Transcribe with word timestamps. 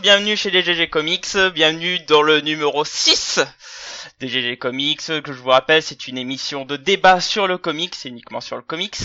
bienvenue 0.00 0.34
chez 0.34 0.50
les 0.50 0.62
GG 0.62 0.88
Comics, 0.88 1.36
bienvenue 1.54 1.98
dans 2.00 2.22
le 2.22 2.40
numéro 2.40 2.86
6 2.86 3.40
des 4.18 4.28
GG 4.28 4.56
Comics, 4.56 5.02
que 5.22 5.32
je 5.32 5.38
vous 5.40 5.50
rappelle 5.50 5.82
c'est 5.82 6.08
une 6.08 6.16
émission 6.16 6.64
de 6.64 6.76
débat 6.78 7.20
sur 7.20 7.46
le 7.46 7.58
comics, 7.58 7.94
uniquement 8.06 8.40
sur 8.40 8.56
le 8.56 8.62
comics. 8.62 8.96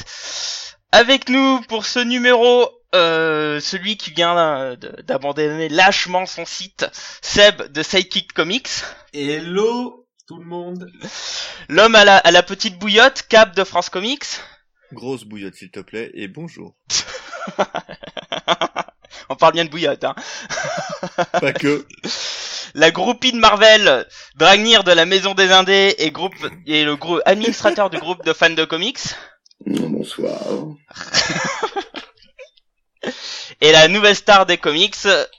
Avec 0.94 1.28
nous 1.28 1.60
pour 1.68 1.86
ce 1.86 2.00
numéro, 2.00 2.70
euh, 2.94 3.60
celui 3.60 3.98
qui 3.98 4.12
vient 4.12 4.78
d'abandonner 5.04 5.68
lâchement 5.68 6.26
son 6.26 6.46
site, 6.46 6.86
Seb 7.22 7.74
de 7.74 7.84
Sidekick 7.84 8.32
Comics. 8.32 8.70
Hello 9.14 10.08
tout 10.28 10.38
le 10.38 10.46
monde. 10.46 10.90
L'homme 11.68 11.96
à 11.96 12.06
la, 12.06 12.18
à 12.18 12.32
la 12.32 12.42
petite 12.42 12.80
bouillotte, 12.80 13.24
Cap 13.28 13.54
de 13.54 13.66
France 13.66 13.90
Comics. 13.90 14.26
Grosse 14.94 15.26
bouillotte 15.26 15.56
s'il 15.56 15.72
te 15.72 15.82
plaît, 15.82 16.12
et 16.14 16.30
bonjour. 16.30 16.74
On 19.30 19.36
parle 19.36 19.54
bien 19.54 19.66
de 19.66 19.70
bouillotte, 19.70 20.04
hein. 20.04 20.16
Pas 21.32 21.54
que. 21.54 21.86
La 22.74 22.92
groupie 22.92 23.32
de 23.32 23.38
Marvel, 23.38 24.06
Dragnir 24.36 24.84
de 24.84 24.92
la 24.92 25.06
Maison 25.06 25.34
des 25.34 25.52
Indés 25.52 25.96
et 25.98 26.12
groupe 26.12 26.36
et 26.66 26.84
le 26.84 26.96
groupe 26.96 27.22
administrateur 27.26 27.90
du 27.90 27.98
groupe 27.98 28.26
de 28.26 28.34
fans 28.34 28.50
de 28.50 28.66
comics. 28.66 29.00
Bonsoir. 29.66 30.38
et 33.62 33.72
la 33.72 33.88
nouvelle 33.88 34.16
star 34.16 34.46
des 34.46 34.58
comics, 34.58 34.96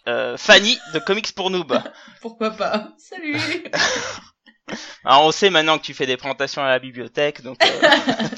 euh, 0.09 0.37
Fanny 0.39 0.79
de 0.95 0.99
Comics 0.99 1.35
pour 1.35 1.51
Noob. 1.51 1.79
Pourquoi 2.23 2.53
pas 2.53 2.89
Salut 2.97 3.39
Alors 5.05 5.27
on 5.27 5.33
sait 5.33 5.51
maintenant 5.51 5.79
que 5.79 5.85
tu 5.85 5.95
fais 5.95 6.07
des 6.07 6.17
présentations 6.17 6.63
à 6.63 6.69
la 6.69 6.79
bibliothèque, 6.79 7.43
donc 7.43 7.63
euh, 7.63 7.89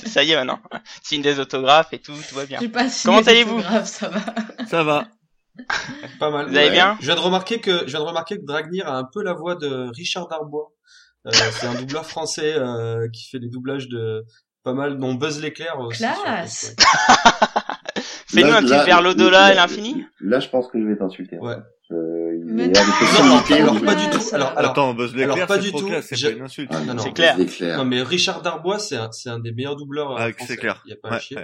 ça 0.06 0.22
y 0.22 0.32
est 0.32 0.36
maintenant. 0.36 0.60
Signe 1.02 1.22
des 1.22 1.38
autographes 1.38 1.92
et 1.92 2.00
tout, 2.00 2.14
tout 2.28 2.34
va 2.34 2.44
bien. 2.44 2.58
Comment 3.04 3.20
allez-vous? 3.20 3.62
Ça 3.84 4.08
va? 4.08 4.20
Ça 4.68 4.82
va. 4.82 5.06
Pas 6.20 6.30
mal. 6.30 6.48
Vous 6.48 6.56
allez 6.56 6.70
bien 6.70 6.96
Je 7.00 7.06
viens 7.06 7.14
de 7.14 7.20
remarquer 7.20 7.60
que 7.60 7.80
je 7.80 7.90
viens 7.90 8.00
de 8.00 8.04
remarquer 8.04 8.36
que 8.38 8.44
Dragnir 8.44 8.86
a 8.88 8.96
un 8.96 9.04
peu 9.04 9.22
la 9.22 9.32
voix 9.34 9.54
de 9.56 9.88
Richard 9.94 10.28
Darbois. 10.28 10.72
Euh, 11.26 11.30
c'est 11.52 11.66
un 11.66 11.74
doubleur 11.74 12.06
français 12.06 12.54
euh, 12.56 13.08
qui 13.12 13.28
fait 13.28 13.38
des 13.38 13.48
doublages 13.48 13.88
de 13.88 14.24
pas 14.62 14.72
mal, 14.72 14.98
dont 14.98 15.14
Buzz 15.14 15.40
l'éclair 15.42 15.78
aussi. 15.80 15.98
Classe. 16.04 16.74
Fais-nous 18.28 18.52
un 18.52 18.62
petit 18.62 18.68
vers 18.86 19.00
l'au-delà 19.02 19.52
et 19.52 19.54
l'infini. 19.56 20.04
Là, 20.20 20.38
je 20.40 20.48
pense 20.48 20.68
que 20.68 20.78
je 20.80 20.86
vais 20.86 20.96
t'insulter. 20.96 21.38
Ouais. 21.38 21.56
Euh, 21.90 22.36
il 22.36 22.44
Mais 22.44 22.64
y 22.66 22.66
a 22.66 22.68
des 22.68 22.80
non, 23.24 23.38
alors, 23.72 23.80
pas 23.82 23.94
du 23.94 24.10
tout. 24.10 24.20
Alors, 24.34 24.52
alors, 24.56 24.70
Attends, 24.72 24.92
Buzz 24.94 25.14
alors, 25.14 25.28
l'éclair, 25.28 25.46
pas 25.46 25.54
c'est 25.54 25.60
du 25.62 25.70
trop 25.70 25.80
tout. 25.80 25.86
clair, 25.86 26.02
c'est 26.02 26.20
pas 26.22 26.30
une 26.30 26.42
insulte. 26.42 26.70
Ah, 26.74 26.80
non, 26.80 26.94
non, 26.94 27.02
C'est 27.02 27.12
clair. 27.14 27.78
non 27.78 27.84
mais 27.86 28.02
Richard 28.02 28.42
Darbois, 28.42 28.78
c'est 28.78 28.96
un, 28.96 29.10
c'est 29.10 29.30
un 29.30 29.38
des 29.38 29.52
meilleurs 29.52 29.76
doubleurs 29.76 30.12
euh, 30.12 30.16
Ah, 30.18 30.32
français. 30.32 30.52
c'est 30.52 30.56
clair. 30.58 30.82
Il 30.84 30.90
y 30.90 30.92
a 30.92 30.96
pas 31.02 31.08
à 31.08 31.12
Ouais, 31.14 31.20
chier. 31.20 31.38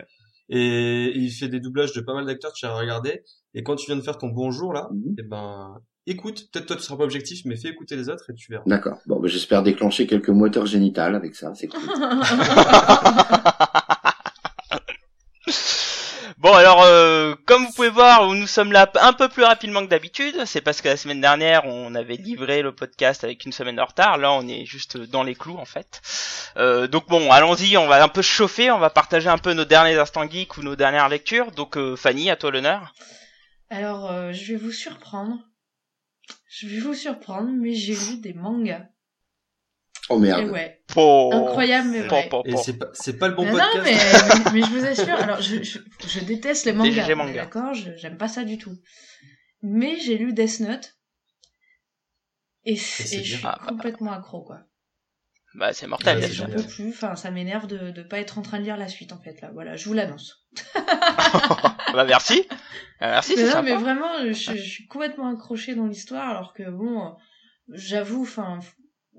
Et 0.49 1.13
il 1.17 1.31
fait 1.31 1.49
des 1.49 1.61
doublages 1.61 1.93
de 1.95 2.01
pas 2.01 2.15
mal 2.15 2.27
d'acteurs, 2.27 2.53
tu 2.53 2.67
as 2.67 2.75
regardé. 2.75 3.23
Et 3.55 3.63
quand 3.63 3.77
tu 3.77 3.87
viens 3.87 3.97
de 3.97 4.03
faire 4.03 4.19
ton 4.19 4.29
bonjour 4.29 4.73
là, 4.73 4.89
Mhm. 4.93 5.15
eh 5.19 5.23
ben, 5.23 5.79
écoute. 6.07 6.49
Peut-être 6.53 6.67
toi 6.67 6.77
tu 6.77 6.83
seras 6.83 6.97
pas 6.97 7.05
objectif, 7.05 7.41
mais 7.45 7.57
fais 7.57 7.69
écouter 7.69 7.97
les 7.97 8.09
autres 8.09 8.31
et 8.31 8.35
tu 8.35 8.51
verras. 8.53 8.65
D'accord. 8.67 8.99
Bon, 9.07 9.21
bah, 9.21 9.29
j'espère 9.29 9.63
déclencher 9.63 10.07
quelques 10.07 10.29
moteurs 10.31 10.67
génitales 10.67 11.15
avec 11.15 11.35
ça. 11.35 11.55
C'est 11.55 11.69
cool. 11.69 11.81
Bon 16.45 16.53
alors, 16.53 16.83
euh, 16.83 17.35
comme 17.47 17.65
vous 17.65 17.73
pouvez 17.73 17.89
voir, 17.89 18.31
nous 18.35 18.47
sommes 18.47 18.71
là 18.71 18.93
un 19.01 19.15
peu 19.15 19.31
plus 19.31 19.45
rapidement 19.45 19.81
que 19.81 19.89
d'habitude. 19.89 20.45
C'est 20.45 20.61
parce 20.61 20.83
que 20.83 20.89
la 20.89 20.99
semaine 20.99 21.23
dernière, 21.23 21.65
on 21.65 21.95
avait 21.95 22.17
livré 22.17 22.61
le 22.61 22.71
podcast 22.71 23.25
avec 23.25 23.47
une 23.47 23.53
semaine 23.53 23.77
de 23.77 23.81
retard. 23.81 24.19
Là, 24.19 24.31
on 24.31 24.47
est 24.47 24.67
juste 24.67 24.99
dans 24.99 25.23
les 25.23 25.35
clous 25.35 25.57
en 25.57 25.65
fait. 25.65 26.03
Euh, 26.59 26.87
donc 26.87 27.09
bon, 27.09 27.33
allons-y, 27.33 27.79
on 27.79 27.87
va 27.87 28.05
un 28.05 28.09
peu 28.09 28.21
chauffer, 28.21 28.71
on 28.71 28.79
va 28.79 28.91
partager 28.91 29.31
un 29.31 29.39
peu 29.39 29.55
nos 29.55 29.65
derniers 29.65 29.99
instants 29.99 30.29
geeks 30.29 30.59
ou 30.59 30.63
nos 30.63 30.77
dernières 30.77 31.09
lectures. 31.09 31.51
Donc 31.51 31.79
euh, 31.79 31.97
Fanny, 31.97 32.29
à 32.29 32.37
toi 32.37 32.51
l'honneur. 32.51 32.93
Alors, 33.71 34.13
je 34.35 34.53
vais 34.53 34.59
vous 34.59 34.71
surprendre. 34.71 35.39
Je 36.51 36.67
vais 36.67 36.81
vous 36.81 36.93
surprendre, 36.93 37.49
mais 37.59 37.73
j'ai 37.73 37.95
lu 37.95 38.19
des 38.19 38.35
mangas. 38.35 38.85
Oh 40.11 40.19
Et 40.19 40.21
merde. 40.21 40.51
ouais, 40.51 40.83
incroyable 41.33 41.89
mais 41.89 42.01
vrai. 42.03 42.31
c'est 42.63 42.79
pas, 42.79 42.91
c'est 42.93 43.17
pas 43.19 43.29
le 43.29 43.35
bon 43.35 43.45
Mais 43.45 43.53
podcast. 43.53 43.75
non, 43.77 43.83
mais, 43.85 43.93
mais, 44.45 44.51
mais 44.53 44.61
je 44.63 44.71
vous 44.71 44.85
assure, 44.85 45.15
alors 45.15 45.41
je, 45.41 45.63
je, 45.63 45.79
je 46.07 46.21
déteste 46.21 46.67
les 46.67 46.73
mangas, 46.75 47.15
manga. 47.15 47.33
d'accord, 47.45 47.73
je- 47.73 47.97
j'aime 47.97 48.19
pas 48.19 48.29
ça 48.29 48.45
du 48.45 48.59
tout. 48.59 48.77
Mais 49.63 49.97
j'ai 49.99 50.19
lu 50.19 50.35
Death 50.35 50.61
Note 50.61 50.95
et, 52.65 52.77
c'est- 52.77 53.05
c'est 53.05 53.17
et 53.17 53.25
je 53.25 53.37
suis 53.37 53.47
Ah, 53.47 53.57
bah. 53.61 53.67
complètement 53.69 54.13
accro 54.13 54.43
quoi. 54.43 54.61
Bah 55.55 55.73
c'est 55.73 55.87
mortel. 55.87 56.17
Ouais, 56.17 56.21
bien 56.21 56.29
c'est 56.29 56.35
sûr. 56.35 56.47
J'en 56.49 56.55
peux 56.55 56.69
plus, 56.69 56.89
enfin 56.91 57.15
ça 57.17 57.31
m'énerve 57.31 57.67
de 57.67 57.91
de 57.91 58.03
pas 58.03 58.19
être 58.19 58.39
en 58.39 58.43
train 58.43 58.59
de 58.59 58.65
lire 58.65 58.77
la 58.77 58.89
suite 58.89 59.13
en 59.13 59.21
fait 59.23 59.41
là. 59.41 59.51
Voilà, 59.55 59.77
je 59.77 59.87
vous 59.87 59.95
l'annonce. 59.95 60.45
bah 60.75 62.05
merci. 62.07 62.47
Euh, 63.03 63.09
merci, 63.11 63.33
Mais 63.37 63.37
c'est 63.37 63.47
non, 63.47 63.51
sympa. 63.53 63.63
mais 63.63 63.77
vraiment, 63.77 64.19
je, 64.27 64.33
je 64.33 64.57
suis 64.63 64.87
complètement 64.87 65.29
accrochée 65.33 65.75
dans 65.75 65.87
l'histoire, 65.87 66.29
alors 66.29 66.53
que 66.55 66.69
bon, 66.69 67.15
j'avoue, 67.69 68.23
enfin, 68.23 68.59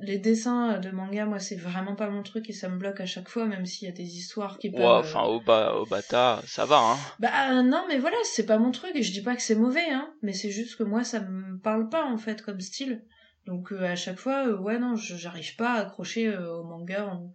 les 0.01 0.17
dessins 0.17 0.79
de 0.79 0.91
manga, 0.91 1.25
moi, 1.25 1.39
c'est 1.39 1.55
vraiment 1.55 1.95
pas 1.95 2.09
mon 2.09 2.21
truc 2.23 2.49
et 2.49 2.53
ça 2.53 2.69
me 2.69 2.77
bloque 2.77 2.99
à 3.01 3.05
chaque 3.05 3.29
fois, 3.29 3.45
même 3.45 3.65
s'il 3.65 3.87
y 3.87 3.91
a 3.91 3.93
des 3.95 4.17
histoires 4.17 4.57
qui 4.59 4.69
peuvent. 4.71 4.81
Ouais, 4.81 4.87
euh, 4.97 4.99
enfin 5.01 5.23
au 5.23 5.39
bas, 5.41 5.75
au 5.75 5.85
bata, 5.85 6.41
ça 6.47 6.65
va 6.65 6.79
hein. 6.79 6.97
Bah 7.19 7.29
euh, 7.51 7.61
non, 7.61 7.85
mais 7.87 7.97
voilà, 7.97 8.17
c'est 8.23 8.45
pas 8.45 8.57
mon 8.57 8.71
truc 8.71 8.91
et 8.95 9.03
je 9.03 9.11
dis 9.13 9.21
pas 9.21 9.35
que 9.35 9.41
c'est 9.41 9.55
mauvais, 9.55 9.89
hein, 9.89 10.13
mais 10.21 10.33
c'est 10.33 10.51
juste 10.51 10.75
que 10.77 10.83
moi, 10.83 11.03
ça 11.03 11.21
me 11.21 11.57
parle 11.59 11.89
pas 11.89 12.05
en 12.05 12.17
fait 12.17 12.41
comme 12.41 12.59
style. 12.59 13.05
Donc 13.45 13.71
euh, 13.71 13.83
à 13.85 13.95
chaque 13.95 14.19
fois, 14.19 14.47
euh, 14.47 14.57
ouais, 14.57 14.79
non, 14.79 14.95
j'arrive 14.95 15.55
pas 15.55 15.73
à 15.73 15.81
accrocher 15.81 16.27
euh, 16.27 16.51
au 16.57 16.63
manga, 16.63 17.05
en- 17.07 17.31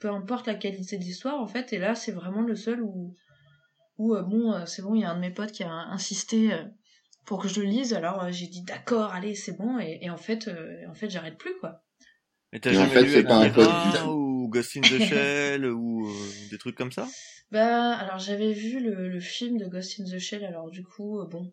peu 0.00 0.10
importe 0.10 0.46
la 0.48 0.54
qualité 0.56 0.98
de 0.98 1.04
l'histoire 1.04 1.40
en 1.40 1.46
fait. 1.46 1.72
Et 1.72 1.78
là, 1.78 1.94
c'est 1.94 2.12
vraiment 2.12 2.42
le 2.42 2.56
seul 2.56 2.82
où, 2.82 3.14
où 3.98 4.14
euh, 4.16 4.22
bon, 4.22 4.52
euh, 4.52 4.66
c'est 4.66 4.82
bon, 4.82 4.94
il 4.96 5.02
y 5.02 5.04
a 5.04 5.10
un 5.10 5.14
de 5.16 5.20
mes 5.20 5.30
potes 5.30 5.52
qui 5.52 5.62
a 5.62 5.70
insisté 5.70 6.52
euh, 6.52 6.64
pour 7.26 7.40
que 7.42 7.48
je 7.48 7.60
le 7.60 7.66
lise. 7.66 7.94
Alors 7.94 8.24
euh, 8.24 8.32
j'ai 8.32 8.48
dit 8.48 8.62
d'accord, 8.64 9.12
allez, 9.12 9.34
c'est 9.36 9.56
bon. 9.56 9.78
Et, 9.78 9.98
et 10.02 10.10
en 10.10 10.16
fait, 10.16 10.48
euh, 10.48 10.80
en 10.90 10.94
fait, 10.94 11.08
j'arrête 11.10 11.38
plus 11.38 11.54
quoi. 11.60 11.84
Et 12.52 12.60
t'as 12.60 12.70
Mais 12.70 12.78
en 12.78 12.82
jamais 12.82 12.94
fait, 13.06 13.20
lu 13.20 13.24
pas 13.24 13.36
un 13.36 14.08
ou 14.08 14.48
Ghost 14.48 14.76
in 14.76 14.80
the 14.82 14.98
Shell 14.98 15.66
ou 15.66 16.06
euh, 16.06 16.12
des 16.50 16.58
trucs 16.58 16.76
comme 16.76 16.92
ça? 16.92 17.08
Bah 17.50 17.92
alors 17.96 18.18
j'avais 18.18 18.52
vu 18.52 18.80
le, 18.80 19.08
le 19.08 19.20
film 19.20 19.58
de 19.58 19.66
Ghost 19.66 20.00
in 20.00 20.04
the 20.04 20.18
Shell. 20.18 20.44
Alors 20.44 20.70
du 20.70 20.82
coup, 20.82 21.20
euh, 21.20 21.26
bon, 21.26 21.52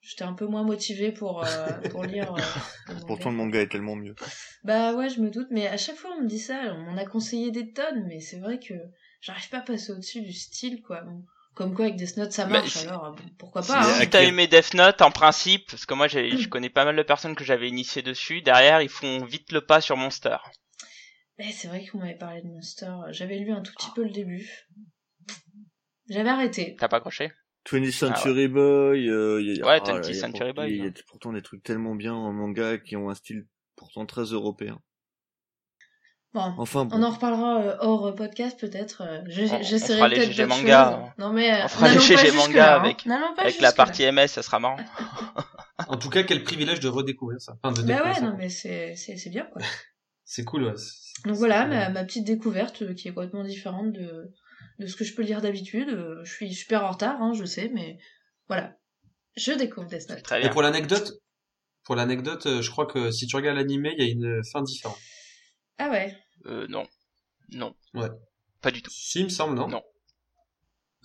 j'étais 0.00 0.24
un 0.24 0.32
peu 0.34 0.46
moins 0.46 0.62
motivée 0.62 1.12
pour 1.12 1.44
euh, 1.44 1.46
pour 1.90 2.04
lire. 2.04 2.32
euh. 2.34 2.94
Pourtant 3.06 3.30
le 3.30 3.36
manga 3.36 3.60
est 3.60 3.68
tellement 3.68 3.96
mieux. 3.96 4.14
Bah 4.64 4.94
ouais, 4.94 5.08
je 5.08 5.20
me 5.20 5.30
doute, 5.30 5.48
mais 5.50 5.66
à 5.66 5.76
chaque 5.76 5.96
fois 5.96 6.10
on 6.16 6.22
me 6.22 6.28
dit 6.28 6.38
ça, 6.38 6.74
on 6.74 6.78
m'en 6.90 6.96
a 6.96 7.04
conseillé 7.04 7.50
des 7.50 7.72
tonnes, 7.72 8.04
mais 8.06 8.20
c'est 8.20 8.38
vrai 8.38 8.58
que 8.58 8.74
j'arrive 9.20 9.48
pas 9.50 9.58
à 9.58 9.62
passer 9.62 9.92
au-dessus 9.92 10.20
du 10.22 10.32
style, 10.32 10.82
quoi. 10.82 11.02
Bon, 11.02 11.24
Comme 11.56 11.74
quoi 11.74 11.86
avec 11.86 11.96
Death 11.96 12.16
Note 12.18 12.30
ça 12.32 12.44
Bah, 12.44 12.60
marche, 12.60 12.76
alors 12.76 13.06
euh, 13.06 13.12
pourquoi 13.38 13.62
pas, 13.62 13.80
hein. 13.80 13.94
Si 14.00 14.08
t'as 14.10 14.22
aimé 14.22 14.46
Death 14.46 14.74
Note, 14.74 15.00
en 15.02 15.10
principe, 15.10 15.68
parce 15.70 15.86
que 15.86 15.94
moi 15.94 16.06
j'ai- 16.06 16.36
je 16.36 16.48
connais 16.48 16.68
pas 16.70 16.84
mal 16.84 16.94
de 16.94 17.02
personnes 17.02 17.34
que 17.34 17.44
j'avais 17.44 17.68
initiées 17.68 18.02
dessus, 18.02 18.42
derrière 18.42 18.82
ils 18.82 18.88
font 18.90 19.24
vite 19.24 19.50
le 19.52 19.62
pas 19.62 19.80
sur 19.80 19.96
Monster. 19.96 20.36
Mais 21.38 21.50
c'est 21.52 21.68
vrai 21.68 21.84
qu'on 21.86 21.98
m'avait 21.98 22.14
parlé 22.14 22.42
de 22.42 22.46
Monster, 22.48 22.92
j'avais 23.10 23.38
lu 23.38 23.50
un 23.52 23.62
tout 23.62 23.72
petit 23.72 23.90
peu 23.94 24.04
le 24.04 24.10
début. 24.10 24.48
J'avais 26.08 26.28
arrêté. 26.28 26.76
T'as 26.78 26.88
pas 26.88 26.98
accroché? 26.98 27.32
20th 27.68 27.90
Century 27.90 28.48
Boy, 28.48 29.08
euh, 29.08 29.40
y 29.42 29.60
a- 29.60 29.66
Ouais, 29.66 29.80
oh 29.82 29.86
là, 29.88 30.00
20th 30.00 30.08
y 30.08 30.10
a 30.10 30.20
Century 30.20 30.52
pour- 30.52 30.62
Boy, 30.62 30.70
Il 30.72 30.76
y 30.76 30.82
a 30.82 30.84
hein. 30.88 30.92
pourtant 31.08 31.32
des 31.32 31.42
trucs 31.42 31.62
tellement 31.64 31.94
bien 31.94 32.14
en 32.14 32.32
manga 32.32 32.78
qui 32.78 32.96
ont 32.96 33.10
un 33.10 33.14
style 33.14 33.46
pourtant 33.76 34.06
très 34.06 34.22
européen. 34.24 34.78
Bon, 36.36 36.54
Enfin 36.58 36.84
bon. 36.84 36.96
on 36.98 37.02
en 37.02 37.10
reparlera 37.10 37.60
euh, 37.62 37.76
hors 37.80 38.14
podcast 38.14 38.60
peut-être. 38.60 39.02
euh, 39.02 39.20
je- 39.26 39.42
On- 39.42 39.54
on 39.56 39.62
J'essaierai 39.62 39.96
fera 39.96 40.08
les 40.08 40.16
peut-être 40.16 40.28
GG 40.32 40.42
d'autres 40.44 40.56
manga. 40.60 41.14
Non 41.18 41.32
mais 41.32 41.50
euh, 41.52 41.64
On 41.64 41.68
fera 41.68 41.88
les 41.88 41.98
GG 41.98 42.32
manga 42.32 42.76
hein. 42.76 42.80
avec- 42.80 43.06
Avec 43.38 43.60
la 43.60 43.72
partie 43.72 44.02
MS, 44.04 44.28
ça 44.28 44.42
sera 44.42 44.58
marrant. 44.60 44.76
En 45.88 45.98
tout 45.98 46.08
cas, 46.10 46.22
quel 46.22 46.42
privilège 46.42 46.80
de 46.80 46.88
redécouvrir 46.88 47.40
ça. 47.40 47.54
Enfin, 47.62 47.72
de 47.72 47.82
Bah 47.82 47.86
découvrir 47.86 48.06
ouais, 48.14 48.20
ça. 48.20 48.26
non 48.26 48.34
mais 48.36 48.48
c'est 48.48 48.94
c'est 48.96 49.16
c'est 49.16 49.30
bien 49.30 49.44
quoi. 49.52 49.62
C'est 50.28 50.42
cool, 50.44 50.64
ouais. 50.64 50.72
C'est- 50.76 51.26
Donc 51.28 51.36
voilà, 51.36 51.66
ma, 51.66 51.88
ma 51.90 52.04
petite 52.04 52.24
découverte 52.24 52.82
euh, 52.82 52.94
qui 52.94 53.06
est 53.08 53.12
complètement 53.12 53.44
différente 53.44 53.92
de, 53.92 54.32
de 54.80 54.86
ce 54.86 54.96
que 54.96 55.04
je 55.04 55.14
peux 55.14 55.22
lire 55.22 55.40
d'habitude. 55.40 55.88
Euh, 55.90 56.20
Je 56.24 56.32
suis 56.32 56.52
super 56.52 56.84
en 56.84 56.90
retard, 56.90 57.22
hein, 57.22 57.32
je 57.32 57.44
sais, 57.44 57.70
mais 57.72 57.98
voilà. 58.48 58.72
Je 59.36 59.52
découvre 59.52 59.86
Death 59.86 60.08
Note. 60.10 60.22
Très 60.24 60.44
Et 60.44 60.50
pour 60.50 60.62
l'anecdote, 60.62 61.12
pour 61.84 61.94
l'anecdote, 61.94 62.46
euh, 62.46 62.60
je 62.62 62.70
crois 62.70 62.86
que 62.86 63.10
si 63.12 63.26
tu 63.28 63.36
regardes 63.36 63.56
l'animé, 63.58 63.94
il 63.98 64.04
y 64.04 64.08
a 64.08 64.10
une 64.12 64.42
fin 64.52 64.62
différente. 64.62 64.98
Ah 65.78 65.90
ouais. 65.90 66.16
Euh, 66.46 66.66
non. 66.68 66.86
Non. 67.52 67.74
Ouais. 67.94 68.08
Pas 68.62 68.70
du 68.70 68.82
tout. 68.82 68.90
Si, 68.92 69.20
il 69.20 69.24
me 69.24 69.28
semble, 69.30 69.54
non 69.56 69.68
Non. 69.68 69.82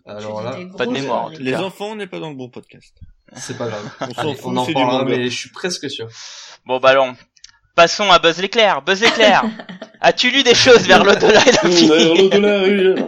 Alors 0.05 0.41
là, 0.41 0.57
pas 0.77 0.85
de 0.87 0.91
mémoire, 0.91 1.19
en 1.19 1.23
conneries. 1.25 1.37
tout 1.37 1.43
Les 1.43 1.51
cas. 1.51 1.61
enfants, 1.61 1.89
on 1.91 1.95
n'est 1.95 2.07
pas 2.07 2.19
dans 2.19 2.29
le 2.31 2.35
bon 2.35 2.49
podcast. 2.49 2.97
c'est 3.35 3.57
pas 3.57 3.67
grave. 3.67 3.87
On 4.01 4.13
s'en 4.13 4.21
Allez, 4.21 4.35
fout, 4.35 4.51
on 4.51 4.57
en 4.57 4.65
parlera, 4.65 5.05
mais 5.05 5.29
je 5.29 5.37
suis 5.37 5.49
presque 5.51 5.89
sûr. 5.91 6.07
Bon 6.65 6.79
bah 6.79 6.89
alors, 6.89 7.13
passons 7.75 8.09
à 8.09 8.17
Buzz 8.17 8.39
l'éclair. 8.41 8.81
Buzz 8.81 9.01
l'éclair, 9.01 9.43
as-tu 10.01 10.31
lu 10.31 10.41
des 10.41 10.55
choses 10.55 10.87
vers 10.87 11.03
l'au-delà 11.03 11.41
et 11.47 11.51
l'infini 11.51 11.87
Vers 11.87 12.15
l'au-delà, 12.15 12.63
oui. 12.63 13.03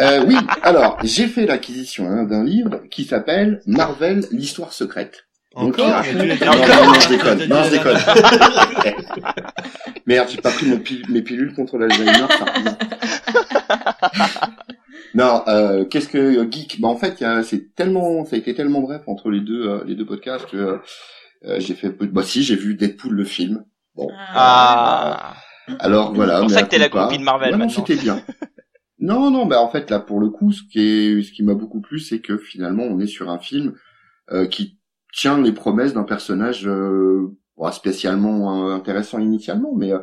Euh, 0.00 0.24
oui, 0.26 0.36
alors, 0.62 0.98
j'ai 1.02 1.28
fait 1.28 1.46
l'acquisition 1.46 2.06
hein, 2.08 2.24
d'un 2.24 2.44
livre 2.44 2.82
qui 2.90 3.04
s'appelle 3.04 3.62
Marvel, 3.66 4.26
l'histoire 4.32 4.72
secrète. 4.74 5.26
Encore 5.54 6.02
tu 6.02 6.14
Non, 6.16 6.24
non, 6.24 6.86
non, 6.86 6.94
je 7.00 7.08
déconne, 7.08 7.44
non, 7.48 7.62
je 7.64 7.70
déconne. 7.70 7.98
Merde, 10.06 10.28
j'ai 10.30 10.40
pas 10.40 10.50
pris 10.50 10.66
mon 10.66 10.80
mes 11.08 11.22
pilules 11.22 11.54
contre 11.54 11.78
l'Alzheimer. 11.78 12.12
Non, 15.14 15.42
euh, 15.46 15.84
qu'est-ce 15.84 16.08
que 16.08 16.18
euh, 16.18 16.50
geek? 16.50 16.80
Bah 16.80 16.88
en 16.88 16.96
fait, 16.96 17.24
c'est 17.44 17.72
tellement, 17.76 18.24
ça 18.24 18.34
a 18.34 18.38
été 18.38 18.52
tellement 18.52 18.80
bref 18.80 19.02
entre 19.06 19.30
les 19.30 19.40
deux, 19.40 19.68
euh, 19.68 19.84
les 19.86 19.94
deux 19.94 20.04
podcasts 20.04 20.46
que 20.46 20.80
euh, 21.44 21.60
j'ai 21.60 21.74
fait. 21.74 21.90
peu- 21.90 22.06
Bah 22.06 22.24
si, 22.24 22.42
j'ai 22.42 22.56
vu 22.56 22.74
Deadpool 22.74 23.14
le 23.14 23.24
film. 23.24 23.64
Bon, 23.94 24.08
Ah. 24.34 25.34
alors 25.78 26.12
voilà. 26.14 26.34
C'est 26.36 26.40
pour 26.42 26.50
ça 26.50 26.62
que 26.64 26.68
t'es 26.70 26.78
la 26.78 26.88
de 26.88 27.18
Marvel 27.22 27.52
Ouais, 27.52 27.56
maintenant. 27.58 27.68
c'était 27.86 27.94
bien. 27.94 28.20
non, 28.98 29.30
non, 29.30 29.46
bah 29.46 29.60
en 29.60 29.70
fait 29.70 29.88
là 29.88 30.00
pour 30.00 30.18
le 30.18 30.30
coup, 30.30 30.50
ce 30.50 30.62
qui 30.68 30.80
est, 30.80 31.22
ce 31.22 31.30
qui 31.30 31.44
m'a 31.44 31.54
beaucoup 31.54 31.80
plu, 31.80 32.00
c'est 32.00 32.18
que 32.18 32.36
finalement 32.36 32.82
on 32.82 32.98
est 32.98 33.06
sur 33.06 33.30
un 33.30 33.38
film 33.38 33.74
euh, 34.32 34.46
qui 34.48 34.78
tient 35.16 35.40
les 35.40 35.52
promesses 35.52 35.94
d'un 35.94 36.04
personnage 36.04 36.66
euh, 36.66 37.36
pas 37.56 37.72
spécialement 37.72 38.68
euh, 38.68 38.74
intéressant 38.74 39.18
initialement, 39.18 39.74
mais 39.74 39.92
euh, 39.92 40.00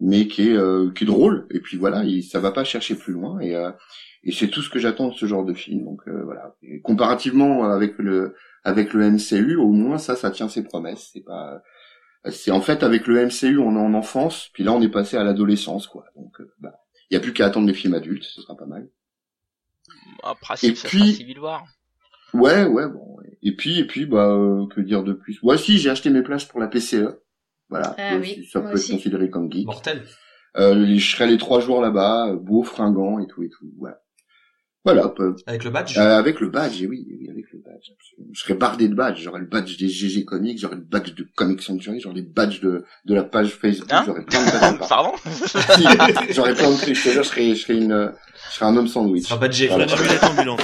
mais 0.00 0.26
qui 0.26 0.48
est 0.50 0.56
euh, 0.56 0.90
qui 0.94 1.04
est 1.04 1.06
drôle. 1.06 1.46
Et 1.50 1.60
puis 1.60 1.76
voilà, 1.76 2.02
il, 2.04 2.22
ça 2.22 2.40
va 2.40 2.50
pas 2.50 2.64
chercher 2.64 2.94
plus 2.94 3.12
loin 3.12 3.38
et 3.40 3.54
euh, 3.54 3.70
et 4.24 4.32
c'est 4.32 4.48
tout 4.48 4.62
ce 4.62 4.70
que 4.70 4.78
j'attends 4.78 5.08
de 5.08 5.14
ce 5.14 5.26
genre 5.26 5.44
de 5.44 5.52
film. 5.54 5.84
Donc 5.84 6.00
euh, 6.08 6.22
voilà. 6.24 6.56
Et 6.62 6.80
comparativement 6.80 7.64
avec 7.64 7.98
le 7.98 8.34
avec 8.64 8.94
le 8.94 9.10
MCU, 9.10 9.56
au 9.56 9.70
moins 9.70 9.98
ça, 9.98 10.16
ça 10.16 10.30
tient 10.30 10.48
ses 10.48 10.64
promesses. 10.64 11.10
C'est 11.12 11.24
pas 11.24 11.62
c'est 12.30 12.50
en 12.50 12.62
fait 12.62 12.82
avec 12.82 13.06
le 13.06 13.26
MCU 13.26 13.58
on 13.58 13.76
est 13.76 13.80
en 13.80 13.92
enfance, 13.94 14.48
puis 14.54 14.64
là 14.64 14.72
on 14.72 14.80
est 14.80 14.88
passé 14.88 15.16
à 15.18 15.24
l'adolescence 15.24 15.86
quoi. 15.86 16.06
Donc 16.16 16.40
bah, 16.58 16.72
il 17.10 17.14
y 17.14 17.16
a 17.18 17.20
plus 17.20 17.34
qu'à 17.34 17.44
attendre 17.46 17.66
les 17.66 17.74
films 17.74 17.92
adultes, 17.94 18.24
ce 18.24 18.40
sera 18.40 18.56
pas 18.56 18.64
mal. 18.66 18.88
En 20.22 20.34
principe, 20.34 20.72
Et 20.72 20.74
ça 20.76 20.88
puis- 20.88 20.98
sera 21.00 21.12
Civil 21.12 21.38
War. 21.40 21.66
Ouais, 22.32 22.64
ouais, 22.64 22.88
bon. 22.88 23.18
Et 23.44 23.54
puis 23.54 23.78
et 23.78 23.84
puis 23.86 24.06
bah 24.06 24.28
euh, 24.30 24.66
que 24.74 24.80
dire 24.80 25.02
de 25.04 25.12
plus? 25.12 25.38
Ouais, 25.42 25.58
si 25.58 25.78
j'ai 25.78 25.90
acheté 25.90 26.10
mes 26.10 26.22
plages 26.22 26.48
pour 26.48 26.60
la 26.60 26.66
PCE. 26.68 27.20
Voilà, 27.70 27.94
Ah 27.98 28.16
oui, 28.20 28.46
ça 28.52 28.60
moi 28.60 28.70
peut 28.70 28.74
aussi. 28.76 28.92
être 28.92 28.96
considéré 28.98 29.30
comme 29.30 29.50
geek. 29.52 29.66
Mortel. 29.66 30.02
Euh, 30.56 30.86
je 30.96 31.10
serai 31.12 31.26
les 31.26 31.36
trois 31.38 31.60
jours 31.60 31.80
là-bas, 31.80 32.28
euh, 32.28 32.36
beau, 32.36 32.62
fringant 32.62 33.18
et 33.18 33.26
tout 33.26 33.42
et 33.42 33.48
tout. 33.48 33.66
Voilà. 33.78 33.98
Voilà, 34.84 35.08
peu- 35.08 35.34
Avec 35.46 35.64
le 35.64 35.70
badge. 35.70 35.96
Euh, 35.96 36.18
avec 36.18 36.40
le 36.40 36.50
badge, 36.50 36.82
et 36.82 36.86
oui, 36.86 37.06
oui, 37.08 37.26
avec 37.30 37.46
le 37.52 37.58
badge. 37.60 37.90
absolument. 37.90 38.32
Je 38.34 38.40
serais 38.40 38.52
bardé 38.54 38.86
de 38.86 38.94
badges. 38.94 39.18
J'aurais 39.22 39.40
le 39.40 39.46
badge 39.46 39.78
des 39.78 39.88
GG 39.88 40.26
Comics, 40.26 40.58
j'aurais 40.58 40.76
le 40.76 40.82
badge 40.82 41.14
de 41.14 41.26
Comic 41.34 41.62
Century, 41.62 42.00
j'aurais 42.00 42.16
les 42.16 42.22
badges 42.22 42.60
de, 42.60 42.84
de 43.06 43.14
la 43.14 43.24
page 43.24 43.48
Facebook, 43.48 43.90
Hein 43.90 44.02
j'aurais 44.06 44.24
plein 44.26 44.44
de 44.44 44.50
badges. 44.78 44.78
Pardon 44.88 45.12
Si, 45.24 45.84
j'aurais 46.34 46.54
plein 46.54 46.70
de 46.70 46.76
trucs. 46.76 46.94
Je 46.94 47.10
jure, 47.10 47.22
je 47.22 47.28
serais, 47.28 47.54
je 47.54 47.62
serais 47.62 47.76
une, 47.78 48.12
je 48.50 48.54
serais 48.54 48.66
un 48.66 48.76
homme 48.76 48.86
sandwich. 48.88 49.24
sera 49.26 49.38
badgé. 49.40 49.68
Voilà. 49.68 49.86
Ambulance. 50.22 50.60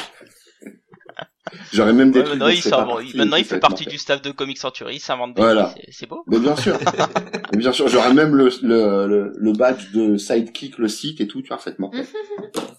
J'aurais 1.73 1.93
même 1.93 2.11
des 2.11 2.20
Ouais, 2.20 2.25
trucs. 2.25 2.38
maintenant, 2.38 2.99
il, 3.00 3.17
maintenant, 3.17 3.37
fait 3.44 3.58
partie 3.61 3.85
du 3.87 3.99
staff 3.99 4.23
de 4.23 4.31
Comic 4.31 4.58
Century, 4.58 4.97
il 4.97 5.00
s'invente 5.00 5.35
des 5.35 5.43
Voilà. 5.43 5.75
c'est- 5.91 6.06
beau. 6.06 6.23
Mais 6.26 6.38
bien 6.38 6.56
sûr. 6.56 6.79
Mais 7.52 7.58
bien 7.58 7.73
sûr, 7.73 7.88
j'aurais 7.88 8.12
même 8.14 8.35
le, 8.37 8.50
le, 8.62 9.06
le, 9.06 9.32
le 9.37 9.52
badge 9.52 9.91
de 9.93 10.17
Sidekick, 10.17 10.79
le 10.79 10.88
site 10.88 11.20
et 11.20 11.26
tout, 11.26 11.43
mortel. 11.79 12.06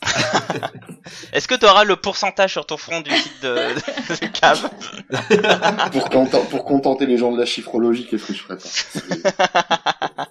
Est-ce 1.34 1.48
que 1.48 1.56
tu 1.56 1.66
auras 1.66 1.84
le 1.84 1.96
pourcentage 1.96 2.52
sur 2.54 2.66
ton 2.66 2.78
front 2.78 3.02
du 3.02 3.12
site 3.12 3.42
de, 3.44 3.56
de 3.56 4.28
Cave 4.28 4.70
pour, 5.92 6.10
content- 6.10 6.46
pour 6.46 6.64
contenter 6.66 7.06
les 7.06 7.18
gens 7.18 7.32
de 7.32 7.38
la 7.40 7.46
chiffrologie, 7.46 8.08
qu'est-ce 8.08 8.26
que 8.28 8.34
je 8.34 8.42
ferais 8.44 8.58
pas 8.58 10.28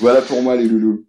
Voilà 0.00 0.22
pour 0.22 0.42
moi 0.42 0.56
les 0.56 0.66
loulous. 0.66 1.06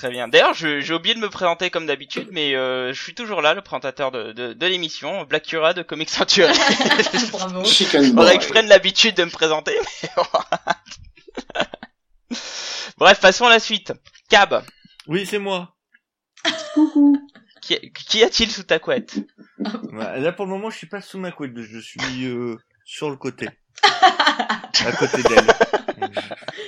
Très 0.00 0.08
bien. 0.08 0.28
D'ailleurs, 0.28 0.54
j'ai 0.54 0.94
oublié 0.94 1.14
de 1.14 1.20
me 1.20 1.28
présenter 1.28 1.68
comme 1.68 1.84
d'habitude, 1.84 2.28
mais 2.32 2.54
euh, 2.54 2.90
je 2.94 3.02
suis 3.02 3.14
toujours 3.14 3.42
là, 3.42 3.52
le 3.52 3.60
présentateur 3.60 4.10
de, 4.10 4.32
de, 4.32 4.54
de 4.54 4.66
l'émission, 4.66 5.24
Black 5.24 5.42
Cura 5.44 5.74
de 5.74 5.82
Comic 5.82 6.08
Century. 6.08 6.50
Bravo. 7.32 7.62
Chicken 7.66 8.06
Faudrait 8.06 8.38
que 8.38 8.44
je 8.44 8.48
prenne 8.48 8.66
l'habitude 8.66 9.14
de 9.14 9.24
me 9.24 9.30
présenter. 9.30 9.74
mais. 10.16 10.40
Bref, 12.96 13.20
passons 13.20 13.44
à 13.44 13.50
la 13.50 13.60
suite. 13.60 13.92
Cab, 14.30 14.64
Oui, 15.06 15.26
c'est 15.26 15.38
moi. 15.38 15.76
qui, 17.60 17.92
qui 17.92 18.24
a-t-il 18.24 18.50
sous 18.50 18.62
ta 18.62 18.78
couette? 18.78 19.18
Bah, 19.58 20.16
Là, 20.16 20.32
pour 20.32 20.46
le 20.46 20.50
moment, 20.50 20.70
je 20.70 20.78
suis 20.78 20.86
pas 20.86 21.02
sous 21.02 21.18
ma 21.18 21.30
couette. 21.30 21.60
Je 21.60 21.78
suis 21.78 22.24
euh, 22.24 22.56
sur 22.86 23.10
le 23.10 23.16
côté. 23.16 23.50
à 23.82 24.92
côté 24.92 25.22
d'elle. 25.24 25.46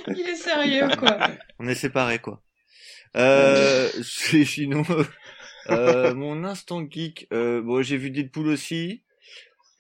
Il 0.09 0.29
est 0.29 0.37
sérieux, 0.37 0.91
quoi. 0.99 1.17
On 1.59 1.67
est 1.67 1.75
séparés, 1.75 2.19
quoi. 2.19 2.43
Euh, 3.17 3.89
c'est- 4.05 4.45
sinon, 4.45 4.83
euh, 5.71 6.15
mon 6.15 6.45
instant 6.45 6.83
geek, 6.89 7.27
euh, 7.33 7.63
bon, 7.63 7.83
j'ai 7.83 7.97
vu 7.97 8.11
Deadpool 8.11 8.49
aussi. 8.49 9.05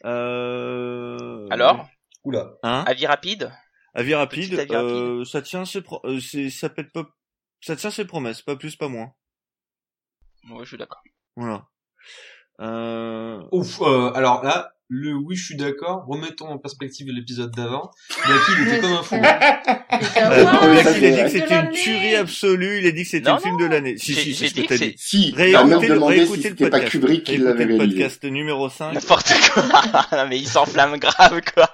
Euh... 0.05 1.47
Alors, 1.51 1.89
Oula. 2.25 2.55
Hein? 2.63 2.85
Avis 2.87 3.07
rapide? 3.07 3.53
Avis 3.95 4.15
rapide, 4.15 4.59
avis 4.59 4.75
rapide. 4.75 4.91
euh, 4.91 5.25
ça 5.25 5.43
tient 5.43 5.65
ses 5.65 5.83
pro- 5.83 6.01
euh, 6.05 6.19
c'est- 6.21 6.51
ça 6.51 6.69
pète 6.69 6.93
pas, 6.93 7.07
ça 7.61 7.77
tient 7.77 7.91
ses 7.91 8.05
promesses, 8.07 8.43
pas 8.43 8.57
plus, 8.57 8.75
pas 8.77 8.89
moins. 8.89 9.13
Moi, 10.45 10.65
je 10.65 10.69
suis 10.69 10.79
d'accord. 10.79 11.03
Voilà. 11.37 11.67
Euh... 12.61 13.43
Ouf. 13.53 13.81
euh, 13.83 14.13
alors 14.13 14.43
là, 14.45 14.72
le 14.95 15.15
oui, 15.15 15.37
je 15.37 15.45
suis 15.47 15.57
d'accord. 15.57 16.05
Remettons 16.07 16.49
en 16.49 16.59
perspective 16.59 17.07
l'épisode 17.09 17.51
d'avant. 17.57 17.91
Daki, 18.11 18.53
il 18.61 18.69
était 18.69 18.81
comme 18.81 18.93
un 18.93 19.03
fou. 19.03 19.17
T'as- 19.23 19.73
Euh, 20.33 20.75
il 20.83 20.87
a 21.07 21.11
dit 21.17 21.23
que 21.23 21.29
c'était 21.29 21.61
une 21.61 21.71
tuerie 21.71 22.15
absolue, 22.17 22.79
il 22.81 22.87
a 22.87 22.91
dit 22.91 23.03
que 23.05 23.09
c'était 23.09 23.33
le 23.33 23.39
film 23.39 23.57
de 23.59 23.65
l'année. 23.67 23.97
Si, 23.97 24.15
si, 24.15 24.35
ce 24.35 24.45
que 24.45 24.61
dit 24.61 24.67
t'as 24.67 24.77
que 24.79 24.85
dit. 24.85 24.95
Si, 24.99 25.33
Réécoutez 25.35 25.89
le- 25.89 26.27
si 26.27 26.43
c'était 26.43 26.65
pas 26.65 26.71
podcast. 26.79 26.91
Kubrick 26.93 27.25
qui 27.25 27.37
l'avait 27.39 27.65
le 27.65 27.77
podcast 27.79 28.25
numéro 28.25 28.69
5. 28.69 28.93
N'importe 28.93 29.33
quoi. 29.55 29.63
non, 30.13 30.27
mais 30.29 30.39
il 30.39 30.47
s'enflamme 30.47 30.99
grave, 30.99 31.41
quoi. 31.55 31.71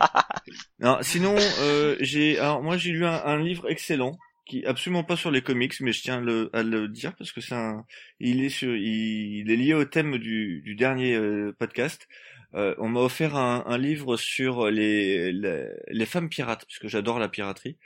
Non, 0.80 0.98
sinon, 1.02 1.34
euh, 1.62 1.96
j'ai, 2.00 2.38
alors 2.38 2.62
moi 2.62 2.76
j'ai 2.76 2.90
lu 2.90 3.04
un, 3.04 3.20
un 3.24 3.38
livre 3.42 3.68
excellent 3.68 4.16
qui 4.46 4.60
est 4.60 4.66
absolument 4.66 5.04
pas 5.04 5.16
sur 5.16 5.30
les 5.30 5.42
comics, 5.42 5.74
mais 5.80 5.92
je 5.92 6.00
tiens 6.02 6.18
à 6.18 6.20
le, 6.20 6.50
à 6.54 6.62
le 6.62 6.88
dire 6.88 7.12
parce 7.18 7.32
que 7.32 7.40
c'est 7.40 7.54
un, 7.54 7.84
il 8.20 8.42
est 8.44 8.48
sur, 8.48 8.74
il, 8.74 9.40
il 9.40 9.50
est 9.50 9.56
lié 9.56 9.74
au 9.74 9.84
thème 9.84 10.18
du, 10.18 10.62
du 10.64 10.74
dernier 10.74 11.14
euh, 11.16 11.54
podcast. 11.58 12.06
Euh, 12.54 12.74
on 12.78 12.88
m'a 12.88 13.00
offert 13.00 13.36
un, 13.36 13.62
un 13.66 13.76
livre 13.78 14.16
sur 14.16 14.70
les, 14.70 15.32
les, 15.32 15.66
les 15.88 16.06
femmes 16.06 16.28
pirates 16.28 16.64
parce 16.64 16.78
que 16.78 16.88
j'adore 16.88 17.18
la 17.18 17.28
piraterie. 17.28 17.76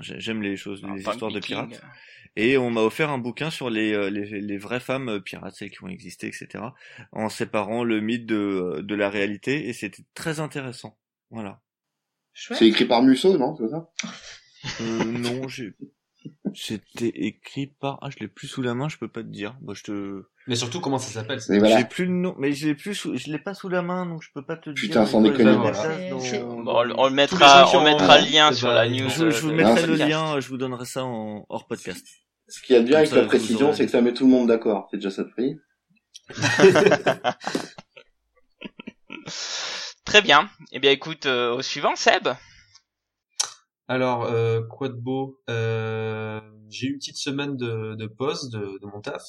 J'ai- 0.00 0.20
J'aime 0.20 0.42
les 0.42 0.56
choses, 0.56 0.82
les 0.94 1.02
histoires 1.14 1.30
de 1.32 1.40
pirates. 1.46 1.70
Et 2.36 2.56
on 2.58 2.70
m'a 2.70 2.80
offert 2.80 3.10
un 3.10 3.18
bouquin 3.18 3.50
sur 3.50 3.70
les, 3.70 3.92
euh, 3.92 4.10
les, 4.10 4.40
les 4.40 4.58
vraies 4.58 4.80
femmes 4.80 5.08
euh, 5.08 5.20
pirates, 5.20 5.54
celles 5.54 5.70
qui 5.70 5.84
ont 5.84 5.88
existé, 5.88 6.26
etc. 6.26 6.64
En 7.12 7.28
séparant 7.28 7.84
le 7.84 8.00
mythe 8.00 8.26
de, 8.26 8.80
de 8.82 8.94
la 8.96 9.08
réalité, 9.08 9.68
et 9.68 9.72
c'était 9.72 10.02
très 10.14 10.40
intéressant. 10.40 10.98
Voilà. 11.30 11.60
C'est 12.58 12.66
écrit 12.66 12.86
par 12.86 13.02
Musso, 13.02 13.38
non 13.38 13.54
C'est 13.56 13.68
ça? 13.68 13.90
Euh, 14.80 15.04
non, 15.04 15.46
j'ai. 15.46 15.74
C'était 16.54 17.08
écrit 17.14 17.66
par. 17.66 17.98
Ah, 18.02 18.08
je 18.10 18.16
l'ai 18.20 18.28
plus 18.28 18.46
sous 18.48 18.62
la 18.62 18.74
main, 18.74 18.88
je 18.88 18.96
peux 18.98 19.08
pas 19.08 19.22
te 19.22 19.28
dire. 19.28 19.56
Bah, 19.60 19.72
je 19.74 19.82
te. 19.82 20.22
Mais 20.46 20.56
surtout, 20.56 20.80
comment 20.80 20.98
ça 20.98 21.10
s'appelle 21.10 21.40
ça 21.40 21.58
voilà. 21.58 21.78
J'ai 21.78 21.84
plus 21.84 22.04
le 22.04 22.12
nom, 22.12 22.34
mais 22.38 22.52
je 22.52 22.66
l'ai 22.68 22.74
plus 22.74 22.94
sous... 22.94 23.16
je 23.16 23.30
l'ai 23.30 23.38
pas 23.38 23.54
sous 23.54 23.68
la 23.68 23.80
main, 23.82 24.04
donc 24.06 24.22
je 24.22 24.28
peux 24.34 24.44
pas 24.44 24.56
te 24.56 24.68
dire. 24.70 24.80
Putain, 24.80 25.06
sans 25.06 25.20
déconner. 25.22 25.52
Voilà. 25.56 25.74
C'est- 26.20 26.40
Bon, 26.40 26.64
on, 26.66 27.08
le- 27.08 27.14
mettra, 27.14 27.70
on 27.76 27.82
mettra 27.82 28.20
le 28.20 28.30
lien 28.30 28.52
sur 28.52 28.68
la 28.68 28.88
news. 28.88 29.08
Je, 29.08 29.30
je 29.30 29.40
vous 29.40 29.50
euh, 29.50 29.54
mettrai 29.54 29.82
Non, 29.82 29.86
le 29.88 29.94
lien, 29.96 30.40
je 30.40 30.48
vous 30.48 30.56
donnerai 30.58 30.84
ça 30.84 31.04
en 31.04 31.46
hors 31.48 31.66
podcast. 31.66 32.06
Ce 32.48 32.60
qu'il 32.62 32.76
y 32.76 32.78
a 32.78 32.82
de 32.82 32.86
bien 32.86 32.98
avec 32.98 33.10
la 33.12 33.24
précision, 33.24 33.72
c'est 33.72 33.86
que 33.86 33.90
ça 33.90 34.02
met 34.02 34.12
tout 34.12 34.24
le 34.26 34.30
monde 34.30 34.48
d'accord. 34.48 34.88
C'est 34.90 34.98
déjà 34.98 35.10
ça 35.10 35.24
de 35.24 35.30
prix. 35.30 35.56
Très 40.04 40.22
bien. 40.22 40.48
Eh 40.72 40.78
bien, 40.78 40.90
écoute, 40.90 41.26
euh, 41.26 41.54
au 41.54 41.62
suivant, 41.62 41.96
Seb. 41.96 42.28
Alors, 43.86 44.24
euh, 44.24 44.62
quoi 44.62 44.88
de 44.88 44.94
beau 44.94 45.40
euh, 45.50 46.40
J'ai 46.70 46.86
eu 46.86 46.92
une 46.92 46.98
petite 46.98 47.18
semaine 47.18 47.56
de, 47.56 47.94
de 47.96 48.06
pause 48.06 48.50
de, 48.50 48.78
de 48.80 48.86
mon 48.86 49.00
taf. 49.00 49.22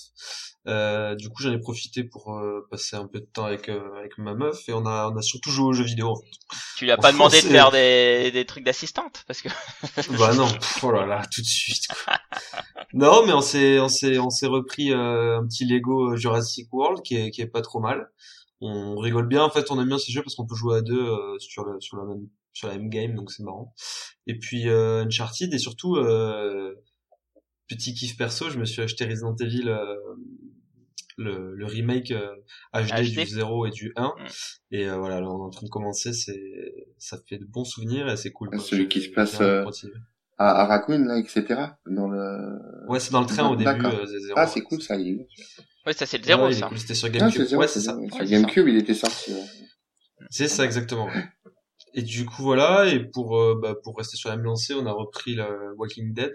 Euh, 0.67 1.13
du 1.15 1.29
coup, 1.29 1.43
j'en 1.43 1.51
ai 1.51 1.59
profité 1.59 2.03
pour 2.03 2.33
euh, 2.33 2.65
passer 2.71 2.95
un 2.95 3.05
peu 3.05 3.19
de 3.19 3.25
temps 3.25 3.45
avec 3.45 3.69
euh, 3.69 3.99
avec 3.99 4.17
ma 4.17 4.33
meuf 4.33 4.67
et 4.67 4.73
on 4.73 4.85
a 4.85 5.11
on 5.13 5.15
a 5.15 5.21
surtout 5.21 5.51
joué 5.51 5.65
aux 5.65 5.73
jeux 5.73 5.83
vidéo. 5.83 6.09
En 6.09 6.15
fait. 6.15 6.31
Tu 6.77 6.85
lui 6.85 6.91
as 6.91 6.97
pas 6.97 7.11
demandé 7.11 7.39
de 7.41 7.47
faire 7.47 7.69
des, 7.69 8.31
des 8.31 8.45
trucs 8.45 8.63
d'assistante 8.63 9.23
parce 9.27 9.41
que 9.41 9.49
bah 10.17 10.33
non, 10.33 10.47
oh 10.81 10.91
là 10.91 11.05
là, 11.05 11.21
tout 11.31 11.41
de 11.41 11.45
suite. 11.45 11.83
quoi. 12.03 12.17
non, 12.93 13.25
mais 13.27 13.33
on 13.33 13.41
s'est 13.41 13.79
on 13.79 13.89
s'est 13.89 14.17
on 14.17 14.31
s'est 14.31 14.47
repris 14.47 14.91
euh, 14.91 15.37
un 15.39 15.45
petit 15.45 15.65
Lego 15.65 16.15
Jurassic 16.15 16.71
World 16.73 17.03
qui 17.03 17.15
est 17.15 17.29
qui 17.29 17.41
est 17.41 17.47
pas 17.47 17.61
trop 17.61 17.79
mal. 17.79 18.09
On 18.59 18.95
rigole 18.97 19.27
bien 19.27 19.43
en 19.43 19.51
fait, 19.51 19.69
on 19.69 19.79
aime 19.79 19.87
bien 19.87 19.99
ces 19.99 20.11
jeux 20.11 20.23
parce 20.23 20.33
qu'on 20.33 20.47
peut 20.47 20.55
jouer 20.55 20.77
à 20.77 20.81
deux 20.81 20.99
euh, 20.99 21.37
sur 21.37 21.63
le 21.63 21.79
sur 21.79 21.97
la 21.97 22.05
même 22.05 22.27
sur 22.55 22.67
la 22.69 22.77
même 22.77 22.89
game 22.89 23.13
donc 23.13 23.31
c'est 23.31 23.43
marrant. 23.43 23.73
Et 24.25 24.39
puis 24.39 24.67
euh, 24.69 25.03
Uncharted 25.05 25.53
et 25.53 25.59
surtout 25.59 25.97
euh, 25.97 26.73
petit 27.67 27.93
kiff 27.93 28.17
perso, 28.17 28.49
je 28.49 28.57
me 28.57 28.65
suis 28.65 28.81
acheté 28.81 29.05
Resident 29.05 29.35
Evil 29.39 29.69
euh, 29.69 29.95
le, 31.17 31.53
le 31.55 31.65
remake 31.65 32.11
euh, 32.11 32.27
HD, 32.73 32.87
HD. 33.13 33.19
du 33.19 33.25
0 33.27 33.67
et 33.67 33.69
du 33.71 33.93
1 33.95 34.03
Mm. 34.07 34.11
et 34.71 34.89
euh, 34.89 34.97
voilà, 34.97 35.21
là 35.21 35.27
on 35.29 35.37
est 35.43 35.47
en 35.47 35.49
train 35.49 35.65
de 35.65 35.69
commencer, 35.71 36.11
c'est 36.13 36.41
ça 36.97 37.17
fait 37.27 37.37
de 37.37 37.45
bons 37.45 37.63
souvenirs 37.65 38.09
et 38.09 38.17
c'est 38.17 38.31
cool. 38.31 38.49
quoi. 38.49 38.59
Celui 38.59 38.87
qui 38.89 39.01
se 39.01 39.09
passe, 39.09 39.39
euh. 39.41 39.63
À, 40.37 40.63
à 40.63 40.65
Raccoon, 40.65 41.05
là, 41.05 41.17
etc. 41.17 41.45
Dans 41.89 42.09
le... 42.09 42.89
Ouais, 42.89 42.99
c'est 42.99 43.13
dans 43.13 43.21
le 43.21 43.25
train 43.25 43.47
au 43.49 43.55
début. 43.55 43.69
Euh, 43.69 44.05
Z0. 44.05 44.33
Ah, 44.35 44.45
c'est 44.47 44.59
cool, 44.59 44.81
ça, 44.81 44.97
il 44.97 45.07
est 45.07 45.27
ouais, 45.85 45.93
ça 45.93 46.05
c'est 46.05 46.17
le 46.17 46.23
zéro 46.25 46.43
Ouais, 46.43 46.51
il 46.51 46.57
est 46.57 46.59
ça. 46.59 46.67
cool, 46.67 46.77
C'était 46.77 46.93
sur 46.93 47.07
Ah, 47.07 47.11
GameCube. 47.11 47.41
c'est 47.43 47.47
zéro, 47.47 47.61
ouais, 47.61 47.67
c'est 47.69 47.79
ça. 47.79 47.97
Sur 48.13 48.25
GameCube, 48.25 48.67
il 48.67 48.75
était 48.75 48.93
sorti. 48.93 49.31
ouais. 49.33 49.45
C'est 50.29 50.49
ça 50.49 50.65
exactement. 50.65 51.07
Et 51.95 52.01
du 52.03 52.25
coup 52.25 52.43
voilà, 52.43 52.87
et 52.87 52.99
pour 52.99 53.37
euh, 53.39 53.57
bah, 53.61 53.73
pour 53.83 53.97
rester 53.97 54.17
sur 54.17 54.29
la 54.29 54.35
même 54.35 54.45
lancée, 54.45 54.73
on 54.75 54.85
a 54.85 54.91
repris 54.91 55.35
le 55.35 55.73
Walking 55.77 56.13
Dead. 56.13 56.31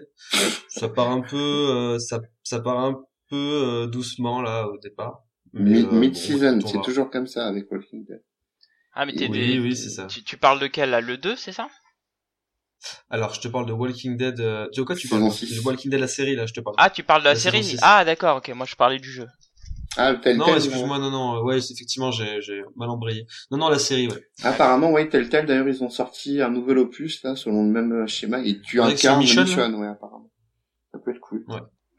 Ça 0.67 0.89
part 0.89 1.11
un 1.11 1.21
peu, 1.21 1.37
euh, 1.37 1.99
ça 1.99 2.19
ça 2.43 2.59
part 2.59 2.79
un 2.79 2.93
peu 3.29 3.35
euh, 3.35 3.87
doucement 3.87 4.41
là 4.41 4.67
au 4.67 4.77
départ. 4.79 5.23
Mid- 5.53 5.85
euh, 5.85 5.99
Mid-season, 5.99 6.57
bon, 6.57 6.67
on 6.67 6.71
c'est 6.71 6.77
va- 6.79 6.83
toujours 6.83 7.09
comme 7.09 7.27
ça 7.27 7.47
avec 7.47 7.71
Walking 7.71 8.05
Dead. 8.05 8.23
Ah, 8.93 9.05
mais 9.05 9.13
t'es 9.13 9.27
Oui, 9.27 9.37
des- 9.37 9.59
oui, 9.59 9.75
c'est 9.75 9.89
ça. 9.89 10.07
Tu, 10.07 10.23
tu 10.23 10.37
parles 10.37 10.59
de 10.59 10.67
quel 10.67 10.89
là 10.89 10.99
Le 11.01 11.17
2, 11.17 11.35
c'est 11.35 11.51
ça? 11.53 11.69
Alors, 13.09 13.33
je 13.33 13.41
te 13.41 13.47
parle 13.47 13.65
de 13.67 13.73
Walking 13.73 14.17
Dead. 14.17 14.39
Euh... 14.39 14.67
De 14.75 14.81
quoi 14.81 14.95
tu 14.95 15.07
parles? 15.07 15.21
De 15.21 15.59
Walking 15.65 15.91
Dead 15.91 15.99
la 15.99 16.07
série 16.07 16.35
là, 16.35 16.45
je 16.45 16.53
te 16.53 16.59
parle. 16.61 16.75
Ah, 16.79 16.89
tu 16.89 17.03
parles 17.03 17.21
de 17.21 17.29
la, 17.29 17.35
série? 17.35 17.77
Ah, 17.81 18.03
d'accord, 18.05 18.37
ok, 18.37 18.49
moi 18.49 18.65
je 18.65 18.75
parlais 18.75 18.99
du 18.99 19.11
jeu. 19.11 19.27
Ah, 19.97 20.15
tel 20.15 20.37
non, 20.37 20.55
excuse-moi, 20.55 20.99
non, 20.99 21.11
non, 21.11 21.35
euh, 21.37 21.41
ouais, 21.43 21.59
c'est- 21.59 21.73
effectivement, 21.73 22.11
j'ai, 22.11 22.41
j'ai 22.41 22.63
mal 22.77 22.89
embrayé. 22.89 23.27
Non, 23.51 23.57
non, 23.57 23.69
la 23.69 23.77
série, 23.79 24.07
ouais. 24.07 24.25
Apparemment, 24.41 24.91
ouais, 24.91 25.09
tel 25.09 25.27
tel. 25.29 25.45
D'ailleurs, 25.45 25.67
ils 25.67 25.83
ont 25.83 25.89
sorti 25.89 26.41
un 26.41 26.49
nouvel 26.49 26.77
opus 26.77 27.21
là, 27.23 27.35
selon 27.35 27.63
le 27.63 27.69
même 27.71 27.91
euh, 27.91 28.07
schéma, 28.07 28.39
et 28.39 28.61
tu 28.61 28.81
Avec 28.81 28.97
incarnes 28.99 29.19
Michonne, 29.19 29.45
Michonne, 29.45 29.75
ouais, 29.75 29.87
apparemment. 29.87 30.31
Ça 30.93 30.99
peut 30.99 31.11
être 31.11 31.19
cool. 31.19 31.45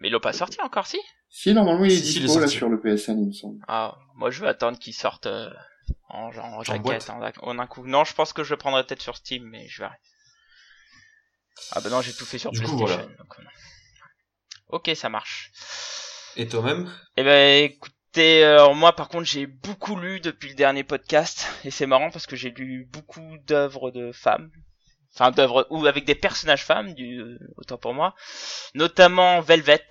Mais 0.01 0.09
ils 0.09 0.11
l'ont 0.11 0.21
pas 0.21 0.33
sorti 0.33 0.61
encore, 0.63 0.87
si? 0.87 0.99
Si, 1.29 1.53
normalement, 1.55 1.85
il 1.85 1.93
est 1.93 1.97
Si, 1.97 2.07
si, 2.07 2.13
il 2.19 2.23
est 2.25 2.27
dispo 2.27 2.41
là 2.41 2.47
sur 2.49 2.69
le 2.69 2.81
PSN, 2.81 3.19
il 3.21 3.27
me 3.29 3.33
semble. 3.33 3.59
Ah, 3.69 3.97
moi 4.17 4.31
je 4.31 4.41
veux 4.41 4.49
attendre 4.49 4.79
qu'ils 4.79 4.93
sortent 4.95 5.27
euh, 5.27 5.49
en, 6.09 6.31
en, 6.37 6.53
en 6.59 6.63
jaquette, 6.63 7.09
en, 7.11 7.21
en 7.43 7.59
un 7.59 7.67
coup. 7.67 7.87
Non, 7.87 8.05
je 8.05 8.15
pense 8.15 8.33
que 8.33 8.43
je 8.45 8.51
le 8.53 8.59
prendrai 8.59 8.85
peut-être 8.85 9.01
sur 9.03 9.17
Steam, 9.17 9.45
mais 9.45 9.67
je 9.69 9.83
verrai. 9.83 9.97
Ah 11.73 11.81
bah 11.81 11.91
non, 11.91 12.01
j'ai 12.03 12.13
tout 12.13 12.25
fait 12.27 12.39
sur 12.39 12.51
Du 12.53 12.61
coup, 12.61 12.77
PlayStation. 12.77 13.09
voilà. 13.09 13.17
donc, 13.19 13.39
euh, 13.39 13.43
Ok, 14.69 14.91
ça 14.95 15.09
marche. 15.09 15.53
Et 16.37 16.49
toi-même 16.49 16.91
Eh 17.17 17.23
ben 17.23 17.65
écoutez, 17.65 18.45
euh, 18.45 18.55
alors 18.55 18.75
moi 18.75 18.95
par 18.95 19.09
contre 19.09 19.25
j'ai 19.27 19.47
beaucoup 19.47 19.97
lu 19.97 20.21
depuis 20.21 20.49
le 20.51 20.55
dernier 20.55 20.85
podcast 20.85 21.47
et 21.65 21.71
c'est 21.71 21.87
marrant 21.87 22.11
parce 22.11 22.27
que 22.27 22.37
j'ai 22.37 22.51
lu 22.51 22.87
beaucoup 22.91 23.37
d'œuvres 23.47 23.91
de 23.91 24.13
femmes, 24.13 24.51
enfin 25.15 25.31
d'œuvres 25.31 25.67
ou 25.71 25.87
avec 25.87 26.05
des 26.05 26.15
personnages 26.15 26.65
femmes, 26.65 26.95
du 26.95 27.21
euh, 27.21 27.39
autant 27.57 27.77
pour 27.79 27.95
moi, 27.95 28.15
notamment 28.75 29.41
Velvet. 29.41 29.87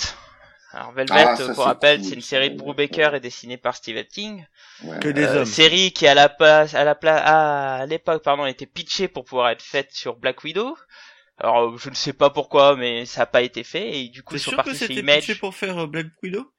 Alors 0.73 0.93
Velvet, 0.93 1.13
Ah, 1.17 1.35
ça, 1.35 1.43
euh, 1.43 1.53
pour 1.53 1.65
rappel, 1.65 1.97
cool, 1.99 2.07
c'est 2.07 2.15
une 2.15 2.21
série 2.21 2.49
de 2.49 2.57
Brubaker 2.57 3.13
et 3.13 3.19
dessinée 3.19 3.57
par 3.57 3.75
Stephen 3.75 4.05
King. 4.05 4.45
Ouais. 4.83 4.99
Que 4.99 5.09
des 5.09 5.25
Euh, 5.25 5.39
hommes. 5.39 5.45
série 5.45 5.91
qui 5.91 6.07
à 6.07 6.13
la 6.13 6.29
place, 6.29 6.73
à 6.75 6.83
la 6.85 6.95
place, 6.95 7.21
à 7.25 7.85
l'époque 7.87 8.23
pardon, 8.23 8.45
était 8.45 8.65
pitchée 8.65 9.07
pour 9.09 9.25
pouvoir 9.25 9.49
être 9.49 9.61
faite 9.61 9.91
sur 9.91 10.15
Black 10.15 10.43
Widow. 10.45 10.77
Alors 11.41 11.73
euh, 11.73 11.77
je 11.77 11.89
ne 11.89 11.95
sais 11.95 12.13
pas 12.13 12.29
pourquoi, 12.29 12.75
mais 12.75 13.05
ça 13.05 13.21
n'a 13.21 13.25
pas 13.25 13.41
été 13.41 13.63
fait 13.63 13.99
et 13.99 14.09
du 14.09 14.23
coup 14.23 14.35
ils 14.35 14.39
sont 14.39 14.51
sûr 14.51 14.57
que 14.59 14.63
partis 14.63 14.79
chez 14.79 14.87
c'était 14.87 14.99
Image. 15.01 15.19
pitché 15.27 15.35
pour 15.35 15.55
faire 15.55 15.77
euh, 15.79 15.87
Black 15.87 16.07
Widow? 16.23 16.51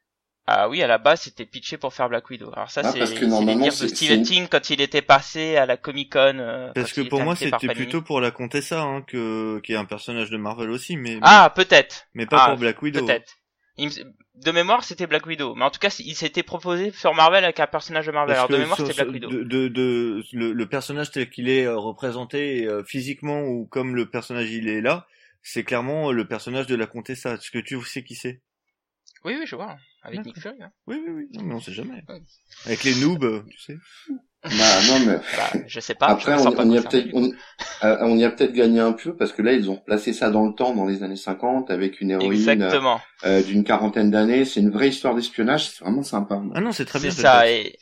Ah 0.44 0.68
oui, 0.68 0.82
à 0.82 0.88
la 0.88 0.98
base, 0.98 1.20
c'était 1.22 1.46
pitché 1.46 1.76
pour 1.78 1.94
faire 1.94 2.08
Black 2.08 2.28
Widow. 2.28 2.50
Alors 2.52 2.68
ça, 2.68 2.82
Ah, 2.84 2.90
c'est 2.90 2.98
que 3.14 3.20
les 3.20 3.26
normalement, 3.28 3.64
dires 3.64 3.76
de 3.78 3.86
Stephen 3.86 4.24
King 4.24 4.48
quand 4.50 4.70
il 4.70 4.80
était 4.80 5.00
passé 5.00 5.56
à 5.56 5.66
la 5.66 5.76
Comic 5.76 6.12
Con. 6.12 6.36
euh, 6.40 6.72
Parce 6.74 6.92
que 6.92 7.02
pour 7.02 7.20
moi 7.22 7.36
c'était 7.36 7.68
plutôt 7.68 8.02
pour 8.02 8.20
la 8.20 8.32
Contessa, 8.32 8.82
hein, 8.82 9.02
que 9.02 9.60
qui 9.60 9.72
est 9.72 9.76
un 9.76 9.84
personnage 9.84 10.30
de 10.30 10.36
Marvel 10.36 10.70
aussi, 10.70 10.96
mais 10.96 11.18
Ah, 11.22 11.52
peut-être, 11.54 12.08
mais 12.14 12.26
pas 12.26 12.38
ah, 12.42 12.48
pour 12.50 12.58
Black 12.58 12.82
Widow. 12.82 13.06
peut-être. 13.06 13.36
Me- 13.78 13.88
De 14.34 14.50
mémoire, 14.50 14.82
c'était 14.82 15.06
Black 15.06 15.26
Widow. 15.26 15.54
Mais 15.54 15.64
en 15.64 15.70
tout 15.70 15.78
cas, 15.78 15.94
il 15.98 16.14
s'était 16.16 16.42
proposé 16.42 16.90
sur 16.92 17.14
Marvel 17.14 17.44
avec 17.44 17.60
un 17.60 17.66
personnage 17.66 18.06
de 18.06 18.12
Marvel. 18.12 18.34
Parce 18.34 18.48
Alors 18.48 18.58
de 18.58 18.62
mémoire, 18.62 18.78
c'était 18.78 18.94
Black 18.94 19.10
Widow. 19.14 19.28
de, 19.28 19.42
de, 19.42 19.68
de- 19.68 20.22
le, 20.32 20.52
le 20.52 20.66
personnage 20.68 21.10
tel 21.10 21.28
qu'il 21.28 21.48
est 21.50 21.64
euh, 21.66 21.76
représenté 21.76 22.66
euh, 22.66 22.82
physiquement 22.82 23.42
ou 23.42 23.66
comme 23.66 23.94
le 23.94 24.08
personnage 24.08 24.50
il 24.50 24.68
est 24.68 24.80
là, 24.80 25.06
c'est 25.42 25.64
clairement 25.64 26.08
euh, 26.08 26.12
le 26.12 26.26
personnage 26.26 26.66
de 26.66 26.74
la 26.74 26.86
Contessa. 26.86 27.34
Est-ce 27.34 27.50
que 27.50 27.58
tu 27.58 27.78
sais 27.84 28.02
qui 28.04 28.14
c'est? 28.14 28.40
Oui, 29.24 29.36
oui, 29.38 29.44
je 29.46 29.54
vois. 29.54 29.76
Avec. 30.02 30.24
Nick 30.24 30.40
Fury. 30.40 30.60
hein. 30.62 30.72
Oui, 30.86 31.00
oui, 31.06 31.12
oui. 31.12 31.28
Non, 31.34 31.42
mais 31.44 31.54
on 31.54 31.60
sait 31.60 31.72
jamais. 31.72 32.02
Ouais. 32.08 32.22
Avec 32.66 32.82
les 32.84 32.94
noobs, 32.96 33.44
tu 33.50 33.58
sais. 33.60 33.76
Bah, 34.44 34.82
non, 34.88 34.98
mais 35.00 35.20
Bah, 35.36 35.52
je 35.66 35.80
sais 35.80 35.94
pas. 35.94 36.08
après, 36.08 36.34
on, 36.34 36.38
sens 36.38 36.54
pas 36.54 36.64
on 36.64 36.70
y 36.70 36.78
a 36.78 36.82
peut-être, 36.82 37.10
coup. 37.10 37.10
on, 37.12 37.32
euh, 37.86 37.96
on 38.00 38.16
y 38.16 38.24
a 38.24 38.30
peut-être 38.30 38.52
gagné 38.52 38.80
un 38.80 38.92
peu 38.92 39.14
parce 39.16 39.32
que 39.32 39.42
là, 39.42 39.52
ils 39.52 39.70
ont 39.70 39.76
placé 39.76 40.12
ça 40.12 40.30
dans 40.30 40.46
le 40.46 40.54
temps, 40.54 40.74
dans 40.74 40.86
les 40.86 41.02
années 41.04 41.16
50, 41.16 41.70
avec 41.70 42.00
une 42.00 42.10
héroïne 42.10 42.32
Exactement. 42.32 43.00
euh, 43.24 43.42
d'une 43.42 43.64
quarantaine 43.64 44.10
d'années. 44.10 44.44
C'est 44.44 44.60
une 44.60 44.70
vraie 44.70 44.88
histoire 44.88 45.14
d'espionnage. 45.14 45.68
C'est 45.70 45.84
vraiment 45.84 46.02
sympa. 46.02 46.40
Ah 46.54 46.60
non, 46.60 46.72
c'est 46.72 46.84
très 46.86 46.98
C'est 46.98 47.08
bien. 47.08 47.16
ça. 47.16 47.42
Velvet. 47.42 47.60
Et 47.66 47.78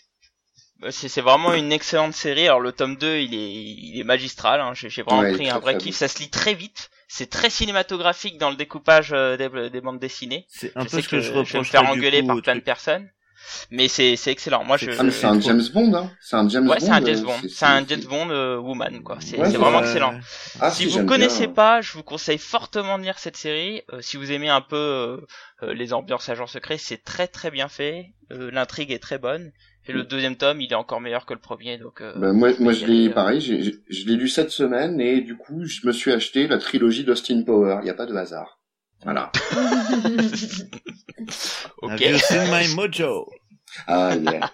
bah, 0.81 0.91
c'est 0.93 1.09
c'est 1.09 1.21
vraiment 1.21 1.55
une 1.55 1.73
excellente 1.73 2.15
série. 2.15 2.47
Alors 2.47 2.61
le 2.61 2.73
tome 2.73 2.97
2, 2.97 3.19
il 3.19 3.35
est, 3.35 3.53
il 3.53 3.99
est 4.01 4.05
magistral. 4.05 4.61
Hein. 4.61 4.73
J'ai 4.75 4.91
j'ai 4.91 5.03
vraiment 5.03 5.23
Ouais, 5.23 5.33
pris 5.33 5.47
très, 5.47 5.55
un 5.57 5.59
vrai 5.59 5.77
kiff. 5.79 5.93
bon. 5.95 5.99
Ça 5.99 6.09
se 6.09 6.19
lit 6.21 6.31
très 6.31 6.55
vite. 6.55 6.91
C'est 7.09 7.29
très 7.29 7.51
cinématographique 7.51 8.39
dans 8.39 8.51
le 8.51 8.57
découpage 8.57 9.13
euh, 9.13 9.37
des, 9.37 9.71
des 9.71 9.81
bandes 9.81 9.99
dessinées. 9.99 10.47
C'est 10.49 10.73
un 10.77 10.85
je 10.85 10.89
peu 10.89 10.97
sais 10.97 11.03
ce 11.03 11.09
que, 11.09 11.17
que 11.17 11.21
je 11.23 11.27
je 11.27 11.31
vais 11.33 11.35
me 11.37 11.41
reproche 11.41 11.71
faire 11.71 11.87
engueuler 11.89 12.23
par 12.23 12.41
plein 12.43 12.55
de 12.55 12.61
personnes. 12.61 13.09
Mais 13.71 13.89
c'est 13.89 14.17
c'est 14.17 14.31
excellent. 14.31 14.65
Moi, 14.65 14.77
je, 14.77 14.91
Ah, 14.99 15.11
c'est 15.11 15.27
un 15.27 15.41
James 15.41 15.63
Bond, 15.73 15.95
hein. 15.95 16.11
C'est 16.21 16.37
un 16.37 16.49
James 16.49 16.69
Ouais, 16.69 16.79
Bond. 16.79 16.81
c'est 16.81 16.91
un 16.93 17.03
euh, 17.03 17.07
James 17.07 17.23
Bond. 17.25 17.41
C'est 17.49 17.65
un 17.67 17.87
James 17.87 18.05
Bond 18.05 18.31
euh, 18.31 18.57
woman, 18.59 19.03
quoi. 19.03 19.19
C'est 19.21 19.39
Ouais, 19.39 19.49
vraiment 19.51 19.81
excellent. 19.81 20.15
Ah, 20.61 20.71
si 20.71 20.87
si, 20.89 20.89
vous 20.89 21.05
connaissez 21.05 21.47
bien. 21.47 21.55
pas, 21.55 21.81
je 21.81 21.93
vous 21.93 22.03
conseille 22.03 22.39
fortement 22.39 22.99
de 22.99 23.05
lire 23.05 23.19
cette 23.19 23.37
série. 23.37 23.83
Euh, 23.93 24.01
si 24.01 24.17
vous 24.17 24.31
aimez 24.33 24.49
un 24.49 24.61
peu 24.61 24.77
euh, 24.77 25.17
euh, 25.63 25.75
les 25.75 25.93
ambiances 25.93 26.29
agents 26.29 26.47
secrets, 26.47 26.79
c'est 26.79 27.03
très 27.05 27.27
très 27.29 27.51
bien 27.51 27.69
fait. 27.69 28.13
Euh, 28.33 28.51
L'intrigue 28.53 28.91
est 28.93 28.99
très 28.99 29.19
bonne. 29.19 29.53
Et 29.87 29.93
le 29.93 30.05
deuxième 30.05 30.37
tome, 30.37 30.61
il 30.61 30.71
est 30.71 30.77
encore 30.77 31.01
meilleur 31.01 31.27
que 31.27 31.35
le 31.35 31.41
premier, 31.41 31.79
donc. 31.79 32.01
euh, 32.01 32.13
Bah, 32.15 32.33
moi, 32.33 32.51
moi, 32.61 32.73
je 32.73 32.85
l'ai, 32.87 33.09
euh, 33.09 33.13
pareil, 33.13 33.41
je 33.41 34.05
l'ai 34.07 34.15
lu 34.17 34.29
cette 34.29 34.51
semaine 34.51 35.01
et 35.01 35.21
du 35.21 35.37
coup, 35.37 35.65
je 35.65 35.85
me 35.87 35.93
suis 35.93 36.13
acheté 36.13 36.47
la 36.47 36.59
trilogie 36.59 37.03
d'Austin 37.03 37.43
Power. 37.45 37.79
Il 37.81 37.85
n'y 37.85 37.91
a 37.91 37.95
pas 37.95 38.07
de 38.07 38.15
hasard. 38.15 38.60
Voilà. 39.03 39.33
ok. 41.83 41.91
Have 41.91 42.01
you 42.01 42.19
seen 42.19 42.51
my 42.51 42.67
mojo? 42.75 43.27
Ah, 43.87 44.15
yeah. 44.15 44.49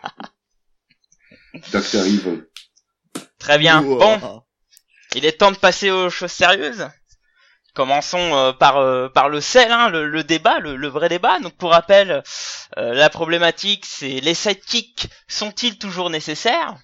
Doctor 1.72 2.04
Evil. 2.06 2.44
Très 3.38 3.58
bien. 3.58 3.82
Bon, 3.82 4.42
il 5.14 5.24
est 5.24 5.38
temps 5.38 5.52
de 5.52 5.56
passer 5.56 5.90
aux 5.90 6.10
choses 6.10 6.32
sérieuses. 6.32 6.88
Commençons 7.74 8.34
euh, 8.34 8.52
par 8.52 8.78
euh, 8.78 9.08
par 9.08 9.28
le 9.28 9.40
sel, 9.40 9.70
hein, 9.70 9.88
le, 9.90 10.08
le 10.08 10.24
débat, 10.24 10.58
le, 10.60 10.76
le 10.76 10.88
vrai 10.88 11.08
débat. 11.08 11.38
Donc 11.40 11.54
pour 11.56 11.72
rappel, 11.72 12.22
euh, 12.78 12.94
la 12.94 13.10
problématique 13.10 13.84
c'est 13.84 14.20
les 14.20 14.34
sidekicks 14.34 15.08
sont-ils 15.28 15.78
toujours 15.78 16.10
nécessaires? 16.10 16.76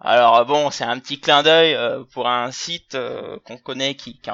Alors 0.00 0.44
bon, 0.46 0.70
c'est 0.70 0.84
un 0.84 0.98
petit 0.98 1.20
clin 1.20 1.42
d'œil 1.42 1.74
euh, 1.74 2.04
pour 2.12 2.28
un 2.28 2.50
site 2.50 2.94
euh, 2.94 3.38
qu'on 3.44 3.58
connaît 3.58 3.94
qui 3.96 4.20
qui 4.20 4.30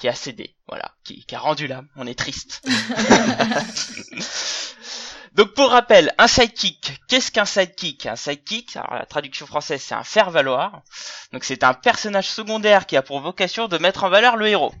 qui, 0.00 0.08
a 0.08 0.14
cédé, 0.14 0.56
voilà, 0.66 0.94
qui, 1.04 1.24
qui 1.24 1.34
a 1.34 1.38
rendu 1.38 1.66
l'âme. 1.66 1.86
On 1.96 2.06
est 2.06 2.18
triste. 2.18 2.62
Donc 5.34 5.54
pour 5.54 5.70
rappel, 5.70 6.12
un 6.18 6.26
sidekick, 6.26 7.00
qu'est-ce 7.06 7.30
qu'un 7.30 7.44
sidekick? 7.44 8.06
Un 8.06 8.16
sidekick, 8.16 8.76
alors 8.76 8.94
la 8.94 9.06
traduction 9.06 9.46
française 9.46 9.80
c'est 9.80 9.94
un 9.94 10.02
faire-valoir. 10.02 10.82
Donc 11.32 11.44
c'est 11.44 11.62
un 11.62 11.74
personnage 11.74 12.28
secondaire 12.28 12.86
qui 12.86 12.96
a 12.96 13.02
pour 13.02 13.20
vocation 13.20 13.68
de 13.68 13.78
mettre 13.78 14.02
en 14.02 14.08
valeur 14.08 14.36
le 14.36 14.48
héros. 14.48 14.74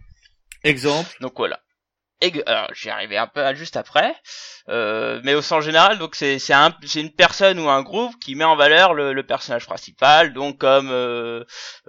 Exemple. 0.64 1.08
Donc 1.20 1.34
voilà. 1.36 1.60
J'y 2.74 2.90
arrivé 2.90 3.16
un 3.16 3.26
peu 3.26 3.54
juste 3.54 3.76
après, 3.76 4.14
euh, 4.68 5.20
mais 5.24 5.34
au 5.34 5.40
sens 5.42 5.64
général, 5.64 5.98
donc 5.98 6.14
c'est 6.14 6.38
c'est 6.38 6.52
un 6.52 6.74
une 6.94 7.10
personne 7.10 7.58
ou 7.58 7.68
un 7.70 7.82
groupe 7.82 8.14
qui 8.20 8.34
met 8.34 8.44
en 8.44 8.56
valeur 8.56 8.92
le, 8.94 9.12
le 9.14 9.22
personnage 9.26 9.66
principal, 9.66 10.34
donc 10.34 10.58
comme 10.58 10.90
euh, 10.90 11.44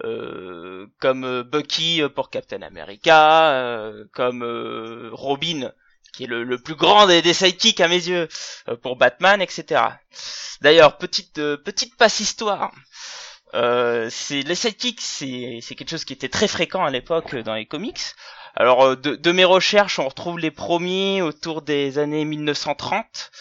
euh, 0.05 0.87
comme 0.99 1.25
euh, 1.25 1.43
Bucky 1.43 2.01
pour 2.15 2.29
Captain 2.29 2.61
America, 2.61 3.51
euh, 3.51 4.05
comme 4.13 4.43
euh, 4.43 5.09
Robin 5.11 5.71
qui 6.13 6.25
est 6.25 6.27
le, 6.27 6.43
le 6.43 6.57
plus 6.57 6.75
grand 6.75 7.07
des, 7.07 7.21
des 7.21 7.33
sidekicks 7.33 7.79
à 7.79 7.87
mes 7.87 7.95
yeux 8.07 8.27
euh, 8.69 8.75
pour 8.77 8.97
Batman, 8.97 9.41
etc. 9.41 9.81
D'ailleurs 10.61 10.97
petite 10.97 11.37
euh, 11.39 11.57
petite 11.57 11.97
passe 11.97 12.19
histoire. 12.19 12.71
Euh, 13.53 14.07
c'est 14.09 14.41
les 14.41 14.55
sidekicks, 14.55 15.01
c'est 15.01 15.75
quelque 15.75 15.89
chose 15.89 16.05
qui 16.05 16.13
était 16.13 16.29
très 16.29 16.47
fréquent 16.47 16.83
à 16.83 16.89
l'époque 16.89 17.35
dans 17.35 17.55
les 17.55 17.65
comics. 17.65 17.99
Alors 18.55 18.83
euh, 18.83 18.95
de, 18.95 19.31
mes 19.31 19.45
recherches, 19.45 19.99
on 19.99 20.07
retrouve 20.07 20.39
les 20.39 20.51
premiers 20.51 21.21
autour 21.21 21.61
des 21.61 21.97
années 21.97 22.25
1930 22.25 23.31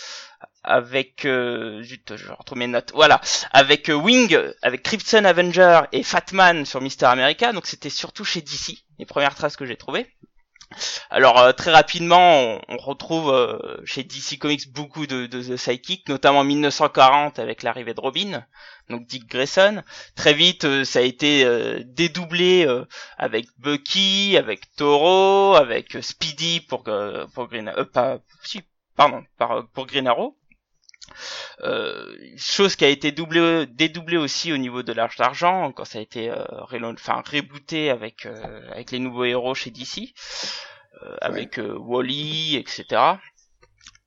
avec 0.62 1.24
euh, 1.24 1.82
zut, 1.82 2.16
je 2.16 2.54
mes 2.54 2.66
notes. 2.66 2.92
Voilà, 2.94 3.20
avec 3.52 3.88
euh, 3.88 3.94
Wing, 3.94 4.36
avec 4.62 4.82
Krypton 4.82 5.24
Avenger 5.24 5.82
et 5.92 6.02
Fatman 6.02 6.64
sur 6.64 6.80
Mister 6.80 7.06
America. 7.06 7.52
Donc 7.52 7.66
c'était 7.66 7.90
surtout 7.90 8.24
chez 8.24 8.40
DC 8.40 8.84
les 8.98 9.06
premières 9.06 9.34
traces 9.34 9.56
que 9.56 9.64
j'ai 9.64 9.76
trouvées. 9.76 10.06
Alors 11.10 11.38
euh, 11.38 11.52
très 11.52 11.72
rapidement, 11.72 12.60
on, 12.68 12.76
retrouve 12.76 13.30
euh, 13.30 13.58
chez 13.84 14.04
DC 14.04 14.38
Comics 14.38 14.72
beaucoup 14.72 15.06
de, 15.06 15.26
de, 15.26 16.08
notamment 16.08 16.40
en 16.40 16.44
1940 16.44 17.40
avec 17.40 17.62
l'arrivée 17.62 17.94
de 17.94 18.00
Robin, 18.00 18.44
donc 18.88 19.06
Dick 19.06 19.26
Grayson. 19.26 19.82
Très 20.14 20.32
vite, 20.32 20.64
euh, 20.64 20.84
ça 20.84 21.00
a 21.00 21.02
été 21.02 21.44
dédoublé 21.84 22.66
avec 23.18 23.46
Bucky, 23.58 24.36
avec 24.36 24.74
Toro, 24.76 25.56
avec 25.56 25.98
Speedy 26.02 26.60
pour 26.60 26.84
pour 27.34 27.48
Green, 27.48 27.72
pardon, 28.96 29.24
par, 29.38 29.66
pour 29.72 29.86
Green 29.86 30.06
Arrow. 30.06 30.39
Euh, 31.62 32.14
chose 32.36 32.76
qui 32.76 32.84
a 32.84 32.88
été 32.88 33.12
doublée, 33.12 33.66
dédoublée 33.66 34.16
aussi 34.16 34.52
au 34.52 34.56
niveau 34.56 34.82
de 34.82 34.92
l'âge 34.92 35.16
d'argent 35.16 35.72
quand 35.72 35.84
ça 35.84 35.98
a 35.98 36.02
été 36.02 36.30
euh, 36.30 36.44
enfin 36.82 37.22
rebooté 37.30 37.90
avec 37.90 38.26
euh, 38.26 38.68
avec 38.72 38.90
les 38.90 38.98
nouveaux 38.98 39.24
héros 39.24 39.54
chez 39.54 39.70
DC, 39.70 40.12
euh, 41.02 41.16
avec 41.20 41.58
euh, 41.58 41.76
Wally, 41.78 42.56
etc. 42.56 42.84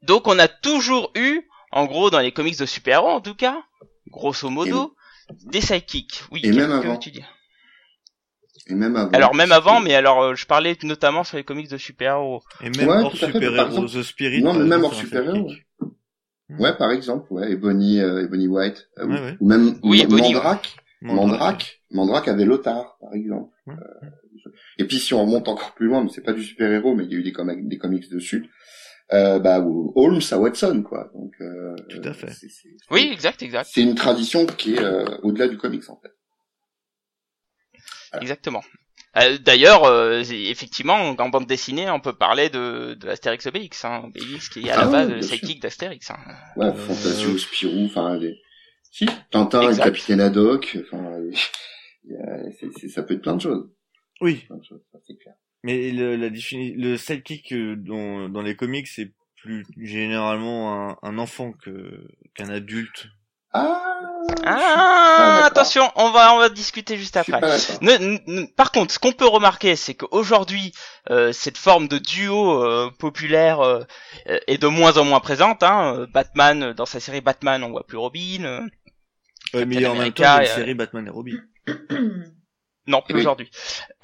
Donc 0.01 0.27
on 0.27 0.39
a 0.39 0.47
toujours 0.47 1.11
eu, 1.15 1.41
en 1.71 1.85
gros 1.85 2.09
dans 2.09 2.19
les 2.19 2.31
comics 2.31 2.57
de 2.59 2.65
super-héros 2.65 3.09
en 3.09 3.21
tout 3.21 3.35
cas, 3.35 3.63
grosso 4.09 4.49
modo, 4.49 4.95
des 5.45 5.61
sidekicks. 5.61 6.23
Oui, 6.31 6.41
Et 6.43 6.51
même 6.51 6.67
que 6.81 6.87
avant. 6.87 6.97
tu 6.97 7.11
dis 7.11 7.23
Et 8.67 8.73
même 8.75 8.95
avant. 8.95 9.11
Alors 9.11 9.33
même 9.35 9.51
avant, 9.51 9.79
mais 9.79 9.93
alors 9.95 10.21
euh, 10.21 10.35
je 10.35 10.45
parlais 10.45 10.77
notamment 10.83 11.23
sur 11.23 11.37
les 11.37 11.43
comics 11.43 11.69
de 11.69 11.77
super-héros. 11.77 12.43
Et 12.61 12.69
même 12.69 12.87
Ouais, 12.89 12.97
hors 13.03 13.15
super-héros, 13.15 13.65
exemple- 13.67 13.89
The 13.89 14.03
Spirit. 14.03 14.41
Non, 14.43 14.53
mais 14.53 14.65
même 14.65 14.83
hors 14.83 14.93
super-héros. 14.95 15.51
Ouais, 16.49 16.75
par 16.77 16.91
exemple, 16.91 17.31
ouais, 17.33 17.51
Ebony, 17.53 17.99
euh, 17.99 18.23
Ebony 18.25 18.47
White, 18.47 18.89
euh, 18.99 19.07
Ouais, 19.07 19.19
ou- 19.19 19.23
ouais. 19.23 19.37
ou 19.39 19.47
même 19.47 19.79
Oui, 19.83 20.05
Mandrake, 20.07 20.75
Mandrake. 21.01 21.01
Mandrake, 21.01 21.81
Mandrake 21.91 22.27
avait 22.27 22.45
Lothar, 22.45 22.97
par 22.99 23.13
exemple. 23.13 23.51
Ouais. 23.65 23.73
Euh, 23.73 24.07
et 24.77 24.85
puis 24.85 24.99
si 24.99 25.13
on 25.13 25.21
remonte 25.25 25.47
encore 25.47 25.73
plus 25.73 25.87
loin, 25.87 26.03
mais 26.03 26.09
c'est 26.13 26.21
pas 26.21 26.33
du 26.33 26.43
super-héros, 26.43 26.95
mais 26.95 27.05
il 27.05 27.11
y 27.11 27.15
a 27.15 27.17
eu 27.19 27.23
des, 27.23 27.31
comics 27.31 27.67
des 27.67 27.77
comics 27.77 28.09
dessus, 28.09 28.49
euh, 29.13 29.39
bah, 29.39 29.59
Holmes 29.95 30.21
à 30.31 30.37
Watson, 30.37 30.83
quoi. 30.83 31.09
Donc, 31.15 31.33
euh, 31.41 31.75
Tout 31.89 32.01
à 32.03 32.13
fait. 32.13 32.31
Oui, 32.91 33.09
exact, 33.11 33.41
exact, 33.41 33.69
C'est 33.73 33.81
une 33.81 33.95
tradition 33.95 34.45
qui 34.45 34.75
est 34.75 34.79
euh, 34.83 35.05
au-delà 35.23 35.47
du 35.47 35.57
comics, 35.57 35.89
en 35.89 35.99
fait. 36.01 36.11
exactement. 38.21 38.61
Euh, 39.17 39.37
D'ailleurs, 39.37 39.83
euh, 39.83 40.21
effectivement, 40.29 40.95
en 40.95 41.29
bande 41.29 41.45
dessinée, 41.47 41.89
on 41.89 41.99
peut 41.99 42.13
parler 42.13 42.49
de, 42.49 42.95
de 42.95 43.07
Astérix 43.09 43.45
Obélix, 43.45 43.85
hein. 43.85 44.03
Obélix 44.05 44.49
qui 44.49 44.61
est 44.67 44.71
à 44.71 44.73
Ah 44.73 44.81
la 44.81 44.85
oui, 44.87 44.91
base 44.91 45.09
le 45.09 45.21
sidekick 45.21 45.61
d'Astérix. 45.61 46.09
Hein. 46.11 46.17
Ouais, 46.55 46.67
Euh, 46.67 46.73
Fantasio, 46.73 47.37
Spirou, 47.37 47.85
enfin, 47.85 48.17
les... 48.17 48.41
si, 48.91 49.05
Tintin, 49.31 49.61
et 49.61 49.67
le. 49.67 49.83
Capitaine 49.83 50.19
Haddock, 50.21 50.77
enfin, 50.81 51.19
il 52.05 52.11
y 52.11 52.15
a- 52.15 52.51
c'est- 52.59 52.71
c'est- 52.79 52.89
ça 52.89 53.03
peut 53.03 53.13
être 53.13 53.21
plein 53.21 53.35
de 53.35 53.41
choses. 53.41 53.69
Oui, 54.21 54.43
Plein 54.47 54.57
de 54.57 54.63
choses, 54.63 54.81
ça, 54.91 54.97
c'est 55.05 55.15
clair. 55.17 55.35
mais 55.63 55.91
le, 55.91 56.15
la 56.15 56.29
le 56.29 56.97
sidekick 56.97 57.51
euh, 57.53 57.75
dans, 57.77 58.29
dans 58.29 58.41
les 58.41 58.55
comics, 58.55 58.87
c'est 58.87 59.11
plus 59.35 59.65
généralement 59.77 60.89
un, 60.91 60.97
un 61.03 61.17
enfant 61.17 61.51
que 61.51 62.07
qu'un 62.35 62.49
adulte. 62.49 63.07
Ah, 63.53 63.79
Ah, 64.45 65.41
attention, 65.45 65.89
on 65.95 66.09
va 66.11 66.33
on 66.33 66.39
va 66.39 66.49
discuter 66.49 66.97
juste 66.97 67.17
après. 67.17 67.39
Ne- 67.81 67.97
ne- 68.27 68.45
par 68.47 68.71
contre, 68.71 68.93
ce 68.93 68.99
qu'on 68.99 69.11
peut 69.11 69.27
remarquer, 69.27 69.75
c'est 69.75 69.93
qu'aujourd'hui, 69.93 70.73
euh, 71.11 71.31
cette 71.33 71.57
forme 71.57 71.87
de 71.87 71.97
duo 71.97 72.63
euh, 72.63 72.89
populaire 72.97 73.59
euh, 73.61 73.83
euh, 74.27 74.39
est 74.47 74.57
de 74.57 74.67
moins 74.67 74.97
en 74.97 75.03
moins 75.05 75.19
présente. 75.19 75.61
Hein. 75.63 75.95
Euh, 75.99 76.07
Batman, 76.11 76.63
euh, 76.63 76.73
dans 76.73 76.85
sa 76.85 76.99
série 76.99 77.21
Batman, 77.21 77.63
on 77.63 77.69
voit 77.71 77.85
plus 77.85 77.97
Robin. 77.97 78.43
euh, 78.43 78.61
Ouais, 79.53 79.65
mais 79.65 79.75
il 79.75 79.81
y 79.81 79.85
a 79.85 79.91
en 79.91 79.95
même 79.95 80.11
temps 80.13 80.23
une 80.23 80.43
euh, 80.43 80.55
série 80.55 80.73
Batman 80.73 81.05
et 81.05 81.09
Robin. 81.11 81.37
non, 82.87 83.01
plus 83.01 83.15
Oui. 83.15 83.21
aujourd'hui. 83.21 83.51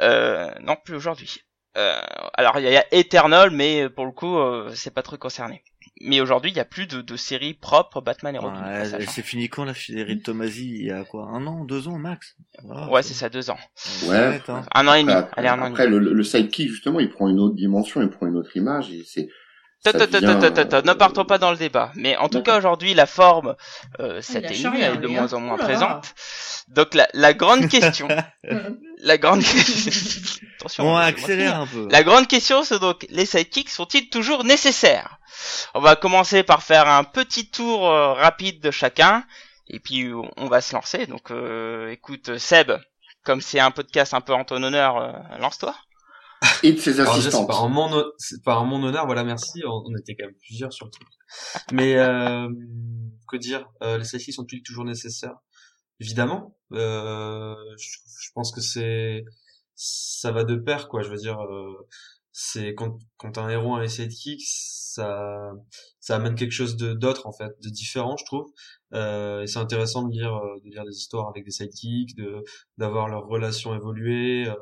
Euh, 0.01 0.51
non, 0.61 0.75
plus 0.75 0.95
aujourd'hui. 0.95 1.41
Euh, 1.77 1.99
alors, 2.33 2.59
il 2.59 2.63
y, 2.63 2.67
a- 2.67 2.71
il 2.71 2.73
y 2.73 2.77
a 2.77 2.85
Eternal, 2.91 3.49
mais 3.51 3.89
pour 3.89 4.05
le 4.05 4.11
coup, 4.11 4.37
euh, 4.37 4.71
c'est 4.75 4.93
pas 4.93 5.01
trop 5.01 5.17
concerné. 5.17 5.63
Mais 6.01 6.21
aujourd'hui, 6.21 6.51
il 6.51 6.55
y 6.57 6.59
a 6.61 6.65
plus 6.65 6.87
de, 6.87 7.01
de 7.01 7.15
séries 7.17 7.53
propres 7.53 7.99
Batman 8.01 8.33
et 8.35 8.39
Robin. 8.39 8.59
Passage, 8.61 9.01
elle 9.01 9.09
s'est 9.09 9.21
fini 9.21 9.49
quand 9.49 9.65
la 9.65 9.73
série 9.73 10.15
de 10.15 10.21
Tomasi 10.23 10.69
Il 10.69 10.85
y 10.85 10.91
a 10.91 11.03
quoi 11.03 11.25
Un 11.33 11.45
an, 11.45 11.65
deux 11.65 11.87
ans 11.87 11.97
max? 11.97 12.35
Voilà, 12.63 12.89
Ouais, 12.89 13.03
c'est 13.03 13.13
ça, 13.13 13.29
deux 13.29 13.49
ans. 13.49 13.57
c'est 13.75 14.07
Ouais. 14.07 14.41
hein. 14.47 14.63
Un 14.73 14.87
an 14.87 14.93
et 14.93 15.01
demi. 15.01 15.11
Après, 15.13 15.33
Allez, 15.37 15.47
un 15.49 15.53
an 15.53 15.55
et 15.57 15.69
demi. 15.69 15.71
après, 15.71 15.87
le, 15.87 15.99
le 15.99 16.23
sidekick, 16.23 16.69
justement, 16.69 16.99
il 16.99 17.09
prend 17.09 17.27
une 17.27 17.39
autre 17.39 17.55
dimension, 17.55 18.01
il 18.01 18.09
prend 18.09 18.27
une 18.27 18.37
autre 18.37 18.55
image, 18.55 18.91
et 18.91 19.03
c'est... 19.05 19.27
Ta, 19.83 19.93
ta, 19.93 20.07
ta, 20.07 20.19
devient, 20.19 20.38
ta, 20.41 20.51
ta, 20.51 20.65
ta, 20.65 20.81
Ne 20.81 20.91
partons 20.93 21.24
pas 21.25 21.38
dans 21.38 21.51
le 21.51 21.57
débat. 21.57 21.91
Mais 21.95 22.17
en 22.17 22.27
tout 22.27 22.43
cas, 22.43 22.57
aujourd'hui, 22.57 22.93
la 22.93 23.05
forme 23.05 23.55
euh, 24.00 24.21
elle 24.36 24.45
est 24.45 24.98
de 24.98 25.07
moins 25.07 25.33
en 25.33 25.39
moins 25.39 25.57
présente. 25.57 26.13
Donc 26.67 26.93
la, 26.93 27.07
la 27.13 27.33
grande 27.33 27.67
question, 27.69 28.07
la 29.00 29.17
grande 29.17 29.39
attention, 30.59 30.83
On 30.83 30.98
laissez-moi 30.98 31.01
accélère 31.01 31.51
finir. 31.51 31.62
un 31.62 31.67
peu. 31.67 31.88
La 31.91 32.03
grande 32.03 32.27
question, 32.27 32.63
c'est 32.63 32.79
donc 32.79 33.05
les 33.09 33.25
sidekicks 33.25 33.69
sont-ils 33.69 34.09
toujours 34.09 34.43
nécessaires? 34.43 35.17
On 35.73 35.80
va 35.80 35.95
commencer 35.95 36.43
par 36.43 36.62
faire 36.62 36.88
un 36.88 37.03
petit 37.06 37.49
tour 37.49 37.88
euh, 37.89 38.13
rapide 38.13 38.62
de 38.62 38.71
chacun, 38.71 39.23
et 39.67 39.80
puis 39.80 40.12
on- 40.13 40.30
on 40.38 40.47
va 40.47 40.60
se 40.62 40.75
lancer. 40.75 41.06
Donc, 41.08 41.32
euh, 41.32 41.89
écoute, 41.91 42.38
Seb, 42.38 42.71
comme 43.23 43.39
c'est 43.41 43.60
un 43.60 43.71
podcast 43.71 44.13
un 44.13 44.21
peu 44.21 44.34
en 44.34 44.43
ton 44.43 44.62
honneur, 44.62 44.97
euh, 44.97 45.12
lance-toi. 45.39 45.73
Et 46.63 46.73
de 46.73 46.80
ses 46.80 46.99
assistantes. 46.99 47.49
en 47.49 47.69
mon, 47.69 48.04
en 48.45 48.65
mon 48.65 48.84
honneur, 48.84 49.06
voilà, 49.06 49.23
merci. 49.23 49.62
On, 49.65 49.84
on 49.86 49.95
était 49.97 50.15
quand 50.15 50.25
même 50.25 50.36
plusieurs 50.36 50.71
sur 50.71 50.86
le 50.86 50.91
truc. 50.91 51.08
Mais 51.71 51.97
euh, 51.97 52.47
que 53.28 53.38
dire 53.38 53.69
euh, 53.84 53.97
Les 53.97 54.06
sidekicks 54.06 54.34
sont-ils 54.34 54.63
toujours 54.63 54.86
nécessaires 54.86 55.38
Évidemment. 55.99 56.58
Euh, 56.73 57.56
je, 57.78 57.89
je 58.21 58.30
pense 58.34 58.52
que 58.54 58.62
c'est 58.62 59.25
ça 59.75 60.32
va 60.32 60.43
de 60.43 60.56
pair, 60.56 60.89
quoi. 60.89 61.02
Je 61.02 61.10
veux 61.10 61.17
dire, 61.17 61.41
euh, 61.41 61.88
c'est 62.32 62.73
quand 62.73 62.97
quand 63.17 63.38
un 63.38 63.49
héros 63.49 63.75
a 63.75 63.82
un 63.82 63.88
sidekick, 63.88 64.41
ça 64.45 65.52
ça 65.99 66.15
amène 66.15 66.35
quelque 66.35 66.51
chose 66.51 66.77
de 66.77 66.93
d'autre 66.93 67.27
en 67.27 67.31
fait, 67.33 67.51
de 67.62 67.69
différent, 67.69 68.15
je 68.17 68.25
trouve. 68.25 68.51
Euh, 68.93 69.43
et 69.43 69.47
c'est 69.47 69.59
intéressant 69.59 70.03
de 70.03 70.12
lire 70.12 70.33
euh, 70.35 70.59
de 70.63 70.69
lire 70.71 70.83
des 70.85 70.95
histoires 70.97 71.27
avec 71.29 71.45
des 71.45 71.51
sidekicks, 71.51 72.15
de 72.15 72.43
d'avoir 72.77 73.07
leurs 73.07 73.25
relations 73.27 73.75
évoluer. 73.75 74.47
euh, 74.47 74.55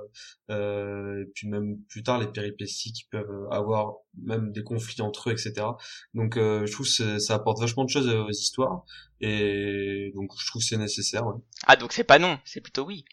euh, 0.49 1.23
et 1.23 1.25
puis 1.33 1.47
même 1.47 1.77
plus 1.89 2.03
tard 2.03 2.19
les 2.19 2.27
péripéties 2.27 2.91
qui 2.93 3.05
peuvent 3.11 3.47
avoir 3.51 3.93
même 4.21 4.51
des 4.51 4.63
conflits 4.63 5.01
entre 5.01 5.29
eux 5.29 5.33
etc 5.33 5.67
donc 6.13 6.37
euh, 6.37 6.65
je 6.65 6.71
trouve 6.71 6.85
que 6.85 6.91
c'est- 6.93 7.19
ça 7.19 7.35
apporte 7.35 7.59
vachement 7.59 7.83
de 7.83 7.89
choses 7.89 8.07
aux 8.07 8.29
histoires 8.29 8.83
et 9.21 10.11
donc 10.15 10.31
je 10.39 10.47
trouve 10.47 10.61
que 10.61 10.67
c'est 10.67 10.77
nécessaire 10.77 11.25
ouais. 11.27 11.35
Ah, 11.65 11.75
donc 11.75 11.91
c'est 11.91 12.03
pas 12.05 12.17
non, 12.19 12.39
c'est 12.45 12.61
plutôt 12.61 12.85
oui. 12.85 13.03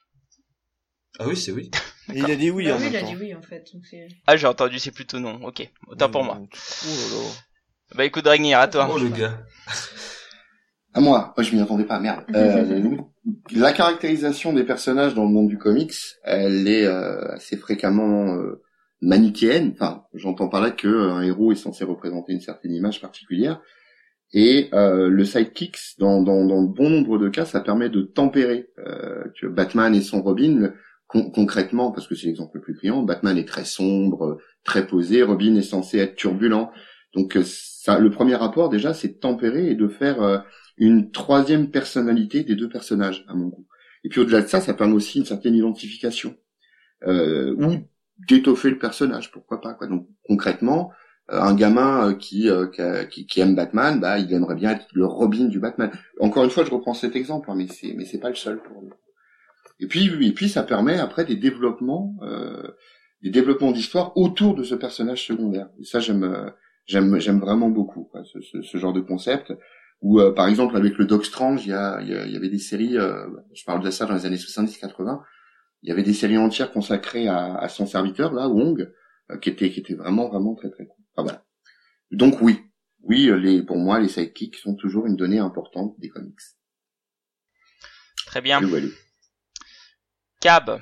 ah 1.18 1.26
oui 1.28 1.36
c'est 1.36 1.52
oui 1.52 1.70
Et 2.14 2.18
il 2.20 2.30
a 2.30 2.36
dit 2.36 2.50
oui 2.50 2.66
Bah 2.66 2.74
en 2.74 2.76
oui, 2.78 2.82
même 2.84 2.92
il 2.92 2.96
a 2.96 3.02
dit 3.02 3.16
oui 3.16 3.34
en 3.34 3.42
fait. 3.42 3.70
donc 3.72 3.82
Ah, 4.26 4.36
j'ai 4.36 4.46
entendu, 4.46 4.78
c'est 4.78 4.90
plutôt 4.90 5.18
non. 5.20 5.42
Ok, 5.44 5.68
autant 5.88 6.10
pour 6.10 6.22
moi. 6.22 6.38
Oh 6.40 6.46
là 6.86 7.16
là. 7.16 7.30
Bah 7.96 8.04
écoute, 8.04 8.24
Dragnir, 8.24 8.58
à 8.58 8.68
toi. 8.68 8.88
oh 8.92 8.98
le 8.98 9.08
gars 9.08 9.38
À 10.92 11.00
moi. 11.00 11.32
Oh, 11.36 11.42
je 11.42 11.54
m'y 11.54 11.60
attendais 11.62 11.84
pas, 11.84 12.00
merde. 12.00 12.24
Euh, 12.34 12.98
la 13.54 13.72
caractérisation 13.72 14.52
des 14.52 14.64
personnages 14.64 15.14
dans 15.14 15.24
le 15.24 15.30
monde 15.30 15.48
du 15.48 15.58
comics, 15.58 15.94
elle 16.24 16.66
est 16.68 16.86
euh, 16.86 17.32
assez 17.34 17.56
fréquemment 17.56 18.34
euh, 18.34 18.62
manichéenne. 19.00 19.72
Enfin, 19.74 20.04
j'entends 20.14 20.48
par 20.48 20.60
là 20.60 20.70
que 20.70 20.88
euh, 20.88 21.12
un 21.12 21.22
héros 21.22 21.52
est 21.52 21.56
censé 21.56 21.84
représenter 21.84 22.32
une 22.32 22.40
certaine 22.40 22.72
image 22.72 23.00
particulière. 23.00 23.60
Et 24.32 24.70
euh, 24.72 25.08
le 25.08 25.24
sidekick, 25.24 25.76
dans, 25.98 26.20
dans, 26.20 26.44
dans 26.44 26.62
bon 26.62 26.90
nombre 26.90 27.18
de 27.18 27.28
cas, 27.28 27.44
ça 27.44 27.60
permet 27.60 27.88
de 27.90 28.02
tempérer. 28.02 28.70
Euh, 28.78 29.22
tu 29.34 29.46
vois, 29.46 29.54
Batman 29.54 29.94
et 29.94 30.00
son 30.00 30.20
Robin, 30.22 30.72
con- 31.06 31.30
concrètement, 31.30 31.92
parce 31.92 32.08
que 32.08 32.16
c'est 32.16 32.26
l'exemple 32.26 32.56
le 32.56 32.60
plus 32.62 32.74
criant, 32.74 33.02
Batman 33.02 33.38
est 33.38 33.46
très 33.46 33.64
sombre, 33.64 34.38
très 34.64 34.88
posé, 34.88 35.22
Robin 35.22 35.54
est 35.54 35.62
censé 35.62 35.98
être 35.98 36.16
turbulent. 36.16 36.72
Donc 37.14 37.36
euh, 37.36 37.44
ça, 37.84 37.98
le 37.98 38.08
premier 38.08 38.34
rapport 38.34 38.70
déjà, 38.70 38.94
c'est 38.94 39.08
de 39.08 39.18
tempérer 39.18 39.68
et 39.68 39.74
de 39.74 39.88
faire 39.88 40.22
euh, 40.22 40.38
une 40.78 41.10
troisième 41.10 41.70
personnalité 41.70 42.42
des 42.42 42.54
deux 42.54 42.70
personnages, 42.70 43.26
à 43.28 43.34
mon 43.34 43.48
goût. 43.48 43.66
Et 44.04 44.08
puis 44.08 44.20
au-delà 44.20 44.40
de 44.40 44.46
ça, 44.46 44.62
ça 44.62 44.72
permet 44.72 44.94
aussi 44.94 45.18
une 45.18 45.26
certaine 45.26 45.54
identification 45.54 46.34
euh, 47.06 47.54
ou 47.58 47.86
d'étoffer 48.26 48.70
le 48.70 48.78
personnage, 48.78 49.30
pourquoi 49.32 49.60
pas 49.60 49.74
quoi. 49.74 49.86
Donc 49.86 50.08
concrètement, 50.26 50.92
euh, 51.30 51.38
un 51.38 51.54
gamin 51.54 52.08
euh, 52.08 52.14
qui, 52.14 52.48
euh, 52.48 52.68
qui, 53.04 53.26
qui 53.26 53.40
aime 53.42 53.54
Batman, 53.54 54.00
bah 54.00 54.18
il 54.18 54.32
aimerait 54.32 54.54
bien 54.54 54.70
être 54.70 54.86
le 54.94 55.04
Robin 55.04 55.44
du 55.44 55.60
Batman. 55.60 55.90
Encore 56.20 56.44
une 56.44 56.50
fois, 56.50 56.64
je 56.64 56.70
reprends 56.70 56.94
cet 56.94 57.14
exemple, 57.16 57.50
hein, 57.50 57.54
mais 57.54 57.66
c'est 57.66 57.92
mais 57.92 58.06
c'est 58.06 58.18
pas 58.18 58.30
le 58.30 58.34
seul 58.34 58.62
pour 58.62 58.80
lui. 58.80 58.92
Et 59.78 59.88
puis 59.88 60.06
et 60.26 60.32
puis 60.32 60.48
ça 60.48 60.62
permet 60.62 60.98
après 60.98 61.26
des 61.26 61.36
développements, 61.36 62.16
euh, 62.22 62.66
des 63.22 63.28
développements 63.28 63.72
d'histoire 63.72 64.16
autour 64.16 64.54
de 64.54 64.62
ce 64.62 64.74
personnage 64.74 65.26
secondaire. 65.26 65.68
Ça 65.82 66.00
j'aime 66.00 66.50
j'aime 66.86 67.18
j'aime 67.20 67.40
vraiment 67.40 67.68
beaucoup 67.70 68.04
quoi, 68.04 68.22
ce, 68.24 68.40
ce, 68.40 68.62
ce 68.62 68.78
genre 68.78 68.92
de 68.92 69.00
concept 69.00 69.52
où 70.00 70.20
euh, 70.20 70.32
par 70.32 70.48
exemple 70.48 70.76
avec 70.76 70.96
le 70.98 71.06
Doc 71.06 71.24
Strange 71.24 71.64
il 71.66 71.70
y 71.70 71.72
a 71.74 72.00
il 72.02 72.08
y, 72.08 72.14
a- 72.14 72.26
il 72.26 72.32
y 72.32 72.36
avait 72.36 72.48
des 72.50 72.58
séries 72.58 72.96
euh, 72.98 73.26
je 73.54 73.64
parle 73.64 73.82
de 73.82 73.90
ça 73.90 74.06
dans 74.06 74.14
les 74.14 74.26
années 74.26 74.36
70 74.36 74.78
80 74.78 75.22
il 75.82 75.88
y 75.88 75.92
avait 75.92 76.02
des 76.02 76.14
séries 76.14 76.38
entières 76.38 76.72
consacrées 76.72 77.28
à, 77.28 77.54
à 77.56 77.68
son 77.68 77.86
serviteur 77.86 78.32
là 78.32 78.48
Wong 78.48 78.92
euh, 79.30 79.38
qui 79.38 79.50
était 79.50 79.70
qui 79.70 79.80
était 79.80 79.94
vraiment 79.94 80.28
vraiment 80.28 80.54
très 80.54 80.70
très 80.70 80.86
cool 80.86 81.04
ah, 81.16 81.22
voilà. 81.22 81.44
donc 82.10 82.40
oui 82.42 82.60
oui 83.02 83.28
euh, 83.30 83.36
les 83.36 83.62
pour 83.62 83.76
moi 83.78 83.98
les 84.00 84.08
sidekicks 84.08 84.56
sont 84.56 84.74
toujours 84.74 85.06
une 85.06 85.16
donnée 85.16 85.38
importante 85.38 85.94
des 85.98 86.08
comics 86.08 86.38
Très 88.26 88.40
bien. 88.40 88.60
Cab. 90.40 90.80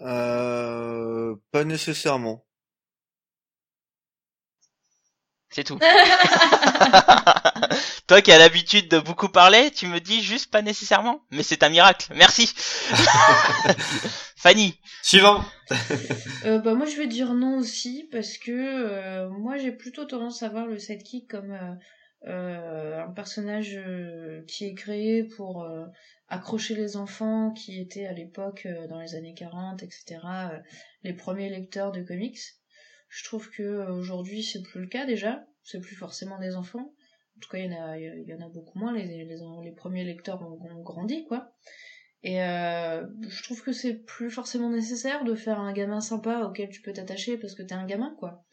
Euh, 0.00 1.34
pas 1.50 1.64
nécessairement. 1.64 2.46
C'est 5.50 5.64
tout. 5.64 5.78
Toi 8.06 8.22
qui 8.22 8.32
as 8.32 8.38
l'habitude 8.38 8.88
de 8.88 8.98
beaucoup 8.98 9.28
parler, 9.28 9.70
tu 9.70 9.86
me 9.86 9.98
dis 9.98 10.22
juste 10.22 10.50
pas 10.50 10.62
nécessairement. 10.62 11.22
Mais 11.30 11.42
c'est 11.42 11.62
un 11.62 11.68
miracle. 11.70 12.12
Merci. 12.14 12.52
Fanny. 14.36 14.78
suivant 15.02 15.42
Euh, 16.44 16.58
bah 16.60 16.74
moi 16.74 16.86
je 16.86 16.96
vais 16.96 17.08
dire 17.08 17.34
non 17.34 17.58
aussi 17.58 18.08
parce 18.12 18.38
que 18.38 18.52
euh, 18.52 19.28
moi 19.28 19.56
j'ai 19.58 19.72
plutôt 19.72 20.04
tendance 20.04 20.42
à 20.42 20.48
voir 20.48 20.66
le 20.66 20.78
sidekick 20.78 21.28
comme 21.28 21.50
euh, 21.50 21.74
euh, 22.26 23.02
un 23.04 23.10
personnage 23.10 23.76
euh, 23.76 24.42
qui 24.46 24.66
est 24.66 24.74
créé 24.74 25.24
pour 25.24 25.64
euh, 25.64 25.84
accrocher 26.28 26.74
les 26.74 26.96
enfants 26.96 27.52
qui 27.52 27.80
étaient 27.80 28.06
à 28.06 28.12
l'époque 28.12 28.66
euh, 28.66 28.86
dans 28.86 29.00
les 29.00 29.14
années 29.14 29.34
40 29.34 29.82
etc 29.82 30.20
euh, 30.24 30.58
les 31.02 31.12
premiers 31.12 31.50
lecteurs 31.50 31.92
de 31.92 32.02
comics 32.02 32.38
je 33.08 33.24
trouve 33.24 33.50
que 33.50 33.62
euh, 33.62 33.92
aujourd'hui 33.92 34.42
c'est 34.42 34.62
plus 34.62 34.80
le 34.80 34.86
cas 34.86 35.06
déjà 35.06 35.46
c'est 35.62 35.80
plus 35.80 35.96
forcément 35.96 36.38
des 36.38 36.56
enfants 36.56 36.92
en 37.36 37.40
tout 37.40 37.48
cas 37.50 37.58
il 37.58 37.70
y 37.70 37.74
en 37.74 37.82
a 37.82 37.98
il 37.98 38.26
y 38.26 38.34
en 38.34 38.40
a 38.40 38.48
beaucoup 38.48 38.78
moins 38.78 38.92
les 38.92 39.06
les, 39.06 39.24
les 39.24 39.72
premiers 39.72 40.04
lecteurs 40.04 40.42
ont, 40.42 40.82
grandi 40.82 41.24
quoi 41.24 41.54
Et 42.22 42.42
euh, 42.42 43.06
je 43.28 43.42
trouve 43.42 43.62
que 43.62 43.72
c'est 43.72 43.94
plus 43.94 44.30
forcément 44.30 44.70
nécessaire 44.70 45.24
de 45.24 45.34
faire 45.34 45.60
un 45.60 45.72
gamin 45.72 46.00
sympa 46.00 46.40
auquel 46.44 46.68
tu 46.68 46.82
peux 46.82 46.92
t'attacher 46.92 47.38
parce 47.38 47.54
que 47.54 47.62
t'es 47.62 47.74
un 47.74 47.86
gamin, 47.86 48.14
quoi. 48.18 48.44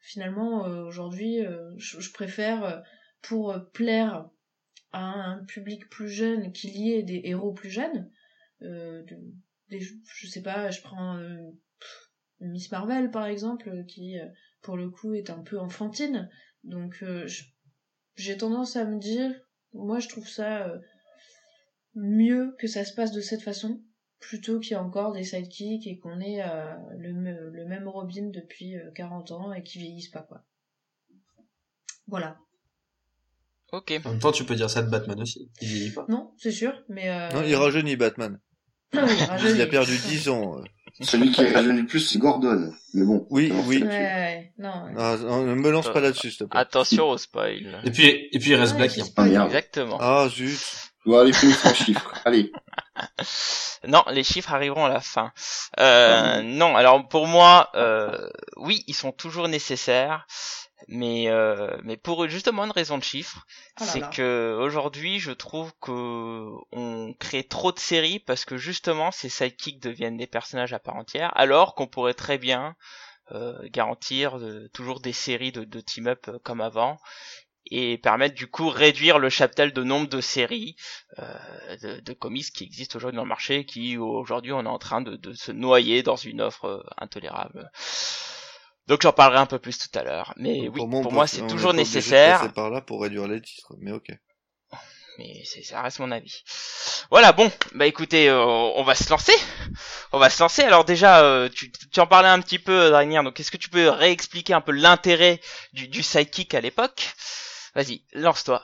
Finalement, 0.00 0.66
euh, 0.66 0.84
aujourd'hui, 0.84 1.38
je, 1.78 2.12
préfère, 2.12 2.82
pour 3.22 3.56
plaire 3.72 4.28
à 4.92 5.00
un, 5.00 5.44
public 5.46 5.88
plus 5.88 6.10
jeune, 6.10 6.52
qu'il 6.52 6.76
y 6.76 6.92
ait 6.92 7.02
des 7.02 7.22
héros 7.24 7.54
plus 7.54 7.70
jeunes. 7.70 8.10
De, 8.60 9.04
des, 9.70 9.80
je 9.80 10.26
sais 10.26 10.42
pas, 10.42 10.70
je 10.70 10.82
prends 10.82 11.18
Miss 12.40 12.70
Marvel, 12.70 13.10
par 13.10 13.26
exemple, 13.26 13.84
qui, 13.86 14.16
pour 14.62 14.76
le 14.76 14.90
coup, 14.90 15.14
est 15.14 15.30
un 15.30 15.42
peu 15.42 15.58
enfantine. 15.58 16.28
Donc, 16.64 17.02
j'ai 18.16 18.36
tendance 18.36 18.76
à 18.76 18.84
me 18.84 18.98
dire, 18.98 19.32
moi, 19.72 19.98
je 19.98 20.08
trouve 20.08 20.28
ça 20.28 20.70
mieux 21.94 22.54
que 22.58 22.66
ça 22.66 22.84
se 22.84 22.94
passe 22.94 23.12
de 23.12 23.20
cette 23.20 23.42
façon 23.42 23.80
plutôt 24.20 24.60
qu'il 24.60 24.72
y 24.72 24.74
a 24.74 24.82
encore 24.82 25.12
des 25.12 25.24
sidekicks 25.24 25.86
et 25.86 25.98
qu'on 25.98 26.20
ait 26.20 26.42
euh, 26.42 26.74
le, 26.98 27.12
le, 27.50 27.66
même 27.66 27.88
Robin 27.88 28.30
depuis 28.32 28.74
40 28.94 29.30
euh, 29.30 29.34
ans 29.34 29.52
et 29.52 29.62
qui 29.62 29.78
vieillissent 29.78 30.10
pas 30.10 30.22
quoi. 30.22 30.44
Voilà. 32.06 32.38
Ok. 33.72 33.92
En 34.04 34.10
même 34.10 34.20
temps, 34.20 34.32
tu 34.32 34.44
peux 34.44 34.54
dire 34.54 34.70
ça 34.70 34.82
de 34.82 34.90
Batman 34.90 35.20
aussi. 35.20 35.50
Il 35.60 35.68
vieillit 35.68 35.90
pas. 35.90 36.06
Non, 36.08 36.32
c'est 36.38 36.52
sûr, 36.52 36.72
mais. 36.88 37.10
Euh... 37.10 37.30
Non, 37.30 37.42
il 37.42 37.56
rajeunit 37.56 37.96
Batman. 37.96 38.40
il, 38.92 39.00
il, 39.54 39.60
a 39.60 39.66
perdu 39.66 39.96
10 39.96 40.28
ans. 40.28 40.62
Celui 41.00 41.30
qui 41.30 41.44
rajeunit 41.46 41.82
le 41.82 41.86
plus, 41.86 42.00
c'est 42.00 42.18
Gordon. 42.18 42.72
Mais 42.94 43.04
bon. 43.04 43.26
Oui, 43.30 43.52
oui. 43.66 43.82
Ouais, 43.82 43.88
ouais, 43.88 44.52
non. 44.58 44.72
Ah, 44.96 45.16
ne 45.18 45.54
me 45.54 45.70
lance 45.70 45.92
pas 45.92 46.00
là-dessus, 46.00 46.30
s'il 46.30 46.38
te 46.38 46.44
plaît. 46.44 46.58
Attention 46.58 47.10
au 47.10 47.18
spoil. 47.18 47.80
Et 47.84 47.90
puis, 47.90 48.28
et 48.32 48.38
puis 48.38 48.50
il 48.50 48.54
reste 48.54 48.76
Black. 48.76 48.92
Ah, 49.16 49.24
merde. 49.24 49.46
Exactement. 49.46 49.98
Ah, 50.00 50.28
zut. 50.30 50.58
Bon, 51.04 51.18
allez, 51.18 51.32
plus 51.32 51.54
en 51.66 51.74
chiffres. 51.74 52.12
Allez. 52.24 52.50
Non, 53.86 54.02
les 54.10 54.24
chiffres 54.24 54.52
arriveront 54.52 54.86
à 54.86 54.88
la 54.88 55.00
fin. 55.00 55.32
Euh, 55.78 56.42
non, 56.42 56.76
alors 56.76 57.06
pour 57.08 57.26
moi, 57.26 57.70
euh, 57.74 58.28
oui, 58.56 58.82
ils 58.86 58.94
sont 58.94 59.12
toujours 59.12 59.48
nécessaires, 59.48 60.26
mais 60.88 61.28
euh, 61.28 61.76
mais 61.82 61.96
pour 61.96 62.28
justement 62.28 62.64
une 62.64 62.70
raison 62.70 62.98
de 62.98 63.02
chiffres, 63.02 63.46
oh 63.80 63.84
c'est 63.84 64.08
que 64.10 64.58
aujourd'hui, 64.60 65.18
je 65.18 65.32
trouve 65.32 65.72
que 65.80 66.46
on 66.72 67.14
crée 67.18 67.44
trop 67.44 67.72
de 67.72 67.78
séries 67.78 68.18
parce 68.18 68.44
que 68.44 68.56
justement, 68.56 69.10
ces 69.10 69.28
sidekicks 69.28 69.80
deviennent 69.80 70.16
des 70.16 70.26
personnages 70.26 70.72
à 70.72 70.78
part 70.78 70.96
entière, 70.96 71.32
alors 71.36 71.74
qu'on 71.74 71.86
pourrait 71.86 72.14
très 72.14 72.38
bien 72.38 72.76
euh, 73.32 73.58
garantir 73.70 74.38
euh, 74.38 74.68
toujours 74.72 75.00
des 75.00 75.12
séries 75.12 75.52
de, 75.52 75.64
de 75.64 75.80
team-up 75.80 76.28
euh, 76.28 76.38
comme 76.44 76.60
avant 76.60 76.98
et 77.70 77.98
permettre 77.98 78.34
du 78.34 78.46
coup 78.46 78.68
réduire 78.68 79.18
le 79.18 79.28
chaptel 79.28 79.72
de 79.72 79.82
nombre 79.82 80.08
de 80.08 80.20
séries 80.20 80.76
euh, 81.18 81.76
de, 81.82 82.00
de, 82.00 82.12
comics 82.12 82.52
qui 82.52 82.64
existent 82.64 82.96
aujourd'hui 82.96 83.16
dans 83.16 83.24
le 83.24 83.28
marché, 83.28 83.64
qui 83.64 83.96
aujourd'hui 83.96 84.52
on 84.52 84.64
est 84.64 84.68
en 84.68 84.78
train 84.78 85.00
de, 85.00 85.16
de, 85.16 85.32
se 85.32 85.52
noyer 85.52 86.02
dans 86.02 86.16
une 86.16 86.40
offre 86.40 86.66
euh, 86.66 86.82
intolérable. 86.98 87.70
Donc 88.86 89.02
j'en 89.02 89.12
parlerai 89.12 89.40
un 89.40 89.46
peu 89.46 89.58
plus 89.58 89.78
tout 89.78 89.98
à 89.98 90.02
l'heure. 90.02 90.32
Mais 90.36 90.68
oui, 90.68 90.80
pour 90.80 91.12
moi, 91.12 91.26
c'est 91.26 91.46
toujours 91.46 91.74
nécessaire. 91.74 92.40
C'est 92.42 92.52
par 92.52 92.70
là 92.70 92.80
pour 92.80 93.02
réduire 93.02 93.26
les 93.26 93.40
titres, 93.40 93.74
mais 93.78 93.92
ok. 93.92 94.10
Mais 95.18 95.44
ça 95.44 95.80
reste 95.80 95.98
mon 95.98 96.10
avis. 96.10 96.42
Voilà, 97.10 97.32
bon, 97.32 97.50
bah 97.74 97.86
écoutez, 97.86 98.28
euh, 98.28 98.44
on 98.44 98.82
va 98.82 98.94
se 98.94 99.08
lancer. 99.08 99.32
On 100.12 100.18
va 100.18 100.28
se 100.28 100.42
lancer. 100.42 100.62
Alors 100.62 100.84
déjà, 100.84 101.20
euh, 101.22 101.48
tu, 101.48 101.72
tu, 101.72 102.00
en 102.00 102.06
parlais 102.06 102.28
un 102.28 102.40
petit 102.40 102.58
peu, 102.58 102.90
Dragnir. 102.90 103.22
Donc 103.22 103.40
est-ce 103.40 103.50
que 103.50 103.56
tu 103.56 103.70
peux 103.70 103.88
réexpliquer 103.88 104.52
un 104.52 104.60
peu 104.60 104.72
l'intérêt 104.72 105.40
du, 105.72 105.88
du 105.88 106.02
sidekick 106.02 106.54
à 106.54 106.60
l'époque? 106.60 107.14
Vas-y, 107.74 108.02
lance-toi. 108.12 108.62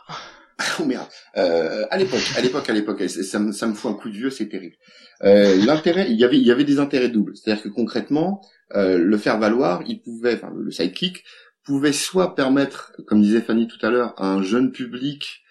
oh 0.80 0.84
merde. 0.84 1.06
Euh, 1.36 1.86
à 1.90 1.98
l'époque, 1.98 2.32
à 2.36 2.40
l'époque, 2.40 2.68
à 2.70 2.72
l'époque, 2.72 3.02
ça, 3.08 3.38
me, 3.38 3.52
ça 3.52 3.66
me 3.66 3.74
fout 3.74 3.90
un 3.90 3.94
coup 3.94 4.08
de 4.08 4.16
vieux, 4.16 4.30
c'est 4.30 4.48
terrible. 4.48 4.76
Euh, 5.24 5.56
l'intérêt, 5.64 6.06
il 6.10 6.16
y 6.16 6.24
avait, 6.24 6.38
il 6.38 6.46
y 6.46 6.50
avait 6.50 6.64
des 6.64 6.78
intérêts 6.78 7.08
doubles. 7.08 7.36
C'est-à-dire 7.36 7.62
que 7.62 7.68
concrètement, 7.68 8.40
euh, 8.74 8.98
le 8.98 9.16
faire 9.18 9.38
valoir, 9.38 9.82
il 9.86 10.00
pouvait, 10.02 10.34
enfin, 10.34 10.52
le 10.56 10.70
sidekick 10.70 11.24
pouvait 11.64 11.92
soit 11.92 12.34
permettre, 12.34 12.92
comme 13.06 13.22
disait 13.22 13.40
Fanny 13.40 13.68
tout 13.68 13.84
à 13.84 13.90
l'heure, 13.90 14.14
à 14.16 14.32
un 14.32 14.42
jeune 14.42 14.72
public 14.72 15.42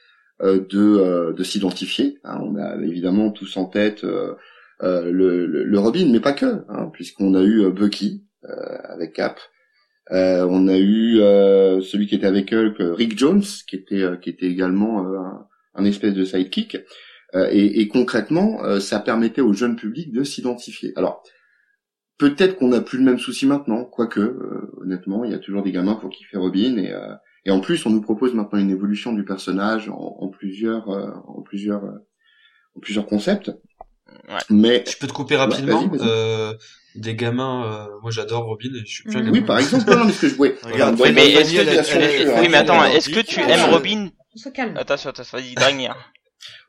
euh, 0.42 0.66
de, 0.70 0.80
euh, 0.80 1.34
de 1.34 1.44
s'identifier. 1.44 2.18
Hein, 2.24 2.40
on 2.42 2.56
a 2.56 2.76
évidemment 2.78 3.30
tous 3.32 3.58
en 3.58 3.66
tête 3.66 4.04
euh, 4.04 4.34
le, 4.82 5.46
le, 5.46 5.64
le, 5.64 5.80
Robin, 5.80 6.10
mais 6.12 6.20
pas 6.20 6.34
que, 6.34 6.66
hein, 6.68 6.90
puisqu'on 6.92 7.36
a 7.36 7.44
eu 7.44 7.70
Bucky 7.72 8.26
avec 8.44 9.14
Cap. 9.14 9.40
Euh, 10.12 10.46
on 10.50 10.68
a 10.68 10.78
eu 10.78 11.20
euh, 11.20 11.82
celui 11.82 12.08
qui 12.08 12.16
était 12.16 12.28
avec 12.28 12.54
eux, 12.54 12.74
Rick 12.80 13.18
Jones, 13.18 13.44
qui 13.68 13.76
était 13.76 14.02
euh, 14.02 14.18
qui 14.18 14.30
était 14.30 14.48
également 14.48 15.06
un, 15.06 15.48
un, 15.76 15.86
espèce 15.86 16.14
de 16.14 16.26
sidekick. 16.26 16.78
Et, 17.34 17.80
et, 17.80 17.88
concrètement, 17.88 18.60
ça 18.82 19.00
permettait 19.00 19.40
au 19.40 19.54
jeune 19.54 19.78
public 19.78 20.12
de 20.12 20.22
s'identifier. 20.22 20.92
Alors 20.98 21.24
peut-être 22.18 22.58
qu'on 22.58 22.68
n'a 22.68 22.82
plus 22.82 22.98
le 22.98 23.06
même 23.06 23.20
souci 23.20 23.46
maintenant, 23.46 23.86
quoique 23.86 24.38
honnêtement, 24.82 25.24
il 25.24 25.32
y 25.32 25.34
a 25.34 25.40
toujours 25.40 25.64
des 25.64 25.72
gamins 25.72 25.96
pour 25.96 26.10
kiffer 26.10 26.36
Robin 26.38 26.76
et 26.78 26.94
et 27.46 27.52
en 27.52 27.62
plus, 27.62 27.86
on 27.86 27.90
nous 27.90 28.02
propose 28.02 28.34
maintenant 28.34 28.60
une 28.60 28.70
évolution 28.70 29.14
du 29.14 29.24
personnage 29.24 29.88
en, 29.88 30.18
en 30.20 30.28
plusieurs, 30.28 30.90
en 30.90 31.42
plusieurs, 31.42 31.86
en 32.76 32.80
plusieurs 32.82 33.06
concepts. 33.06 33.50
Ouais. 34.28 34.40
Mais 34.50 34.84
je 34.88 34.98
peux 34.98 35.08
te 35.08 35.14
couper 35.14 35.36
rapidement. 35.36 35.88
Vas 35.88 35.96
-y, 35.96 35.98
vas 35.98 36.06
-y. 36.06 36.08
Euh, 36.08 36.54
des 36.96 37.16
gamins, 37.16 37.66
euh, 37.66 37.88
moi 38.02 38.12
j'adore 38.12 38.46
Robin 38.46 38.70
et 38.76 38.86
je 38.86 38.94
suis 38.94 39.04
gamin. 39.10 39.32
Oui, 39.32 39.42
par 39.42 39.60
exemple, 39.60 39.90
non, 39.90 40.06
mais 40.06 40.12
ce 40.12 40.22
que 40.22 40.30
je 40.30 40.36
voulais. 40.36 40.56
Regarde, 40.64 41.00
oui, 41.00 41.12
mais 41.14 41.32
est-ce 41.32 41.54
que, 41.54 42.42
oui, 42.42 42.48
mais 42.50 42.58
attends, 42.58 42.84
est-ce 42.86 43.10
que 43.10 43.20
tu 43.22 43.40
aimes 43.40 43.70
Robin 43.72 44.10
On 44.36 44.38
se 44.38 44.50
calme. 44.50 44.76
Attention, 44.78 45.10
attention, 45.10 45.38
vas-y, 45.38 45.56
Dragnir. 45.56 45.96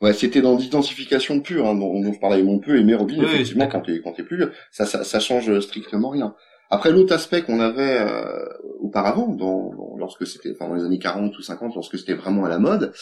Ouais, 0.00 0.12
c'était 0.12 0.42
dans 0.42 0.56
l'identification 0.56 1.40
pure, 1.40 1.66
hein, 1.66 1.74
dont, 1.74 2.00
dont 2.02 2.12
je 2.12 2.18
parlais. 2.18 2.42
On 2.42 2.58
peut 2.58 2.78
aimer 2.78 2.94
Robin, 2.94 3.16
Oui, 3.18 3.24
effectivement, 3.24 3.68
quand 3.68 3.80
t'es 3.80 4.00
quand 4.02 4.12
t'es 4.12 4.22
plus 4.22 4.36
vieux. 4.36 4.52
Ça, 4.70 4.84
ça, 4.86 5.02
ça 5.04 5.18
change 5.20 5.58
strictement 5.60 6.10
rien. 6.10 6.34
Après, 6.70 6.90
l'autre 6.90 7.12
aspect 7.14 7.42
qu'on 7.42 7.60
avait 7.60 7.98
euh, 8.00 8.46
auparavant, 8.80 9.28
dans, 9.28 9.70
dans- 9.74 9.96
lorsque 9.98 10.26
c'était, 10.26 10.52
enfin, 10.54 10.68
dans 10.68 10.74
les 10.76 10.84
années 10.84 10.98
40 10.98 11.36
ou 11.38 11.42
50, 11.42 11.74
lorsque 11.74 11.98
c'était 11.98 12.14
vraiment 12.14 12.44
à 12.44 12.48
la 12.48 12.58
mode, 12.58 12.92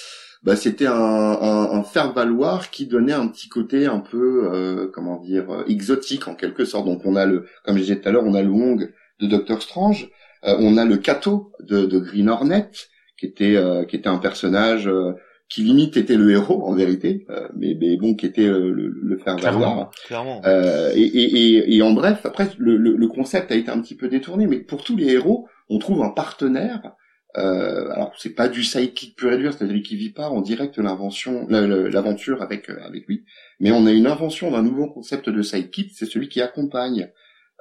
bah, 0.42 0.56
c'était 0.56 0.86
un, 0.86 0.92
un, 0.94 1.70
un 1.72 1.82
faire 1.82 2.12
valoir 2.12 2.70
qui 2.70 2.86
donnait 2.86 3.12
un 3.12 3.28
petit 3.28 3.48
côté 3.48 3.86
un 3.86 4.00
peu, 4.00 4.50
euh, 4.52 4.88
comment 4.92 5.18
dire, 5.20 5.50
euh, 5.50 5.64
exotique 5.68 6.28
en 6.28 6.34
quelque 6.34 6.64
sorte. 6.64 6.86
Donc, 6.86 7.02
on 7.04 7.16
a 7.16 7.26
le, 7.26 7.46
comme 7.64 7.76
je 7.76 7.82
disais 7.82 8.00
tout 8.00 8.08
à 8.08 8.12
l'heure, 8.12 8.24
on 8.24 8.34
a 8.34 8.42
le 8.42 8.50
Wong 8.50 8.92
de 9.20 9.26
Doctor 9.26 9.60
Strange, 9.60 10.08
euh, 10.44 10.56
on 10.58 10.76
a 10.78 10.84
le 10.84 10.96
Kato 10.96 11.52
de, 11.60 11.84
de 11.84 11.98
Green 11.98 12.28
Hornet, 12.30 12.70
qui 13.18 13.26
était, 13.26 13.56
euh, 13.56 13.84
qui 13.84 13.96
était 13.96 14.08
un 14.08 14.18
personnage 14.18 14.88
euh, 14.88 15.12
qui 15.50 15.62
limite 15.62 15.96
était 15.96 16.16
le 16.16 16.30
héros 16.30 16.64
en 16.64 16.74
vérité, 16.74 17.26
euh, 17.28 17.48
mais, 17.56 17.76
mais 17.78 17.96
bon, 17.96 18.14
qui 18.14 18.24
était 18.24 18.46
le, 18.46 18.70
le 18.72 19.18
faire 19.18 19.36
valoir. 19.36 19.90
Clairement. 20.06 20.40
Euh, 20.46 20.92
et, 20.94 21.02
et, 21.02 21.56
et, 21.56 21.76
et 21.76 21.82
en 21.82 21.90
bref, 21.90 22.20
après, 22.24 22.48
le, 22.56 22.76
le, 22.76 22.96
le 22.96 23.08
concept 23.08 23.50
a 23.52 23.56
été 23.56 23.70
un 23.70 23.80
petit 23.80 23.96
peu 23.96 24.08
détourné, 24.08 24.46
mais 24.46 24.60
pour 24.60 24.84
tous 24.84 24.96
les 24.96 25.12
héros, 25.12 25.48
on 25.68 25.78
trouve 25.78 26.02
un 26.02 26.10
partenaire. 26.10 26.92
Euh, 27.36 27.90
alors, 27.92 28.12
c'est 28.18 28.34
pas 28.34 28.48
du 28.48 28.64
sidekick 28.64 29.16
pur 29.16 29.32
et 29.32 29.38
dur, 29.38 29.52
c'est-à-dire 29.52 29.82
qui 29.82 29.96
vit 29.96 30.12
pas 30.12 30.28
en 30.28 30.40
direct 30.40 30.78
l'invention, 30.78 31.46
l'aventure 31.48 32.42
avec 32.42 32.68
euh, 32.68 32.82
avec 32.84 33.06
lui, 33.06 33.24
mais 33.60 33.70
on 33.70 33.86
a 33.86 33.92
une 33.92 34.08
invention 34.08 34.50
d'un 34.50 34.62
nouveau 34.62 34.88
concept 34.88 35.28
de 35.28 35.42
sidekick, 35.42 35.92
c'est 35.94 36.06
celui 36.06 36.28
qui 36.28 36.40
accompagne 36.40 37.10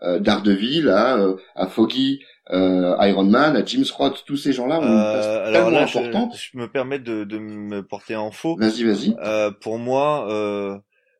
euh, 0.01 0.19
Daredevil 0.19 0.89
à, 0.89 1.17
euh, 1.17 1.35
à 1.55 1.67
Foggy, 1.67 2.21
euh, 2.51 2.95
Iron 3.01 3.25
Man, 3.25 3.55
à 3.55 3.63
James 3.63 3.85
Roth, 3.95 4.23
tous 4.25 4.37
ces 4.37 4.53
gens-là 4.53 4.79
ont 4.79 4.83
une 4.83 4.87
place 4.87 5.25
alors 5.25 5.51
tellement 5.51 5.69
là, 5.69 5.85
je, 5.85 5.97
importante. 5.99 6.35
je 6.35 6.57
me 6.57 6.67
permets 6.67 6.99
de, 6.99 7.23
de 7.23 7.37
me 7.37 7.83
porter 7.83 8.15
en 8.15 8.31
faux. 8.31 8.55
Vas-y, 8.55 8.83
vas-y. 8.83 9.15
Euh, 9.21 9.51
pour 9.51 9.77
moi, 9.77 10.27
euh, 10.31 10.77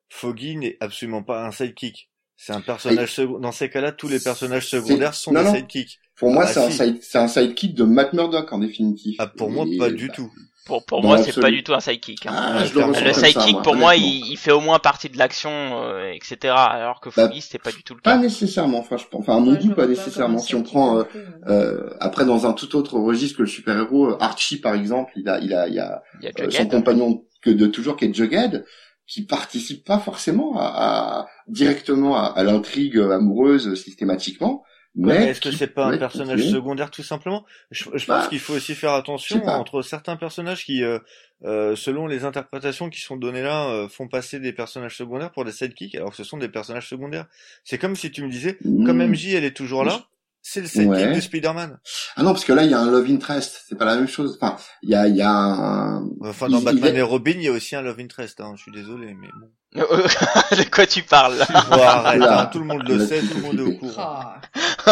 Foggy 0.10 0.56
n'est 0.56 0.78
absolument 0.80 1.22
pas 1.22 1.46
un 1.46 1.52
sidekick. 1.52 2.10
C'est 2.42 2.54
un 2.54 2.62
personnage 2.62 3.14
second. 3.14 3.38
Dans 3.40 3.52
ces 3.52 3.70
cas-là, 3.70 3.92
tous 3.92 4.08
les 4.08 4.20
personnages 4.20 4.70
C'est- 4.70 4.80
secondaires 4.80 5.14
sont 5.14 5.34
non, 5.34 5.42
des 5.42 5.48
non. 5.48 5.56
sidekicks. 5.56 6.00
Pour 6.16 6.32
moi, 6.32 6.46
Ah, 6.48 6.52
c'est 6.52 6.60
un 6.62 6.70
si. 6.70 6.78
side, 6.78 6.98
c'est 7.02 7.18
un 7.18 7.28
sidekick 7.28 7.76
de 7.76 7.84
Matt 7.84 8.14
Murdock 8.14 8.52
en 8.54 8.60
définitif. 8.60 9.18
Ah, 9.20 9.28
pour 9.28 9.50
moi, 9.52 9.66
pas 9.78 9.90
du 9.90 10.10
tout. 10.10 10.32
Pour, 10.66 10.86
pour 10.86 11.02
moi, 11.04 11.18
c'est 11.24 11.40
pas 11.40 11.50
du 11.50 11.64
tout 11.64 11.74
un 11.74 11.80
sidekick. 11.80 12.26
Hein. 12.28 12.32
Ah, 12.34 12.60
Ouais, 12.62 12.68
je 12.68 13.04
le 13.06 13.14
sidekick, 13.14 13.54
moi, 13.54 13.62
pour 13.64 13.76
moi, 13.76 13.96
il, 13.96 14.26
il 14.32 14.38
fait 14.38 14.52
au 14.52 14.60
moins 14.62 14.78
partie 14.80 15.10
de 15.10 15.18
l'action, 15.18 15.50
euh, 15.84 16.12
etc. 16.12 16.54
Alors 16.56 17.02
que 17.02 17.10
Bah, 17.10 17.28
Foggy, 17.28 17.42
c'était 17.42 17.58
pas 17.60 17.72
du 17.72 17.84
tout 17.84 17.96
le 17.96 18.02
Pas 18.02 18.14
cas. 18.14 18.18
nécessairement, 18.20 18.80
enfin, 18.80 18.96
je, 18.98 19.04
enfin, 19.14 19.38
à 19.38 19.40
mon 19.40 19.56
goût, 19.56 19.74
pas 19.74 19.88
nécessairement. 19.88 20.38
Si 20.38 20.56
on 20.56 20.62
prend, 20.64 21.00
euh, 21.00 21.04
euh, 21.48 21.90
après, 22.00 22.24
dans 22.26 22.46
un 22.46 22.54
tout 22.54 22.74
autre 22.76 23.00
registre 23.00 23.38
que 23.38 23.44
le 23.44 23.48
super-héros, 23.50 24.12
euh, 24.12 24.18
Archie, 24.20 24.58
par 24.62 24.76
exemple, 24.76 25.12
il 25.16 25.28
a, 25.28 25.40
il 25.40 25.54
a, 25.54 25.68
il 25.68 25.80
a 25.80 26.04
Il 26.22 26.28
a 26.28 26.32
euh, 26.44 26.50
son 26.52 26.68
compagnon 26.68 27.24
que 27.42 27.50
de 27.50 27.66
toujours 27.68 27.98
qui 27.98 28.06
est 28.06 28.14
Jughead, 28.14 28.66
qui 29.10 29.26
participe 29.26 29.86
pas 29.86 30.00
forcément 30.00 30.58
à, 30.60 31.22
à- 31.22 31.28
directement 31.48 32.18
à, 32.18 32.28
à 32.28 32.44
l'intrigue 32.44 32.98
amoureuse 33.00 33.76
systématiquement, 33.82 34.64
Ouais, 35.02 35.18
mais 35.18 35.30
est-ce 35.30 35.40
que 35.40 35.52
c'est 35.52 35.68
pas 35.68 35.88
un 35.88 35.94
personnage 35.94 36.46
secondaire 36.50 36.92
tout 36.92 37.04
simplement? 37.04 37.46
Je, 37.72 37.86
je 37.94 38.06
Bah, 38.06 38.10
pense 38.10 38.28
qu'il 38.28 38.40
faut 38.42 38.54
aussi 38.54 38.76
faire 38.76 38.92
attention 38.94 39.48
entre 39.48 39.82
certains 39.82 40.18
personnages 40.18 40.66
qui, 40.66 40.84
euh, 40.84 41.00
euh, 41.46 41.74
selon 41.78 42.06
les 42.06 42.26
interprétations 42.26 42.90
qui 42.90 43.00
sont 43.00 43.16
données 43.16 43.42
là, 43.42 43.70
euh, 43.70 43.88
font 43.88 44.10
passer 44.10 44.42
des 44.42 44.52
personnages 44.52 44.98
secondaires 44.98 45.32
pour 45.32 45.46
des 45.46 45.54
sidekicks, 45.54 45.96
alors 45.96 46.10
que 46.10 46.18
ce 46.18 46.26
sont 46.26 46.38
des 46.38 46.50
personnages 46.50 46.90
secondaires. 46.90 47.28
C'est 47.64 47.78
comme 47.78 47.96
si 47.96 48.12
tu 48.12 48.24
me 48.24 48.30
disais, 48.30 48.60
comme. 48.84 49.00
MJ 49.02 49.36
elle 49.36 49.46
est 49.46 49.56
toujours 49.56 49.86
là, 49.86 50.10
C'est 50.42 50.62
le 50.62 50.68
sidekick 50.68 50.90
Ouais. 50.90 51.16
de 51.16 51.20
Spider-Man. 51.20 51.78
Ah 52.16 52.24
non, 52.24 52.32
parce 52.32 52.44
que 52.46 52.54
là, 52.54 52.64
il 52.64 52.72
y 52.72 52.74
a 52.74 52.80
un 52.80 52.90
love 52.90 53.06
interest. 53.10 53.66
C'est 53.68 53.78
pas 53.78 53.86
la 53.86 53.96
même 53.96 54.08
chose. 54.08 54.38
Enfin, 54.42 54.56
il 54.82 54.90
y 54.90 54.96
a, 54.96 55.08
il 55.08 55.16
y 55.16 55.22
a 55.22 55.30
un... 55.30 56.04
Enfin, 56.22 56.48
dans 56.50 56.60
Il- 56.60 56.66
Batman 56.66 56.92
il 56.94 56.98
est- 56.98 57.00
et 57.00 57.04
Robin, 57.04 57.34
il 57.36 57.44
y 57.44 57.48
a 57.50 57.52
aussi 57.52 57.76
un 57.76 57.82
love 57.82 58.00
interest. 58.00 58.40
Hein. 58.42 58.54
Je 58.56 58.62
suis 58.64 58.72
désolé, 58.72 59.14
mais 59.20 59.28
bon. 59.40 59.48
de 59.76 60.70
quoi 60.72 60.88
tu 60.88 61.04
parles 61.04 61.36
là 61.38 61.46
Bon, 61.70 61.78
arrête, 61.84 62.20
Là, 62.20 62.42
hein, 62.42 62.46
tout 62.48 62.58
le 62.60 62.66
monde 62.66 62.88
le 62.88 62.96
là, 62.98 63.06
sait, 63.06 63.22
tout 63.22 63.36
le 63.38 63.42
monde 63.44 63.60
est 63.60 63.62
au 63.62 63.78
courant. 63.78 64.24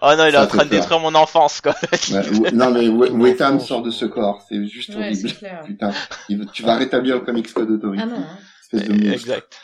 Oh 0.00 0.14
non, 0.16 0.26
il 0.26 0.34
est 0.34 0.38
en 0.38 0.46
train 0.48 0.64
de 0.64 0.70
détruire 0.70 0.98
mon 0.98 1.14
enfance 1.14 1.60
quoi. 1.60 1.74
Ouais, 2.10 2.50
non, 2.52 2.70
mais 2.72 2.88
Wetham 2.88 3.60
sort 3.60 3.82
de 3.82 3.90
ce 3.90 4.04
corps. 4.04 4.44
C'est 4.48 4.66
juste 4.66 4.90
Ouais, 4.90 5.12
horrible. 5.12 5.30
Putain, 5.66 5.92
il- 6.28 6.46
tu 6.52 6.62
vas 6.64 6.76
rétablir 6.76 7.16
le 7.16 7.20
Comics 7.20 7.52
Code 7.52 7.70
Authority. 7.70 8.02
Ah 8.02 8.06
non. 8.06 8.16
hein. 8.16 8.38
Espèce 8.62 8.88
de 8.88 8.92
monstre. 8.94 9.12
exact. 9.12 9.60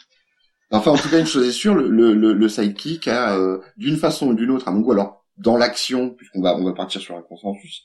Enfin, 0.70 0.90
en 0.92 0.96
tout 0.96 1.08
cas, 1.08 1.18
une 1.18 1.26
chose 1.26 1.46
est 1.46 1.52
sûre, 1.52 1.74
le, 1.74 1.88
le, 1.88 2.32
le, 2.32 2.48
sidekick 2.48 3.08
a, 3.08 3.36
euh, 3.36 3.58
d'une 3.76 3.96
façon 3.96 4.28
ou 4.28 4.34
d'une 4.34 4.50
autre, 4.50 4.68
à 4.68 4.70
mon 4.70 4.80
goût, 4.80 4.92
alors, 4.92 5.24
dans 5.38 5.56
l'action, 5.56 6.10
puisqu'on 6.10 6.42
va, 6.42 6.56
on 6.56 6.64
va 6.64 6.74
partir 6.74 7.00
sur 7.00 7.16
un 7.16 7.22
consensus, 7.22 7.84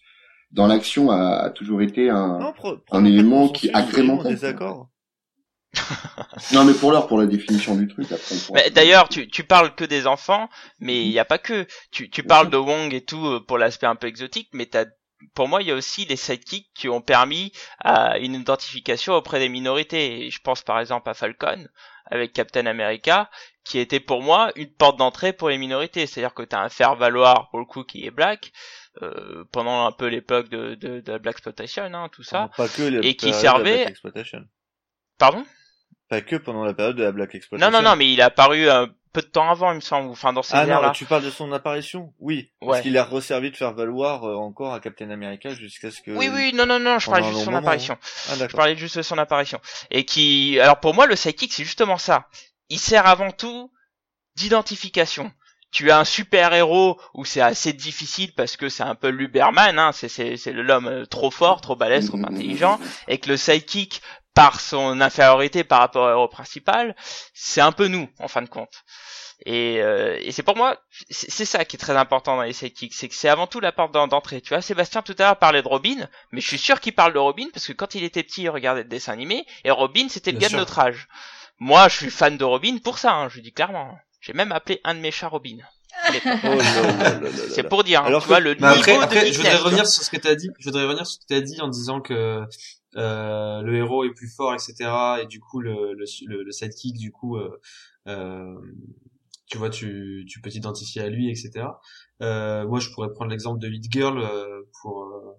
dans 0.52 0.67
l'action 0.67 1.10
a, 1.10 1.43
a 1.43 1.50
toujours 1.50 1.82
été 1.82 2.10
un... 2.10 2.39
Non, 2.39 2.54
un 2.91 3.06
élément 3.06 3.48
qui 3.50 3.69
agrémente. 3.74 4.26
Non, 6.54 6.65
mais 6.65 6.74
pour 6.74 6.91
l'heure, 6.91 7.08
pour 7.08 7.19
la 7.19 7.26
définition 7.26 7.76
du 7.76 7.88
truc, 7.88 8.12
après, 8.12 8.36
Mais 8.54 8.69
D'ailleurs, 8.69 9.10
tu, 9.10 9.28
tu 9.28 9.43
parles 9.43 9.74
que 9.74 9.84
des 9.84 10.06
enfants, 10.06 10.50
mais 10.80 11.04
il 11.04 11.10
n'y 11.10 11.19
a 11.19 11.26
pas 11.26 11.39
que. 11.39 11.65
Tu, 11.91 12.10
tu 12.10 12.24
parles 12.24 12.50
de 12.50 12.58
Wong 12.58 12.93
et 12.93 13.02
tout 13.02 13.26
euh, 13.26 13.39
pour 13.39 13.58
l'aspect 13.58 13.88
un 13.88 13.96
peu 13.96 14.08
exotique, 14.08 14.50
mais 14.54 14.67
t'as, 14.67 14.86
pour 15.34 15.48
moi, 15.48 15.62
il 15.62 15.67
y 15.67 15.72
a 15.72 15.76
aussi 15.76 16.06
les 16.06 16.15
sidekicks 16.15 16.69
qui 16.76 16.89
ont 16.89 17.02
permis 17.02 17.52
à 17.80 18.19
une 18.19 18.36
identification 18.36 19.13
auprès 19.13 19.39
des 19.39 19.50
minorités. 19.50 20.30
Je 20.30 20.39
pense 20.43 20.62
par 20.62 20.80
exemple 20.80 21.10
à 21.10 21.13
Falcon 21.13 21.67
avec 22.06 22.34
Captain 22.34 22.66
America, 22.66 23.30
qui 23.63 23.80
était 23.80 24.00
pour 24.00 24.22
moi 24.22 24.52
une 24.56 24.72
porte 24.72 24.98
d'entrée 24.98 25.34
pour 25.34 25.50
les 25.50 25.58
minorités. 25.58 26.06
C'est-à-dire 26.08 26.34
que 26.34 26.44
t'as 26.44 26.62
un 26.62 26.70
faire 26.70 26.96
valoir 26.96 27.50
pour 27.50 27.60
le 27.60 27.66
coup 27.66 27.84
qui 27.84 28.06
est 28.06 28.12
black. 28.12 28.52
euh, 29.02 29.44
pendant 29.52 29.86
un 29.86 29.92
peu 29.92 30.08
l'époque 30.08 30.50
de, 30.50 30.76
de, 30.76 31.00
de 31.00 31.12
la 31.12 31.20
Black 31.20 31.36
Exploitation, 31.36 31.84
hein, 31.84 32.10
tout 32.12 32.24
ça. 32.24 32.50
Pas 32.56 32.68
que 32.68 32.84
les 32.84 33.08
Et 33.08 33.16
qui 33.16 33.34
servait-. 33.34 33.94
Pardon? 35.18 35.46
Pas 36.10 36.22
que 36.22 36.36
pendant 36.36 36.63
la 36.63 36.74
période 36.74 36.96
de 36.96 37.04
la 37.04 37.12
Black 37.12 37.34
Exploitation. 37.34 37.72
Non, 37.72 37.82
non, 37.82 37.89
non, 37.89 37.96
mais 37.96 38.12
il 38.12 38.20
est 38.20 38.24
apparu 38.24 38.70
un 38.70 38.89
peu 39.13 39.21
de 39.21 39.28
temps 39.28 39.49
avant, 39.49 39.71
il 39.71 39.76
me 39.76 39.82
semble, 39.82 40.10
enfin 40.10 40.34
dans 40.34 40.41
ces 40.41 40.56
Ah 40.56 40.65
non, 40.65 40.82
là 40.82 40.91
tu 40.91 41.06
parles 41.06 41.23
de 41.23 41.30
son 41.30 41.52
apparition? 41.52 42.13
Oui. 42.19 42.52
Ouais. 42.62 42.67
Parce 42.67 42.82
qu'il 42.82 42.97
a 42.97 43.04
resservi 43.04 43.52
de 43.52 43.56
faire 43.56 43.73
valoir 43.73 44.28
euh, 44.28 44.36
encore 44.36 44.73
à 44.73 44.80
Captain 44.80 45.12
America 45.12 45.54
jusqu'à 45.54 45.91
ce 45.91 46.02
que... 46.02 46.12
Oui, 46.12 46.30
oui, 46.34 46.52
non, 46.54 46.65
non, 46.65 46.80
non, 46.80 46.97
je 46.97 47.10
parlais 47.10 47.23
juste 47.23 47.39
de 47.39 47.43
son 47.43 47.52
moment, 47.52 47.60
apparition. 47.60 47.97
Ah 48.30 48.34
Je 48.36 48.56
parlais 48.56 48.76
juste 48.76 48.97
de 48.97 49.04
son 49.04 49.17
apparition. 49.19 49.62
Et 49.91 50.04
qui, 50.04 50.60
alors 50.60 50.80
pour 50.80 50.95
moi, 50.95 51.06
le 51.06 51.15
sidekick, 51.15 51.54
c'est 51.54 51.63
justement 51.63 51.97
ça. 51.97 52.28
Il 52.69 52.80
sert 52.80 53.06
avant 53.06 53.32
tout 53.32 53.71
d'identification. 54.36 55.32
Tu 55.71 55.89
as 55.89 55.99
un 55.99 56.06
super 56.06 56.54
héros 56.54 56.99
où 57.13 57.26
c'est 57.26 57.41
assez 57.41 57.73
difficile 57.73 58.34
parce 58.36 58.58
que 58.58 58.69
c'est 58.69 58.84
un 58.84 58.95
peu 58.95 59.10
l'Uberman, 59.10 59.80
hein, 59.80 59.91
c'est 59.91 60.08
c'est 60.08 60.38
c'est 60.38 60.54
l'homme 60.54 60.88
euh, 60.88 61.06
trop 61.06 61.32
fort, 61.32 61.62
trop 61.62 61.76
balèze, 61.76 62.10
trop 62.10 62.19
intelligent, 62.19 62.80
et 63.08 63.17
que 63.17 63.30
le 63.30 63.38
sidekick, 63.38 64.02
par 64.34 64.60
son 64.60 65.00
infériorité 65.02 65.63
par 65.63 65.80
rapport 65.80 66.06
au 66.06 66.10
héros 66.10 66.28
principal, 66.28 66.96
c'est 67.34 67.62
un 67.62 67.72
peu 67.72 67.88
nous 67.88 68.10
en 68.19 68.28
fin 68.28 68.41
de 68.41 68.50
compte. 68.50 68.84
Et, 69.46 69.82
euh, 69.82 70.17
et 70.22 70.32
c'est 70.32 70.43
pour 70.43 70.56
moi, 70.56 70.78
c'est 71.10 71.43
ça 71.46 71.65
qui 71.65 71.76
est 71.76 71.80
très 71.80 71.98
important 71.98 72.38
dans 72.38 72.43
les 72.43 72.54
sidekicks, 72.54 72.93
c'est 72.93 73.10
que 73.10 73.15
c'est 73.15 73.28
avant 73.28 73.46
tout 73.46 73.60
la 73.60 73.72
porte 73.74 73.91
d'en- 73.91 74.08
d'entrée. 74.08 74.39
Tu 74.41 74.50
vois, 74.50 74.62
Sébastien 74.62 75.02
tout 75.02 75.15
à 75.19 75.24
l'heure 75.24 75.38
parlait 75.39 75.62
de 75.62 75.67
Robin, 75.67 76.08
mais 76.32 76.39
je 76.39 76.48
suis 76.48 76.58
sûr 76.58 76.80
qu'il 76.80 76.93
parle 76.93 77.13
de 77.13 77.19
Robin 77.19 77.48
parce 77.54 77.67
que 77.67 77.74
quand 77.74 77.93
il 77.96 78.04
était 78.06 78.24
petit, 78.24 78.43
il 78.43 78.50
regardait 78.50 78.84
des 78.84 78.89
dessins 78.89 79.12
animés, 79.12 79.46
et 79.65 79.72
Robin 79.72 80.08
c'était 80.10 80.32
le 80.32 80.38
Bien 80.38 80.48
gars 80.48 80.50
sûr. 80.50 80.58
de 80.60 80.62
notre 80.62 80.80
âge. 80.80 81.08
Moi, 81.60 81.89
je 81.89 81.96
suis 81.98 82.10
fan 82.10 82.38
de 82.38 82.43
Robin 82.46 82.78
pour 82.84 82.98
ça, 83.00 83.13
hein, 83.13 83.30
je 83.30 83.38
le 83.38 83.41
dis 83.41 83.52
clairement. 83.52 83.98
J'ai 84.22 84.34
même 84.34 84.52
appelé 84.54 84.80
un 84.86 84.96
de 84.96 85.00
mes 85.00 85.12
chats 85.12 85.28
Robin. 85.28 85.58
Oh 86.46 86.58
C'est 87.50 87.63
pour 87.67 87.84
dire, 87.84 88.02
hein, 88.02 88.06
Alors 88.08 88.22
tu 88.22 88.26
que- 88.26 88.30
vois, 88.30 88.39
le 88.39 88.56
Mais 88.60 88.67
après, 88.67 88.91
niveau 88.93 89.02
de 89.02 89.06
après 89.06 89.32
je 89.32 89.38
voudrais 89.38 89.56
revenir 89.58 89.86
sur 89.88 90.04
ce 90.04 90.10
que 90.10 90.17
tu 90.17 90.28
as 90.28 90.36
dit. 90.36 90.50
Je 90.60 90.65
voudrais 90.65 90.84
revenir 90.84 91.06
sur 91.06 91.15
ce 91.15 91.19
que 91.19 91.34
tu 91.34 91.36
as 91.36 91.41
dit 91.41 91.62
en 91.62 91.67
disant 91.67 92.00
que 92.02 92.41
euh, 92.96 93.62
le 93.62 93.76
héros 93.76 94.04
est 94.06 94.14
plus 94.14 94.30
fort, 94.34 94.54
etc. 94.54 94.90
Et 95.22 95.26
du 95.28 95.40
coup, 95.40 95.60
le, 95.62 95.94
le, 95.94 96.06
le, 96.28 96.44
le 96.44 96.52
sidekick, 96.52 96.98
du 96.98 97.12
coup, 97.12 97.38
euh, 97.38 97.60
euh, 98.08 98.56
tu 99.48 99.58
vois, 99.58 99.70
tu, 99.70 100.26
tu 100.30 100.42
peux 100.42 100.50
t'identifier 100.50 101.02
à 101.02 101.10
lui, 101.10 101.30
etc. 101.30 101.66
Euh, 102.22 102.66
moi, 102.68 102.80
je 102.80 102.90
pourrais 102.90 103.12
prendre 103.12 103.32
l'exemple 103.32 103.60
de 103.60 103.70
Hit 103.70 103.92
Girl 103.92 104.20
euh, 104.20 104.62
pour 104.82 105.04
euh, 105.04 105.34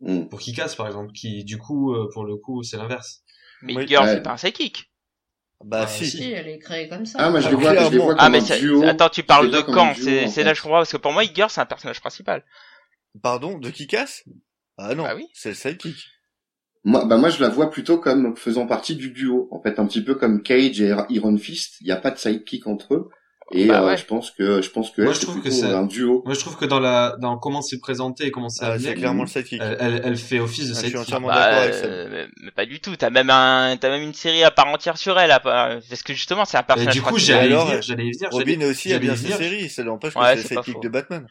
Mm. 0.00 0.28
pour 0.28 0.40
Kikas, 0.40 0.74
par 0.76 0.86
exemple, 0.88 1.10
qui, 1.12 1.42
du 1.42 1.56
coup, 1.56 1.94
euh, 1.94 2.10
pour 2.12 2.26
le 2.26 2.36
coup, 2.36 2.62
c'est 2.62 2.76
l'inverse. 2.76 3.22
Mais 3.62 3.74
Oui. 3.74 3.88
Girl, 3.88 4.04
Ouais. 4.04 4.12
c'est 4.16 4.22
pas 4.22 4.32
un 4.32 4.36
sidekick. 4.36 4.92
Bah 5.64 5.84
Ah, 5.84 5.86
si. 5.86 6.04
si. 6.10 6.22
Elle 6.30 6.48
est 6.48 6.58
créée 6.58 6.86
comme 6.86 7.06
ça. 7.06 7.18
Ah, 7.18 7.30
moi, 7.30 7.40
je 7.40 7.46
Ah, 7.46 7.50
les 7.50 7.56
vois, 7.56 7.70
je 7.70 7.96
les 7.96 8.02
Ah, 8.18 8.24
comme 8.24 8.32
mais 8.32 8.36
un 8.38 8.40
ça- 8.42 8.58
duo. 8.58 8.82
attends, 8.84 9.08
tu 9.08 9.22
parles 9.22 9.50
de 9.50 9.62
quand 9.62 9.94
C'est 9.94 10.24
en 10.26 10.28
c'est 10.28 10.44
là 10.44 10.52
je 10.52 10.60
comprends 10.60 10.80
parce 10.80 10.92
que 10.92 10.98
pour 10.98 11.14
moi, 11.14 11.24
Hit 11.24 11.34
Girl, 11.34 11.48
c'est 11.48 11.62
un 11.62 11.66
personnage 11.66 12.00
principal. 12.00 12.44
Pardon, 13.22 13.58
de 13.58 13.70
Kikas? 13.70 14.24
Ah 14.76 14.94
non, 14.94 15.04
Bah 15.04 15.14
oui. 15.16 15.28
c'est 15.32 15.48
le 15.48 15.54
sidekick. 15.54 15.96
Moi, 16.88 17.04
bah 17.04 17.16
moi, 17.18 17.28
je 17.30 17.40
la 17.42 17.48
vois 17.48 17.68
plutôt 17.70 17.98
comme 17.98 18.36
faisant 18.36 18.66
partie 18.66 18.94
du 18.96 19.10
duo. 19.10 19.48
En 19.50 19.60
fait, 19.60 19.78
un 19.78 19.86
petit 19.86 20.02
peu 20.02 20.14
comme 20.14 20.42
Cage 20.42 20.80
et 20.80 20.94
Iron 21.10 21.36
Fist. 21.36 21.74
Il 21.80 21.86
n'y 21.86 21.92
a 21.92 21.96
pas 21.96 22.12
de 22.12 22.16
sidekick 22.18 22.66
entre 22.66 22.94
eux. 22.94 23.08
Et 23.52 23.66
Bah 23.66 23.80
euh, 23.82 23.96
je 23.96 24.04
pense 24.04 24.32
que 24.32 24.60
je 24.60 24.70
pense 24.70 24.90
que 24.90 25.02
Moi, 25.02 25.10
elle, 25.10 25.14
je 25.14 25.20
c'est 25.20 25.26
trouve 25.26 25.40
que 25.40 25.50
c'est- 25.50 25.66
un 25.66 25.84
duo. 25.84 26.22
Moi, 26.24 26.34
je 26.34 26.40
trouve 26.40 26.56
que 26.56 26.64
dans 26.64 26.80
la 26.80 27.16
dans 27.20 27.38
comment 27.38 27.62
c'est 27.62 27.78
présenté 27.78 28.26
et 28.26 28.30
comment 28.32 28.48
c'est 28.48 28.64
Ah, 28.64 28.76
c'est 28.76 28.94
clairement 28.94 29.22
le 29.22 29.28
sidekick. 29.28 29.60
elle, 29.62 29.76
elle, 29.78 30.00
elle 30.04 30.16
fait 30.16 30.40
office 30.40 30.66
de 30.68 30.72
Ah, 30.72 30.74
je 30.74 30.78
suis 30.80 30.86
sidekick. 30.88 31.00
entièrement 31.02 31.28
Bah, 31.28 31.34
d'accord 31.40 31.58
avec 31.62 31.74
ça. 31.74 31.84
euh, 31.86 32.08
mais, 32.10 32.26
mais 32.42 32.50
pas 32.50 32.66
du 32.66 32.80
tout. 32.80 32.96
T'as 32.96 33.10
même 33.10 33.30
un, 33.30 33.76
t'as 33.80 33.88
même 33.88 34.02
une 34.02 34.14
série 34.14 34.42
à 34.42 34.50
part 34.50 34.66
entière 34.66 34.96
sur 34.96 35.16
elle, 35.20 35.30
à 35.30 35.38
part- 35.38 35.78
parce 35.88 36.02
que 36.02 36.12
justement, 36.12 36.44
c'est 36.44 36.56
un 36.56 36.62
Et 36.62 36.64
personnage 36.64 36.94
du 36.94 37.02
coup, 37.02 37.18
j'allais 37.18 37.48
venir, 37.54 37.82
j'allais 37.82 38.02
venir. 38.10 38.14
j'allais- 38.32 38.52
Robin 38.54 38.68
aussi 38.68 38.92
a 38.92 38.98
bien 38.98 39.14
ses 39.14 39.28
séries, 39.32 39.68
ça 39.70 39.84
n'empêche 39.84 40.14
que 40.14 40.18
Ouais, 40.18 40.36
c'est 40.36 40.48
c'est 40.48 40.54
le 40.56 40.62
sidekick 40.62 40.82
de 40.82 40.88
Batman. 40.88 41.26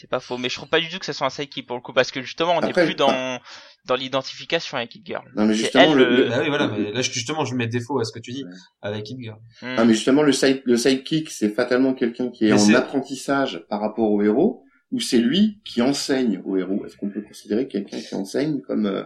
C'est 0.00 0.08
pas 0.08 0.18
faux, 0.20 0.38
mais 0.38 0.48
je 0.48 0.54
trouve 0.54 0.68
pas 0.70 0.80
du 0.80 0.88
tout 0.88 0.98
que 0.98 1.04
ça 1.04 1.12
soit 1.12 1.26
un 1.26 1.30
sidekick 1.30 1.66
pour 1.66 1.76
le 1.76 1.82
coup, 1.82 1.92
parce 1.92 2.10
que 2.10 2.22
justement, 2.22 2.56
on 2.56 2.62
n'est 2.62 2.72
plus 2.72 2.94
dans 2.94 3.38
dans 3.84 3.94
l'identification 3.96 4.78
avec 4.78 4.94
Hit 4.94 5.04
Girl. 5.06 5.24
Non, 5.36 5.44
mais 5.44 5.52
justement, 5.52 5.92
elle, 5.92 5.98
le, 5.98 6.04
le- 6.08 6.16
le- 6.24 6.28
Bah 6.30 6.38
oui, 6.40 6.48
voilà, 6.48 6.68
mais 6.68 6.90
là, 6.90 7.02
je- 7.02 7.10
justement, 7.12 7.44
je 7.44 7.54
mets 7.54 7.66
défaut 7.66 7.98
à 8.00 8.04
ce 8.04 8.12
que 8.12 8.18
tu 8.18 8.30
dis 8.32 8.44
avec 8.80 9.10
Hit 9.10 9.18
Girl. 9.20 9.38
Ah, 9.60 9.84
mais 9.84 9.92
justement, 9.92 10.22
le, 10.22 10.32
side, 10.32 10.62
le 10.64 10.78
sidekick, 10.78 11.28
c'est 11.30 11.50
fatalement 11.50 11.92
quelqu'un 11.92 12.30
qui 12.30 12.46
est 12.46 12.52
Mais 12.54 12.72
en 12.72 12.74
apprentissage 12.74 13.62
par 13.68 13.80
rapport 13.80 14.10
au 14.10 14.22
héros, 14.22 14.64
ou 14.90 15.00
c'est 15.00 15.18
lui 15.18 15.60
qui 15.66 15.82
enseigne 15.82 16.40
au 16.46 16.56
héros? 16.56 16.84
Est-ce 16.86 16.96
qu'on 16.96 17.10
peut 17.10 17.20
considérer 17.22 17.68
quelqu'un 17.68 18.00
qui 18.00 18.14
enseigne 18.14 18.62
comme 18.62 18.86
euh, 18.86 19.04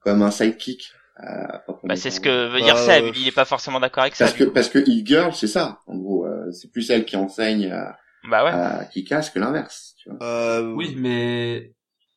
comme 0.00 0.22
un 0.22 0.30
sidekick? 0.30 0.92
À 1.16 1.58
proprement 1.58 1.88
Bah, 1.88 1.96
c'est 1.96 2.12
ce 2.12 2.20
que 2.20 2.46
veut 2.46 2.60
Bah, 2.60 2.64
dire 2.64 2.78
Seb. 2.78 3.06
euh, 3.06 3.12
Il 3.16 3.26
est 3.26 3.32
pas 3.32 3.44
forcément 3.44 3.80
d'accord 3.80 4.02
avec 4.04 4.14
ça. 4.14 4.26
Parce 4.26 4.36
que 4.36 4.44
parce 4.44 4.68
que 4.68 4.78
Hit 4.86 5.04
Girl, 5.04 5.34
c'est 5.34 5.48
ça. 5.48 5.80
En 5.88 5.96
gros, 5.96 6.24
euh, 6.26 6.52
c'est 6.52 6.70
plus 6.70 6.88
elle 6.90 7.04
qui 7.04 7.16
enseigne 7.16 7.72
à, 7.72 7.96
Bah 8.24 8.44
ouais. 8.44 8.50
à 8.50 8.84
Kikas 8.84 9.30
que 9.32 9.38
l'inverse. 9.38 9.94
Tu 10.02 10.10
vois. 10.10 10.18
Euh, 10.22 10.72
Oui, 10.74 10.94
mais 10.96 11.72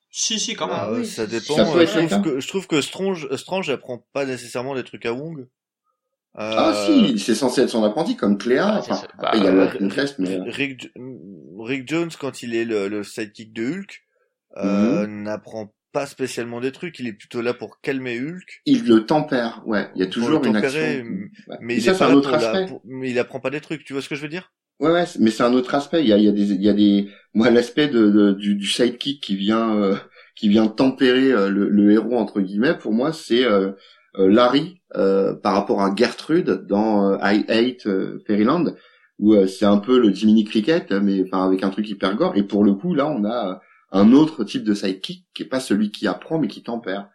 si, 0.10 0.40
si, 0.40 0.56
quand 0.56 0.68
même. 0.68 0.76
Ah, 0.80 0.88
Ah 0.90 0.94
oui, 0.94 1.06
ça 1.06 1.26
dépend. 1.28 1.56
ça 1.56 1.62
euh, 1.64 1.86
je, 1.86 2.08
trouve 2.08 2.22
que, 2.22 2.40
je 2.40 2.48
trouve 2.48 2.68
que 2.68 2.82
Strange, 2.82 3.28
Strange 3.36 3.70
apprend 3.70 4.06
pas 4.14 4.26
nécessairement 4.26 4.76
des 4.76 4.84
trucs 4.84 5.06
à 5.06 5.14
Wong. 5.14 5.48
Euh, 6.38 6.56
Ah 6.58 6.74
si, 6.86 7.20
c'est 7.20 7.36
censé 7.36 7.62
être 7.62 7.70
son 7.70 7.84
apprenti 7.84 8.16
comme 8.16 8.38
Cléa. 8.38 8.66
Bah, 8.66 8.82
c'est 8.84 8.92
enfin, 8.94 9.08
après, 9.20 9.38
il 9.38 9.44
y 9.44 9.48
a 9.48 9.52
Bah, 9.52 9.56
le 9.58 9.66
Love 9.66 9.78
Interest, 9.82 10.16
mais 10.20 10.34
euh, 10.38 10.44
Rick, 10.48 10.90
Rick 11.60 11.88
Jones, 11.90 12.10
quand 12.20 12.42
il 12.44 12.56
est 12.56 12.66
le, 12.66 12.88
le 12.88 13.04
sidekick 13.04 13.54
de 13.54 13.66
Hulk, 13.72 14.02
euh, 14.58 15.08
Mhm. 15.08 15.24
n'apprend 15.24 15.74
pas 15.92 16.06
spécialement 16.06 16.62
des 16.62 16.72
trucs. 16.72 17.00
Il 17.00 17.08
est 17.08 17.14
plutôt 17.14 17.42
là 17.42 17.54
pour 17.54 17.82
calmer 17.82 18.18
Hulk. 18.20 18.62
il 18.66 18.86
le 18.86 19.06
tempère. 19.06 19.62
Ouais, 19.66 19.90
il 19.96 20.00
y 20.00 20.04
a 20.04 20.08
toujours 20.08 20.44
une 20.46 20.54
tempérer, 20.54 21.00
action. 21.00 21.14
Ouais. 21.48 21.58
Mais 21.62 21.76
il 21.76 21.82
ça, 21.82 21.92
est 21.92 21.94
c'est 21.94 22.00
pas 22.00 22.08
un 22.08 22.14
autre 22.14 22.32
la- 22.32 22.66
mais 22.86 23.12
il 23.12 23.20
apprend 23.20 23.40
pas 23.42 23.50
des 23.50 23.62
trucs. 23.62 23.84
Tu 23.84 23.92
vois 23.94 24.02
ce 24.02 24.08
que 24.10 24.16
je 24.16 24.22
veux 24.22 24.30
dire? 24.30 24.54
Ouais, 24.82 24.92
ouais, 24.92 25.06
mais 25.20 25.32
c'est 25.32 25.44
un 25.44 25.54
autre 25.54 25.76
aspect. 25.76 26.02
Il 26.04 26.08
y 26.10 26.14
a, 26.14 26.18
il 26.18 26.24
y 26.26 26.28
a 26.30 26.32
des, 26.34 26.52
il 26.54 26.62
y 26.64 26.70
a 26.70 26.74
des, 26.74 27.10
moi, 27.34 27.50
l'aspect 27.52 27.88
de, 27.88 28.10
de- 28.10 28.34
du, 28.34 28.56
du 28.56 28.66
sidekick 28.68 29.22
qui 29.24 29.36
vient, 29.36 29.76
euh, 29.82 29.96
qui 30.36 30.50
vient 30.50 30.68
tempérer 30.68 31.32
euh, 31.32 31.50
le, 31.50 31.70
le 31.70 31.92
héros 31.92 32.18
entre 32.18 32.42
guillemets. 32.42 32.78
Pour 32.78 32.92
moi, 32.94 33.14
c'est 33.14 33.46
euh, 33.46 33.72
euh, 34.18 34.28
Larry 34.30 34.82
euh, 34.96 35.36
par 35.36 35.54
rapport 35.54 35.82
à 35.82 35.96
Gertrude 35.96 36.66
dans 36.68 37.14
euh, 37.14 37.18
I 37.22 37.46
Hate 37.48 37.88
Fairyland, 38.28 38.66
où 39.20 39.36
c'est 39.48 39.66
un 39.66 39.78
peu 39.78 40.00
le 40.00 40.12
Jiminy 40.14 40.46
Cricket, 40.46 40.92
mais 40.92 41.24
enfin 41.24 41.46
avec 41.46 41.64
un 41.64 41.72
truc 41.72 41.90
hyper 41.90 42.16
gore. 42.16 42.36
Et 42.36 42.44
pour 42.44 42.64
le 42.64 42.74
coup, 42.74 42.96
là, 42.96 43.08
on 43.08 43.24
a 43.26 43.62
un 43.94 44.14
autre 44.14 44.44
type 44.44 44.64
de 44.66 44.74
sidekick 44.74 45.28
qui 45.36 45.44
est 45.44 45.48
pas 45.48 45.62
celui 45.62 45.92
qui 45.92 46.08
apprend, 46.08 46.40
mais 46.40 46.50
qui 46.50 46.64
tempère. 46.64 47.10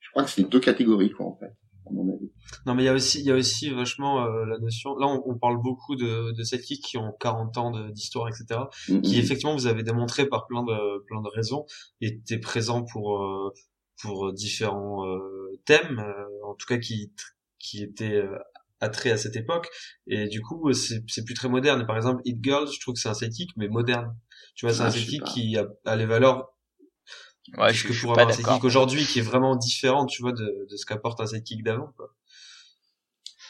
Je 0.00 0.10
crois 0.12 0.24
que 0.24 0.30
c'est 0.30 0.48
deux 0.48 0.60
catégories, 0.60 1.10
quoi, 1.12 1.26
en 1.26 1.36
fait, 1.38 1.52
à 1.86 1.92
mon 1.92 2.12
avis. 2.12 2.30
Non, 2.66 2.74
mais 2.74 2.82
il 2.82 2.86
y 2.86 2.88
a 2.88 2.94
aussi, 2.94 3.20
il 3.20 3.26
y 3.26 3.30
a 3.30 3.34
aussi 3.34 3.70
vachement 3.70 4.24
euh, 4.24 4.44
la 4.46 4.58
notion. 4.58 4.96
Là, 4.96 5.06
on, 5.06 5.22
on 5.26 5.38
parle 5.38 5.60
beaucoup 5.60 5.96
de, 5.96 6.32
de 6.32 6.42
sidekicks 6.42 6.84
qui 6.84 6.98
ont 6.98 7.12
40 7.20 7.58
ans 7.58 7.88
d'histoire, 7.90 8.28
etc. 8.28 8.60
Mm, 8.88 9.00
Qui 9.00 9.16
mm. 9.16 9.20
effectivement, 9.20 9.54
vous 9.54 9.66
avez 9.66 9.82
démontré 9.82 10.26
par 10.26 10.46
plein 10.46 10.62
de 10.62 11.04
plein 11.06 11.22
de 11.22 11.28
raisons, 11.28 11.64
étaient 12.00 12.38
présents 12.38 12.84
pour 12.84 13.22
euh, 13.22 13.52
pour 14.00 14.32
différents 14.32 15.06
euh, 15.06 15.60
thèmes, 15.64 15.98
euh, 16.00 16.46
en 16.46 16.54
tout 16.54 16.66
cas 16.66 16.78
qui 16.78 17.12
qui 17.58 17.82
étaient 17.82 18.16
euh, 18.16 18.36
attraits 18.80 19.12
à 19.12 19.16
cette 19.16 19.36
époque. 19.36 19.68
Et 20.06 20.28
du 20.28 20.42
coup, 20.42 20.72
c'est 20.72 21.02
c'est 21.08 21.24
plus 21.24 21.34
très 21.34 21.48
moderne. 21.48 21.86
Par 21.86 21.96
exemple, 21.96 22.20
Hit 22.24 22.38
Girl, 22.42 22.66
je 22.70 22.80
trouve 22.80 22.94
que 22.94 23.00
c'est 23.00 23.08
un 23.08 23.14
sidekick, 23.14 23.50
mais 23.56 23.68
moderne. 23.68 24.16
Tu 24.54 24.66
vois, 24.66 24.74
c'est 24.74 24.82
Ah, 24.82 24.86
un 24.86 24.90
sidekick 24.90 25.24
qui 25.24 25.56
a, 25.56 25.66
a 25.84 25.96
les 25.96 26.06
valeurs 26.06 26.51
Ouais, 27.56 27.72
de 27.72 27.74
je, 27.74 27.78
ce 27.78 27.84
je 27.88 27.88
que 27.88 27.92
suis 27.94 28.06
pourrait 28.06 28.14
pas 28.14 28.26
avoir 28.26 28.28
un 28.28 28.32
d'accord. 28.32 28.60
sidekick 28.60 28.64
aujourd'hui, 28.64 29.06
qui 29.06 29.18
est 29.20 29.22
vraiment 29.22 29.56
différent, 29.56 30.04
tu 30.04 30.20
vois, 30.20 30.32
de, 30.32 30.66
de 30.70 30.76
ce 30.76 30.84
qu'apporte 30.84 31.20
un 31.22 31.26
sidekick 31.26 31.62
d'avant. 31.62 31.90
quoi. 31.96 32.14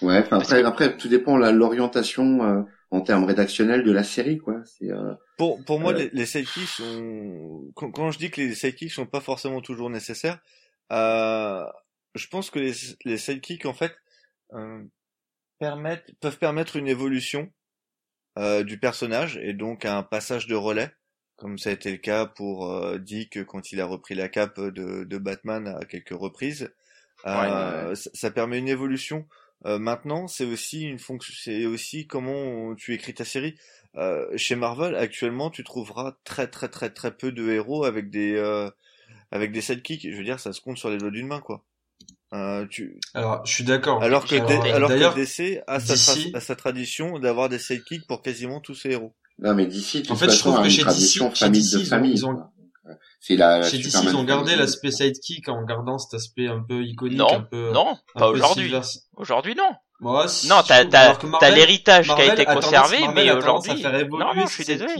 Ouais, 0.02 0.18
enfin 0.18 0.36
Parce 0.36 0.52
après, 0.52 0.62
que- 0.62 0.64
après 0.64 0.96
tout 0.96 1.08
dépend 1.08 1.36
la 1.38 1.52
l'orientation. 1.52 2.44
euh, 2.44 2.62
en 2.90 3.00
termes 3.00 3.24
rédactionnels 3.24 3.84
de 3.84 3.90
la 3.92 4.04
série, 4.04 4.36
quoi. 4.36 4.62
C'est 4.66 4.90
euh, 4.92 5.14
Pour, 5.36 5.64
pour 5.64 5.80
moi, 5.80 5.92
Euh. 5.92 5.94
les, 5.94 6.10
les 6.12 6.26
sidekicks 6.26 6.68
sont, 6.68 7.70
quand, 7.74 7.90
quand 7.90 8.10
je 8.10 8.18
dis 8.18 8.30
que 8.30 8.40
les 8.40 8.54
sidekicks 8.54 8.92
sont 8.92 9.06
pas 9.06 9.20
forcément 9.20 9.60
toujours 9.60 9.90
nécessaires, 9.90 10.38
euh, 10.92 11.64
je 12.14 12.26
pense 12.28 12.50
que 12.50 12.58
les, 12.58 12.72
les 13.04 13.18
sidekicks, 13.18 13.66
en 13.66 13.72
fait, 13.74 13.94
euh, 14.54 14.84
permettent, 15.60 16.12
peuvent 16.20 16.38
permettre 16.38 16.76
une 16.76 16.88
évolution, 16.88 17.52
euh, 18.38 18.64
du 18.64 18.78
personnage 18.80 19.38
et 19.38 19.54
donc 19.54 19.84
un 19.86 20.02
passage 20.02 20.46
de 20.48 20.54
relais, 20.56 20.92
comme 21.42 21.58
ça 21.58 21.70
a 21.70 21.72
été 21.72 21.90
le 21.90 21.98
cas 21.98 22.24
pour 22.24 22.70
euh, 22.70 22.98
Dick 22.98 23.44
quand 23.44 23.72
il 23.72 23.80
a 23.80 23.84
repris 23.86 24.14
la 24.14 24.28
cape 24.28 24.60
de, 24.60 25.04
de 25.04 25.18
Batman 25.18 25.66
à 25.66 25.84
quelques 25.84 26.16
reprises. 26.16 26.70
Euh, 27.26 27.94
ça, 27.96 28.10
ça 28.14 28.30
permet 28.30 28.58
une 28.58 28.68
évolution. 28.68 29.26
Euh, 29.66 29.78
maintenant, 29.78 30.28
c'est 30.28 30.44
aussi 30.44 30.82
une 30.82 30.98
fonction, 30.98 31.34
c'est 31.36 31.66
aussi 31.66 32.06
comment 32.06 32.74
tu 32.74 32.94
écris 32.94 33.14
ta 33.14 33.24
série. 33.24 33.56
Euh, 33.96 34.26
chez 34.36 34.54
Marvel, 34.56 34.94
actuellement, 34.96 35.50
tu 35.50 35.64
trouveras 35.64 36.16
très 36.24 36.46
très 36.46 36.68
très 36.68 36.90
très 36.90 37.10
peu 37.16 37.30
de 37.32 37.50
héros 37.50 37.84
avec 37.84 38.08
des 38.10 38.34
euh, 38.36 38.70
avec 39.30 39.52
des 39.52 39.60
sidekicks. 39.60 40.08
Je 40.10 40.16
veux 40.16 40.24
dire, 40.24 40.40
ça 40.40 40.52
se 40.52 40.60
compte 40.60 40.78
sur 40.78 40.90
les 40.90 40.98
doigts 40.98 41.10
d'une 41.10 41.26
main, 41.26 41.40
quoi. 41.40 41.64
Euh, 42.32 42.66
tu... 42.66 42.98
Alors, 43.14 43.44
je 43.44 43.52
suis 43.52 43.64
d'accord. 43.64 44.02
Alors 44.02 44.26
que, 44.26 44.36
Alors, 44.72 44.88
que 44.88 45.14
DC 45.14 45.62
a 45.66 45.78
sa, 45.80 45.94
tra- 45.94 46.36
a 46.36 46.40
sa 46.40 46.56
tradition 46.56 47.18
d'avoir 47.18 47.48
des 47.48 47.58
sidekicks 47.58 48.06
pour 48.06 48.22
quasiment 48.22 48.60
tous 48.60 48.74
ses 48.74 48.92
héros. 48.92 49.14
Non, 49.38 49.54
mais 49.54 49.66
d'ici, 49.66 50.02
En 50.10 50.16
fait, 50.16 50.30
je 50.30 50.38
trouve 50.38 50.56
a 50.56 50.58
que 50.60 50.64
une 50.64 50.70
chez 50.70 50.82
tradition 50.82 51.28
DC 51.28 51.34
chez 51.36 51.44
famille 51.46 51.60
DC, 51.62 51.72
de 51.74 51.78
ils 51.80 51.86
ont- 51.86 51.88
famille. 51.88 52.12
ils 52.12 52.26
ont- 52.26 52.42
C'est 53.20 53.36
la, 53.36 53.62
Chez 53.62 53.78
DC, 53.78 53.98
ils 54.04 54.16
ont 54.16 54.24
gardé 54.24 54.56
l'aspect 54.56 54.90
sidekick 54.90 55.48
en 55.48 55.64
gardant 55.64 55.96
cet 55.98 56.14
aspect 56.14 56.48
un 56.48 56.60
peu 56.62 56.82
iconique, 56.82 57.18
Non, 57.18 57.32
un 57.32 57.40
peu. 57.42 57.70
non, 57.72 57.96
un 58.16 58.18
pas 58.18 58.28
aujourd'hui. 58.30 58.72
Aujourd'hui, 59.16 59.54
non. 59.54 59.70
Ouais, 60.00 60.26
si, 60.26 60.48
Non, 60.48 60.56
t'as, 60.66 60.84
t'as, 60.84 61.14
t'as 61.14 61.26
Marvel- 61.28 61.54
l'héritage 61.54 62.06
qui 62.06 62.20
a 62.20 62.32
été 62.32 62.44
conservé, 62.44 62.98
Marvel 63.00 63.14
mais 63.24 63.30
aujourd'hui. 63.30 63.70
à 63.70 63.76
faire 63.76 63.94
évoluer 63.94 64.24
Non, 64.24 64.34
non, 64.34 64.46
je 64.46 64.52
suis 64.52 64.64
désolé. 64.64 64.94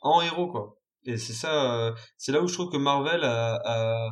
En 0.00 0.22
héros, 0.22 0.50
quoi. 0.50 0.78
Et 1.04 1.18
c'est 1.18 1.34
ça, 1.34 1.74
euh, 1.74 1.92
c'est 2.16 2.32
là 2.32 2.40
où 2.40 2.48
je 2.48 2.54
trouve 2.54 2.70
que 2.70 2.78
Marvel 2.78 3.22
a, 3.24 3.60
a- 3.64 4.10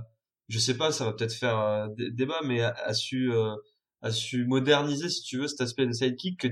je 0.48 0.58
sais 0.58 0.74
pas, 0.76 0.92
ça 0.92 1.06
va 1.06 1.12
peut-être 1.14 1.32
faire 1.34 1.58
euh, 1.58 1.86
dé- 1.96 2.10
débat, 2.10 2.40
mais 2.44 2.60
a, 2.60 2.74
a 2.84 2.92
su, 2.92 3.32
euh, 3.32 3.54
a 4.02 4.10
su 4.10 4.44
moderniser, 4.46 5.08
si 5.08 5.22
tu 5.22 5.38
veux, 5.38 5.48
cet 5.48 5.62
aspect 5.62 5.86
de 5.86 5.92
sidekick 5.92 6.38
que 6.40 6.48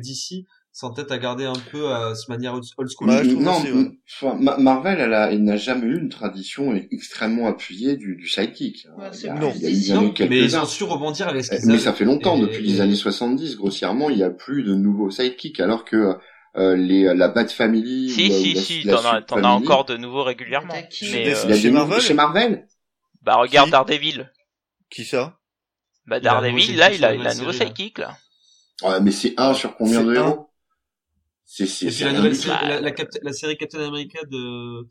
DC 0.76 0.80
s'entête 0.80 1.10
à 1.10 1.18
garder 1.18 1.44
un 1.44 1.54
peu 1.70 1.90
à 1.92 2.14
cette 2.14 2.28
manière 2.28 2.54
old 2.54 2.64
school. 2.88 3.08
Ouais, 3.08 3.24
je 3.24 3.30
trouve 3.30 3.42
non, 3.42 3.56
aussi, 3.60 3.72
ouais. 3.72 3.90
enfin, 4.20 4.36
Ma- 4.38 4.58
Marvel, 4.58 5.00
elle, 5.00 5.14
a- 5.14 5.32
elle 5.32 5.42
n'a 5.42 5.56
jamais 5.56 5.86
eu 5.86 5.98
une 5.98 6.08
tradition 6.10 6.74
extrêmement 6.90 7.46
appuyée 7.46 7.96
du, 7.96 8.16
du 8.16 8.28
sidekick. 8.28 8.86
Ouais, 8.98 9.08
c'est 9.12 9.22
il 9.22 9.26
y 9.26 9.30
a, 9.30 9.34
Non. 9.34 9.52
il 9.56 9.62
y 9.62 9.66
a 9.66 9.70
eu, 9.70 9.72
Non, 9.72 9.78
il 9.80 9.86
y 9.88 9.92
en 9.92 10.00
a 10.00 10.26
eu 10.26 10.28
mais 10.28 10.38
ils 10.40 10.56
ont 10.58 10.66
su 10.66 10.84
rebondir 10.84 11.28
avec 11.28 11.44
ce 11.44 11.50
qu'ils 11.50 11.66
Mais 11.66 11.74
avaient. 11.74 11.82
ça 11.82 11.92
fait 11.94 12.04
longtemps, 12.04 12.36
Et- 12.36 12.42
depuis 12.42 12.62
les 12.62 12.80
années 12.80 12.94
70, 12.94 13.56
grossièrement, 13.56 14.10
il 14.10 14.16
n'y 14.16 14.22
a 14.22 14.30
plus 14.30 14.62
de 14.64 14.74
nouveaux 14.74 15.10
sidekicks, 15.10 15.60
alors 15.60 15.84
que 15.84 16.14
euh, 16.56 16.76
les, 16.76 17.04
la 17.14 17.28
Bat 17.28 17.48
Family 17.48 18.08
Si, 18.10 18.28
ou, 18.28 18.32
si, 18.32 18.82
ou 18.84 18.90
la, 18.90 18.96
si, 18.96 19.24
t'en 19.26 19.44
as, 19.44 19.48
encore 19.48 19.84
de 19.84 19.96
nouveaux 19.96 20.24
régulièrement. 20.24 20.72
Mais, 20.74 20.88
Chez 20.90 21.34
euh, 21.34 21.40
il 21.44 21.50
y 21.50 21.52
a 21.52 21.56
Chez 21.56 21.62
des 21.62 21.70
nouveaux- 21.70 21.86
Marvel 21.86 22.00
Chez 22.02 22.14
Marvel 22.14 22.66
bah, 23.22 23.36
regarde 23.36 23.66
Qui 23.66 23.72
Daredevil. 23.72 24.30
Qui 24.90 25.04
ça? 25.04 25.36
Bah, 26.06 26.20
Daredevil, 26.20 26.76
là, 26.76 26.92
il 26.92 27.04
a, 27.04 27.14
il 27.14 27.26
a 27.26 27.30
un 27.30 27.34
nouveau 27.34 27.52
sidekick, 27.52 27.98
là. 27.98 28.16
Ouais, 28.82 29.00
mais 29.00 29.10
c'est 29.10 29.34
un 29.38 29.52
sur 29.54 29.74
combien 29.76 30.02
de 30.04 30.14
héros? 30.14 30.45
C'est 31.48 31.66
c'est 31.66 31.86
Et 31.86 31.88
puis 31.88 31.96
c'est 31.98 32.04
la 32.06 32.12
nouvelle 32.12 32.34
série, 32.34 32.56
la, 32.68 32.80
la, 32.80 32.90
Captain- 32.90 33.20
la 33.22 33.32
série 33.32 33.56
Captain 33.56 33.78
America 33.86 34.18
de 34.30 34.86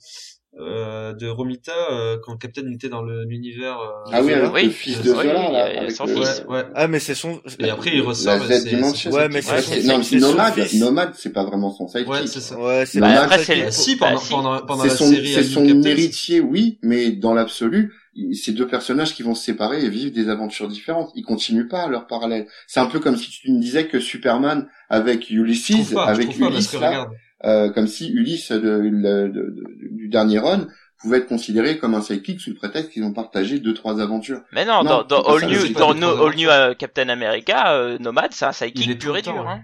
euh, 0.58 1.14
de 1.14 1.28
Romita 1.28 1.74
euh, 1.92 2.18
quand 2.24 2.38
Captain 2.38 2.62
était 2.72 2.88
dans 2.88 3.02
le- 3.02 3.26
l'univers. 3.26 3.78
euh, 3.78 4.10
Ah 4.14 4.24
oui, 4.24 4.32
avec 4.32 4.54
Oui. 4.54 4.64
le 4.64 4.70
fils 4.70 5.02
de 5.02 5.10
Zola, 5.10 5.34
là, 5.52 5.64
avec 5.82 5.92
son 5.92 6.06
le- 6.06 6.16
fils. 6.16 6.46
ouais, 6.48 6.56
ouais. 6.56 6.64
Ah, 6.76 6.88
mais 6.88 7.00
c'est 7.00 7.14
son. 7.14 7.42
Et 7.60 7.70
après 7.70 7.92
il 7.94 8.02
ressort. 8.02 8.38
La 8.38 8.60
Z 8.60 8.64
Dimension. 8.66 9.12
Ouais, 9.12 9.28
mais 9.28 9.42
c'est 9.42 9.84
non, 9.84 10.02
c'est 10.02 10.16
Nomade. 10.16 10.74
Nomade, 10.76 11.12
c'est 11.16 11.34
pas 11.34 11.44
vraiment 11.44 11.72
son 11.72 11.90
sidekick. 11.90 12.10
Ouais, 12.10 12.26
c'est 12.28 12.40
ça. 12.40 12.58
Ouais, 12.58 12.86
c'est 12.86 13.02
Bah, 13.02 13.24
après, 13.24 13.44
c'est 13.44 13.70
si 13.72 13.98
Bah, 13.98 14.08
pendant 14.08 14.20
si. 14.22 14.30
pendant 14.32 14.62
pendant 14.66 14.84
C'est 14.84 14.90
la 14.90 14.96
son, 14.96 15.10
série 15.10 15.34
c'est 15.34 15.42
New 15.42 15.82
son 15.82 15.84
héritier, 15.84 16.40
oui, 16.40 16.80
mais 16.84 17.12
dans 17.12 17.34
l'absolu, 17.34 17.92
c'est 18.34 18.54
deux 18.54 18.68
personnages 18.68 19.14
qui 19.14 19.24
vont 19.24 19.36
se 19.36 19.44
séparer 19.44 19.84
et 19.84 19.90
vivre 19.90 20.14
des 20.14 20.30
aventures 20.30 20.68
différentes. 20.68 21.12
Ils 21.16 21.24
continuent 21.24 21.68
pas 21.68 21.88
leur 21.88 22.08
parallèle. 22.08 22.48
C'est 22.68 22.80
un 22.80 22.86
peu 22.86 23.00
comme 23.00 23.18
si 23.18 23.30
tu 23.30 23.52
me 23.52 23.60
disais 23.60 23.88
que 23.88 24.00
Superman 24.00 24.68
avec 24.90 25.30
Ulysses, 25.30 25.92
pas, 25.94 26.06
avec 26.06 26.38
Ulysse, 26.38 26.74
là, 26.74 27.10
euh, 27.44 27.70
comme 27.70 27.88
si 27.88 28.10
Ulysse 28.12 28.52
de, 28.52 28.60
de- 28.60 28.90
de- 28.90 29.28
de- 29.30 29.64
du 29.92 30.08
dernier 30.08 30.40
run 30.40 30.68
pouvait 31.02 31.18
être 31.18 31.28
considéré 31.28 31.78
comme 31.78 31.94
un 31.94 32.02
sidekick 32.02 32.40
sous 32.40 32.52
le 32.52 32.56
prétexte 32.56 32.92
qu'ils 32.92 33.04
ont 33.04 33.12
partagé 33.14 33.60
deux 33.60 33.74
trois 33.74 34.00
aventures. 34.02 34.42
Mais 34.54 34.66
non, 34.66 34.84
Non, 34.84 35.04
dans, 35.04 35.04
dans 35.04 35.22
All 35.24 35.46
New, 35.46 35.74
dans 35.74 35.94
No- 35.94 36.26
All 36.26 36.34
euh, 36.48 36.74
Captain 36.74 37.10
America, 37.10 37.74
euh, 37.74 37.98
Nomad, 38.00 38.32
c'est 38.32 38.46
un 38.46 38.54
sidekick 38.54 38.98
pur 39.00 39.18
et 39.18 39.22
dur, 39.22 39.34
temps, 39.34 39.48
hein. 39.48 39.62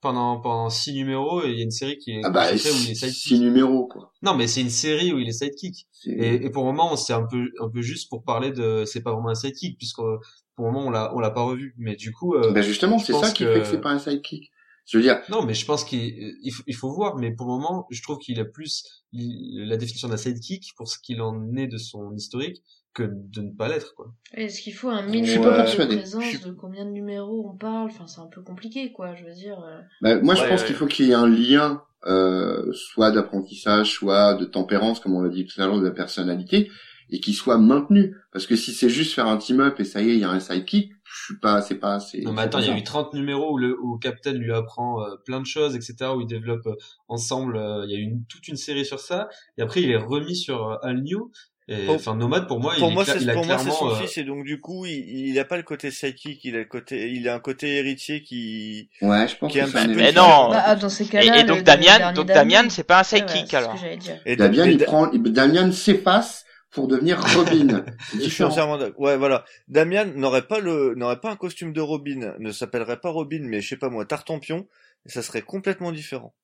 Pendant 0.00 0.38
pendant 0.40 0.70
six 0.70 0.92
numéros 0.92 1.42
et 1.44 1.50
il 1.50 1.56
y 1.58 1.60
a 1.60 1.64
une 1.64 1.72
série 1.72 1.98
qui 1.98 2.12
est 2.12 2.20
Ah 2.22 2.30
bah, 2.30 2.50
consacrée 2.52 2.70
où 2.70 2.82
il 2.84 2.90
est 2.90 2.94
six 2.94 3.10
sidekick. 3.12 3.40
numéros, 3.40 3.88
quoi. 3.88 4.12
Non 4.22 4.34
mais 4.34 4.46
c'est 4.46 4.60
une 4.60 4.70
série 4.70 5.12
où 5.12 5.18
il 5.18 5.28
est 5.28 5.32
sidekick. 5.32 5.88
Et, 6.06 6.34
et 6.36 6.50
pour 6.50 6.64
le 6.64 6.70
moment 6.72 6.94
c'est 6.94 7.12
un 7.12 7.26
peu 7.26 7.50
un 7.60 7.68
peu 7.68 7.82
juste 7.82 8.08
pour 8.08 8.22
parler 8.22 8.52
de 8.52 8.84
c'est 8.86 9.02
pas 9.02 9.12
vraiment 9.12 9.30
un 9.30 9.34
sidekick 9.34 9.76
puisque 9.76 9.96
pour 9.96 10.66
le 10.66 10.72
moment 10.72 10.86
on 10.86 10.90
l'a 10.90 11.12
on 11.16 11.18
l'a 11.18 11.30
pas 11.30 11.42
revu. 11.42 11.74
Mais 11.78 11.96
du 11.96 12.12
coup 12.12 12.34
euh, 12.36 12.52
Ben 12.52 12.62
justement, 12.62 13.00
c'est 13.00 13.12
ça 13.12 13.32
qui 13.32 13.42
que- 13.42 13.52
fait 13.54 13.58
que 13.60 13.66
c'est 13.66 13.80
pas 13.80 13.90
un 13.90 13.98
sidekick. 13.98 14.52
Je 14.86 14.96
veux 14.96 15.02
dire, 15.02 15.20
Non, 15.28 15.44
mais 15.44 15.52
je 15.52 15.66
pense 15.66 15.84
qu'il 15.84 16.34
il 16.42 16.50
faut, 16.50 16.62
il 16.66 16.74
faut 16.74 16.90
voir. 16.90 17.16
Mais 17.16 17.30
pour 17.30 17.46
le 17.48 17.52
moment, 17.54 17.86
je 17.90 18.00
trouve 18.00 18.16
qu'il 18.18 18.38
a 18.40 18.44
plus 18.46 18.84
il- 19.12 19.66
la 19.68 19.76
définition 19.76 20.08
d'un 20.08 20.16
sidekick 20.16 20.72
pour 20.76 20.88
ce 20.88 20.98
qu'il 20.98 21.20
en 21.20 21.56
est 21.56 21.66
de 21.66 21.76
son 21.76 22.14
historique 22.14 22.62
que 22.98 23.10
de 23.10 23.40
ne 23.40 23.50
pas 23.56 23.68
l'être, 23.68 23.94
quoi. 23.94 24.12
Est-ce 24.34 24.60
qu'il 24.60 24.74
faut 24.74 24.88
un 24.88 25.02
minimum 25.06 25.44
de 25.50 25.56
persuadé. 25.56 25.96
présence 25.96 26.24
suis- 26.24 26.38
de 26.40 26.50
combien 26.52 26.84
de 26.84 26.90
numéros 26.90 27.50
on 27.52 27.56
parle? 27.56 27.86
Enfin, 27.88 28.06
c'est 28.06 28.20
un 28.20 28.26
peu 28.26 28.42
compliqué, 28.42 28.92
quoi. 28.92 29.14
Je 29.14 29.24
veux 29.24 29.32
dire. 29.34 29.58
euh, 29.64 29.80
Ben, 30.02 30.20
moi, 30.22 30.34
je 30.34 30.44
pense 30.48 30.60
ouais. 30.60 30.66
qu'il 30.66 30.76
faut 30.76 30.86
qu'il 30.86 31.06
y 31.06 31.10
ait 31.10 31.14
un 31.14 31.28
lien, 31.28 31.82
euh, 32.06 32.72
soit 32.72 33.10
d'apprentissage, 33.10 33.92
soit 33.92 34.34
de 34.34 34.44
tempérance, 34.44 35.00
comme 35.00 35.14
on 35.14 35.22
l'a 35.22 35.30
dit 35.30 35.46
tout 35.46 35.60
à 35.60 35.66
l'heure, 35.66 35.80
de 35.80 35.84
la 35.86 35.90
personnalité, 35.92 36.70
et 37.10 37.20
qui 37.20 37.32
soit 37.32 37.56
maintenu. 37.58 38.14
Parce 38.32 38.46
que 38.46 38.54
si 38.56 38.72
c'est 38.72 38.90
juste 38.90 39.14
faire 39.14 39.26
un 39.26 39.38
team-up 39.38 39.80
et 39.80 39.84
ça 39.84 40.02
y 40.02 40.10
est, 40.10 40.14
il 40.14 40.20
y 40.20 40.24
a 40.24 40.30
un 40.30 40.40
sidekick, 40.40 40.92
je 41.04 41.24
suis 41.24 41.38
pas, 41.38 41.62
c'est 41.62 41.76
pas, 41.76 42.00
c'est. 42.00 42.20
Non, 42.20 42.32
mais 42.34 42.42
attends, 42.42 42.58
il 42.58 42.66
y 42.66 42.70
a 42.70 42.76
eu 42.76 42.82
30 42.82 43.14
numéros 43.14 43.54
où 43.54 43.58
le 43.58 43.74
où 43.80 43.96
Captain 43.98 44.32
lui 44.34 44.52
apprend 44.52 45.02
euh, 45.02 45.14
plein 45.24 45.40
de 45.40 45.46
choses, 45.46 45.74
etc. 45.74 46.10
Où 46.14 46.20
ils 46.20 46.26
développent 46.26 46.66
euh, 46.66 46.74
ensemble. 47.08 47.56
euh, 47.56 47.84
il 47.86 47.90
y 47.92 47.94
a 47.94 47.98
eu 47.98 48.02
une, 48.02 48.24
toute 48.26 48.46
une 48.48 48.56
série 48.56 48.84
sur 48.84 49.00
ça. 49.00 49.28
Et 49.56 49.62
après, 49.62 49.80
il 49.82 49.90
est 49.90 49.96
remis 49.96 50.36
sur 50.36 50.68
euh, 50.70 50.76
All 50.82 51.00
New. 51.02 51.30
Et 51.70 51.84
Pour- 51.84 51.96
enfin, 51.96 52.16
Nomade 52.16 52.48
pour 52.48 52.60
moi, 52.60 52.72
pour 52.78 52.88
il, 52.88 52.94
moi, 52.94 53.04
il 53.20 53.28
a 53.28 53.34
pour 53.34 53.44
moi 53.44 53.58
c'est 53.58 53.70
son 53.70 53.90
euh, 53.90 53.94
fils 53.96 54.16
et 54.16 54.24
donc 54.24 54.44
du 54.44 54.58
coup 54.58 54.86
il, 54.86 55.28
il 55.28 55.38
a 55.38 55.44
pas 55.44 55.58
le 55.58 55.62
côté 55.62 55.90
sidekick, 55.90 56.42
il 56.44 56.54
a 56.56 56.60
le 56.60 56.64
côté 56.64 57.10
il 57.10 57.28
a 57.28 57.34
un 57.34 57.40
côté 57.40 57.76
héritier 57.76 58.22
qui 58.22 58.88
Ouais, 59.02 59.28
je 59.28 59.36
pense 59.36 59.52
Qui 59.52 59.58
est 59.58 59.70
que 59.70 59.76
un 59.76 59.86
Mais 59.88 60.12
non. 60.12 60.48
Bah, 60.48 60.62
ah, 60.64 60.76
dans 60.76 60.88
ces 60.88 61.04
Et, 61.04 61.08
cas-là. 61.08 61.36
et 61.36 61.42
le- 61.42 61.46
donc 61.46 61.58
le 61.58 61.62
Damian, 61.64 62.12
donc 62.14 62.26
Damian, 62.26 62.70
c'est 62.70 62.84
pas 62.84 63.00
un 63.00 63.02
Ouais, 63.02 63.22
ouais, 63.22 63.54
alors. 63.54 63.76
et 64.24 64.36
Damien, 64.36 64.66
et 64.66 64.70
il 64.72 64.78
Da- 64.78 64.84
prend, 64.86 65.06
Damien 65.08 65.70
s'efface 65.70 66.46
pour 66.70 66.88
devenir 66.88 67.20
Robin. 67.34 67.84
C'est 68.00 68.14
Je 68.14 68.18
suis 68.18 68.18
différent. 68.30 68.50
entièrement 68.50 68.78
d'accord. 68.78 69.00
Ouais, 69.00 69.18
voilà. 69.18 69.44
Damian 69.68 70.06
n'aurait 70.16 70.46
pas 70.46 70.60
le, 70.60 70.94
n'aurait 70.96 71.20
pas 71.20 71.30
un 71.30 71.36
costume 71.36 71.74
de 71.74 71.80
Robin, 71.82 72.32
ne 72.38 72.50
s'appellerait 72.50 73.00
pas 73.00 73.10
Robin, 73.10 73.40
mais 73.42 73.60
je 73.60 73.68
sais 73.68 73.76
pas 73.76 73.90
moi, 73.90 74.06
Tartampion, 74.06 74.66
et 75.06 75.10
ça 75.10 75.20
serait 75.22 75.42
complètement 75.42 75.92
différent. 75.92 76.34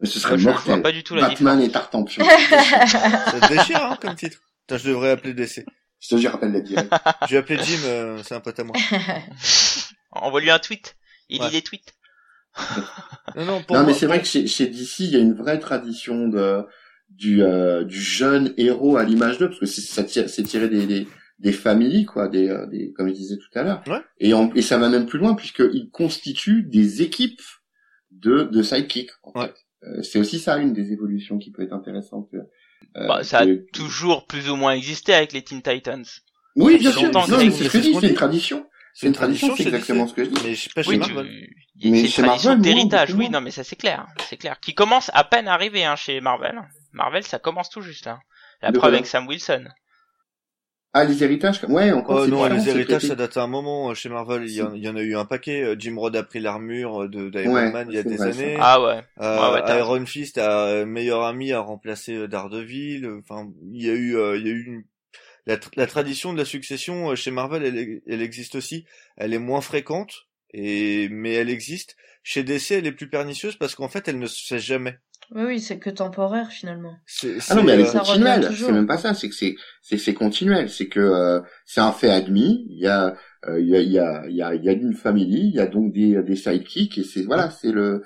Mais 0.00 0.08
ce 0.08 0.20
serait 0.20 0.34
je, 0.34 0.38
je 0.38 0.44
vois 0.44 0.52
mortel. 0.54 0.82
pas 0.82 0.92
du 0.92 1.02
tout 1.02 1.14
la 1.14 1.22
Batman 1.28 1.58
différence. 1.58 1.68
et 1.68 1.72
Tartampion. 1.72 2.24
Ça 2.88 3.40
te 3.40 3.48
déchire, 3.54 3.84
hein, 3.84 3.98
comme 4.00 4.14
titre. 4.14 4.38
Putain, 4.66 4.78
je 4.78 4.88
devrais 4.90 5.10
appeler 5.10 5.34
DC. 5.34 5.64
je 6.00 6.08
te 6.08 6.14
dis, 6.14 6.22
je 6.22 6.28
rappelle 6.28 6.52
la 6.52 6.60
direct. 6.60 6.92
Je 7.28 7.32
vais 7.32 7.38
appeler 7.38 7.58
Jim, 7.62 7.78
euh, 7.84 8.22
c'est 8.22 8.34
un 8.34 8.40
pote 8.40 8.58
à 8.60 8.64
moi. 8.64 8.76
Envoie-lui 10.12 10.50
un 10.50 10.58
tweet. 10.58 10.96
Il 11.28 11.40
Ouais. 11.40 11.48
lit 11.48 11.54
les 11.54 11.62
tweets. 11.62 11.94
Non, 13.36 13.44
non, 13.44 13.62
pour 13.62 13.76
non, 13.76 13.82
moi, 13.82 13.92
mais 13.92 13.94
c'est 13.98 14.06
vrai 14.06 14.20
que 14.20 14.26
chez, 14.26 14.46
chez 14.46 14.66
DC, 14.66 15.00
il 15.00 15.10
y 15.10 15.16
a 15.16 15.20
une 15.20 15.34
vraie 15.34 15.58
tradition 15.58 16.28
de 16.28 16.64
du 17.08 17.42
euh, 17.42 17.84
du 17.84 18.00
jeune 18.00 18.52
héros 18.56 18.96
à 18.96 19.04
l'image 19.04 19.38
d'eux, 19.38 19.48
parce 19.48 19.60
que 19.60 19.66
c'est 19.66 19.80
ça 19.80 20.02
tire, 20.04 20.28
c'est 20.28 20.42
tiré 20.42 20.68
des, 20.68 20.86
des 20.86 21.06
des 21.38 21.52
familles, 21.52 22.04
quoi, 22.04 22.26
des, 22.28 22.48
euh, 22.48 22.66
des 22.66 22.92
comme 22.92 23.08
je 23.08 23.12
disais 23.14 23.36
tout 23.36 23.58
à 23.58 23.62
l'heure. 23.62 23.82
Ouais. 23.86 24.00
Et 24.18 24.34
en, 24.34 24.52
et 24.54 24.62
ça 24.62 24.76
va 24.78 24.88
même 24.88 25.06
plus 25.06 25.18
loin 25.18 25.34
puisqu'ils 25.34 25.88
constituent 25.92 26.64
des 26.64 27.02
équipes 27.02 27.40
de 28.10 28.44
de 28.44 28.62
sidekicks. 28.62 29.12
En 29.22 29.32
Ouais. 29.40 29.46
fait. 29.46 29.54
Euh, 29.84 30.02
c'est 30.02 30.18
aussi 30.18 30.38
ça 30.38 30.58
une 30.58 30.72
des 30.72 30.92
évolutions 30.92 31.38
qui 31.38 31.50
peut 31.50 31.62
être 31.62 31.72
intéressante. 31.72 32.28
euh, 32.34 33.06
Bah, 33.06 33.22
ça 33.22 33.40
a 33.40 33.46
toujours 33.72 34.26
plus 34.26 34.50
ou 34.50 34.56
moins 34.56 34.72
existé 34.72 35.14
avec 35.14 35.32
les 35.32 35.42
Teen 35.42 35.62
Titans. 35.62 36.04
Oui, 36.56 36.78
bien 36.78 36.90
sûr. 36.92 37.10
c'est 37.12 37.50
ce 37.50 37.68
que 37.68 37.68
je 37.68 37.68
c'est 37.68 37.80
dis, 37.80 37.88
ce 37.88 37.92
qu'on 37.92 38.00
c'est 38.00 38.06
une 38.06 38.12
dit. 38.12 38.14
tradition. 38.14 38.66
C'est 38.94 39.06
une 39.06 39.12
tradition, 39.12 39.54
c'est 39.54 39.62
exactement 39.64 40.08
ce 40.08 40.14
que 40.14 40.24
je 40.24 40.30
dis. 40.30 40.40
Mais 40.44 40.54
je 40.56 40.62
sais 40.62 40.70
pas 40.74 40.82
chez 40.82 40.96
Marvel. 40.96 41.26
tu... 41.80 41.90
Mais 41.90 42.08
c'est 42.08 42.18
une 42.18 42.24
tradition 42.24 42.56
d'héritage, 42.56 43.14
oui, 43.14 43.30
non, 43.30 43.40
mais 43.40 43.52
ça 43.52 43.62
c'est 43.62 43.76
clair, 43.76 44.06
c'est 44.28 44.36
clair. 44.36 44.58
Qui 44.58 44.74
commence 44.74 45.10
à 45.14 45.22
peine 45.22 45.46
à 45.46 45.54
arriver 45.54 45.84
hein, 45.84 45.94
chez 45.94 46.20
Marvel. 46.20 46.60
Marvel, 46.92 47.22
ça 47.22 47.38
commence 47.38 47.70
tout 47.70 47.80
juste. 47.80 48.08
Hein. 48.08 48.18
La 48.60 48.72
De 48.72 48.78
preuve 48.78 48.94
avec 48.94 49.06
Sam 49.06 49.28
Wilson. 49.28 49.64
Ah, 50.94 51.04
les 51.04 51.22
héritages, 51.22 51.62
ouais, 51.68 51.92
encore. 51.92 52.20
Oh 52.22 52.26
non, 52.26 52.46
les 52.48 52.68
héritages, 52.68 53.02
ça 53.02 53.14
date 53.14 53.36
à 53.36 53.42
un 53.42 53.46
moment. 53.46 53.90
euh, 53.90 53.94
Chez 53.94 54.08
Marvel, 54.08 54.44
il 54.46 54.52
y, 54.54 54.62
en, 54.62 54.74
il 54.74 54.82
y 54.82 54.88
en 54.88 54.96
a 54.96 55.02
eu 55.02 55.14
un 55.16 55.26
paquet. 55.26 55.62
Euh, 55.62 55.76
Jim 55.78 55.94
Rod 55.96 56.16
a 56.16 56.22
pris 56.22 56.40
l'armure 56.40 57.08
de 57.08 57.28
d'Iron 57.28 57.52
Ouais, 57.54 57.70
Man 57.70 57.86
il 57.90 57.94
y 57.94 57.98
a 57.98 58.02
des 58.02 58.16
vrai, 58.16 58.32
ça. 58.32 58.40
années. 58.40 58.56
Ah 58.58 58.82
ouais. 58.82 59.02
Euh, 59.20 59.36
Ouais, 59.50 59.54
ouais, 59.54 59.62
t'as 59.66 59.78
Iron 59.78 60.06
Fist, 60.06 60.38
a 60.38 60.84
meilleur 60.86 61.24
ami, 61.24 61.52
a 61.52 61.60
remplacé 61.60 62.26
Daredevil. 62.26 63.06
Enfin, 63.20 63.50
il 63.72 63.84
y 63.84 63.90
a 63.90 63.92
eu, 63.94 64.16
euh, 64.16 64.38
il 64.38 64.46
y 64.46 64.50
a 64.50 64.52
eu 64.52 64.64
une... 64.64 64.82
la, 65.46 65.56
tr- 65.58 65.70
la 65.76 65.86
tradition 65.86 66.32
de 66.32 66.38
la 66.38 66.44
succession 66.46 67.14
chez 67.14 67.30
Marvel, 67.30 67.64
elle, 67.64 68.00
elle 68.06 68.22
existe 68.22 68.54
aussi. 68.54 68.84
Elle 69.18 69.34
est 69.34 69.38
moins 69.38 69.60
fréquente, 69.60 70.26
et 70.54 71.08
mais 71.10 71.34
elle 71.34 71.50
existe. 71.50 71.96
chez 72.22 72.42
DC, 72.44 72.72
elle 72.72 72.86
est 72.86 72.92
plus 72.92 73.10
pernicieuse 73.10 73.56
parce 73.56 73.74
qu'en 73.74 73.88
fait, 73.88 74.08
elle 74.08 74.18
ne 74.18 74.26
se 74.26 74.46
fait 74.46 74.58
jamais. 74.58 74.98
Oui, 75.34 75.42
oui, 75.44 75.60
c'est 75.60 75.78
que 75.78 75.90
temporaire 75.90 76.50
finalement. 76.50 76.96
Ah 77.48 77.54
non, 77.54 77.62
mais 77.62 77.72
elle 77.72 77.80
est 77.80 77.92
continuelle. 77.92 78.48
C'est 78.54 78.72
même 78.72 78.86
pas 78.86 78.96
ça. 78.96 79.12
C'est 79.12 79.28
que 79.28 79.34
c'est 79.34 79.56
c'est 79.82 79.98
c'est 79.98 80.14
continuel. 80.14 80.70
C'est 80.70 80.88
que 80.88 81.00
euh, 81.00 81.40
c'est 81.66 81.80
un 81.80 81.92
fait 81.92 82.10
admis. 82.10 82.66
Il 82.70 82.78
y 82.78 82.86
a 82.86 83.14
euh, 83.46 83.60
il 83.60 83.68
y 83.68 83.76
a 83.76 83.80
il 83.80 83.92
y 83.92 83.98
a 83.98 84.24
il 84.26 84.36
y 84.36 84.42
a 84.42 84.54
y 84.54 84.68
a 84.68 84.72
une 84.72 84.94
famille. 84.94 85.48
Il 85.48 85.54
y 85.54 85.60
a 85.60 85.66
donc 85.66 85.92
des 85.92 86.22
des 86.22 86.36
sidekicks 86.36 86.96
et 86.98 87.04
c'est 87.04 87.22
voilà 87.22 87.50
c'est 87.50 87.72
le 87.72 88.02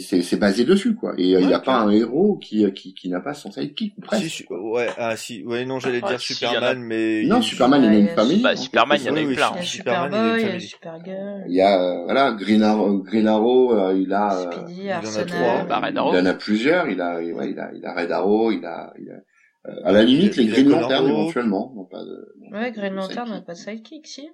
c'est 0.00 0.22
c'est 0.22 0.36
basé 0.36 0.64
dessus 0.64 0.94
quoi. 0.94 1.14
Et 1.16 1.34
euh, 1.34 1.40
il 1.40 1.48
y 1.48 1.54
a 1.54 1.58
Ouais, 1.58 1.64
pas 1.64 1.76
un 1.80 1.90
héros 1.90 2.36
qui 2.36 2.70
qui 2.72 2.94
qui 2.94 3.08
n'a 3.08 3.20
pas 3.20 3.32
son 3.32 3.50
sidekick 3.50 3.94
ou 3.96 4.02
Si, 4.02 4.06
presque. 4.06 4.24
su- 4.28 4.46
ouais, 4.50 4.88
ah 4.98 5.16
si, 5.16 5.44
ouais, 5.44 5.64
non, 5.64 5.78
j'allais 5.78 6.02
Ouais, 6.02 6.08
dire 6.10 6.20
si, 6.20 6.34
Superman, 6.34 6.80
mais 6.82 7.22
Non, 7.24 7.38
il- 7.38 7.42
Superman 7.42 7.82
il 7.82 7.86
a 7.86 7.90
Ouais, 7.90 7.94
une 7.98 8.04
il 8.04 8.06
y 8.08 8.10
a- 8.10 8.14
famille. 8.14 8.42
Bah, 8.42 8.52
en 8.52 8.56
Superman, 8.56 8.98
il 9.00 9.06
y 9.06 9.10
en 9.10 9.16
a 9.16 9.22
eu 9.22 9.34
plein. 9.34 9.50
Il 9.54 9.56
y 9.56 9.58
a 9.58 9.62
Superman, 9.62 10.10
il 10.12 10.14
a 10.14 10.18
une 10.18 10.26
il 10.38 10.42
y 10.42 10.44
a 10.44 10.48
famille. 10.50 10.66
Supergirl, 10.66 11.44
Il 11.48 11.54
y 11.54 11.60
a 11.60 11.82
euh, 11.82 12.04
voilà 12.04 12.32
Green 12.32 12.62
Arrow, 12.62 13.02
Green 13.02 13.26
Arrow 13.26 13.72
euh, 13.78 13.98
il 13.98 14.12
a 14.12 14.36
euh, 14.38 14.50
Speedy, 14.52 14.92
en 14.92 15.16
a 15.16 15.24
trois. 15.24 15.64
Bah, 15.64 15.78
Red 15.80 15.94
il 15.94 15.98
en 16.00 16.26
a 16.26 16.34
plusieurs. 16.34 16.88
Il 16.88 17.00
a 17.00 17.16
ouais, 17.16 17.50
il 17.50 17.58
a 17.58 17.70
il 17.74 17.84
a 17.86 17.94
Red 17.94 18.12
Arrow. 18.12 18.50
Il 18.52 18.64
a 18.64 18.92
il 19.00 19.08
a 19.10 19.14
euh, 19.70 19.80
à 19.84 19.92
la 19.92 20.02
limite 20.02 20.36
Il 20.36 20.40
a- 20.40 20.42
les 20.42 20.48
il 20.48 20.50
a 20.50 20.54
Green 20.54 20.80
Lantern 20.80 21.06
éventuellement. 21.08 21.72
Non, 21.76 21.84
pas 21.84 22.02
de, 22.02 22.34
non, 22.40 22.58
Ouais, 22.58 22.72
Green 22.72 22.94
Lantern 22.94 23.30
n'a 23.30 23.40
pas 23.42 23.52
de 23.54 23.58
sidekick, 23.58 24.06
si. 24.06 24.28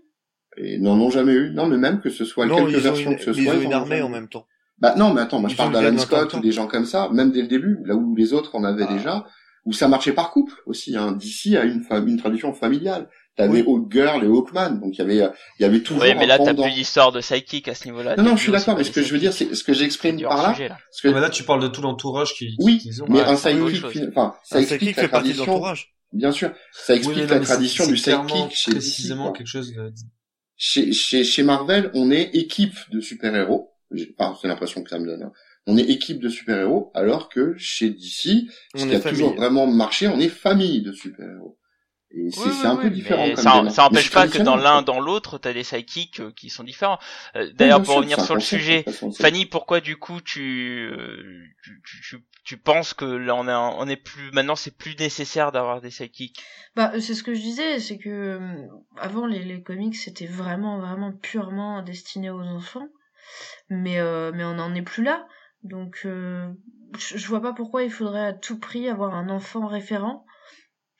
Et 0.57 0.79
n'en 0.79 0.99
ont 1.01 1.11
jamais 1.11 1.35
eu. 1.35 1.51
Non, 1.53 1.67
mais 1.67 1.77
même 1.77 2.01
que 2.01 2.09
ce 2.11 2.25
soit 2.25 2.49
quelques 2.49 2.83
versions 2.83 3.11
une, 3.13 3.17
que 3.19 3.23
ce 3.23 3.31
mais 3.31 3.37
ils 3.37 3.45
soit, 3.45 3.55
ont 3.55 3.61
ils 3.61 3.65
une 3.65 3.73
armée 3.75 4.03
en 4.03 4.09
même 4.09 4.29
temps. 4.29 4.47
Bah 4.81 4.95
non, 4.97 5.13
mais 5.13 5.21
attends, 5.23 5.41
moi 5.41 5.49
je 5.51 5.57
parle 5.57 5.73
d'Alan 5.73 5.99
Scott 5.99 6.35
ou 6.35 6.41
des 6.41 6.53
gens 6.53 6.67
comme 6.69 6.85
ça, 6.85 7.09
même 7.13 7.33
dès 7.33 7.43
le 7.43 7.49
début, 7.49 7.79
là 7.85 7.95
où 7.97 8.15
les 8.15 8.33
autres 8.33 8.55
en 8.55 8.63
avaient 8.65 8.87
Ah. 8.89 8.93
déjà, 8.95 9.27
où 9.65 9.73
ça 9.73 9.89
marchait 9.89 10.13
par 10.13 10.31
couple 10.31 10.55
aussi. 10.67 10.97
Hein. 10.97 11.13
D'ici 11.13 11.57
à 11.57 11.65
une, 11.65 11.83
fa- 11.83 11.99
une 11.99 12.17
tradition 12.19 12.53
familiale. 12.55 13.09
T'avais 13.37 13.63
Oui. 13.63 13.65
Hawk 13.69 13.93
Girl 13.93 14.25
et 14.25 14.27
Hawkman, 14.27 14.81
donc 14.81 14.95
il 14.95 14.99
y 14.99 15.01
avait, 15.03 15.31
il 15.59 15.63
y 15.63 15.65
avait 15.65 15.81
toujours 15.81 16.03
Oui, 16.03 16.13
mais 16.19 16.27
là, 16.27 16.39
t'as 16.41 16.55
plus 16.55 16.73
d'histoire 16.73 17.13
de 17.13 17.21
sidekick 17.21 17.69
à 17.69 17.75
ce 17.77 17.85
niveau-là. 17.85 18.17
Non, 18.17 18.25
non, 18.25 18.37
je 18.37 18.43
suis 18.43 18.51
d'accord, 18.51 18.77
mais 18.77 18.83
ce 18.83 18.91
que 18.91 19.01
je 19.01 19.13
veux 19.13 19.21
dire, 19.21 19.33
c'est 19.33 19.55
ce 19.55 19.63
que 19.63 19.73
j'exprime 19.73 20.17
du 20.17 20.25
par 20.25 20.39
là, 20.43 20.57
là. 20.59 20.69
parce 20.71 21.01
que 21.01 21.07
Mais 21.09 21.21
là, 21.21 21.31
tu 21.31 21.45
parles 21.45 21.63
de 21.63 21.69
tout 21.69 21.81
l'entourage 21.81 22.35
qui, 22.35 22.57
oui, 22.59 22.83
ont. 23.01 23.05
mais 23.09 23.19
ouais, 23.21 23.25
un 23.27 23.37
fin- 23.37 23.57
enfin, 24.09 24.35
ça 24.43 24.59
Un 24.59 24.61
explique 24.63 24.97
la 24.97 25.03
fait 25.05 25.09
partie 25.09 25.29
de 25.29 25.35
tradition. 25.35 25.53
l'entourage. 25.53 25.95
Bien 26.13 26.33
sûr, 26.33 26.51
ça 26.73 26.97
explique 26.97 27.29
non, 27.29 27.35
la 27.35 27.41
tradition 27.41 27.87
du 27.87 27.97
sidekick 27.97 28.51
chez 28.51 28.71
DC. 28.73 28.77
précisément 28.79 29.31
quelque 29.33 29.47
chose 29.47 29.73
chez, 30.57 30.93
chez, 30.93 31.23
chez 31.23 31.43
Marvel, 31.45 31.91
on 31.95 32.11
est 32.11 32.31
équipe 32.35 32.75
de 32.91 33.01
super-héros. 33.01 33.71
J'ai- 33.91 34.15
Enfin, 34.19 34.37
c'est 34.41 34.49
l'impression 34.49 34.83
que 34.83 34.91
ça 34.91 34.99
me 34.99 35.07
donne. 35.07 35.23
hein. 35.23 35.33
On 35.67 35.77
est 35.77 35.83
équipe 35.83 36.21
de 36.21 36.29
super-héros, 36.29 36.91
alors 36.95 37.29
que 37.29 37.55
chez 37.59 37.91
DC, 37.91 38.49
ce 38.75 38.85
On 38.85 38.87
qui 38.87 38.95
a 38.95 39.01
toujours 39.01 39.35
vraiment 39.35 39.67
marché, 39.67 40.09
on 40.09 40.19
est 40.21 40.29
famille 40.29 40.83
de 40.83 40.93
super-héros. 40.93 41.59
Et 42.11 42.31
c'est 42.31 42.39
Oui, 42.39 42.53
c'est 42.53 42.67
oui, 42.67 42.69
un 42.69 42.77
oui, 42.79 42.85
peu 42.85 42.91
différent 42.91 43.31
comme 43.33 43.51
ça, 43.51 43.53
démarche. 43.53 43.77
ça 43.77 43.85
Mais 43.91 43.99
empêche 43.99 44.11
c'est 44.11 44.13
pas 44.13 44.27
que 44.29 44.39
dans 44.39 44.57
l'un, 44.57 44.81
dans 44.83 45.01
l'autre, 45.01 45.39
t'as 45.39 45.53
des 45.53 45.63
sidekicks 45.65 46.21
euh, 46.21 46.33
qui 46.33 46.49
sont 46.51 46.65
différents. 46.65 46.99
Euh, 47.37 47.51
D'ailleurs, 47.55 47.83
pour 47.83 47.95
sûr, 47.95 47.97
revenir 47.97 48.21
sur 48.21 48.35
le 48.35 48.41
sujet, 48.41 48.87
Fanny, 49.17 49.45
pourquoi 49.47 49.81
du 49.81 49.97
coup 49.99 50.21
tu, 50.23 50.89
euh, 50.93 51.43
tu, 51.63 51.83
tu, 51.85 52.01
tu, 52.03 52.25
tu 52.45 52.57
penses 52.59 52.95
que 52.95 53.05
là 53.05 53.35
on 53.35 53.47
est, 53.49 53.53
on 53.55 53.87
est 53.89 53.97
plus, 53.97 54.31
maintenant 54.33 54.57
c'est 54.57 54.77
plus 54.77 54.97
nécessaire 54.99 55.53
d'avoir 55.53 55.81
des 55.83 55.91
sidekicks 55.91 56.39
Bah, 56.77 56.93
c'est 57.01 57.15
ce 57.15 57.23
que 57.23 57.35
je 57.35 57.41
disais, 57.41 57.79
c'est 57.81 57.99
que 57.99 58.09
euh, 58.09 58.67
avant 58.97 59.27
les, 59.27 59.45
les 59.45 59.63
comics 59.63 59.97
c'était 59.97 60.27
vraiment 60.27 60.79
vraiment 60.81 61.13
purement 61.13 61.83
destiné 61.83 62.31
aux 62.31 62.41
enfants, 62.43 62.89
mais 63.71 64.01
euh, 64.01 64.33
mais 64.35 64.45
on 64.45 64.55
n'en 64.55 64.75
est 64.75 64.83
plus 64.83 65.03
là, 65.03 65.27
donc 65.63 66.03
euh, 66.05 66.51
je, 66.99 67.27
vois 67.29 67.43
pas 67.43 67.53
pourquoi 67.53 67.83
il 67.83 67.91
faudrait 67.91 68.27
à 68.27 68.33
tout 68.33 68.59
prix 68.59 68.89
avoir 68.89 69.15
un 69.15 69.29
enfant 69.29 69.67
référent. 69.67 70.25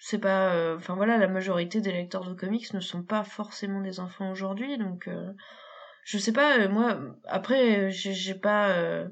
C'est 0.01 0.19
pas, 0.19 0.55
euh, 0.55 0.77
enfin 0.77 0.95
voilà, 0.95 1.19
la 1.19 1.27
majorité 1.27 1.81
des 1.81 1.93
lecteurs 1.93 2.25
de 2.25 2.35
comics 2.35 2.73
ne 2.73 2.81
sont 2.81 3.03
pas 3.03 3.25
forcément 3.25 3.81
des 3.81 3.99
enfants 3.99 4.31
aujourd'hui, 4.31 4.79
donc 4.79 5.09
je 6.05 6.19
sais 6.19 6.33
pas, 6.33 6.69
moi 6.69 6.99
après 7.25 7.91
j'ai 7.91 8.35
pas 8.35 9.05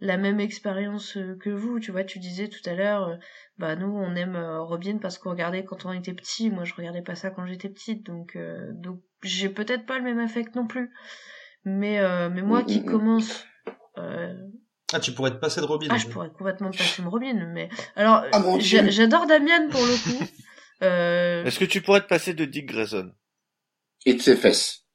la 0.00 0.16
même 0.16 0.40
expérience 0.40 1.16
que 1.40 1.50
vous, 1.50 1.78
tu 1.78 1.92
vois, 1.92 2.02
tu 2.02 2.18
disais 2.18 2.48
tout 2.48 2.68
à 2.68 2.74
l'heure. 2.74 3.18
bah 3.58 3.76
nous 3.76 3.86
on 3.86 4.16
aime 4.16 4.36
Robin 4.36 4.98
parce 4.98 5.18
qu'on 5.18 5.30
regardait 5.30 5.64
quand 5.64 5.86
on 5.86 5.92
était 5.92 6.14
petit. 6.14 6.50
Moi 6.50 6.64
je 6.64 6.74
regardais 6.74 7.02
pas 7.02 7.14
ça 7.14 7.30
quand 7.30 7.46
j'étais 7.46 7.68
petite. 7.68 8.04
Donc 8.04 8.36
donc 8.72 9.00
j'ai 9.22 9.48
peut-être 9.48 9.86
pas 9.86 9.98
le 9.98 10.04
même 10.04 10.18
affect 10.18 10.56
non 10.56 10.66
plus 10.66 10.92
mais 11.64 11.98
euh, 12.00 12.28
mais 12.30 12.42
moi 12.42 12.62
Mm, 12.62 12.66
qui 12.66 12.80
mm, 12.80 12.82
mm. 12.84 12.86
commence 12.86 13.44
euh, 13.98 14.34
Ah, 14.92 15.00
tu 15.00 15.12
pourrais 15.12 15.30
te 15.30 15.36
passer 15.36 15.60
de 15.60 15.66
Robin. 15.66 15.88
ah 15.90 15.98
je 15.98 16.06
pourrais 16.08 16.30
complètement 16.30 16.68
me 16.68 16.76
passer 16.76 17.02
de 17.02 17.08
Robin 17.08 17.46
mais 17.52 17.68
alors 17.96 18.24
Ah, 18.32 18.42
j'adore 18.58 19.26
Damian 19.26 19.68
pour 19.70 19.80
le 19.82 19.96
coup 20.02 20.24
euh, 20.82 21.44
Est-ce 21.44 21.58
que 21.58 21.64
tu 21.64 21.80
pourrais 21.82 22.00
te 22.02 22.08
passer 22.08 22.34
de 22.34 22.44
Dick 22.44 22.66
Grayson? 22.66 23.12
Et 24.06 24.14
de 24.14 24.20
ses 24.20 24.36
fesses. 24.36 24.86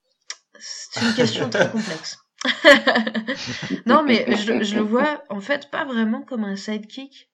c'est 0.59 1.01
une 1.01 1.13
question 1.15 1.49
très 1.49 1.69
complexe 1.71 2.17
non 3.85 4.03
mais 4.03 4.25
je, 4.35 4.63
je 4.63 4.75
le 4.75 4.81
vois 4.81 5.23
en 5.29 5.41
fait 5.41 5.69
pas 5.71 5.85
vraiment 5.85 6.21
comme 6.21 6.43
un 6.43 6.55
sidekick 6.55 7.31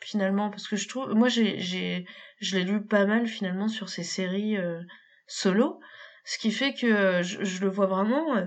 finalement 0.00 0.50
parce 0.50 0.68
que 0.68 0.76
je 0.76 0.88
trouve 0.88 1.12
moi 1.14 1.28
j'ai 1.28 1.58
j'ai 1.58 2.06
je 2.40 2.56
l'ai 2.56 2.64
lu 2.64 2.84
pas 2.84 3.06
mal 3.06 3.26
finalement 3.26 3.68
sur 3.68 3.88
ces 3.88 4.04
séries 4.04 4.56
euh, 4.56 4.80
solo 5.26 5.80
ce 6.24 6.38
qui 6.38 6.52
fait 6.52 6.74
que 6.74 6.86
euh, 6.86 7.22
je, 7.22 7.42
je 7.44 7.60
le 7.60 7.68
vois 7.68 7.86
vraiment 7.86 8.36
euh, 8.36 8.44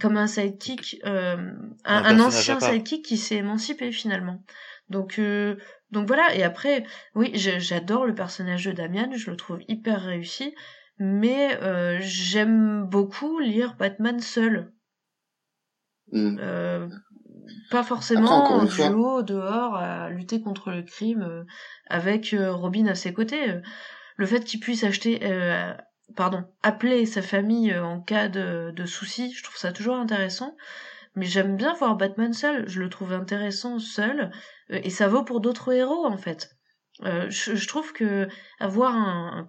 comme 0.00 0.16
un 0.16 0.26
sidekick 0.26 1.00
euh, 1.04 1.36
un, 1.84 2.04
Un 2.04 2.20
ancien 2.20 2.60
sidekick 2.60 3.04
qui 3.04 3.16
s'est 3.16 3.36
émancipé 3.36 3.92
finalement 3.92 4.42
donc 4.88 5.18
euh, 5.18 5.56
donc 5.90 6.06
voilà 6.06 6.34
et 6.34 6.42
après 6.42 6.84
oui 7.14 7.30
j'adore 7.34 8.06
le 8.06 8.14
personnage 8.14 8.64
de 8.64 8.72
Damian 8.72 9.10
je 9.14 9.30
le 9.30 9.36
trouve 9.36 9.60
hyper 9.68 10.02
réussi 10.02 10.54
mais 10.98 11.58
euh, 11.62 11.98
j'aime 12.00 12.84
beaucoup 12.84 13.38
lire 13.38 13.76
Batman 13.78 14.20
seul 14.20 14.72
Mm. 16.12 16.38
euh, 16.40 16.88
pas 17.70 17.82
forcément 17.82 18.44
en 18.52 18.64
duo 18.64 19.22
dehors 19.22 19.74
à 19.76 20.10
lutter 20.10 20.42
contre 20.42 20.70
le 20.70 20.82
crime 20.82 21.22
euh, 21.22 21.44
avec 21.88 22.34
euh, 22.34 22.52
Robin 22.52 22.86
à 22.86 22.94
ses 22.94 23.12
côtés. 23.12 23.60
Le 24.16 24.26
fait 24.26 24.44
qu'il 24.44 24.60
puisse 24.60 24.84
acheter, 24.84 25.20
euh, 25.22 25.72
pardon, 26.16 26.44
appeler 26.62 27.06
sa 27.06 27.22
famille 27.22 27.72
euh, 27.72 27.84
en 27.84 28.00
cas 28.00 28.28
de, 28.28 28.70
de 28.74 28.84
soucis, 28.86 29.32
je 29.32 29.42
trouve 29.42 29.56
ça 29.56 29.72
toujours 29.72 29.96
intéressant. 29.96 30.56
Mais 31.14 31.26
j'aime 31.26 31.56
bien 31.56 31.74
voir 31.74 31.96
Batman 31.96 32.32
seul. 32.32 32.68
Je 32.68 32.80
le 32.80 32.88
trouve 32.88 33.12
intéressant 33.12 33.78
seul, 33.78 34.30
euh, 34.70 34.80
et 34.82 34.90
ça 34.90 35.08
vaut 35.08 35.24
pour 35.24 35.40
d'autres 35.40 35.72
héros 35.72 36.06
en 36.06 36.16
fait. 36.16 36.50
Euh, 37.04 37.26
je, 37.30 37.54
je 37.54 37.68
trouve 37.68 37.92
que 37.92 38.28
avoir 38.60 38.94
un, 38.96 39.38
un 39.40 39.48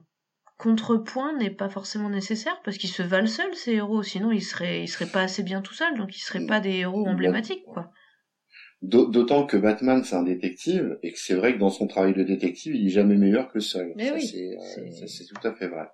contrepoint 0.57 1.33
n'est 1.37 1.49
pas 1.49 1.69
forcément 1.69 2.09
nécessaire 2.09 2.61
parce 2.63 2.77
qu'ils 2.77 2.89
se 2.89 3.03
valent 3.03 3.27
seuls 3.27 3.55
ces 3.55 3.73
héros. 3.73 4.03
Sinon, 4.03 4.31
ils 4.31 4.41
seraient, 4.43 4.83
ils 4.83 4.87
seraient 4.87 5.11
pas 5.11 5.21
assez 5.23 5.43
bien 5.43 5.61
tout 5.61 5.73
seuls, 5.73 5.97
donc 5.97 6.15
ils 6.15 6.21
seraient 6.21 6.45
pas 6.45 6.59
des 6.59 6.71
héros 6.79 7.07
emblématiques 7.07 7.63
quoi. 7.65 7.91
D'au- 8.81 9.07
D'autant 9.09 9.45
que 9.45 9.55
Batman 9.57 10.03
c'est 10.03 10.15
un 10.15 10.23
détective 10.23 10.99
et 11.03 11.13
que 11.13 11.19
c'est 11.19 11.35
vrai 11.35 11.53
que 11.53 11.59
dans 11.59 11.69
son 11.69 11.87
travail 11.87 12.13
de 12.13 12.23
détective 12.23 12.75
il 12.75 12.87
est 12.87 12.89
jamais 12.89 13.15
meilleur 13.15 13.49
que 13.51 13.59
seul. 13.61 13.93
Mais 13.95 14.07
Ça, 14.09 14.13
oui, 14.15 14.27
c'est, 14.27 14.57
euh, 14.57 14.59
c'est- 14.59 14.91
ça, 14.91 15.07
c'est 15.07 15.25
tout 15.25 15.47
à 15.47 15.53
fait 15.53 15.67
vrai. 15.67 15.87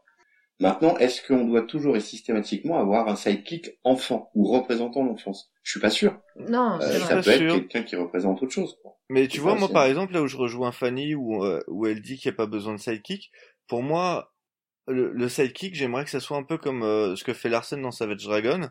Maintenant, 0.59 0.97
est-ce 0.97 1.25
qu'on 1.25 1.45
doit 1.45 1.61
toujours 1.61 1.95
et 1.95 2.01
systématiquement 2.01 2.79
avoir 2.79 3.07
un 3.07 3.15
sidekick 3.15 3.79
enfant 3.85 4.29
ou 4.35 4.45
représentant 4.51 5.03
l'enfance? 5.05 5.51
Je 5.63 5.71
suis 5.71 5.79
pas 5.79 5.89
sûr. 5.89 6.19
Non, 6.35 6.79
Euh, 6.81 6.99
ça 6.99 7.15
pas 7.15 7.21
peut 7.21 7.29
être 7.31 7.53
quelqu'un 7.53 7.83
qui 7.83 7.95
représente 7.95 8.43
autre 8.43 8.51
chose. 8.51 8.77
quoi. 8.81 8.97
Mais 9.09 9.27
tu 9.29 9.39
vois, 9.39 9.55
moi, 9.55 9.65
assez. 9.65 9.73
par 9.73 9.85
exemple, 9.85 10.13
là 10.13 10.21
où 10.21 10.27
je 10.27 10.35
rejoins 10.35 10.73
Fanny, 10.73 11.15
où, 11.15 11.45
euh, 11.45 11.61
où 11.67 11.85
elle 11.87 12.01
dit 12.01 12.17
qu'il 12.17 12.29
n'y 12.29 12.35
a 12.35 12.37
pas 12.37 12.45
besoin 12.45 12.73
de 12.73 12.79
sidekick, 12.79 13.31
pour 13.67 13.83
moi, 13.83 14.33
le, 14.87 15.11
le 15.13 15.29
sidekick, 15.29 15.75
j'aimerais 15.75 16.03
que 16.03 16.09
ça 16.09 16.19
soit 16.19 16.35
un 16.37 16.43
peu 16.43 16.57
comme 16.57 16.83
euh, 16.83 17.15
ce 17.15 17.23
que 17.23 17.33
fait 17.33 17.47
Larsen 17.49 17.81
dans 17.81 17.91
Savage 17.91 18.23
Dragon, 18.25 18.69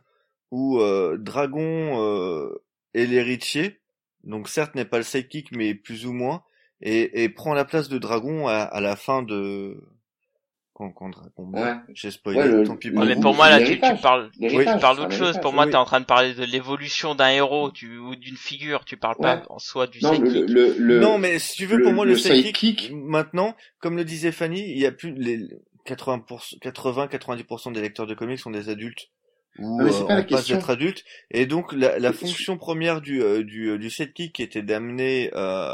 où 0.51 0.81
euh, 0.81 1.17
Dragon 1.19 2.03
euh, 2.03 2.63
est 2.93 3.07
l'héritier, 3.07 3.81
donc 4.25 4.49
certes 4.49 4.75
n'est 4.75 4.85
pas 4.85 4.99
le 4.99 5.05
sidekick, 5.05 5.53
mais 5.53 5.75
plus 5.75 6.05
ou 6.05 6.13
moins, 6.13 6.43
et, 6.83 7.23
et 7.25 7.29
prend 7.31 7.55
la 7.55 7.65
place 7.65 7.89
de 7.89 7.97
Dragon 7.97 8.47
à, 8.47 8.57
à 8.57 8.81
la 8.83 8.95
fin 8.95 9.23
de... 9.23 9.81
Quand, 10.79 10.93
quand 10.93 11.09
Dragon. 11.09 11.51
Ouais. 11.53 11.75
J'ai 11.93 12.13
spoilé, 12.13 12.39
Ouais, 12.39 12.47
le- 12.49 12.63
tant 12.63 12.77
pis 12.77 12.91
le- 12.91 13.05
mais 13.05 13.17
pour 13.17 13.35
moi 13.35 13.51
là, 13.51 13.59
tu, 13.59 13.81
tu 13.81 13.97
parles, 14.01 14.31
tu 14.41 14.65
parles 14.81 14.97
d'autre 14.97 15.11
chose. 15.13 15.37
Pour 15.43 15.53
moi, 15.53 15.65
oui. 15.65 15.73
t'es 15.73 15.77
en 15.77 15.85
train 15.85 15.99
de 15.99 16.05
parler 16.05 16.35
de 16.35 16.45
l'évolution 16.45 17.17
d'un 17.17 17.31
héros, 17.31 17.73
tu, 17.73 17.99
ou 17.99 18.15
d'une 18.15 18.37
figure. 18.37 18.85
Tu 18.85 18.97
parles 18.97 19.17
pas 19.21 19.39
Ouais. 19.39 19.43
en 19.49 19.59
soi 19.59 19.89
du 19.89 19.99
Non, 20.05 20.13
le, 20.13 20.31
sidekick. 20.31 20.49
le, 20.51 20.75
le- 20.79 21.01
Non, 21.01 21.19
mais 21.19 21.41
si 21.41 21.57
tu 21.57 21.67
veux, 21.67 21.79
le- 21.79 21.83
pour 21.83 21.93
moi, 21.95 22.05
le, 22.05 22.13
le 22.13 22.17
sidekick, 22.19 22.81
sidekick- 22.83 22.95
maintenant, 22.95 23.57
comme 23.81 23.97
le 23.97 24.05
disait 24.05 24.31
Fanny, 24.31 24.61
il 24.71 24.79
y 24.79 24.87
a 24.87 24.93
plus 24.93 25.13
les 25.15 25.49
80%, 25.85 26.59
80-90% 26.63 27.73
des 27.73 27.81
lecteurs 27.81 28.07
de 28.07 28.15
comics 28.15 28.39
sont 28.39 28.53
des 28.53 28.69
adultes. 28.69 29.09
Ou 29.59 29.81
Ah, 29.81 29.85
euh, 29.87 30.07
pas 30.07 30.15
on 30.21 30.23
passe 30.23 30.47
d'être 30.47 30.71
adultes. 30.71 31.03
Et 31.33 31.47
donc, 31.47 31.73
la, 31.73 31.99
la 31.99 32.13
fonction 32.13 32.57
première 32.57 33.01
du, 33.01 33.21
euh, 33.21 33.43
du, 33.43 33.71
euh, 33.71 33.79
du 33.79 33.91
sidekick 33.91 34.39
était 34.39 34.63
d'amener 34.63 35.33
euh, 35.35 35.73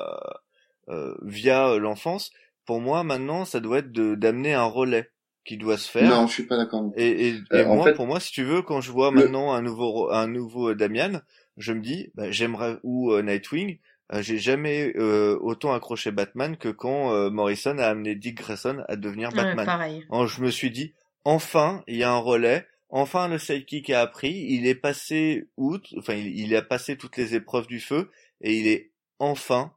euh, 0.89 1.15
via 1.23 1.69
euh, 1.69 1.79
l'enfance, 1.79 2.31
pour 2.65 2.81
moi, 2.81 3.05
maintenant, 3.05 3.45
ça 3.45 3.61
doit 3.61 3.79
être 3.79 3.93
de 3.93 4.15
d'amener 4.15 4.55
un 4.55 4.65
relais 4.65 5.11
qui 5.45 5.57
doit 5.57 5.79
se 5.79 5.91
faire. 5.91 6.09
non, 6.09 6.27
je 6.27 6.33
suis 6.33 6.47
pas 6.47 6.57
d'accord. 6.57 6.93
Et, 6.97 7.29
et, 7.29 7.35
Euh, 7.53 7.63
et 7.63 7.65
en 7.65 7.77
moi, 7.77 7.91
fait, 7.91 7.95
pour 7.95 8.07
moi, 8.07 8.21
si 8.21 8.33
tu 8.33 8.45
veux, 8.45 8.63
quand 8.63 8.81
je 8.81 8.93
vois 8.93 9.11
le- 9.11 9.29
maintenant 9.29 9.53
un 9.53 9.63
nouveau 9.63 10.11
un 10.11 10.29
nouveau 10.29 10.71
euh, 10.71 10.75
Damian, 10.75 11.21
je 11.57 11.73
me 11.73 11.81
dis, 11.81 12.11
bah, 12.15 12.31
j'aimerais 12.31 12.79
ou 12.83 13.13
euh, 13.13 13.23
Nightwing. 13.23 13.79
euh, 14.13 14.23
J'ai 14.23 14.39
jamais 14.39 14.93
euh, 14.97 15.39
autant 15.41 15.73
accroché 15.75 16.11
Batman 16.13 16.57
que 16.57 16.69
quand 16.69 17.13
euh, 17.13 17.31
Morrison 17.31 17.79
a 17.79 17.87
amené 17.87 18.15
Dick 18.15 18.37
Grayson 18.39 18.85
à 18.89 18.97
devenir 18.97 19.33
Ouais, 19.33 19.37
Batman. 19.37 19.67
pareil. 19.67 20.07
Alors, 20.11 20.27
je 20.29 20.43
me 20.43 20.51
suis 20.51 20.71
dit, 20.71 20.95
enfin, 21.25 21.83
il 21.87 21.97
y 21.97 22.03
a 22.03 22.13
un 22.13 22.19
relais 22.19 22.67
Enfin, 22.91 23.27
le 23.27 23.39
sidekick 23.39 23.91
a 23.91 24.03
appris, 24.03 24.31
il 24.51 24.69
est 24.69 24.77
passé 24.77 25.49
outre, 25.57 25.89
enfin, 25.99 26.15
il, 26.15 26.39
il 26.39 26.55
a 26.55 26.63
passé 26.63 26.97
toutes 26.97 27.17
les 27.17 27.35
épreuves 27.35 27.67
du 27.67 27.81
feu, 27.81 28.09
et 28.41 28.57
il 28.57 28.69
est 28.69 28.93
enfin 29.19 29.73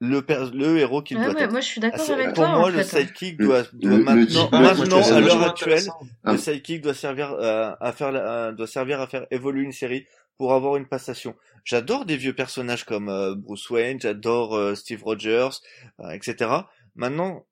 le, 0.00 0.24
le 0.54 0.78
héros 0.78 1.02
qu'il 1.02 1.16
Ouais, 1.18 1.24
doit 1.24 1.34
ouais, 1.34 1.42
être. 1.42 1.50
moi 1.50 1.60
je 1.60 1.66
suis 1.66 1.80
Ah, 1.82 1.90
d'accord 1.90 2.10
avec 2.10 2.26
pour 2.26 2.34
toi. 2.36 2.48
moi, 2.50 2.64
en 2.66 2.68
le 2.68 2.82
fait. 2.82 3.00
sidekick 3.04 3.38
Le- 3.38 3.46
doit, 3.46 3.62
le- 3.62 3.66
doit 3.80 3.90
le 3.98 4.04
maintenant, 4.04 4.48
moi, 4.52 5.12
à 5.12 5.20
l'heure 5.20 5.42
actuelle. 5.42 5.84
Ah. 6.24 6.32
le 6.32 6.38
sidekick 6.38 6.82
doit 6.82 6.94
servir 6.94 7.32
euh, 7.32 7.72
à 7.80 7.92
faire 7.92 8.14
à- 8.14 8.52
doit 8.52 8.66
servir 8.68 9.00
à 9.00 9.06
faire 9.08 9.26
évoluer 9.30 9.62
une 9.64 9.72
série 9.72 10.06
pour 10.36 10.52
avoir 10.54 10.76
une 10.76 10.86
passation. 10.86 11.34
J'adore 11.64 12.04
des 12.06 12.16
vieux 12.16 12.32
personnages 12.34 12.84
comme 12.84 13.08
euh, 13.08 13.34
Bruce 13.34 13.68
Wayne, 13.70 14.00
j'adore 14.00 14.54
euh, 14.56 14.74
Steve 14.76 15.02
Rogers, 15.02 15.48
euh, 16.00 16.10
etc. 16.10 16.48
Maintenant, 16.94 17.46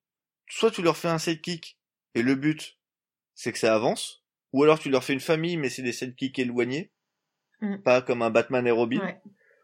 soit 0.48 0.70
tu 0.70 0.82
leur 0.82 0.96
fais 0.96 1.08
un 1.08 1.18
sidekick 1.18 1.78
et 2.14 2.22
le 2.22 2.34
but 2.36 2.78
c'est 3.34 3.52
que 3.52 3.58
ça 3.58 3.74
avance, 3.74 4.22
ou 4.52 4.62
alors 4.62 4.78
tu 4.78 4.88
leur 4.88 5.02
fais 5.04 5.12
une 5.12 5.20
famille 5.20 5.56
mais 5.56 5.68
c'est 5.68 5.82
des 5.82 5.92
sidekicks 5.92 6.38
éloignés, 6.38 6.92
Mm. 7.60 7.78
pas 7.78 8.02
comme 8.02 8.20
un 8.22 8.30
Batman 8.30 8.66
et 8.66 8.70
Robin. 8.70 9.00
Ouais. 9.00 9.18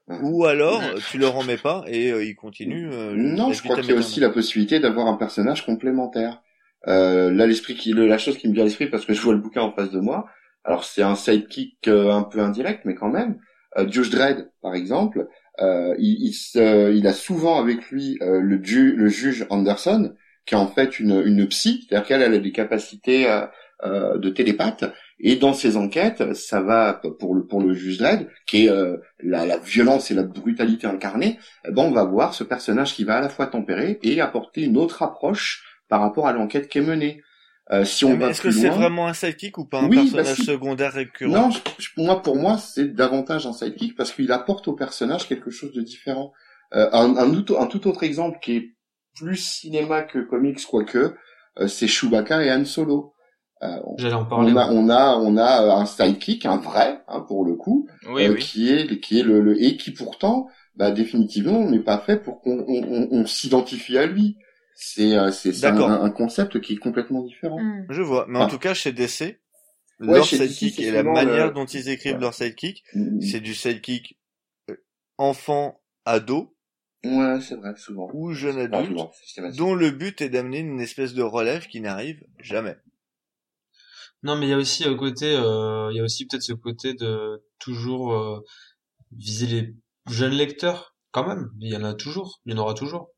Ou 0.09 0.45
alors 0.45 0.83
tu 1.11 1.19
leur 1.19 1.37
en 1.37 1.45
mets 1.45 1.57
pas 1.57 1.85
et 1.87 2.11
euh, 2.11 2.25
ils 2.25 2.35
continuent. 2.35 2.91
euh, 2.93 3.15
Non, 3.17 3.53
je 3.53 3.63
crois 3.63 3.77
qu'il 3.77 3.91
y 3.91 3.93
a 3.93 3.99
aussi 3.99 4.21
la 4.21 4.31
possibilité 4.31 4.81
d'avoir 4.81 5.07
un 5.07 5.15
personnage 5.17 5.65
complémentaire. 5.65 6.43
Euh, 6.89 7.31
là, 7.31 7.47
l'esprit 7.47 7.75
qui, 7.77 7.93
le- 7.93 8.07
la 8.07 8.19
chose 8.19 8.37
qui 8.37 8.49
me 8.49 8.53
vient 8.53 8.63
à 8.63 8.67
l'esprit 8.67 8.89
parce 8.89 9.07
que 9.07 9.15
je 9.15 9.21
vois 9.23 9.33
le 9.35 9.39
bouquin 9.41 9.63
en 9.63 9.73
face 9.73 9.91
de 9.91 10.01
moi. 10.01 10.27
Alors, 10.65 10.85
c'est 10.85 11.03
un 11.03 11.15
sidekick 11.15 11.77
euh, 11.89 12.11
un 12.11 12.23
peu 12.23 12.41
indirect, 12.41 12.83
mais 12.85 12.95
quand 12.95 13.09
même. 13.11 13.39
Euh, 13.79 13.89
Judge 13.91 14.11
Dredd, 14.11 14.51
par 14.61 14.75
exemple, 14.75 15.29
euh, 15.61 15.95
il, 15.99 16.19
il, 16.27 16.33
se- 16.33 16.93
il 16.93 17.07
a 17.07 17.13
souvent 17.13 17.61
avec 17.61 17.91
lui 17.91 18.19
euh, 18.23 18.41
le, 18.41 18.63
ju- 18.63 18.95
le 18.97 19.09
juge 19.09 19.47
Anderson, 19.51 20.13
qui 20.47 20.55
est 20.55 20.59
en 20.59 20.67
fait 20.67 20.99
une, 20.99 21.23
une 21.25 21.47
psy, 21.49 21.87
c'est-à-dire 21.89 22.07
qu'elle 22.07 22.23
elle 22.23 22.35
a 22.35 22.39
des 22.39 22.53
capacités 22.53 23.31
euh, 23.31 23.47
euh, 23.85 24.19
de 24.19 24.29
télépathe. 24.31 24.85
Et 25.25 25.37
dans 25.37 25.55
ses 25.55 25.77
enquêtes, 25.77 26.35
ça 26.35 26.61
va 26.61 27.01
pour 27.21 27.35
le 27.35 27.47
pour 27.47 27.61
le 27.63 27.75
juge 27.75 27.99
Dredd, 27.99 28.29
qui 28.47 28.67
est 28.67 28.71
euh, 28.71 28.97
la, 29.23 29.47
la 29.47 29.59
violence 29.59 30.11
et 30.11 30.15
la 30.15 30.25
brutalité 30.25 30.87
incarnée. 30.89 31.39
Eh 31.67 31.71
ben, 31.71 31.83
on 31.85 31.93
va 31.93 32.05
voir 32.05 32.35
ce 32.35 32.43
personnage 32.45 32.95
qui 32.95 33.05
va 33.05 33.17
à 33.19 33.21
la 33.21 33.29
fois 33.29 33.47
tempérer 33.47 33.99
et 34.03 34.21
apporter 34.21 34.63
une 34.63 34.77
autre 34.77 35.03
approche 35.03 35.65
par 35.89 36.01
rapport 36.01 36.27
à 36.27 36.33
l'enquête 36.33 36.69
qui 36.69 36.79
est 36.79 36.83
menée. 36.83 37.23
Euh, 37.71 37.85
si 37.85 38.05
on 38.05 38.17
va 38.19 38.31
Est-ce 38.31 38.43
que 38.43 38.51
c'est 38.51 38.69
vraiment 38.69 39.07
un 39.07 39.15
sidekick 39.15 39.57
ou 39.59 39.65
pas 39.67 39.81
un 39.83 39.89
Oui, 39.89 39.97
bah 39.97 40.03
personnage 40.23 40.37
si. 40.37 40.45
secondaire 40.45 40.93
récurrent 40.93 41.31
non, 41.33 41.51
je- 41.51 41.61
je- 41.79 41.91
moi 41.97 42.21
pour 42.21 42.35
moi 42.37 42.59
c'est 42.59 42.93
davantage 42.93 43.47
un 43.47 43.53
sidekick 43.53 43.97
parce 43.97 44.11
qu'il 44.13 44.33
apporte 44.33 44.67
au 44.67 44.73
personnage 44.73 45.29
quelque 45.29 45.51
chose 45.51 45.73
de 45.73 45.81
différent. 45.83 46.33
Euh, 46.75 46.89
un, 46.93 47.17
un, 47.17 47.43
tout, 47.43 47.57
un 47.59 47.67
tout 47.67 47.87
autre 47.87 48.03
exemple 48.03 48.39
qui 48.43 48.57
est 48.57 48.75
plus 49.15 49.37
cinéma 49.37 50.03
que 50.03 50.19
comics 50.19 50.65
quoique, 50.67 51.15
euh, 51.61 51.69
c'est 51.69 51.87
Chewbacca 51.87 52.43
et 52.45 52.51
Han 52.51 52.65
Solo. 52.65 53.13
Euh, 53.63 53.79
J'allais 53.97 54.15
en 54.15 54.25
parler. 54.25 54.53
on 54.53 54.57
a, 54.57 54.71
on 54.73 54.89
a, 54.89 55.17
on 55.19 55.37
a 55.37 55.63
euh, 55.63 55.71
un 55.71 55.87
sidekick, 55.87 56.47
un 56.47 56.57
vrai, 56.57 57.01
hein, 57.07 57.21
pour 57.21 57.45
le 57.45 57.55
coup, 57.55 57.89
Oui, 58.09 58.27
euh, 58.27 58.33
oui. 58.33 58.41
qui 58.41 58.71
est, 58.73 58.99
qui 59.01 59.21
est 59.21 59.23
le, 59.23 59.41
le- 59.41 59.63
et 59.63 59.77
qui 59.77 59.93
pourtant, 59.93 60.49
bah, 60.75 60.91
définitivement, 60.91 61.69
n'est 61.71 61.79
pas 61.81 61.99
fait 61.99 62.17
pour 62.23 62.41
qu'on 62.41 62.59
on, 62.67 62.83
on- 62.83 63.09
on 63.13 63.27
s'identifie 63.27 63.99
à 63.99 64.07
lui. 64.07 64.37
C'est, 64.75 65.17
euh, 65.17 65.31
c'est 65.31 65.53
c'est 65.53 65.67
un, 65.67 65.81
un 65.81 66.11
concept 66.11 66.61
qui 66.61 66.73
est 66.73 66.79
complètement 66.79 67.23
différent. 67.23 67.61
Mm. 67.61 67.87
Je 67.91 68.03
vois, 68.03 68.27
mais 68.29 68.41
en 68.41 68.49
tout 68.49 68.59
cas 68.59 68.75
chez 68.75 68.91
DC, 68.93 69.39
Ouais, 70.01 70.17
leur 70.17 70.25
chez 70.25 70.39
sidekick 70.49 70.81
et 70.81 70.91
la 70.91 71.05
manière 71.05 71.47
le- 71.49 71.53
dont 71.53 71.67
ils 71.67 71.89
écrivent 71.89 72.15
Ouais. 72.15 72.21
leur 72.21 72.35
sidekick, 72.35 72.83
Mm. 72.95 73.21
c'est 73.21 73.39
du 73.41 73.55
sidekick 73.55 74.19
euh, 74.71 74.75
enfant 75.19 75.81
ado 76.05 76.57
Ouais, 77.05 77.41
c'est 77.41 77.55
vrai, 77.57 77.75
souvent. 77.77 78.09
ou 78.13 78.33
jeune 78.33 78.59
Ah, 78.59 78.79
adulte, 78.79 78.99
souvent, 78.99 79.11
c'est 79.15 79.25
systématique. 79.25 79.59
dont 79.59 79.75
le 79.75 79.91
but 79.93 80.21
est 80.21 80.29
d'amener 80.31 80.59
une 80.61 80.81
espèce 80.81 81.15
de 81.15 81.23
relève 81.23 81.67
qui 81.69 81.81
n'arrive 81.81 82.25
jamais. 82.41 82.77
Non, 84.23 84.37
mais 84.37 84.47
il 84.47 84.51
y 84.51 84.53
a 84.53 84.57
aussi 84.57 84.87
au 84.89 84.97
côté, 84.97 85.35
euh, 85.35 85.91
il 85.93 85.97
y 85.97 86.01
a 86.01 86.05
aussi 86.05 86.27
peut-être 86.27 86.43
ce 86.43 86.53
côté 86.53 86.95
de 86.95 87.43
toujours 87.59 88.13
euh, 88.15 88.41
viser 89.13 89.47
les 89.47 89.75
jeunes 90.09 90.33
lecteurs. 90.33 90.95
Quand 91.11 91.27
même, 91.27 91.51
il 91.61 91.73
y 91.73 91.77
en 91.77 91.85
a 91.85 91.95
toujours, 91.95 92.41
il 92.47 92.53
y 92.53 92.57
en 92.57 92.63
aura 92.63 92.75
toujours. 92.75 93.11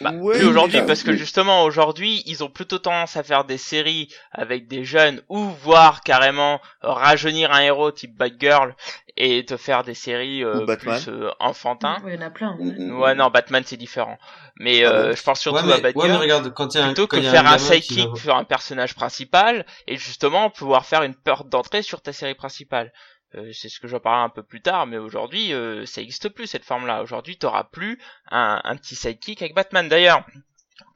Bah, 0.00 0.12
Ouais, 0.12 0.38
plus 0.38 0.46
aujourd'hui 0.46 0.80
mais- 0.80 0.86
parce 0.86 1.02
que 1.02 1.14
justement 1.14 1.64
aujourd'hui 1.64 2.22
ils 2.26 2.42
ont 2.42 2.48
plutôt 2.48 2.78
tendance 2.78 3.16
à 3.16 3.22
faire 3.22 3.44
des 3.44 3.58
séries 3.58 4.08
avec 4.32 4.66
des 4.66 4.84
jeunes 4.84 5.20
ou 5.28 5.38
voire 5.62 6.00
carrément 6.00 6.60
rajeunir 6.80 7.52
un 7.52 7.60
héros 7.60 7.90
type 7.90 8.16
Batgirl 8.16 8.74
et 9.16 9.44
te 9.44 9.56
faire 9.58 9.84
des 9.84 9.94
séries 9.94 10.42
euh, 10.42 10.64
plus 10.76 11.08
euh, 11.08 11.28
enfantins. 11.38 11.98
Ouais, 12.04 12.14
il 12.14 12.20
y 12.20 12.24
en 12.24 12.26
a 12.26 12.30
plein. 12.30 12.56
Mm, 12.58 12.86
mm, 12.92 12.98
Ouais 13.00 13.14
mm. 13.14 13.18
non 13.18 13.28
Batman 13.28 13.62
c'est 13.66 13.76
différent. 13.76 14.16
Mais 14.58 14.84
Ah 14.84 14.90
euh, 14.90 15.10
bon 15.10 15.16
je 15.16 15.22
pense 15.22 15.40
surtout 15.40 15.58
ouais, 15.60 15.66
mais, 15.66 15.74
à 15.74 15.78
Batgirl. 15.80 16.06
ouais, 16.06 16.08
mais 16.12 16.16
regarde, 16.16 16.52
quand 16.54 16.74
il 16.74 16.78
y 16.78 16.80
a 16.80 16.84
un, 16.84 16.88
plutôt 16.88 17.06
quand 17.06 17.16
que 17.16 17.20
il 17.22 17.24
y 17.24 17.28
a 17.28 17.30
faire 17.32 17.46
un 17.46 17.56
qui 17.56 17.64
sidekick 17.82 18.16
sur 18.16 18.36
un 18.36 18.44
personnage 18.44 18.94
principal 18.94 19.66
et 19.86 19.96
justement 19.96 20.48
pouvoir 20.50 20.86
faire 20.86 21.02
une 21.02 21.14
porte 21.14 21.48
d'entrée 21.48 21.82
sur 21.82 22.00
ta 22.00 22.12
série 22.12 22.34
principale. 22.34 22.92
Euh, 23.36 23.52
c'est 23.52 23.68
ce 23.68 23.78
que 23.78 23.86
je 23.88 23.94
vais 23.96 24.00
parler 24.00 24.24
un 24.24 24.28
peu 24.28 24.42
plus 24.42 24.60
tard, 24.60 24.86
mais 24.86 24.98
aujourd'hui 24.98 25.52
euh, 25.52 25.86
ça 25.86 26.00
existe 26.02 26.28
plus 26.30 26.46
cette 26.48 26.64
forme-là. 26.64 27.02
Aujourd'hui 27.02 27.36
t'auras 27.38 27.64
plus 27.64 28.00
un, 28.30 28.60
un 28.64 28.76
petit 28.76 28.96
sidekick 28.96 29.40
avec 29.42 29.54
Batman. 29.54 29.88
D'ailleurs, 29.88 30.24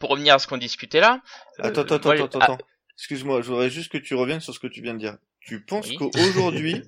pour 0.01 0.11
revenir 0.11 0.35
à 0.35 0.39
ce 0.39 0.47
qu'on 0.47 0.57
discutait 0.57 1.01
là. 1.01 1.21
euh, 1.61 1.69
Attends, 1.69 1.83
attends, 1.83 2.15
moi, 2.15 2.25
attends, 2.25 2.39
ah, 2.41 2.45
attends. 2.45 2.59
Excuse-moi, 2.97 3.41
je 3.43 3.49
voudrais 3.49 3.71
juste 3.71 3.91
que 3.93 3.99
tu 3.99 4.15
reviennes 4.15 4.41
sur 4.41 4.55
ce 4.55 4.61
que 4.61 4.67
tu 4.67 4.83
viens 4.83 4.95
de 4.95 4.99
dire. 4.99 5.17
Tu 5.41 5.65
penses 5.65 5.89
Oui. 5.89 5.97
qu'aujourd'hui, 5.97 6.83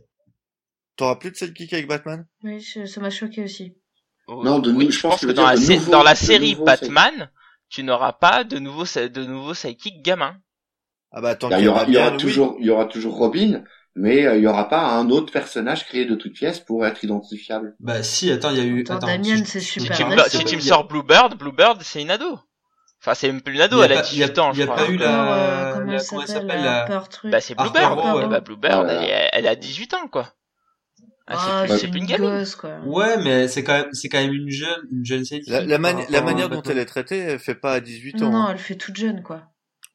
t'auras 0.96 1.16
plus 1.16 1.30
de 1.30 1.36
sidekick 1.36 1.72
avec 1.72 1.86
Batman? 1.86 2.26
Oui, 2.42 2.60
je- 2.60 2.86
ça 2.86 3.00
m'a 3.00 3.10
choqué 3.10 3.42
aussi. 3.44 3.76
Non, 4.28 4.58
de 4.58 4.72
oui, 4.72 4.90
je 4.90 5.00
pense 5.00 5.20
que 5.20 5.30
dans 5.30 5.44
la, 5.46 5.56
dans 5.56 6.14
série 6.16 6.56
Batman, 6.56 7.30
tu 7.68 7.84
n'auras 7.84 8.12
pas 8.12 8.44
de 8.44 8.58
nouveaux 8.58 8.84
de 8.84 9.24
nouveaux 9.24 9.54
sidekicks 9.54 10.02
gamins. 10.02 10.40
Ah 11.12 11.20
bah 11.20 11.36
tant 11.36 11.48
Bah, 11.48 11.56
il 11.56 11.58
qu'il 11.58 11.66
y 11.66 11.68
aura, 11.68 11.84
il 11.84 11.94
y 11.94 11.96
aura 11.98 12.10
oui. 12.12 12.16
toujours, 12.16 12.56
il 12.58 12.66
y 12.66 12.70
aura 12.70 12.86
toujours 12.86 13.16
Robin, 13.16 13.62
mais 13.96 14.26
euh, 14.26 14.36
il 14.36 14.42
y 14.42 14.46
aura 14.46 14.68
pas 14.68 14.82
un 14.82 15.10
autre 15.10 15.32
personnage 15.32 15.84
créé 15.86 16.04
de 16.04 16.14
toutes 16.14 16.34
pièces 16.34 16.60
pour 16.60 16.86
être 16.86 17.02
identifiable. 17.02 17.74
Bah 17.80 18.02
si, 18.02 18.30
attends, 18.30 18.50
il 18.50 18.58
y 18.58 18.60
a 18.60 18.64
eu. 18.64 18.82
Attends, 18.82 18.96
attends, 18.96 19.06
Damien, 19.06 19.42
c'est 19.44 19.60
super 19.60 19.96
Si 19.96 20.02
tu, 20.02 20.38
si 20.38 20.44
tu 20.44 20.56
me 20.56 20.60
il 20.62 20.66
a- 20.66 20.68
sors 20.68 20.86
Bluebird, 20.86 21.36
Bluebird 21.38 21.82
c'est 21.82 22.02
une 22.02 22.10
ado. 22.10 22.38
Enfin 23.02 23.14
c'est 23.14 23.26
même 23.30 23.42
plus 23.42 23.54
une 23.54 23.60
ado, 23.60 23.78
Il 23.78 23.82
a 23.82 23.84
elle 23.86 23.92
a 23.92 24.00
pas- 24.02 24.08
il 24.12 24.18
y 24.18 24.22
a- 24.22 24.26
18 24.28 24.38
ans 24.38 24.50
il 24.52 24.58
y 24.58 24.62
je 24.62 24.62
a 24.62 24.66
crois. 24.66 24.86
pas 24.86 24.90
eu 24.90 24.96
la- 24.96 25.34
euh, 25.34 25.72
comment 25.74 25.92
elle 25.92 26.00
s'appelle, 26.00 26.62
s'appelle, 26.62 27.00
truc. 27.10 27.30
Bah 27.30 27.40
c'est 27.40 27.54
Bluebird. 27.54 27.98
Ouais. 28.16 28.26
Bah 28.28 28.40
Bluebird, 28.40 28.86
Ah, 28.88 29.04
elle, 29.32 29.46
a 29.46 29.54
18 29.54 29.94
ans 29.94 30.08
quoi. 30.08 30.32
Ah, 31.28 31.64
Ah, 31.68 31.76
c'est 31.76 31.88
plus 31.88 31.98
une 32.00 32.06
gosse, 32.06 32.54
quoi. 32.54 32.78
Ouais, 32.86 33.16
mais 33.18 33.48
c'est 33.48 33.64
quand 33.64 33.72
même, 33.72 33.88
c'est 33.92 34.08
quand 34.08 34.18
même 34.20 34.32
une 34.32 34.48
jeune, 34.50 34.78
une 34.92 35.04
jeune 35.04 35.24
sidekick 35.24 35.48
La, 35.52 35.78
mani- 35.78 36.04
manière 36.24 36.48
dont 36.48 36.62
elle 36.62 36.78
est 36.78 36.84
traitée, 36.86 37.18
elle 37.18 37.38
fait 37.40 37.56
pas 37.56 37.72
à 37.74 37.80
18 37.80 38.22
ans. 38.22 38.30
Non, 38.30 38.42
hein. 38.44 38.48
elle 38.52 38.58
fait 38.58 38.76
toute 38.76 38.94
jeune, 38.96 39.22
quoi. 39.24 39.42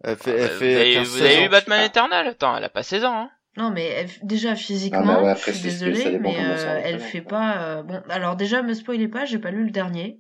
Elle 0.04 0.18
fait, 0.18 0.32
Ah, 0.32 0.34
elle 0.44 0.48
bah, 0.50 0.56
fait 0.56 0.74
vous 0.74 0.80
avez, 0.80 0.94
15, 0.96 1.08
vous 1.08 1.22
avez 1.22 1.30
16 1.30 1.40
eu 1.40 1.46
ans. 1.46 1.50
Batman 1.52 1.82
Eternal 1.86 2.28
Attends, 2.28 2.58
elle 2.58 2.64
a 2.66 2.70
pas 2.70 2.84
16 2.84 3.06
ans. 3.06 3.16
Hein. 3.16 3.30
Non, 3.58 3.70
mais 3.72 3.86
elle- 3.86 4.10
déjà 4.24 4.56
physiquement, 4.56 5.02
Ah 5.02 5.04
bah 5.18 5.24
ouais, 5.24 5.30
après, 5.32 5.52
je 5.52 5.58
suis 5.58 5.68
désolée, 5.70 6.18
mais 6.20 6.38
euh, 6.40 6.82
elle 6.84 7.00
fait 7.00 7.22
pas. 7.22 7.62
euh, 7.80 7.84
Bon, 7.84 8.02
alors 8.10 8.36
déjà, 8.38 8.62
me 8.62 8.74
spoilez 8.74 9.08
pas, 9.10 9.26
j'ai 9.26 9.40
pas 9.40 9.52
lu 9.52 9.66
le 9.66 9.72
dernier, 9.72 10.20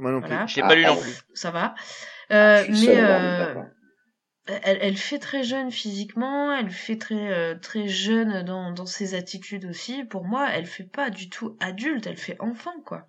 Moi 0.00 0.10
non 0.10 0.20
plus. 0.20 0.28
voilà, 0.30 0.46
Je 0.46 0.56
l'ai 0.56 0.62
Ah, 0.62 0.68
pas 0.68 0.74
lu 0.74 0.84
non 0.84 0.96
ah, 0.98 1.02
plus. 1.02 1.18
ça 1.34 1.50
va. 1.52 1.74
Euh, 2.32 2.58
Je 2.66 2.72
suis 2.72 2.86
seul 2.86 2.94
mais 2.96 3.00
euh, 3.00 3.54
elle, 4.64 4.78
elle 4.80 4.96
fait 4.96 5.20
très 5.20 5.44
jeune 5.44 5.70
physiquement, 5.70 6.52
elle 6.52 6.70
fait 6.70 6.98
très 6.98 7.30
euh, 7.32 7.54
très 7.54 7.86
jeune 7.86 8.42
dans, 8.42 8.72
dans 8.72 8.86
ses 8.86 9.14
attitudes 9.14 9.64
aussi. 9.66 10.02
Pour 10.04 10.24
moi, 10.24 10.48
elle 10.52 10.66
fait 10.66 10.82
pas 10.90 11.10
du 11.10 11.28
tout 11.30 11.56
adulte, 11.60 12.08
elle 12.08 12.16
fait 12.16 12.36
enfant, 12.40 12.74
quoi. 12.84 13.06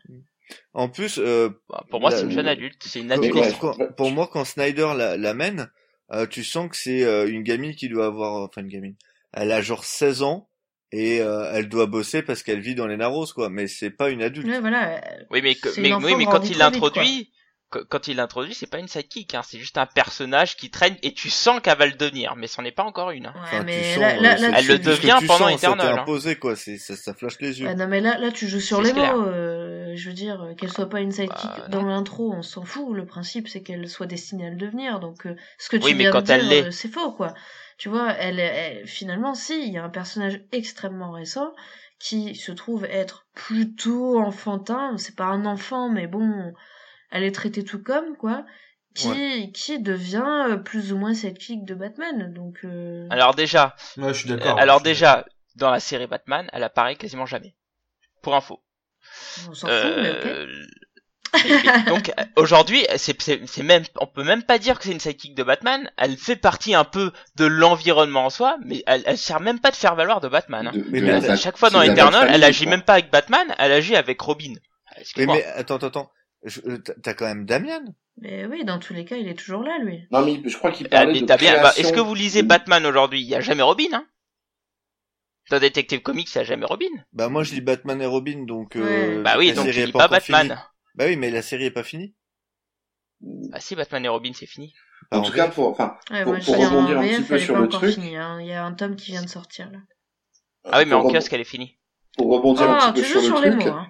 En 0.73 0.89
plus, 0.89 1.17
euh, 1.17 1.49
Bah, 1.69 1.83
pour 1.89 2.01
moi 2.01 2.11
La- 2.11 2.17
c'est 2.17 2.23
une 2.25 2.31
jeune 2.31 2.47
adulte, 2.47 2.83
c'est 2.85 2.99
une 2.99 3.11
adulte. 3.11 3.33
ouais. 3.33 3.51
quand- 3.59 3.73
quand- 3.75 3.93
pour 3.95 4.11
moi, 4.11 4.29
quand 4.31 4.45
Snyder 4.45 4.89
la- 4.95 5.17
l'amène, 5.17 5.71
euh, 6.11 6.27
tu 6.27 6.43
sens 6.43 6.69
que 6.69 6.75
c'est 6.77 7.03
euh, 7.03 7.27
une 7.27 7.41
gamine 7.41 7.73
qui 7.73 7.89
doit 7.89 8.05
avoir, 8.05 8.43
enfin 8.43 8.61
une 8.61 8.67
gamine. 8.67 8.95
Elle 9.33 9.51
a 9.51 9.61
genre 9.61 9.83
16 9.83 10.21
ans 10.23 10.49
et 10.91 11.21
euh, 11.21 11.49
elle 11.53 11.69
doit 11.69 11.87
bosser 11.87 12.21
parce 12.21 12.43
qu'elle 12.43 12.59
vit 12.59 12.75
dans 12.75 12.87
les 12.87 12.97
Narros, 12.97 13.25
quoi. 13.33 13.49
Mais 13.49 13.67
c'est 13.67 13.89
pas 13.89 14.09
une 14.09 14.21
adulte. 14.21 14.47
Ouais, 14.47 14.59
voilà. 14.59 14.99
elle- 15.03 15.27
Oui 15.31 15.41
mais 15.41 15.55
mais, 15.77 15.93
oui, 15.93 16.15
mais 16.17 16.25
quand 16.25 16.47
il 16.49 16.57
l'introduit, 16.59 17.31
qu- 17.71 17.83
quand 17.89 18.07
il 18.07 18.17
l'introduit, 18.17 18.53
c'est 18.53 18.69
pas 18.69 18.77
une 18.77 18.87
sidekick, 18.87 19.33
hein, 19.33 19.41
c'est 19.43 19.57
juste 19.57 19.79
un 19.79 19.87
personnage 19.87 20.55
qui 20.55 20.69
traîne 20.69 20.95
et 21.01 21.13
tu 21.15 21.31
sens 21.31 21.59
qu'elle 21.61 21.77
va 21.79 21.87
le 21.87 21.93
devenir, 21.93 22.35
mais 22.35 22.45
c'en 22.45 22.63
est 22.63 22.71
pas 22.71 22.83
encore 22.83 23.09
une. 23.09 23.25
Hein. 23.25 23.33
Ouais, 23.35 23.41
Enfin, 23.43 23.59
tu 23.61 23.65
mais 23.65 23.93
sens, 23.95 24.01
là, 24.01 24.09
euh, 24.17 24.21
là, 24.21 24.37
c'est- 24.37 24.51
là, 24.51 24.57
Elle 24.59 24.67
le 24.67 24.77
devient 24.79 25.17
pendant 25.25 25.49
sens, 25.49 25.61
ça 25.61 25.67
Eternal, 25.69 25.87
hein. 25.97 26.01
imposé, 26.03 26.35
quoi. 26.35 26.55
C'est, 26.55 26.77
ça, 26.77 26.95
ça 26.95 27.15
flash 27.15 27.39
les 27.39 27.59
yeux. 27.61 27.65
Ouais, 27.67 27.75
non 27.75 27.87
mais 27.87 27.99
là, 27.99 28.19
là 28.19 28.31
tu 28.31 28.47
joues 28.47 28.59
sur 28.59 28.81
les 28.83 28.93
mots. 28.93 29.01
Euh, 29.93 29.97
je 29.97 30.09
veux 30.09 30.15
dire, 30.15 30.53
qu'elle 30.57 30.71
soit 30.71 30.89
pas 30.89 31.01
une 31.01 31.11
sidekick 31.11 31.63
Bah, 31.63 31.69
dans 31.69 31.83
l'intro, 31.85 32.33
on 32.33 32.41
s'en 32.41 32.63
fout. 32.63 32.95
Le 32.95 33.05
principe 33.05 33.47
c'est 33.47 33.61
qu'elle 33.63 33.87
soit 33.89 34.05
destinée 34.07 34.47
à 34.47 34.49
le 34.49 34.55
devenir. 34.57 34.99
Donc 34.99 35.25
euh, 35.27 35.35
ce 35.57 35.69
que 35.69 35.77
tu 35.77 35.93
Oui, 35.93 35.95
viens 35.95 36.15
de 36.15 36.21
dire, 36.21 36.49
euh, 36.51 36.71
c'est 36.71 36.87
faux 36.89 37.11
quoi. 37.13 37.33
Tu 37.77 37.89
vois, 37.89 38.11
elle, 38.13 38.39
elle- 38.39 38.87
finalement 38.87 39.35
si, 39.35 39.67
il 39.67 39.73
y 39.73 39.77
a 39.77 39.83
un 39.83 39.89
personnage 39.89 40.41
extrêmement 40.51 41.11
récent 41.11 41.53
qui 41.99 42.35
se 42.35 42.51
trouve 42.51 42.85
être 42.85 43.25
plutôt 43.35 44.19
enfantin. 44.19 44.97
C'est 44.97 45.15
pas 45.15 45.25
un 45.25 45.45
enfant, 45.45 45.89
mais 45.89 46.07
bon, 46.07 46.53
elle 47.11 47.23
est 47.23 47.31
traitée 47.35 47.63
tout 47.63 47.81
comme 47.83 48.17
quoi. 48.17 48.45
Qui, 48.95 49.51
qui 49.53 49.79
devient 49.81 50.47
euh, 50.51 50.57
plus 50.57 50.93
ou 50.93 50.97
moins 50.97 51.13
sidekick 51.15 51.65
de 51.65 51.75
Batman. 51.75 52.33
Donc 52.33 52.59
euh, 52.65 53.09
Alors 53.09 53.33
déjà, 53.33 53.77
Ouais, 53.97 54.13
je 54.13 54.19
suis 54.19 54.29
euh, 54.29 54.37
d'accord. 54.37 54.57
alors 54.57 54.81
déjà, 54.81 55.25
dans 55.55 55.71
la 55.71 55.79
série 55.79 56.07
Batman, 56.07 56.49
elle 56.53 56.63
apparaît 56.63 56.95
quasiment 56.97 57.25
jamais. 57.25 57.55
Pour 58.21 58.35
info. 58.35 58.63
On 59.49 59.53
s'en 59.53 59.67
fout, 59.67 59.93
mais 59.97 60.11
ok. 60.11 60.25
Euh, 60.25 60.47
Donc 61.87 62.11
aujourd'hui, 62.35 62.85
c'est 62.97 63.19
c'est 63.21 63.41
c'est 63.47 63.63
même, 63.63 63.83
on 63.99 64.05
peut 64.07 64.23
même 64.23 64.43
pas 64.43 64.59
dire 64.59 64.77
que 64.77 64.85
c'est 64.85 64.91
une 64.91 64.99
sidekick 64.99 65.33
de 65.35 65.43
Batman. 65.43 65.89
Elle 65.97 66.15
fait 66.17 66.35
partie 66.35 66.75
un 66.75 66.83
peu 66.83 67.11
de 67.37 67.45
l'environnement 67.45 68.25
en 68.25 68.29
soi, 68.29 68.57
mais 68.63 68.83
elle, 68.85 69.01
elle 69.05 69.17
sert 69.17 69.39
même 69.39 69.59
pas 69.59 69.71
de 69.71 69.75
faire 69.75 69.95
valoir 69.95 70.21
de 70.21 70.27
Batman. 70.27 70.67
hein. 70.67 70.71
De- 70.73 70.85
Mais 70.89 71.01
mais 71.01 71.29
À 71.29 71.35
chaque 71.35 71.57
fois 71.57 71.69
dans 71.71 71.81
Eternal, 71.81 72.29
elle 72.31 72.43
agit 72.43 72.67
même 72.67 72.83
pas 72.83 72.93
avec 72.93 73.09
Batman, 73.11 73.47
elle 73.57 73.71
agit 73.71 73.95
avec 73.95 74.21
Robin. 74.21 74.53
Mais, 74.95 75.01
Excuse-moi. 75.01 75.35
mais 75.37 75.45
attends, 75.45 75.75
attends, 75.77 75.87
attends. 75.87 76.11
Euh, 76.67 76.77
t'as- 77.01 77.13
quand 77.15 77.25
même 77.25 77.45
Damian. 77.45 77.81
Mais 78.17 78.45
oui, 78.45 78.63
dans 78.63 78.77
tous 78.77 78.93
les 78.93 79.05
cas, 79.05 79.15
il 79.15 79.27
est 79.27 79.33
toujours 79.33 79.63
là, 79.63 79.79
lui. 79.81 80.05
Non, 80.11 80.23
mais 80.23 80.39
je 80.47 80.55
crois 80.55 80.71
qu'il 80.71 80.85
Ah, 80.91 80.97
parlait 80.97 81.13
mais 81.13 81.21
de 81.21 81.25
bien. 81.25 81.35
bah, 81.35 81.37
création. 81.71 81.81
Est-ce 81.81 81.93
que 81.93 81.99
vous 81.99 82.13
lisez 82.13 82.43
Batman 82.43 82.85
aujourd'hui? 82.85 83.21
Il 83.21 83.27
y 83.27 83.33
a 83.33 83.41
jamais 83.41 83.63
Robin, 83.63 83.85
hein 83.93 84.05
Dans 85.49 85.59
Detective 85.59 86.01
Comics, 86.01 86.33
il 86.33 86.39
a 86.39 86.43
jamais 86.43 86.65
Robin. 86.65 86.87
Bah 87.11 87.29
moi 87.29 87.43
je 87.43 87.53
lis 87.53 87.61
Batman 87.61 88.01
et 88.01 88.05
Robin, 88.05 88.45
donc 88.45 88.75
euh. 88.75 89.21
Bah 89.23 89.35
oui, 89.37 89.53
donc 89.53 89.69
tu 89.69 89.85
lis 89.85 89.91
pas 89.91 90.07
Batman. 90.07 90.47
finie. 90.47 90.59
Bah 90.95 91.05
oui, 91.07 91.15
mais 91.17 91.31
la 91.31 91.41
série 91.41 91.65
est 91.65 91.71
pas 91.71 91.83
finie. 91.83 92.15
Bah 93.21 93.59
si, 93.59 93.75
Batman 93.75 94.05
et 94.05 94.09
Robin, 94.09 94.31
c'est 94.33 94.45
fini. 94.45 94.73
Pas 95.09 95.17
En 95.19 95.21
tout 95.21 95.33
cas, 95.33 95.49
pour, 95.49 95.67
enfin, 95.69 95.97
Ouais, 96.11 96.23
Pour- 96.23 96.37
pour 96.39 96.57
rebondir 96.57 96.99
un 96.99 97.01
VF, 97.03 97.17
petit 97.17 97.23
peu 97.29 97.39
sur 97.39 97.53
pas 97.55 97.61
le 97.61 97.67
truc. 97.67 97.93
finie, 97.93 98.15
hein. 98.15 98.39
Il 98.41 98.47
y 98.47 98.53
a 98.53 98.63
un 98.65 98.73
tome 98.73 98.95
qui 98.95 99.11
vient 99.11 99.21
de 99.23 99.29
sortir, 99.29 99.69
là. 99.71 99.79
Ah 100.65 100.79
oui, 100.79 100.85
mais 100.87 100.93
en 100.93 101.03
kiosque, 101.09 101.33
elle 101.33 101.41
est 101.41 101.45
finie. 101.45 101.77
pour 102.17 102.31
rebondir 102.31 102.69
un 102.69 102.77
Ah, 102.79 102.91
petit 102.93 103.01
tu 103.01 103.07
peu 103.07 103.13
joues 103.13 103.19
sur 103.25 103.37
sur 103.37 103.41
le 103.41 103.49
les 103.49 103.51
truc, 103.51 103.65
mots, 103.65 103.73
hein. 103.73 103.87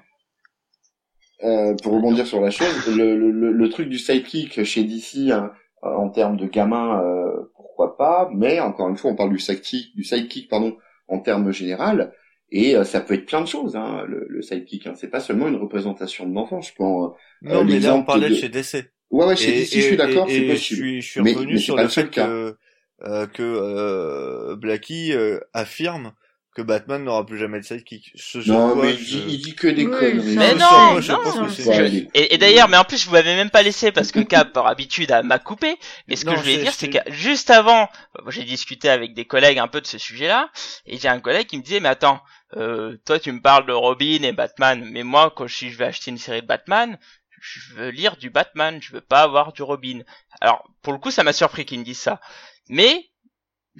euh, 1.43 1.76
pour 1.84 1.93
rebondir 1.93 2.26
sur 2.26 2.41
la 2.41 2.51
chose, 2.51 2.88
le, 2.88 3.18
le, 3.18 3.32
le, 3.32 3.51
le 3.51 3.70
truc 3.70 3.89
du 3.89 3.99
sidekick 3.99 4.64
chez 4.64 4.84
DC, 4.84 5.32
hein, 5.32 5.51
en 5.82 6.10
termes 6.10 6.38
de 6.38 6.47
gamin, 6.47 7.01
euh, 7.04 7.51
pourquoi 7.56 7.97
pas, 7.97 8.30
mais 8.34 8.60
encore 8.60 8.89
une 8.89 8.97
fois, 8.97 9.12
on 9.12 9.16
parle 9.16 9.32
du 9.32 9.39
sidekick, 9.39 9.95
du 9.95 10.04
sidekick, 10.04 10.49
pardon, 10.49 10.78
en 11.08 11.20
termes 11.20 11.51
général, 11.51 12.14
et 12.51 12.76
euh, 12.76 12.84
ça 12.84 13.01
peut 13.01 13.16
être 13.16 13.26
plein 13.26 13.41
de 13.41 13.47
choses, 13.47 13.76
hein, 13.76 14.06
le, 14.08 14.26
le 14.30 14.41
sidekick. 14.41 14.88
Hein. 14.88 14.93
C'est 14.95 15.10
pas 15.10 15.20
seulement 15.20 15.47
une 15.47 15.56
représentation 15.58 16.28
de 16.28 16.34
l'enfant. 16.34 16.62
Je 16.62 16.74
prends, 16.74 17.16
Non, 17.41 17.62
Euh, 17.62 17.64
mais 17.64 17.80
là 17.80 17.95
on 17.95 18.04
parlait 18.04 18.30
de 18.30 18.36
chez 18.36 18.49
DC. 18.49 18.86
ouais, 19.12 19.26
ouais, 19.26 19.36
chez 19.36 19.51
Et- 19.51 19.60
DC, 19.62 19.76
je 19.76 19.82
suis 19.82 19.97
d'accord, 19.97 20.28
c'est 20.30 20.41
possible. 20.47 20.80
Je 20.80 20.84
suis, 20.86 21.01
je 21.01 21.08
suis 21.10 21.20
revenu 21.22 21.54
mais 21.54 21.60
sur 21.60 21.76
le 21.78 21.88
fait 21.88 22.10
cas. 22.10 22.26
que 22.28 22.58
euh, 23.04 23.28
que 23.28 23.43
euh, 23.43 24.56
Blackie 24.56 25.14
euh, 25.14 25.39
affirme 25.54 26.14
que 26.56 26.62
Batman 26.62 27.04
n'aura 27.04 27.26
plus 27.26 27.38
jamais 27.39 27.60
de 27.60 27.66
sidekick. 27.66 28.12
Ce 28.16 28.38
Non, 28.49 28.74
quoi 28.74 28.84
mais 28.86 28.93
il 28.93 28.97
je- 28.99 29.18
dit, 29.18 29.24
il 29.28 29.41
dit 29.41 29.56
que 29.56 29.68
des 29.68 29.86
Oui, 29.86 29.91
conneries. 29.91 30.36
Mais 30.38 30.54
non, 30.54 30.95
je 30.97 31.01
je- 31.01 31.64
Je- 31.64 32.06
Et, 32.14 32.36
et 32.36 32.38
d'ailleurs, 32.38 32.70
mais 32.70 32.78
en 32.78 32.84
plus, 32.84 33.06
vous 33.06 33.12
m'avez 33.12 33.36
même 33.36 33.49
pas 33.49 33.64
laissé 33.64 33.91
parce 33.91 34.12
que 34.12 34.20
Cap, 34.47 34.54
par 34.54 34.68
habitude, 34.68 35.12
a- 35.12 35.24
m'a 35.24 35.39
coupé. 35.39 35.78
Mais 36.08 36.16
ce 36.16 36.26
que 36.26 36.30
Non, 36.30 36.36
je 36.36 36.41
voulais 36.41 36.58
dire, 36.58 36.74
c'est- 36.74 36.89
que 36.89 36.97
juste 37.12 37.49
avant, 37.49 37.89
moi, 38.22 38.30
j'ai 38.32 38.43
discuté 38.43 38.88
avec 38.89 39.14
des 39.16 39.26
collègues 39.26 39.58
un 39.60 39.68
peu 39.68 39.82
de 39.82 39.88
ce 39.88 39.97
sujet-là, 39.97 40.49
et 40.86 40.97
j'ai 40.99 41.08
un 41.08 41.20
collègue 41.20 41.47
qui 41.47 41.58
me 41.58 41.64
disait, 41.64 41.80
mais 41.80 41.89
attends, 41.89 42.22
euh, 42.56 42.97
toi, 43.06 43.20
tu 43.20 43.32
me 43.32 43.41
parles 43.41 43.66
de 43.66 43.74
Robin 43.74 44.22
et 44.22 44.32
Batman, 44.32 44.88
mais 44.91 45.01
moi, 45.04 45.34
quand 45.36 45.47
je, 45.47 45.68
je 45.70 45.78
vais 45.78 45.86
acheter 45.86 46.12
une 46.12 46.20
série 46.20 46.41
de 46.43 46.47
Batman, 46.47 46.99
je 47.41 47.74
veux 47.76 47.89
lire 47.89 48.16
du 48.16 48.30
Batman, 48.30 48.80
je 48.80 48.91
veux 48.93 49.01
pas 49.01 49.22
avoir 49.24 49.54
du 49.54 49.64
Robin. 49.64 50.01
Alors, 50.39 50.64
pour 50.84 50.93
le 50.93 50.99
coup, 50.99 51.10
ça 51.12 51.24
m'a 51.24 51.34
surpris 51.34 51.66
qu'il 51.66 51.80
me 51.80 51.84
dise 51.84 51.99
ça. 51.99 52.22
Mais, 52.70 53.10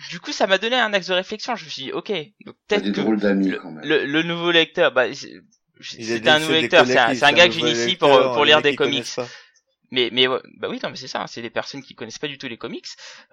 du 0.10 0.20
coup, 0.20 0.32
ça 0.32 0.48
m'a 0.48 0.58
donné 0.58 0.76
un 0.76 0.94
axe 0.94 1.08
de 1.08 1.14
réflexion. 1.14 1.56
Je 1.56 1.66
me 1.66 1.70
suis 1.70 1.84
dit, 1.84 1.92
ok, 1.92 2.12
donc 2.46 2.56
peut-être 2.68 2.84
que 2.92 3.02
le, 3.50 3.58
quand 3.58 3.72
même. 3.72 3.84
le, 3.86 4.06
le 4.06 4.24
nouveau 4.24 4.52
lecteur, 4.52 4.92
bah, 4.92 5.14
c'est- 5.14 5.34
un 6.30 6.40
nouveau 6.40 6.54
lecteur, 6.62 6.86
c'est 6.88 6.98
un, 7.00 7.14
un 7.24 7.32
gars 7.34 7.48
que 7.48 7.54
j'initie 7.54 7.96
pour, 7.98 8.10
pour 8.34 8.46
lire 8.46 8.62
des 8.62 8.72
comics. 8.76 9.06
Mais, 9.92 10.10
mais, 10.12 10.28
bah 10.28 10.70
oui, 10.70 10.80
non, 10.84 10.90
mais 10.90 10.96
c'est 10.96 11.08
ça, 11.08 11.22
hein, 11.22 11.28
c'est 11.28 11.44
des 11.44 11.52
personnes 11.52 11.84
qui 11.84 11.94
connaissent 11.94 12.18
pas 12.18 12.28
du 12.28 12.40
tout 12.40 12.48
les 12.48 12.58
comics, 12.58 12.88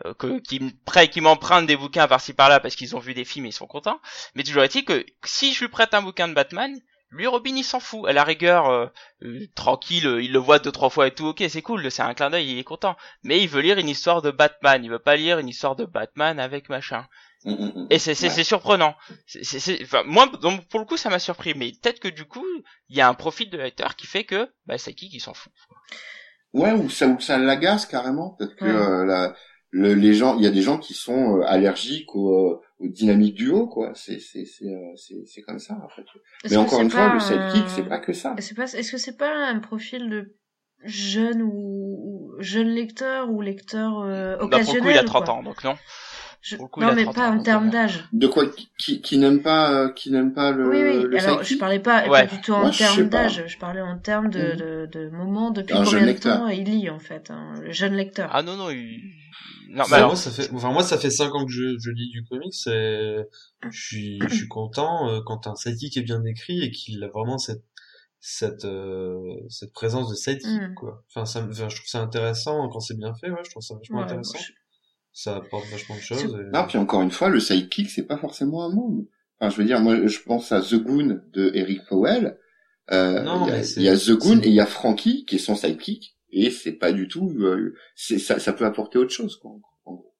euh, 0.05 0.13
que, 0.13 0.41
qui, 0.41 0.61
me 0.61 0.71
prêtent- 0.85 1.11
qui 1.11 1.23
m'empruntent 1.23 1.67
des 1.67 1.77
bouquins 1.77 2.07
par-ci 2.07 2.35
par-là 2.35 2.61
parce 2.61 2.77
qu'ils 2.77 2.95
ont 2.97 2.99
vu 2.99 3.15
des 3.15 3.25
films 3.25 3.47
et 3.47 3.49
ils 3.49 3.53
sont 3.53 3.67
contents. 3.67 3.99
Mais 4.35 4.43
toujours 4.43 4.63
est-il 4.63 4.85
que 4.85 5.07
si 5.25 5.55
je 5.55 5.61
lui 5.61 5.69
prête 5.69 5.95
un 5.95 6.03
bouquin 6.03 6.29
de 6.29 6.35
Batman, 6.35 6.79
lui 7.11 7.27
Robin 7.27 7.55
il 7.57 7.65
s'en 7.65 7.81
fout. 7.81 8.09
À 8.09 8.13
la 8.13 8.25
rigueur, 8.25 8.67
euh, 8.69 8.87
euh, 9.23 9.47
tranquille, 9.55 10.07
euh, 10.07 10.23
il 10.23 10.33
le 10.33 10.39
voit 10.39 10.59
deux 10.59 10.73
trois 10.73 10.91
fois 10.91 11.07
et 11.09 11.15
tout, 11.15 11.27
ok, 11.27 11.43
c'est 11.49 11.63
cool, 11.63 11.91
c'est 11.91 12.03
un 12.03 12.15
clin 12.15 12.31
d'œil, 12.31 12.51
il 12.53 12.59
est 12.59 12.65
content. 12.65 12.97
Mais 13.23 13.41
il 13.43 13.49
veut 13.49 13.61
lire 13.63 13.79
une 13.79 13.89
histoire 13.89 14.23
de 14.23 14.31
Batman, 14.31 14.85
il 14.85 14.91
veut 14.91 14.99
pas 14.99 15.17
lire 15.17 15.39
une 15.39 15.49
histoire 15.49 15.77
de 15.77 15.85
Batman 15.85 16.39
avec 16.41 16.69
machin. 16.69 17.07
Mm, 17.45 17.53
mm, 17.53 17.73
mm. 17.75 17.87
Et 17.91 17.99
c'est 17.99 18.15
c'est 18.15 18.29
Ouais. 18.29 18.35
c'est 18.35 18.45
surprenant. 18.45 18.95
C'est 19.27 19.45
c'est 19.45 19.61
c'est- 19.61 19.83
enfin 19.83 20.03
moi 20.05 20.27
donc 20.43 20.69
pour 20.69 20.79
le 20.81 20.87
coup 20.87 20.97
ça 20.99 21.09
m'a 21.11 21.19
surpris 21.19 21.55
mais 21.57 21.73
peut-être 21.73 21.99
que 22.01 22.09
du 22.09 22.25
coup 22.27 22.45
il 22.91 22.97
y 22.97 23.01
a 23.01 23.09
un 23.09 23.15
profil 23.15 23.49
de 23.51 23.59
hater 23.59 23.97
qui 23.97 24.07
fait 24.07 24.25
que 24.25 24.51
bah 24.67 24.77
c'est 24.79 24.93
qui 24.95 25.09
qui 25.09 25.21
s'en 25.21 25.35
fout. 25.35 25.53
Ouais, 26.53 26.73
ou 26.73 26.91
ça, 26.91 27.07
ou 27.07 27.21
ça 27.21 27.39
l'agace 27.39 27.87
carrément. 27.87 28.31
Peut-être 28.31 28.57
que 28.57 28.65
Ouais. 28.65 28.71
euh, 28.71 29.05
la, 29.05 29.35
le, 29.71 29.95
les 29.95 30.15
gens, 30.15 30.37
il 30.37 30.43
y 30.45 30.47
a 30.47 30.51
des 30.51 30.63
gens 30.63 30.79
qui 30.79 30.95
sont 30.95 31.39
euh, 31.39 31.43
allergiques 31.47 32.15
aux, 32.17 32.35
euh, 32.55 32.61
aux 32.81 32.89
dynamiques 32.89 33.35
du 33.37 33.51
haut, 33.51 33.67
quoi. 33.69 33.93
C'est, 33.95 34.19
c'est, 34.19 34.45
c'est, 34.45 34.67
euh, 34.67 34.93
c'est, 34.97 35.23
c'est 35.27 35.43
comme 35.43 35.59
ça, 35.61 35.79
après. 35.85 36.03
Est-ce 36.45 36.53
Mais 36.55 36.59
encore 36.59 36.81
une 36.81 36.91
fois, 36.91 37.13
le 37.15 37.21
sidekick, 37.21 37.69
c'est 37.69 37.89
pas 37.89 37.99
que 37.99 38.13
ça. 38.13 38.35
C'est 38.39 38.57
pas, 38.57 38.65
est-ce 38.65 38.91
que 38.91 38.99
c'est 38.99 39.17
pas 39.17 39.33
un 39.49 39.59
profil 39.61 40.09
de 40.11 40.35
jeune 40.85 41.43
ou, 41.43 41.51
ou 41.53 42.35
jeune 42.43 42.69
lecteur 42.69 43.31
ou 43.31 43.41
lecteur 43.43 44.01
euh, 44.01 44.33
Bah 44.33 44.39
pour 44.39 44.47
occasionnel 44.47 44.77
le 44.79 44.83
coup 44.83 44.91
il 44.91 44.99
a 44.99 45.05
30 45.05 45.25
quoi 45.27 45.35
ans 45.35 45.43
donc 45.43 45.63
non. 45.63 45.77
Je- 46.43 46.57
pour 46.57 46.71
coup, 46.71 46.81
Non 46.81 46.95
mais 46.95 47.03
30 47.03 47.15
pas 47.15 47.29
ans, 47.31 47.37
en 47.37 47.43
termes 47.43 47.69
euh, 47.69 47.71
d'âge. 47.71 48.09
De 48.15 48.27
quoi 48.27 48.45
qui, 48.79 49.03
qui 49.03 49.19
n'aime 49.19 49.43
pas, 49.43 49.71
euh, 49.73 49.93
qui 49.93 50.11
n'aime 50.11 50.33
pas 50.33 50.53
le, 50.53 50.71
Oui 50.71 50.83
oui. 50.83 51.03
le 51.07 51.19
Alors 51.19 51.41
sidekick 51.41 51.55
je 51.55 51.59
parlais 51.59 51.81
pas, 51.81 52.09
Ouais. 52.09 52.27
pas 52.27 52.35
du 52.35 52.41
tout 52.41 52.53
en 52.55 52.73
sais 52.73 52.79
termes 52.79 53.09
d'âge. 53.11 53.45
Je 53.47 53.59
parlais 53.59 53.83
en 53.83 53.99
termes 53.99 54.31
de, 54.31 54.41
Mhm. 54.53 54.57
de, 54.57 54.87
de 54.91 55.11
moment 55.11 55.51
depuis 55.51 55.75
Un 55.75 55.85
combien 55.85 55.91
jeune 55.91 56.01
de 56.01 56.07
lecteur. 56.07 56.39
temps 56.39 56.49
il 56.49 56.65
lit 56.65 56.89
en 56.89 56.99
fait, 56.99 57.31
hein, 57.31 57.53
le 57.63 57.73
jeune 57.73 57.93
lecteur? 57.93 58.31
Ah 58.33 58.43
non 58.43 58.57
non 58.57 58.71
il... 58.71 59.03
non 59.69 59.85
alors 59.93 60.09
moi, 60.09 60.17
ça 60.17 60.31
fait, 60.31 60.51
enfin, 60.53 60.73
moi, 60.73 60.83
ça 60.83 60.99
fait 60.99 61.11
cinq 61.11 61.35
ans 61.35 61.45
que 61.47 61.53
je, 61.53 61.79
je 61.79 61.91
lis 61.91 62.11
du 62.11 62.25
comics 62.25 62.53
et 62.67 63.19
je 63.71 63.81
suis, 63.81 64.19
je 64.29 64.35
suis 64.35 64.49
content 64.49 65.09
euh, 65.09 65.21
quand 65.25 65.47
un 65.47 65.55
sidekick 65.55 65.97
est 65.97 66.03
bien 66.03 66.25
écrit 66.25 66.63
et 66.63 66.71
qu'il 66.71 67.03
a 67.05 67.09
vraiment 67.09 67.39
cette, 67.39 67.65
cette, 68.21 68.65
euh, 68.65 69.21
cette 69.49 69.73
présence 69.73 70.11
de 70.11 70.15
sidekick, 70.15 70.61
Mm. 70.71 70.75
quoi. 70.75 71.05
Enfin, 71.09 71.25
ça, 71.25 71.43
me- 71.43 71.51
enfin, 71.53 71.69
je 71.69 71.77
trouve 71.77 71.89
ça 71.89 72.01
intéressant 72.01 72.69
quand 72.69 72.81
c'est 72.81 72.97
bien 72.99 73.15
fait, 73.15 73.31
ouais, 73.31 73.41
je 73.45 73.51
trouve 73.51 73.63
ça 73.63 73.75
vachement 73.77 73.99
Ouais, 73.99 74.05
intéressant. 74.05 74.39
je- 74.39 74.53
Ça 75.13 75.37
apporte 75.37 75.67
vachement 75.69 75.97
de 75.97 76.01
choses. 76.01 76.23
Et- 76.25 76.51
Non, 76.57 76.67
puis 76.69 76.79
encore 76.79 77.03
une 77.03 77.11
fois, 77.11 77.29
le 77.31 77.41
sidekick, 77.41 77.91
c'est 77.91 78.07
pas 78.07 78.17
forcément 78.19 78.65
un 78.65 78.73
monde. 78.75 79.07
Enfin, 79.41 79.51
je 79.51 79.57
veux 79.57 79.65
dire, 79.65 79.81
moi, 79.81 80.07
je 80.07 80.19
pense 80.21 80.53
à 80.53 80.61
The 80.61 80.75
Goon 80.77 81.21
de 81.33 81.51
Eric 81.55 81.81
Powell. 81.89 82.39
Euh, 82.93 83.23
Non, 83.23 83.47
il 83.49 83.83
y 83.83 83.85
y 83.85 83.89
a 83.89 83.97
The 83.97 84.11
Goon 84.13 84.41
et 84.43 84.49
il 84.49 84.55
y 84.55 84.61
a 84.61 84.67
Frankie 84.67 85.25
qui 85.25 85.37
est 85.37 85.39
son 85.39 85.55
sidekick. 85.57 86.17
Et 86.33 86.51
c'est 86.51 86.73
pas 86.73 86.93
du 86.93 87.09
tout, 87.09 87.29
euh, 87.41 87.75
c'est, 87.97 88.19
ça, 88.19 88.39
ça 88.39 88.53
peut 88.53 88.65
apporter 88.65 88.99
autre 88.99 89.13
chose, 89.13 89.37
quoi. 89.37 89.51
en 89.51 89.59
gros. 89.95 90.15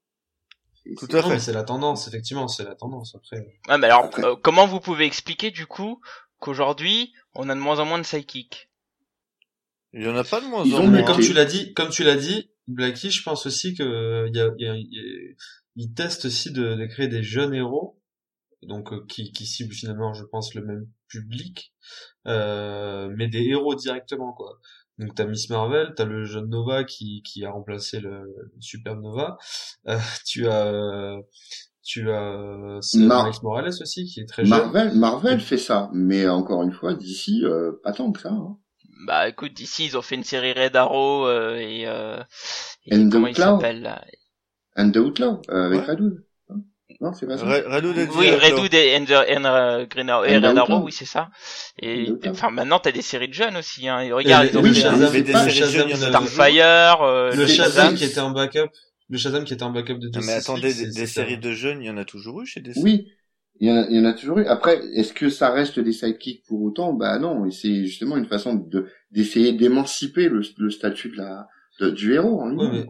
C'est- 0.75 0.95
Tout 1.07 1.17
à 1.17 1.23
fait. 1.23 1.39
c'est 1.39 1.53
la 1.53 1.63
tendance, 1.63 2.09
effectivement, 2.09 2.49
c'est 2.49 2.65
la 2.65 2.75
tendance, 2.75 3.15
après. 3.15 3.47
ah, 3.69 3.79
mais 3.79 3.87
alors 3.87 4.07
Après- 4.07 4.25
euh, 4.25 4.35
comment 4.43 4.67
vous 4.67 4.81
pouvez 4.81 5.05
expliquer 5.05 5.51
du 5.51 5.67
coup 5.67 6.01
qu'aujourd'hui 6.39 7.13
on 7.35 7.49
a 7.49 7.55
de 7.55 7.61
moins 7.61 7.79
en 7.81 7.85
moins 7.87 7.99
de 7.99 8.03
sidekicks? 8.05 8.71
Il 9.93 10.03
y 10.03 10.09
en 10.09 10.17
a 10.17 10.25
pas 10.25 10.41
de 10.41 10.47
moins 10.47 10.65
Ils 10.65 10.75
en 10.75 10.83
moins. 10.83 10.91
Mais 10.91 11.05
comme 11.05 11.21
tu 11.21 11.33
l'as 11.33 11.45
dit, 11.45 11.75
comme 11.75 11.91
tu 11.91 12.03
l'as 12.05 12.17
dit, 12.17 12.51
Blackie, 12.67 13.11
je 13.11 13.23
pense 13.23 13.47
aussi 13.47 13.75
que 13.75 14.27
il 14.29 14.37
y 14.37 14.41
a, 14.41 14.51
il 14.59 14.65
y 14.65 14.69
a- 14.69 14.75
il 14.77 14.89
y 14.93 14.99
a- 15.31 15.35
il 15.77 15.93
teste 15.95 16.25
aussi 16.27 16.53
de, 16.53 16.75
de 16.77 16.87
créer 16.87 17.09
des 17.09 17.23
jeunes 17.23 17.55
héros, 17.55 18.01
donc 18.63 18.93
euh, 18.93 19.05
qui, 19.09 19.33
qui 19.33 19.47
ciblent 19.47 19.75
finalement, 19.75 20.13
je 20.15 20.25
pense, 20.25 20.55
le 20.55 20.65
même 20.65 20.87
public, 21.09 21.73
euh, 22.27 23.09
mais 23.17 23.29
des 23.29 23.43
héros 23.43 23.75
directement, 23.75 24.33
quoi. 24.33 24.59
Donc 25.01 25.15
t'as 25.17 25.25
Miss 25.25 25.51
Marvel, 25.51 25.93
t'as 25.97 26.05
le 26.05 26.25
jeune 26.25 26.49
Nova 26.49 26.85
qui, 26.85 27.23
qui 27.25 27.45
a 27.45 27.51
remplacé 27.51 28.01
le, 28.01 28.11
le 28.11 28.61
Super 28.61 28.97
Nova, 28.97 29.37
euh, 29.89 29.99
tu 30.27 30.47
as 30.47 30.67
euh, 30.67 31.17
tu 31.83 32.11
as 32.11 32.23
euh, 32.35 32.81
c'est 32.83 32.99
Mar- 32.99 33.27
Miles 33.27 33.41
Morales 33.43 33.73
aussi 33.81 34.05
qui 34.05 34.21
est 34.21 34.27
très 34.27 34.45
jeune. 34.45 34.59
Marvel, 34.59 34.95
Marvel 34.97 35.41
fait 35.41 35.59
ça, 35.59 35.91
mais 35.93 36.29
encore 36.29 36.63
une 36.63 36.73
fois, 36.73 36.95
d'ici, 36.95 37.41
euh, 37.45 37.73
pas 37.83 37.93
tant 37.93 38.13
que 38.13 38.21
ça. 38.21 38.31
Hein. 38.31 38.57
Bah 39.07 39.29
écoute 39.29 39.59
ici 39.61 39.87
ils 39.87 39.97
ont 39.97 40.03
fait 40.03 40.15
une 40.15 40.25
série 40.25 40.53
Red 40.53 40.77
Arrow 40.77 41.27
euh, 41.27 41.57
et, 41.57 41.87
euh, 41.87 42.23
et 42.87 42.95
And 42.95 43.09
the 43.09 43.13
comment 43.13 43.27
il 43.29 43.37
s'appelle 43.37 43.81
là? 43.83 44.05
And 44.77 44.91
the 44.93 44.97
Outlaw, 44.99 45.41
euh, 45.51 45.67
avec 45.67 45.81
Ouais. 45.81 45.87
Red 45.87 46.01
Hood. 46.01 46.13
Hein 46.19 46.23
Non, 47.01 47.15
c'est 47.15 47.27
pas 47.27 47.39
ça. 47.39 47.47
Red 47.47 47.65
Red 47.67 47.85
Hood 47.87 47.99
a 47.99 48.05
dit 48.05 48.13
Oui, 48.19 48.27
Outlaw. 48.31 48.47
Red 48.47 48.59
Hood 48.59 48.75
et, 48.75 48.97
and, 48.99 49.45
euh, 49.45 49.87
Green 49.87 50.11
Arrow, 50.11 50.25
et 50.27 50.85
oui 50.85 50.93
c'est 50.93 51.07
ça. 51.07 51.31
Et 51.81 52.13
enfin 52.29 52.51
maintenant 52.51 52.79
t'as 52.79 52.93
des 52.93 53.01
séries 53.03 53.29
de 53.29 53.33
jeunes 53.35 53.57
aussi. 53.57 53.89
Hein. 53.89 54.01
Et 54.01 54.13
regarde, 54.13 54.47
Et 54.47 54.51
ils 54.51 54.59
ont 54.59 54.63
oui, 54.63 54.71
des 54.73 55.33
séries 55.33 55.51
Shazam, 55.51 55.71
jeunes, 55.71 55.89
il 55.89 55.97
y 55.97 55.99
en 55.99 56.03
a 56.03 56.21
le- 56.21 56.27
Starfire, 56.27 57.03
euh, 57.03 57.31
le 57.31 57.37
le 57.37 57.47
Shazam 57.47 57.95
qui 57.95 58.05
était 58.05 58.19
un 58.19 58.31
backup, 58.31 58.69
le 59.09 59.17
Shazam 59.19 59.45
qui 59.45 59.55
était 59.55 59.63
un 59.63 59.71
backup 59.71 59.95
de 59.95 60.09
Justice 60.13 60.27
mais 60.27 60.33
attendez, 60.35 60.75
des, 60.75 61.07
séries 61.07 61.39
de 61.39 61.53
jeunes, 61.53 61.83
il 61.83 61.87
y 61.87 61.91
en 61.91 61.97
a 61.97 62.05
toujours 62.05 62.43
eu 62.43 62.47
chez 62.47 62.61
DC. 62.61 62.77
Oui, 62.83 63.07
il 63.61 63.69
y, 63.69 63.73
en 63.73 63.77
a, 63.77 63.87
il 63.89 63.97
y 63.97 64.01
en 64.01 64.05
a 64.05 64.13
toujours 64.13 64.39
eu. 64.39 64.45
Après, 64.47 64.79
est-ce 64.95 65.13
que 65.15 65.31
ça 65.31 65.51
reste 65.51 65.81
des 65.81 65.93
sidekicks 65.93 66.45
pour 66.47 66.63
autant? 66.63 66.93
Bah 66.93 67.19
non, 67.19 67.47
et 67.47 67.51
c'est 67.51 67.85
justement 67.87 68.19
une 68.19 68.27
façon 68.27 68.55
de 68.55 68.89
d'essayer 69.11 69.53
d'émanciper 69.55 70.29
le, 70.29 70.43
le 70.59 70.71
statut 70.71 71.09
de 71.11 71.17
la 71.17 71.47
de- 71.81 71.91
du 71.91 72.13
héros 72.15 72.41
en 72.41 72.49
lui-même. 72.51 72.73
Ouais. 72.73 72.87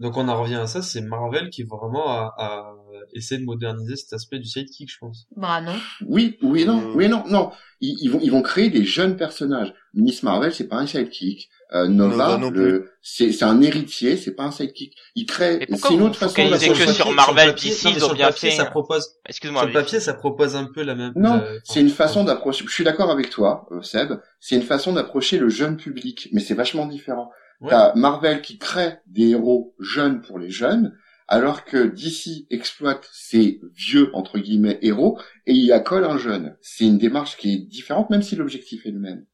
Donc 0.00 0.16
on 0.16 0.28
en 0.28 0.40
revient 0.42 0.54
à 0.56 0.66
ça, 0.66 0.80
c'est 0.80 1.02
Marvel 1.02 1.50
qui 1.50 1.62
vraiment 1.62 2.08
a, 2.08 2.34
a 2.38 2.74
essayer 3.14 3.40
de 3.40 3.44
moderniser 3.46 3.96
cet 3.96 4.12
aspect 4.12 4.38
du 4.38 4.46
sidekick, 4.46 4.90
je 4.90 4.98
pense. 4.98 5.26
Bah 5.36 5.60
non. 5.60 5.74
Oui, 6.06 6.38
oui, 6.42 6.64
non, 6.64 6.80
Euh. 6.80 6.92
oui, 6.94 7.08
non, 7.08 7.24
non. 7.28 7.50
Ils, 7.80 7.96
ils 8.02 8.08
vont, 8.08 8.20
ils 8.22 8.30
vont 8.30 8.42
créer 8.42 8.68
des 8.70 8.84
jeunes 8.84 9.16
personnages. 9.16 9.72
Miss 9.94 10.22
Marvel, 10.22 10.52
c'est 10.54 10.68
pas 10.68 10.76
un 10.76 10.86
sidekick. 10.86 11.48
Euh, 11.72 11.86
Nova, 11.86 12.16
Nova 12.16 12.38
non 12.38 12.50
le, 12.50 12.90
c'est, 13.00 13.30
c'est 13.32 13.44
un 13.44 13.60
héritier, 13.62 14.16
c'est 14.16 14.34
pas 14.34 14.42
un 14.42 14.50
sidekick. 14.50 14.92
Ils 15.14 15.24
créent, 15.26 15.58
Et 15.62 15.66
pourquoi 15.66 15.88
c'est 15.90 15.94
une 15.94 16.02
autre 16.02 16.16
façon 16.18 16.34
d'approcher- 16.48 16.86
que 16.86 16.92
sur 16.92 17.12
Marvel, 17.12 17.50
papier- 17.50 17.70
DC, 17.70 17.84
non, 17.84 17.90
mais 17.90 17.96
ils 17.96 18.00
sur 18.00 18.10
ont 18.10 18.14
bien 18.14 18.26
papier, 18.26 18.50
fait. 18.50 18.56
Ça 18.56 18.64
propose, 18.66 19.08
Excuse-moi. 19.28 19.60
sur 19.60 19.68
le 19.68 19.72
papier, 19.74 20.00
ça 20.00 20.14
propose 20.14 20.56
un 20.56 20.64
peu 20.64 20.82
la 20.82 20.94
même. 20.96 21.12
Non, 21.14 21.36
la- 21.36 21.44
c'est 21.64 21.80
une 21.80 21.88
façon 21.90 22.24
d'approcher. 22.24 22.64
Je 22.66 22.72
suis 22.72 22.82
d'accord 22.84 23.10
avec 23.10 23.30
toi, 23.30 23.66
euh, 23.70 23.82
Seb. 23.82 24.14
C'est 24.40 24.56
une 24.56 24.62
façon 24.62 24.92
d'approcher 24.92 25.38
le 25.38 25.48
jeune 25.48 25.76
public, 25.76 26.28
mais 26.32 26.40
c'est 26.40 26.54
vachement 26.54 26.86
différent. 26.86 27.30
Ouais. 27.60 27.70
T'as 27.70 27.94
Marvel 27.94 28.40
qui 28.42 28.58
crée 28.58 28.98
des 29.06 29.28
héros 29.30 29.74
jeunes 29.78 30.22
pour 30.22 30.38
les 30.40 30.50
jeunes, 30.50 30.96
alors 31.30 31.64
que 31.64 31.86
DC 31.86 32.46
exploite 32.50 33.08
ses 33.12 33.60
vieux 33.72 34.10
entre 34.14 34.38
guillemets 34.38 34.80
héros 34.82 35.18
et 35.46 35.54
y 35.54 35.70
accole 35.70 36.04
un 36.04 36.18
jeune. 36.18 36.56
C'est 36.60 36.84
une 36.84 36.98
démarche 36.98 37.36
qui 37.36 37.54
est 37.54 37.58
différente, 37.58 38.10
même 38.10 38.20
si 38.20 38.34
l'objectif 38.34 38.84
est 38.84 38.90
le 38.90 38.98
même. 38.98 39.24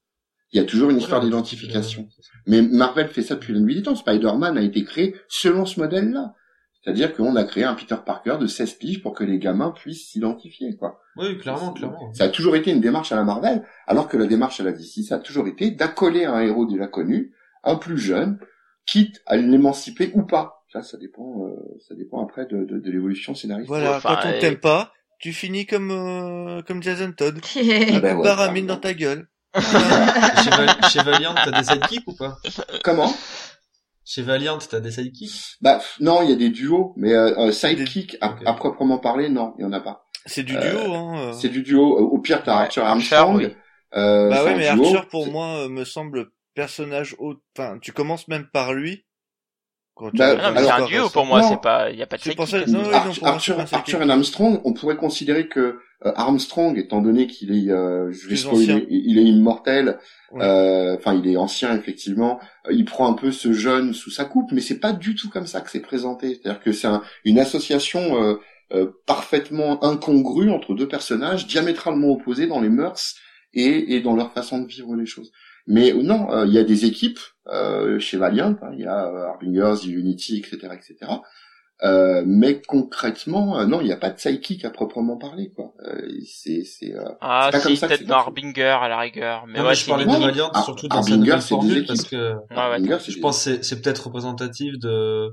Il 0.53 0.59
y 0.59 0.61
a 0.61 0.65
toujours 0.65 0.91
une 0.91 0.99
histoire 0.99 1.23
d'identification. 1.23 2.07
Mais 2.47 2.61
Marvel 2.61 3.09
fait 3.09 3.23
ça 3.23 3.35
depuis 3.35 3.55
la 3.55 3.61
nuit 3.61 3.77
des 3.77 3.83
temps. 3.83 3.97
Spider-Man 3.97 4.59
a 4.59 4.63
été 4.63 4.85
créé 4.85 5.17
selon 5.29 5.65
ce 5.65 5.81
modèle-là. 5.81 6.35
C'est-à-dire 6.83 7.17
qu'on 7.17 7.35
a 7.35 7.45
créé 7.45 7.65
un 7.65 7.75
Peter 7.75 7.97
Parker 8.05 8.37
de 8.39 8.47
16 8.47 8.75
piges 8.75 9.03
pour 9.03 9.15
que 9.15 9.25
les 9.25 9.39
gamins 9.39 9.73
puissent 9.73 10.07
s'identifier, 10.07 10.77
quoi. 10.77 11.01
Oui, 11.17 11.37
clairement, 11.39 11.73
clairement. 11.73 12.13
Ça 12.13 12.25
a 12.25 12.29
toujours 12.29 12.57
été 12.57 12.71
une 12.71 12.81
démarche 12.81 13.11
à 13.11 13.17
la 13.17 13.25
Marvel, 13.25 13.65
alors 13.87 14.07
que 14.07 14.19
la 14.19 14.27
démarche 14.27 14.61
à 14.61 14.65
la 14.65 14.73
DC, 14.73 15.03
ça 15.03 15.17
a 15.17 15.19
toujours 15.19 15.49
été 15.49 15.71
d'accoler 15.71 16.27
un 16.27 16.41
héros 16.41 16.67
déjà 16.67 16.87
connu, 16.87 17.33
un 17.65 17.75
plus 17.75 17.99
jeune, 17.99 18.39
quitte 18.85 19.23
à 19.27 19.37
l'émanciper 19.37 20.13
ou 20.15 20.23
pas. 20.23 20.56
Ça, 20.83 20.91
ça 20.91 20.97
dépend, 20.99 21.47
euh, 21.47 21.79
ça 21.89 21.95
dépend 21.95 22.23
après 22.23 22.47
de, 22.47 22.65
de, 22.65 22.79
de 22.79 22.91
l'évolution 22.91 23.35
scénaristique. 23.35 23.69
Voilà, 23.69 23.97
Enfin, 23.97 24.19
quand 24.23 24.29
on 24.29 24.33
et- 24.33 24.39
t'aime 24.39 24.59
pas, 24.59 24.93
tu 25.19 25.33
finis 25.33 25.65
comme 25.67 25.91
euh, 25.91 26.63
comme 26.63 26.83
Jason 26.83 27.13
Todd. 27.17 27.39
Un 27.57 28.01
Ben 28.01 28.17
ouais, 28.17 28.23
baramine 28.23 28.67
pardon. 28.67 28.81
dans 28.81 28.89
ta 28.89 28.95
gueule. 28.95 29.29
chez, 29.55 30.51
Val- 30.51 30.91
chez 30.91 31.03
Valiant, 31.03 31.35
t'as 31.35 31.51
des 31.51 31.65
sidekicks 31.65 32.07
ou 32.07 32.15
pas? 32.15 32.37
Comment? 32.85 33.11
Chez 34.05 34.21
Valiant, 34.23 34.59
t'as 34.59 34.81
des 34.81 34.91
sidekicks? 34.91 35.57
Bah 35.63 35.81
non, 36.01 36.21
il 36.23 36.29
y 36.31 36.33
a 36.33 36.37
des 36.37 36.51
duos, 36.51 36.93
mais 36.97 37.15
euh, 37.15 37.51
sidekick 37.53 38.19
à, 38.21 38.53
proprement 38.53 38.99
parler, 38.99 39.29
non, 39.31 39.55
il 39.59 39.63
y 39.63 39.65
en 39.65 39.73
a 39.73 39.81
pas. 39.81 40.07
C'est 40.27 40.43
du 40.43 40.57
Euh, 40.57 40.61
duo, 40.61 40.93
hein. 40.95 41.19
euh. 41.19 41.33
C'est 41.33 41.49
du 41.49 41.63
duo. 41.63 41.97
Au 41.97 42.19
pire, 42.19 42.43
t'as 42.43 42.57
Archer, 42.57 42.83
Armstrong. 42.83 43.37
oui. 43.39 43.55
euh, 43.95 44.29
Bah 44.29 44.45
ouais, 44.45 44.57
mais 44.57 44.71
duo. 44.75 44.85
Archer 44.85 45.09
pour 45.11 45.31
moi 45.33 45.69
me 45.71 45.85
semble 45.85 46.27
personnage 46.55 47.17
haut. 47.19 47.35
Enfin, 47.57 47.79
tu 47.81 47.93
commences 47.93 48.29
même 48.29 48.47
par 48.53 48.75
lui. 48.75 49.06
Bah, 49.99 50.07
regardes 50.13 50.39
Ah 50.43 50.49
non, 50.51 50.55
mais 50.55 50.63
c'est 50.65 50.71
un 50.71 50.87
duo 50.87 51.09
pour 51.09 51.25
moi, 51.25 51.43
c'est 51.43 51.61
pas, 51.61 51.91
y 51.91 52.03
a 52.03 52.07
pas 52.07 52.17
de 52.19 52.23
sidekick. 52.23 52.47
ça- 52.49 52.67
non, 52.67 52.83
non, 52.83 52.89
un 52.95 53.13
sidekick. 53.13 53.25
Archer 53.73 53.99
et 54.07 54.11
Armstrong, 54.11 54.61
on 54.65 54.73
pourrait 54.75 54.97
considérer 54.97 55.49
que 55.49 55.79
euh, 56.05 56.13
Armstrong, 56.17 56.77
étant 56.77 57.01
donné 57.01 57.27
qu'il 57.27 57.51
est, 57.53 57.71
euh, 57.73 58.13
je 58.13 58.21
vais 58.23 58.27
Plus 58.29 58.37
spoiler, 58.37 58.75
ancien. 58.75 58.83
il 58.91 59.11
il 59.11 59.19
est 59.19 59.25
immortel, 59.25 59.99
Ouais. 60.33 60.45
euh, 60.45 60.97
enfin 60.97 61.15
il 61.15 61.27
est 61.31 61.37
ancien 61.39 61.75
effectivement, 61.75 62.39
euh, 62.67 62.73
il 62.75 62.85
prend 62.85 63.09
un 63.11 63.15
peu 63.15 63.33
ce 63.33 63.53
jeune 63.55 63.95
sous 63.95 64.11
sa 64.11 64.27
coupe, 64.27 64.53
mais 64.53 64.61
c'est 64.61 64.79
pas 64.81 64.93
du 64.93 65.15
tout 65.15 65.31
comme 65.31 65.47
ça 65.47 65.63
que 65.63 65.71
c'est 65.71 65.81
présenté. 65.81 66.35
C'est-à-dire 66.35 66.61
que 66.63 66.73
c'est 66.73 66.89
un- 66.89 67.03
une 67.25 67.39
association 67.39 68.23
euh, 68.23 68.35
euh, 68.75 68.91
parfaitement 69.07 69.83
incongrue 69.83 70.51
entre 70.51 70.75
deux 70.75 70.89
personnages 70.89 71.47
diamétralement 71.47 72.09
opposés 72.09 72.47
dans 72.47 72.61
les 72.61 72.69
mœurs 72.69 73.15
et, 73.55 73.95
et 73.95 74.01
dans 74.01 74.15
leur 74.17 74.33
façon 74.33 74.59
de 74.61 74.67
vivre 74.67 74.95
les 74.97 75.07
choses. 75.07 75.31
Mais 75.67 75.93
non, 75.95 76.31
euh, 76.33 76.45
il 76.47 76.53
y 76.53 76.59
a 76.59 76.65
des 76.65 76.85
équipes 76.85 77.21
chez 78.01 78.17
Valiant, 78.17 78.57
hein, 78.63 78.71
il 78.73 78.81
y 78.81 78.87
a 78.87 79.07
euh, 79.07 79.27
Harbingers, 79.29 79.87
Unity, 79.89 80.39
etc., 80.39 80.75
etc. 80.75 80.97
Euh, 81.83 82.23
mais 82.27 82.63
concrètement, 82.67 83.59
euh, 83.59 83.67
non, 83.67 83.83
il 83.83 83.85
n'y 83.85 83.93
a 83.93 83.99
pas 83.99 84.09
de 84.09 84.19
sidekick 84.19 84.65
à 84.65 84.71
proprement 84.71 85.19
parler, 85.19 85.53
quoi. 85.55 85.75
Euh, 85.87 86.09
c'est, 86.27 86.65
c'est, 86.65 86.95
euh, 86.95 87.05
Ah, 87.21 87.51
pas 87.53 87.61
comme 87.61 87.73
si, 87.73 87.77
ça 87.77 87.87
que 87.87 87.91
peut-être 87.91 88.01
c'est 88.01 88.07
dans. 88.07 88.17
Harbinger 88.17 88.63
à 88.81 88.89
la 88.89 88.99
rigueur. 88.99 89.45
Mais 89.47 89.59
Non, 89.59 89.65
ouais, 89.65 89.71
mais 89.71 89.75
je 89.75 89.87
parlais 89.87 90.05
de. 90.07 90.11
Valiant 90.11 90.51
Ah, 90.55 90.63
surtout 90.63 90.89
dans 90.89 91.03
sa 91.03 91.13
Harbinger, 91.13 91.35
des 91.35 91.41
formule 91.43 91.87
parce 91.87 92.05
que 92.05 92.33
Ouais, 92.33 92.99
je 93.07 93.21
pense 93.21 93.45
que 93.45 93.51
c'est- 93.57 93.63
c'est 93.63 93.83
peut-être 93.83 94.07
représentatif 94.07 94.79
de, 94.79 95.29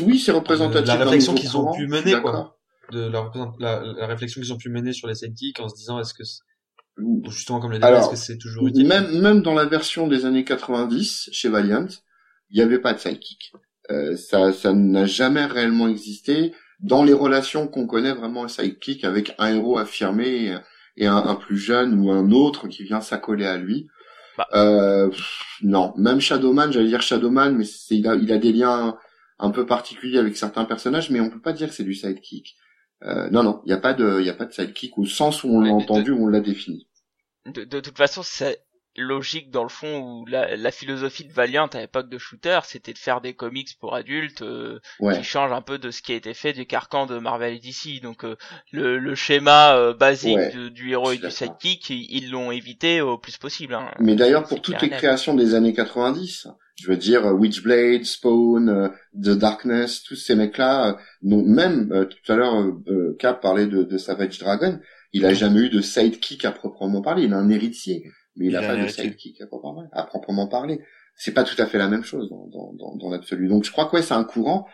oui, 0.00 0.18
c'est 0.18 0.32
représentatif. 0.32 0.82
de 0.82 0.88
la 0.88 0.96
réflexion 0.96 1.34
qu'ils 1.36 1.56
ont 1.56 1.60
courant, 1.60 1.74
pu 1.76 1.86
mener, 1.86 2.20
quoi. 2.20 2.56
de 2.90 3.00
la, 3.08 3.30
la, 3.60 3.80
la 4.00 4.06
réflexion 4.08 4.40
qu'ils 4.40 4.52
ont 4.52 4.56
pu 4.58 4.70
mener 4.70 4.92
sur 4.92 5.06
les 5.06 5.14
sidekicks 5.14 5.60
en 5.60 5.68
se 5.68 5.76
disant 5.76 6.00
est-ce 6.00 6.12
que 6.14 6.24
c'est- 6.24 6.40
justement 7.30 7.60
comme 7.60 7.72
les 7.72 7.78
débats, 7.78 7.88
Alors, 7.88 8.00
est-ce 8.02 8.10
que 8.10 8.16
c'est 8.16 8.38
toujours 8.38 8.66
utile 8.66 8.86
Même, 8.86 9.20
même 9.20 9.42
dans 9.42 9.54
la 9.54 9.64
version 9.64 10.06
des 10.06 10.24
années 10.24 10.44
90 10.44 11.30
chez 11.32 11.48
Valiant, 11.48 11.86
il 12.50 12.56
n'y 12.56 12.62
avait 12.62 12.78
pas 12.78 12.94
de 12.94 12.98
sidekick. 12.98 13.52
Euh, 13.90 14.16
ça, 14.16 14.52
ça 14.52 14.72
n'a 14.72 15.06
jamais 15.06 15.44
réellement 15.46 15.88
existé 15.88 16.52
dans 16.80 17.02
les 17.04 17.12
relations 17.12 17.68
qu'on 17.68 17.86
connaît 17.86 18.12
vraiment 18.12 18.44
un 18.44 18.48
sidekick 18.48 19.04
avec 19.04 19.34
un 19.38 19.54
héros 19.54 19.78
affirmé 19.78 20.26
et, 20.26 20.56
et 20.96 21.06
un, 21.06 21.16
un 21.16 21.34
plus 21.34 21.58
jeune 21.58 21.98
ou 21.98 22.10
un 22.10 22.30
autre 22.30 22.68
qui 22.68 22.84
vient 22.84 23.00
s'accoler 23.00 23.46
à 23.46 23.56
lui. 23.56 23.88
Bah. 24.36 24.46
Euh, 24.54 25.08
pff, 25.08 25.58
non, 25.62 25.92
même 25.96 26.20
Shadowman, 26.20 26.70
j'allais 26.70 26.88
dire 26.88 27.02
Shadowman, 27.02 27.56
mais 27.56 27.64
il, 27.90 28.06
a, 28.06 28.14
il 28.14 28.32
a 28.32 28.38
des 28.38 28.52
liens 28.52 28.96
un 29.38 29.50
peu 29.50 29.66
particuliers 29.66 30.18
avec 30.18 30.36
certains 30.36 30.64
personnages, 30.64 31.10
mais 31.10 31.20
on 31.20 31.30
peut 31.30 31.40
pas 31.40 31.52
dire 31.52 31.68
que 31.68 31.74
c'est 31.74 31.84
du 31.84 31.94
sidekick. 31.94 32.56
Euh, 33.04 33.30
non, 33.30 33.42
non, 33.42 33.62
il 33.64 33.68
n'y 33.68 33.74
a 33.74 33.78
pas 33.78 33.94
de, 33.94 34.18
il 34.20 34.26
y 34.26 34.30
a 34.30 34.34
pas 34.34 34.44
de 34.44 34.52
sidekick 34.52 34.98
au 34.98 35.06
sens 35.06 35.44
où 35.44 35.48
on 35.48 35.60
l'a 35.60 35.72
entendu, 35.72 36.10
où 36.10 36.24
on 36.24 36.28
l'a 36.28 36.40
défini. 36.40 36.87
De, 37.52 37.64
de 37.64 37.80
toute 37.80 37.96
façon, 37.96 38.22
c'est 38.22 38.60
logique 38.96 39.52
dans 39.52 39.62
le 39.62 39.68
fond 39.68 39.98
où 40.00 40.26
la, 40.26 40.56
la 40.56 40.70
philosophie 40.72 41.24
de 41.24 41.32
Valiant 41.32 41.66
à 41.68 41.78
l'époque 41.78 42.08
de 42.08 42.18
Shooter, 42.18 42.58
c'était 42.64 42.92
de 42.92 42.98
faire 42.98 43.20
des 43.20 43.32
comics 43.32 43.68
pour 43.78 43.94
adultes 43.94 44.42
euh, 44.42 44.80
Ouais. 44.98 45.16
qui 45.16 45.22
changent 45.22 45.52
un 45.52 45.62
peu 45.62 45.78
de 45.78 45.92
ce 45.92 46.02
qui 46.02 46.12
a 46.12 46.16
été 46.16 46.34
fait 46.34 46.52
du 46.52 46.66
carcan 46.66 47.06
de 47.06 47.16
Marvel 47.18 47.54
et 47.54 47.58
DC. 47.60 48.02
Donc 48.02 48.24
euh, 48.24 48.34
le, 48.72 48.98
le 48.98 49.14
schéma 49.14 49.76
euh, 49.76 49.94
basique 49.94 50.36
Ouais, 50.36 50.52
de- 50.52 50.68
du 50.68 50.90
héros 50.90 51.12
et 51.12 51.18
du 51.18 51.30
sidekick, 51.30 51.90
ils 51.90 52.28
l'ont 52.30 52.50
évité 52.50 53.00
au 53.00 53.18
plus 53.18 53.36
possible. 53.36 53.74
Hein. 53.74 53.88
Mais 54.00 54.16
d'ailleurs, 54.16 54.42
pour 54.44 54.60
toutes 54.62 54.82
les 54.82 54.90
créations 54.90 55.34
des 55.34 55.54
années 55.54 55.74
90, 55.74 56.48
je 56.74 56.86
veux 56.88 56.96
dire 56.96 57.24
euh, 57.24 57.32
Witchblade, 57.32 58.04
Spawn, 58.04 58.68
euh, 58.68 58.88
The 59.14 59.38
Darkness, 59.38 60.02
tous 60.02 60.16
ces 60.16 60.34
mecs-là, 60.34 60.88
euh, 60.88 60.92
non, 61.22 61.44
même 61.44 61.92
euh, 61.92 62.04
tout 62.04 62.32
à 62.32 62.34
l'heure, 62.36 62.66
Cap 63.20 63.40
parlait 63.40 63.66
de, 63.66 63.84
de 63.84 63.96
Savage 63.98 64.38
Dragon, 64.40 64.80
il 65.12 65.24
a 65.26 65.34
jamais 65.34 65.60
eu 65.60 65.70
de 65.70 65.80
sidekick 65.80 66.44
à 66.44 66.52
proprement 66.52 67.02
parler, 67.02 67.24
il 67.24 67.32
a 67.32 67.38
un 67.38 67.48
héritier, 67.50 68.04
mais 68.36 68.46
il, 68.46 68.50
Il 68.50 68.56
a 68.56 68.60
pas 68.60 68.76
de 68.76 68.86
sidekick 68.88 69.40
à 69.40 69.46
proprement, 69.46 69.84
à 69.92 70.04
proprement 70.04 70.48
parler. 70.48 70.80
C'est 71.16 71.32
pas 71.34 71.44
tout 71.44 71.60
à 71.60 71.66
fait 71.66 71.78
la 71.78 71.88
même 71.88 72.04
chose 72.04 72.30
dans, 72.30 72.46
dans, 72.46 72.72
dans, 72.74 72.96
dans 72.96 73.10
l'absolu. 73.10 73.48
Donc 73.48 73.64
je 73.64 73.72
crois 73.72 73.86
que 73.86 73.96
ouais, 73.96 74.02
c'est 74.02 74.14
un 74.14 74.24
courant, 74.24 74.66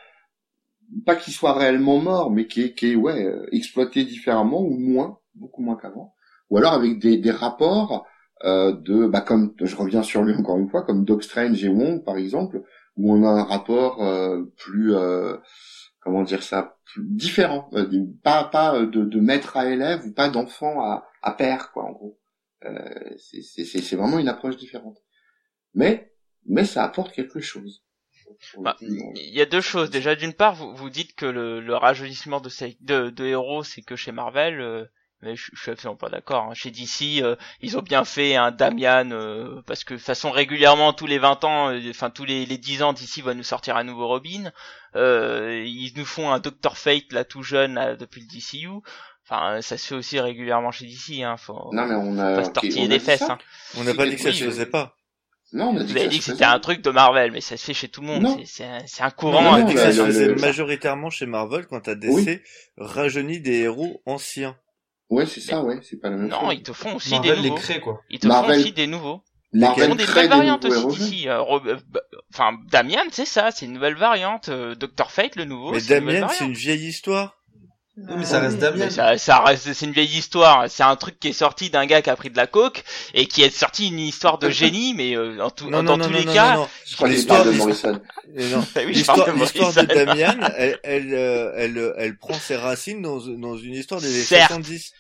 pas 1.07 1.17
qu'il 1.17 1.33
soit 1.33 1.55
réellement 1.55 1.99
mort, 1.99 2.31
mais 2.31 2.47
qui 2.47 2.63
est, 2.63 2.75
qui 2.75 2.93
est 2.93 2.95
ouais, 2.97 3.25
euh, 3.25 3.47
exploité 3.53 4.05
différemment 4.05 4.61
ou 4.61 4.77
moins, 4.79 5.19
beaucoup 5.35 5.63
moins 5.63 5.77
qu'avant, 5.77 6.15
ou 6.51 6.59
alors 6.59 6.75
avec 6.75 6.99
des, 6.99 7.17
des 7.17 7.31
rapports 7.31 8.07
euh, 8.45 8.73
de, 8.73 9.07
bah 9.07 9.23
comme 9.23 9.55
je 9.61 9.75
reviens 9.77 10.03
sur 10.03 10.23
lui 10.23 10.35
encore 10.35 10.59
une 10.59 10.69
fois, 10.69 10.83
comme 10.83 11.05
Doc 11.05 11.23
Strange 11.25 11.65
et 11.65 11.69
Wong 11.69 12.05
par 12.05 12.17
exemple, 12.19 12.63
où 12.97 13.13
on 13.13 13.25
a 13.25 13.29
un 13.29 13.45
rapport 13.45 14.03
euh, 14.05 14.43
plus, 14.57 14.95
euh, 14.95 15.37
comment 16.05 16.23
dire 16.23 16.43
ça, 16.43 16.79
différent, 16.97 17.69
euh, 17.73 17.91
pas 18.23 18.45
pas 18.45 18.81
de, 18.81 19.05
de 19.05 19.21
maître 19.21 19.57
à 19.57 19.69
élève 19.71 20.05
ou 20.07 20.13
pas 20.13 20.29
d'enfant 20.29 20.83
à, 20.83 21.09
à 21.23 21.33
père 21.33 21.73
quoi 21.73 21.85
en 21.85 21.93
gros. 21.93 22.21
Euh, 22.65 23.17
c'est 23.19 23.97
vraiment 23.97 24.19
une 24.19 24.29
approche 24.29 24.57
différente. 24.57 24.99
Mais 25.75 26.13
mais 26.47 26.65
ça 26.65 26.85
apporte 26.85 27.13
quelque 27.13 27.41
chose. 27.41 27.83
Bah, 28.59 28.77
Il 28.81 29.35
y 29.35 29.41
a 29.41 29.47
deux 29.47 29.61
choses. 29.61 29.91
Déjà, 29.91 30.15
d'une 30.15 30.33
part, 30.33 30.55
vous, 30.55 30.75
vous 30.75 30.91
dites 30.91 31.15
que 31.15 31.27
le, 31.27 31.61
le 31.61 31.77
rajeunissement 31.77 32.41
de, 32.41 32.51
de, 32.81 33.11
de 33.11 33.25
héros, 33.25 33.65
c'est 33.65 33.83
que 33.83 33.97
chez 33.97 34.13
Marvel. 34.13 34.89
Euh, 35.25 35.31
mais 35.31 35.37
je, 35.37 35.51
je 35.55 35.61
suis 35.63 35.71
absolument 35.71 35.97
pas 35.97 36.09
d'accord. 36.11 36.45
hein. 36.51 36.55
Chez 36.55 36.71
DC, 36.71 37.23
euh, 37.23 37.37
ils 37.61 37.77
ont 37.79 37.83
bien 37.83 38.05
fait 38.05 38.37
un 38.37 38.51
Damian 38.51 39.11
euh, 39.13 39.63
parce 39.67 39.85
que 39.85 39.95
de 39.95 39.99
toute 39.99 40.07
façon 40.07 40.31
régulièrement 40.31 40.93
tous 40.93 41.07
les 41.07 41.19
20 41.19 41.45
ans, 41.45 41.71
euh, 41.71 41.81
enfin 41.91 42.11
tous 42.11 42.25
les, 42.25 42.47
les 42.47 42.59
10 42.59 42.83
ans, 42.83 42.93
DC 42.93 43.23
va 43.23 43.35
nous 43.35 43.43
sortir 43.43 43.77
un 43.77 43.85
nouveau 43.85 44.07
Robin. 44.09 44.53
Euh, 44.97 45.65
ils 45.67 45.93
nous 45.97 46.05
font 46.05 46.31
un 46.31 46.39
Doctor 46.39 46.77
Fate 46.79 47.13
là 47.13 47.25
tout 47.25 47.43
jeune 47.43 47.75
là, 47.75 47.97
depuis 47.97 48.21
le 48.21 48.27
DCU. 48.27 48.69
Enfin, 49.27 49.63
ça 49.63 49.79
se 49.79 49.87
fait 49.87 49.95
aussi 49.95 50.21
régulièrement 50.21 50.71
chez 50.71 50.85
DC. 50.87 51.23
Hein. 51.23 51.37
Faut, 51.39 51.71
Non 51.73 51.87
mais 51.87 51.95
on 51.95 52.15
faut 52.15 52.21
a 52.21 52.35
pas 52.35 52.45
se 52.61 52.79
on 52.79 52.85
a 52.85 52.89
dit 52.89 53.01
fesses. 53.01 53.21
ça 53.21 53.33
Hein. 53.33 53.39
On 53.79 53.85
n'a 53.85 53.95
pas 53.95 54.07
dit 54.07 54.17
que 54.17 54.23
ça 54.23 54.33
se 54.33 54.45
faisait 54.45 54.67
pas. 54.67 54.95
Non, 55.53 55.69
on 55.69 55.77
a 55.77 55.81
Vous 55.81 55.85
dit 55.85 55.93
avez 55.93 56.05
que 56.07 56.11
dit 56.11 56.19
que 56.19 56.25
c'était 56.25 56.45
un 56.45 56.59
truc 56.59 56.83
de 56.83 56.91
Marvel, 56.91 57.31
mais 57.31 57.41
ça 57.41 57.57
se 57.57 57.65
fait 57.65 57.75
chez 57.75 57.89
tout 57.89 58.01
le 58.01 58.09
monde. 58.09 58.27
C'est- 58.41 58.45
C'est 58.47 58.65
un, 58.65 58.79
c'est 58.87 59.03
un 59.03 59.07
On 59.09 59.11
courant. 59.13 59.43
Non, 59.43 59.53
a 59.55 59.61
non, 59.61 59.67
dit 59.67 59.75
que 59.75 59.81
ça 59.81 59.93
se 59.93 60.05
faisait 60.05 60.35
majoritairement 60.35 61.11
chez 61.11 61.27
Marvel 61.27 61.67
quand 61.67 61.81
t'as 61.81 61.95
DC 61.95 62.11
Oui. 62.13 62.41
rajeunit 62.77 63.41
des 63.41 63.61
héros 63.61 64.03
anciens. 64.05 64.57
Ouais, 65.11 65.27
c'est 65.27 65.41
ça, 65.41 65.63
ouais, 65.63 65.79
c'est 65.83 66.01
pas 66.01 66.11
la 66.11 66.17
même 66.17 66.29
Non, 66.29 66.41
chose. 66.41 66.55
ils 66.55 66.63
te 66.63 66.73
font 66.73 66.97
aussi 66.97 67.11
Marvel 67.11 67.37
des 67.37 67.43
les 67.43 67.49
nouveaux. 67.51 67.61
crée 67.61 67.81
quoi. 67.81 68.01
Ils 68.11 68.19
te 68.19 68.27
Marvel- 68.27 68.55
font 68.57 68.61
aussi 68.63 68.73
des 68.73 68.87
nouveaux. 68.87 69.23
Ils 69.53 69.65
font 69.65 69.95
des 69.95 70.05
nouvelles 70.07 70.29
variantes 70.29 70.65
aussi 70.65 70.87
d'ici. 70.87 71.29
Euh, 71.29 71.41
euh, 71.67 71.77
bah, 71.89 72.01
Enfin, 72.33 72.59
Damian, 72.73 73.03
c'est 73.13 73.25
ça, 73.25 73.51
c'est 73.53 73.67
une 73.67 73.75
nouvelle 73.75 73.95
variante. 73.95 74.49
Euh, 74.49 74.75
Doctor 74.75 75.13
Fate, 75.13 75.37
le 75.37 75.45
nouveau, 75.45 75.71
Mais 75.73 75.81
Damien, 75.81 76.27
c'est 76.29 76.45
une 76.47 76.55
vieille 76.55 76.89
histoire. 76.89 77.37
Oui, 77.97 78.15
mais 78.19 78.25
ça 78.25 78.41
reste 78.41 78.59
Damien. 78.59 78.91
Ça, 78.91 79.17
ça 79.19 79.39
reste, 79.41 79.73
c'est 79.73 79.87
une 79.87 79.93
vieille 79.93 80.19
histoire. 80.19 80.69
C'est 80.69 80.83
un 80.83 80.97
truc 80.97 81.21
qui 81.21 81.29
est 81.29 81.33
sorti 81.33 81.71
d'un 81.71 81.87
gars 81.87 82.03
qui 82.03 82.11
a 82.11 82.17
pris 82.17 82.29
de 82.31 82.37
la 82.37 82.49
coke 82.49 82.83
et 83.15 83.27
qui 83.27 83.43
est 83.43 83.51
sorti 83.51 83.87
une 83.89 84.01
histoire 84.01 84.39
de 84.39 84.51
génie, 84.51 84.95
mais 84.95 85.17
euh, 85.17 85.39
en 85.45 85.51
tout, 85.51 85.71
Non, 85.71 85.83
dans 85.85 85.97
non, 85.97 86.05
tous 86.07 86.11
non, 86.13 86.19
les 86.19 86.25
non, 86.25 86.33
cas, 86.35 86.55
non, 86.55 86.61
non. 86.63 86.69
Je 86.87 86.97
crois 86.97 87.09
L'histoire 87.09 87.45
de 87.45 87.51
Morrison. 87.53 88.01
Et 88.37 88.49
non. 88.49 88.67
Bah 88.75 88.81
oui, 88.85 88.95
je 88.95 89.05
parle 89.05 89.33
L'histoire, 89.39 89.73
de. 89.73 89.83
Damian, 89.83 90.41
elle, 90.57 90.79
elle, 90.83 91.15
euh, 91.15 91.53
elle, 91.57 91.95
elle 91.99 92.17
prend 92.19 92.35
ses 92.35 92.57
racines 92.57 93.01
dans, 93.01 93.19
dans 93.21 93.57
une 93.57 93.75
histoire 93.75 94.01
des 94.01 94.09
années 94.09 94.23
Certes. 94.25 94.49
70. 94.49 94.93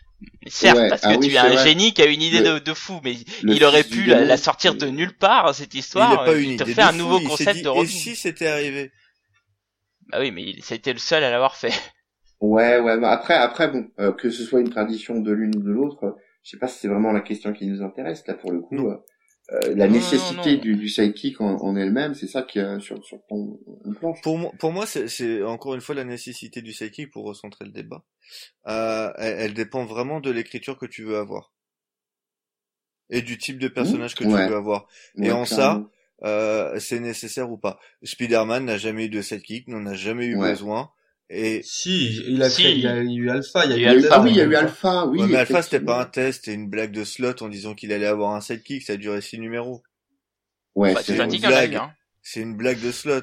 certes, 0.47 0.77
Ouais, 0.79 0.89
parce 0.89 1.03
que 1.03 1.07
ah 1.09 1.17
oui, 1.19 1.27
tu 1.27 1.33
es 1.33 1.33
c'est 1.33 1.39
un 1.39 1.49
vrai. 1.49 1.65
génie 1.69 1.93
qui 1.95 2.03
a 2.03 2.07
une 2.07 2.23
idée 2.23 2.41
Le- 2.41 2.55
de, 2.55 2.59
de 2.61 2.75
fou, 2.75 3.01
mais 3.03 3.17
il 3.43 3.65
aurait 3.65 3.85
pu 3.85 4.05
la, 4.07 4.37
sortir 4.37 4.75
de 4.77 4.87
nulle 4.87 5.17
part 5.17 5.53
cette 5.55 5.75
histoire. 5.75 6.13
il 6.13 6.17
n'a 6.19 6.25
pas 6.25 6.31
euh, 6.31 6.41
une 6.43 6.51
il 6.53 6.57
te 6.57 6.63
idée 6.63 6.75
fait 6.75 6.83
de 6.83 6.87
un 6.87 6.93
fou, 6.93 6.99
nouveau 6.99 7.21
concept 7.21 7.57
dit, 7.57 7.63
de 7.63 7.71
Et 7.83 7.87
si 7.87 8.15
c'était 8.17 8.47
arrivé? 8.47 8.93
Bah 10.09 10.19
oui, 10.21 10.31
mais 10.31 10.43
il- 10.43 10.65
c'était 10.65 10.93
le 10.93 10.99
seul 10.99 11.25
à 11.25 11.31
l'avoir 11.31 11.57
fait. 11.57 11.73
Ouais, 12.47 12.81
ouais. 12.81 12.97
mais 12.99 13.07
après, 13.07 13.35
après, 13.35 13.69
bon, 13.69 13.89
euh, 14.01 14.13
que 14.13 14.31
ce 14.31 14.45
soit 14.45 14.61
une 14.61 14.71
tradition 14.71 15.21
de 15.21 15.33
l'une 15.33 15.57
ou 15.57 15.63
de 15.63 15.71
l'autre, 15.71 16.05
euh, 16.05 16.13
je 16.43 16.51
sais 16.51 16.59
pas 16.59 16.69
si 16.69 16.79
c'est 16.81 16.89
vraiment 16.89 17.13
la 17.13 17.21
question 17.21 17.53
qui 17.53 17.67
nous 17.67 17.83
intéresse 17.83 18.27
là 18.27 18.35
pour 18.35 18.53
le 18.53 18.61
coup. 18.61 18.89
Euh, 18.89 18.97
euh, 19.53 19.75
la 19.77 19.87
Non, 19.87 19.93
nécessité 19.95 20.57
non. 20.57 20.63
du, 20.63 20.77
du 20.77 20.89
sidekick 20.89 21.41
en, 21.41 21.57
en 21.57 21.77
elle-même, 21.77 22.15
c'est 22.15 22.27
ça 22.27 22.43
qui 22.43 22.59
est 22.59 22.81
sur 22.81 23.05
sur 23.05 23.19
ton, 23.29 23.59
ton 23.85 23.93
planche. 23.95 24.21
Pour 24.23 24.39
moi, 24.39 24.53
pour 24.59 24.73
moi, 24.73 24.87
c'est, 24.87 25.07
c'est 25.09 25.43
encore 25.43 25.75
une 25.75 25.81
fois 25.83 25.95
la 25.95 26.05
nécessité 26.05 26.63
du 26.63 26.73
sidekick 26.73 27.11
pour 27.11 27.25
recentrer 27.27 27.65
le 27.67 27.71
débat. 27.71 28.05
Euh, 28.69 29.13
elle, 29.19 29.37
elle 29.39 29.55
dépend 29.55 29.85
vraiment 29.85 30.21
de 30.21 30.31
l'écriture 30.31 30.79
que 30.79 30.87
tu 30.87 31.05
veux 31.05 31.17
avoir 31.19 31.53
et 33.11 33.21
du 33.23 33.37
type 33.37 33.59
de 33.59 33.69
personnage 33.69 34.15
que 34.15 34.25
Ouais. 34.25 34.45
tu 34.45 34.51
veux 34.51 34.57
avoir. 34.57 34.87
Ouais, 35.17 35.27
Et 35.29 35.33
en 35.33 35.45
ça. 35.45 35.85
Euh, 36.23 36.79
c'est 36.79 37.01
nécessaire 37.01 37.51
ou 37.51 37.59
pas. 37.59 37.79
Spider-Man 38.03 38.65
n'a 38.65 38.79
jamais 38.79 39.07
eu 39.07 39.09
de 39.11 39.21
sidekick, 39.21 39.69
n'en 39.69 39.85
a 39.85 39.95
jamais 39.95 40.25
eu 40.27 40.37
Ouais. 40.39 40.51
besoin. 40.51 40.91
Et 41.31 41.63
Si, 41.63 42.23
il 42.29 42.43
a 42.43 42.51
Si. 42.51 42.63
fait, 42.63 42.73
il 42.73 42.81
y 42.81 42.87
a 42.87 42.97
eu 42.99 43.31
Alpha, 43.31 43.65
il 43.65 43.71
y 43.71 43.75
a 43.75 43.77
Il 43.77 43.83
eu 43.83 43.85
y 43.85 43.87
a 43.89 43.91
Alpha, 43.91 44.09
ah 44.13 44.21
oui, 44.23 44.31
il 44.31 44.37
y 44.37 44.41
a 44.41 44.45
eu 44.45 44.55
Alpha. 44.55 45.07
Oui. 45.07 45.21
Ouais, 45.21 45.27
mais 45.27 45.37
Alpha, 45.37 45.63
c'était 45.63 45.81
pas 45.81 46.01
un 46.01 46.05
test, 46.05 46.45
c'était 46.45 46.55
une 46.55 46.69
blague 46.69 46.93
de 46.93 47.05
slot 47.05 47.43
en 47.43 47.49
disant 47.49 47.75
qu'il 47.75 47.93
allait 47.93 48.07
avoir 48.07 48.35
un 48.35 48.41
sidekick, 48.41 48.83
ça 48.83 48.95
a 48.95 48.97
duré 48.97 49.21
six 49.21 49.39
numéros. 49.39 49.83
Ouais, 50.75 50.95
Bah, 50.95 51.01
c'est 51.03 51.17
une 51.17 51.35
eu, 51.35 51.41
blague. 51.41 51.77
hein. 51.77 51.93
C'est 52.23 52.41
une 52.41 52.57
blague 52.57 52.81
de 52.81 52.93
slot. 52.93 53.23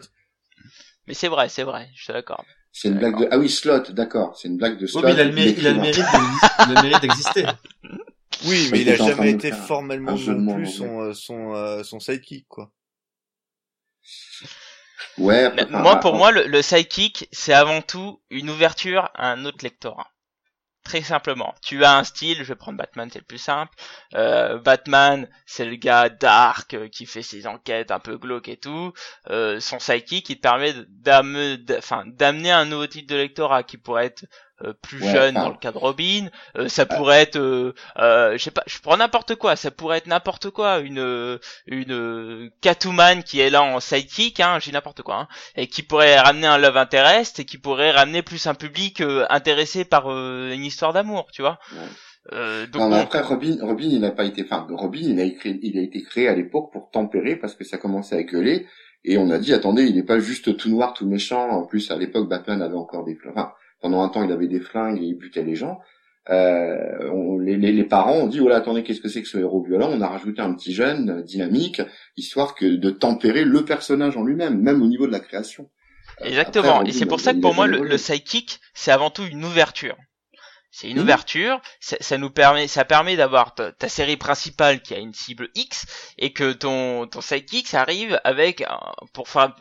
Mais 1.07 1.13
c'est 1.13 1.27
vrai, 1.27 1.49
c'est 1.49 1.63
vrai, 1.63 1.89
je 1.95 2.03
suis 2.03 2.13
d'accord. 2.13 2.45
c'est 2.71 2.87
une 2.87 2.97
blague 2.97 3.19
de. 3.19 3.27
Ah 3.31 3.37
oui, 3.37 3.49
slot, 3.49 3.91
d'accord. 3.91 4.37
C'est 4.37 4.47
une 4.47 4.57
blague 4.57 4.77
de 4.77 4.85
Ouais, 4.85 4.91
slot. 4.91 5.01
mais 5.03 5.13
il 5.13 5.19
a 5.19 5.23
le 5.25 5.31
mérite, 5.33 5.57
il 5.59 5.67
a 5.67 5.71
le 5.73 5.79
d'écrivain. 5.79 6.81
mérite 6.81 7.01
d'exister-. 7.01 7.45
Oui, 8.45 8.67
mais 8.71 8.81
il 8.81 8.89
a 8.89 8.95
jamais 8.95 9.31
été 9.31 9.51
formellement 9.51 10.15
non 10.17 10.53
plus 10.55 10.65
son, 10.67 11.01
euh, 11.01 11.13
son, 11.13 11.53
euh, 11.53 11.83
son 11.83 11.99
sidekick, 11.99 12.47
quoi. 12.47 12.71
Ouais. 15.17 15.51
Mais 15.53 15.65
moi, 15.69 15.95
bah, 15.95 15.99
pour 16.01 16.15
moi, 16.15 16.31
le, 16.31 16.47
le 16.47 16.61
sidekick, 16.61 17.27
c'est 17.31 17.53
avant 17.53 17.81
tout 17.81 18.21
une 18.29 18.49
ouverture 18.49 19.09
à 19.15 19.31
un 19.31 19.45
autre 19.45 19.63
lectorat. 19.63 20.07
Très 20.83 21.03
simplement. 21.03 21.53
Tu 21.61 21.83
as 21.83 21.95
un 21.95 22.03
style, 22.03 22.37
je 22.39 22.43
vais 22.43 22.55
prendre 22.55 22.77
Batman, 22.79 23.07
c'est 23.11 23.19
le 23.19 23.25
plus 23.25 23.37
simple. 23.37 23.71
Euh, 24.15 24.57
Batman, 24.57 25.29
c'est 25.45 25.65
le 25.65 25.75
gars 25.75 26.09
dark 26.09 26.73
euh, 26.73 26.87
qui 26.87 27.05
fait 27.05 27.21
ses 27.21 27.45
enquêtes 27.45 27.91
un 27.91 27.99
peu 27.99 28.17
glauques 28.17 28.49
et 28.49 28.57
tout. 28.57 28.91
Euh, 29.29 29.59
son 29.59 29.79
sidekick, 29.79 30.29
il 30.31 30.37
te 30.37 30.41
permet 30.41 30.73
d'amener 30.73 32.51
un 32.51 32.65
nouveau 32.65 32.87
type 32.87 33.07
de 33.07 33.15
lectorat 33.15 33.61
qui 33.61 33.77
pourrait 33.77 34.07
être 34.07 34.25
euh, 34.63 34.73
plus 34.81 35.01
Ouais, 35.01 35.11
jeune 35.11 35.35
dans 35.35 35.49
le 35.49 35.57
cas 35.57 35.71
de 35.71 35.77
Robin. 35.77 36.27
Euh, 36.57 36.67
ça 36.67 36.85
pourrait 36.85 37.21
être, 37.21 37.37
euh, 37.37 37.73
euh, 37.97 38.33
je 38.33 38.43
sais 38.43 38.51
pas, 38.51 38.63
je 38.67 38.79
prends 38.79 38.97
n'importe 38.97 39.35
quoi. 39.35 39.55
Ça 39.55 39.71
pourrait 39.71 39.97
être 39.97 40.07
n'importe 40.07 40.49
quoi. 40.49 40.79
Une 40.79 40.99
euh, 40.99 41.37
une 41.67 41.91
euh, 41.91 42.49
Catwoman 42.61 43.23
qui 43.23 43.39
est 43.39 43.49
là 43.49 43.63
en 43.63 43.79
sidekick, 43.79 44.39
hein, 44.39 44.59
j'ai 44.59 44.71
n'importe 44.71 45.01
quoi. 45.01 45.15
Hein 45.15 45.27
et 45.55 45.67
qui 45.67 45.83
pourrait 45.83 46.19
ramener 46.19 46.47
un 46.47 46.57
love 46.57 46.77
interest 46.77 47.39
et 47.39 47.45
qui 47.45 47.57
pourrait 47.57 47.91
ramener 47.91 48.21
plus 48.21 48.47
un 48.47 48.53
public 48.53 49.01
euh, 49.01 49.25
intéressé 49.29 49.85
par 49.85 50.11
euh, 50.11 50.51
une 50.53 50.63
histoire 50.63 50.93
d'amour, 50.93 51.27
tu 51.31 51.41
vois. 51.41 51.59
Ouais. 51.73 51.79
Euh, 52.33 52.67
donc 52.67 52.81
Non, 52.83 52.89
mais 52.89 52.99
après 52.99 53.21
Robin, 53.21 53.57
Robin, 53.61 53.87
il 53.89 53.99
n'a 53.99 54.11
pas 54.11 54.25
été, 54.25 54.43
enfin, 54.43 54.67
Robin, 54.69 54.99
il 55.01 55.19
a 55.19 55.23
écrit, 55.23 55.59
il 55.63 55.77
a 55.77 55.81
été 55.81 56.03
créé 56.03 56.27
à 56.27 56.35
l'époque 56.35 56.71
pour 56.71 56.89
tempérer 56.91 57.35
parce 57.35 57.55
que 57.55 57.63
ça 57.63 57.77
commençait 57.77 58.15
à 58.15 58.23
gueuler 58.23 58.67
et 59.03 59.17
on 59.17 59.31
a 59.31 59.39
dit, 59.39 59.53
attendez, 59.53 59.83
il 59.83 59.95
n'est 59.95 60.03
pas 60.03 60.19
juste 60.19 60.55
tout 60.57 60.69
noir, 60.69 60.93
tout 60.93 61.07
méchant. 61.07 61.49
En 61.49 61.65
plus, 61.65 61.89
à 61.89 61.97
l'époque, 61.97 62.29
Batman 62.29 62.61
avait 62.61 62.75
encore 62.75 63.03
des. 63.03 63.17
Enfin, 63.29 63.51
pendant 63.81 64.01
un 64.03 64.09
temps, 64.09 64.23
il 64.23 64.31
avait 64.31 64.47
des 64.47 64.59
flingues 64.59 65.01
et 65.01 65.05
il 65.05 65.15
butait 65.15 65.43
les 65.43 65.55
gens. 65.55 65.79
Euh, 66.29 67.09
on- 67.11 67.39
les, 67.39 67.57
les, 67.57 67.71
les 67.71 67.83
parents 67.83 68.13
ont 68.13 68.27
dit, 68.27 68.39
oh 68.39 68.47
là, 68.47 68.57
attendez, 68.57 68.83
qu'est-ce 68.83 69.01
que 69.01 69.09
c'est 69.09 69.21
que 69.23 69.27
ce 69.27 69.39
héros 69.39 69.63
violent? 69.63 69.89
On 69.91 70.01
a 70.01 70.07
rajouté 70.07 70.41
un 70.41 70.53
petit 70.53 70.71
jeune 70.73 71.09
euh, 71.09 71.21
dynamique, 71.23 71.81
histoire 72.15 72.53
que 72.53 72.65
de 72.65 72.89
tempérer 72.91 73.43
le 73.43 73.65
personnage 73.65 74.17
en 74.17 74.23
lui-même, 74.23 74.61
même 74.61 74.81
au 74.83 74.87
niveau 74.87 75.07
de 75.07 75.11
la 75.11 75.19
création. 75.19 75.69
Euh, 76.21 76.25
exactement. 76.25 76.77
après, 76.77 76.89
et 76.89 76.91
c'est 76.91 77.07
pour 77.07 77.19
ça 77.19 77.33
que 77.33 77.39
pour 77.39 77.55
moi 77.55 77.65
le, 77.67 77.79
le 77.83 77.97
sidekick 77.97 78.59
c'est 78.75 78.91
avant 78.91 79.09
tout 79.09 79.23
une 79.23 79.43
ouverture. 79.43 79.97
C'est 80.73 80.89
une 80.89 80.99
ouverture, 80.99 81.59
ça, 81.81 81.97
ça 81.99 82.17
nous 82.17 82.29
permet, 82.29 82.67
ça 82.67 82.85
permet 82.85 83.17
d'avoir 83.17 83.53
ta, 83.53 83.73
ta 83.73 83.89
série 83.89 84.15
principale 84.15 84.81
qui 84.81 84.93
a 84.93 84.99
une 84.99 85.13
cible 85.13 85.49
X 85.53 85.85
et 86.17 86.31
que 86.31 86.53
ton 86.53 87.07
ton 87.07 87.19
sidekick 87.19 87.67
ça 87.67 87.81
arrive 87.81 88.21
avec 88.23 88.61
un- 88.61 88.79
pour 89.13 89.27
faire, 89.27 89.53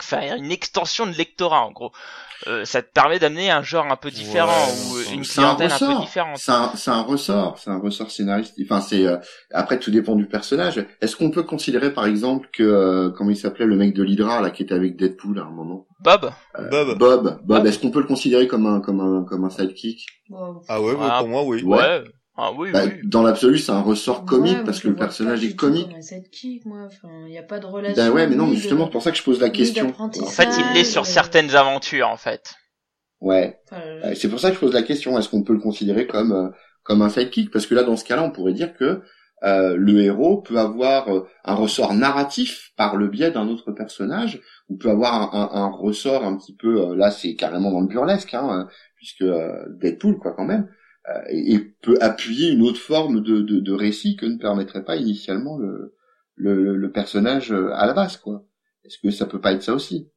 faire 0.00 0.36
une 0.36 0.50
extension 0.50 1.06
de 1.06 1.12
lectorat 1.12 1.60
en 1.66 1.70
gros. 1.70 1.92
Euh, 2.46 2.64
ça 2.64 2.82
te 2.82 2.90
permet 2.92 3.18
d'amener 3.18 3.50
un 3.50 3.62
genre 3.62 3.86
un 3.90 3.96
peu 3.96 4.10
différent 4.10 4.52
Ouais, 4.52 4.72
ou 4.90 4.94
non, 5.04 5.10
une 5.14 5.20
un 5.20 5.22
clientèle 5.22 5.72
un, 5.72 5.78
peu 5.78 6.00
différente. 6.00 6.36
C'est 6.38 6.52
un, 6.52 6.72
c'est 6.76 6.90
un 6.90 7.00
ressort, 7.02 7.58
c'est 7.58 7.70
un 7.70 7.78
ressort 7.78 8.10
scénaristique. 8.10 8.66
Enfin, 8.70 8.80
c'est 8.82 9.06
euh, 9.06 9.16
après 9.52 9.78
tout 9.78 9.90
dépend 9.90 10.14
du 10.14 10.26
personnage. 10.26 10.84
Est-ce 11.00 11.16
qu'on 11.16 11.30
peut 11.30 11.44
considérer 11.44 11.92
par 11.94 12.06
exemple 12.06 12.48
que 12.52 12.62
euh, 12.62 13.10
comment 13.16 13.30
il 13.30 13.36
s'appelait 13.36 13.66
le 13.66 13.76
mec 13.76 13.94
de 13.94 14.02
l'Hydra 14.02 14.40
là 14.40 14.50
qui 14.50 14.62
était 14.62 14.74
avec 14.74 14.96
Deadpool 14.96 15.38
à 15.38 15.42
un 15.42 15.50
moment, 15.50 15.86
Bob, 16.00 16.32
Euh, 16.58 16.68
Bob. 16.68 16.98
Bob, 16.98 17.22
Bob. 17.22 17.40
Bob. 17.44 17.66
Est-ce 17.66 17.78
qu'on 17.78 17.90
peut 17.90 18.00
le 18.00 18.06
considérer 18.06 18.46
comme 18.46 18.66
un 18.66 18.80
comme 18.80 19.00
un 19.00 19.24
comme 19.24 19.44
un 19.44 19.50
sidekick? 19.50 20.04
Ah 20.68 20.80
ouais, 20.80 20.92
ouais, 20.92 20.96
Ah. 21.00 21.18
pour 21.20 21.28
moi, 21.28 21.42
oui. 21.44 21.62
Ouais. 21.62 21.78
ouais. 21.78 22.04
Ah 22.36 22.50
oui, 22.56 22.72
Bah, 22.72 22.80
oui. 22.84 22.92
Dans 23.04 23.22
l'absolu, 23.22 23.58
c'est 23.58 23.70
un 23.70 23.80
ressort 23.80 24.24
comique 24.24 24.58
ouais, 24.58 24.64
parce 24.64 24.80
que 24.80 24.88
le 24.88 24.96
personnage 24.96 25.40
pas 25.40 25.46
est 25.46 25.54
comique. 25.54 25.88
il 25.92 27.24
n'y 27.26 27.38
a 27.38 27.42
pas 27.44 27.60
de 27.60 27.66
relation. 27.66 28.02
Ben 28.04 28.10
ouais, 28.10 28.26
mais 28.26 28.34
non, 28.34 28.46
mais 28.46 28.52
de- 28.52 28.56
justement, 28.56 28.86
c'est 28.86 28.90
pour 28.92 29.02
ça 29.02 29.12
que 29.12 29.16
je 29.18 29.22
pose 29.22 29.40
la 29.40 29.50
question. 29.50 29.92
En 29.98 30.10
fait, 30.26 30.48
il 30.72 30.76
est 30.76 30.84
sur 30.84 31.06
certaines 31.06 31.54
aventures, 31.54 32.08
en 32.08 32.16
fait. 32.16 32.54
Ouais. 33.20 33.60
enfin, 33.70 33.80
Euh, 33.82 34.14
C'est 34.16 34.28
pour 34.28 34.40
ça 34.40 34.48
que 34.48 34.56
je 34.56 34.60
pose 34.60 34.72
la 34.74 34.82
question. 34.82 35.16
Est-ce 35.16 35.28
qu'on 35.28 35.44
peut 35.44 35.52
le 35.52 35.60
considérer 35.60 36.06
comme 36.08 36.32
euh, 36.32 36.48
comme 36.82 37.02
un 37.02 37.08
sidekick? 37.08 37.50
Parce 37.52 37.66
que 37.66 37.74
là, 37.76 37.84
dans 37.84 37.96
ce 37.96 38.04
cas-là, 38.04 38.24
on 38.24 38.30
pourrait 38.32 38.52
dire 38.52 38.74
que 38.76 39.02
euh, 39.44 39.76
le 39.76 40.00
héros 40.02 40.42
peut 40.42 40.58
avoir 40.58 41.08
euh, 41.14 41.26
un 41.44 41.54
ressort 41.54 41.94
narratif 41.94 42.72
par 42.76 42.96
le 42.96 43.06
biais 43.08 43.30
d'un 43.30 43.46
autre 43.48 43.70
personnage, 43.72 44.40
ou 44.68 44.76
peut 44.76 44.90
avoir 44.90 45.14
un, 45.34 45.40
un- 45.40 45.62
un 45.62 45.70
ressort 45.70 46.24
un 46.24 46.36
petit 46.36 46.56
peu. 46.56 46.94
là, 46.96 47.10
c'est 47.12 47.36
carrément 47.36 47.70
dans 47.70 47.80
le 47.80 47.86
burlesque, 47.86 48.34
hein, 48.34 48.66
puisque 49.04 49.22
euh, 49.22 49.64
Deadpool, 49.80 50.18
quoi, 50.18 50.32
quand 50.34 50.44
même, 50.46 50.68
euh, 51.08 51.20
et, 51.30 51.54
et 51.54 51.58
peut 51.82 51.98
appuyer 52.00 52.50
une 52.50 52.62
autre 52.62 52.80
forme 52.80 53.22
de, 53.22 53.40
de, 53.42 53.60
de 53.60 53.72
récit 53.72 54.16
que 54.16 54.26
ne 54.26 54.38
permettrait 54.38 54.84
pas 54.84 54.96
initialement 54.96 55.58
le 55.58 55.94
le, 56.36 56.74
le- 56.76 56.90
personnage 56.92 57.52
euh, 57.52 57.70
à 57.74 57.86
la 57.86 57.94
base, 57.94 58.16
quoi. 58.16 58.44
Est-ce 58.84 58.98
que 58.98 59.10
ça 59.12 59.26
peut 59.26 59.40
pas 59.40 59.52
être 59.52 59.62
ça 59.62 59.74
aussi? 59.74 60.10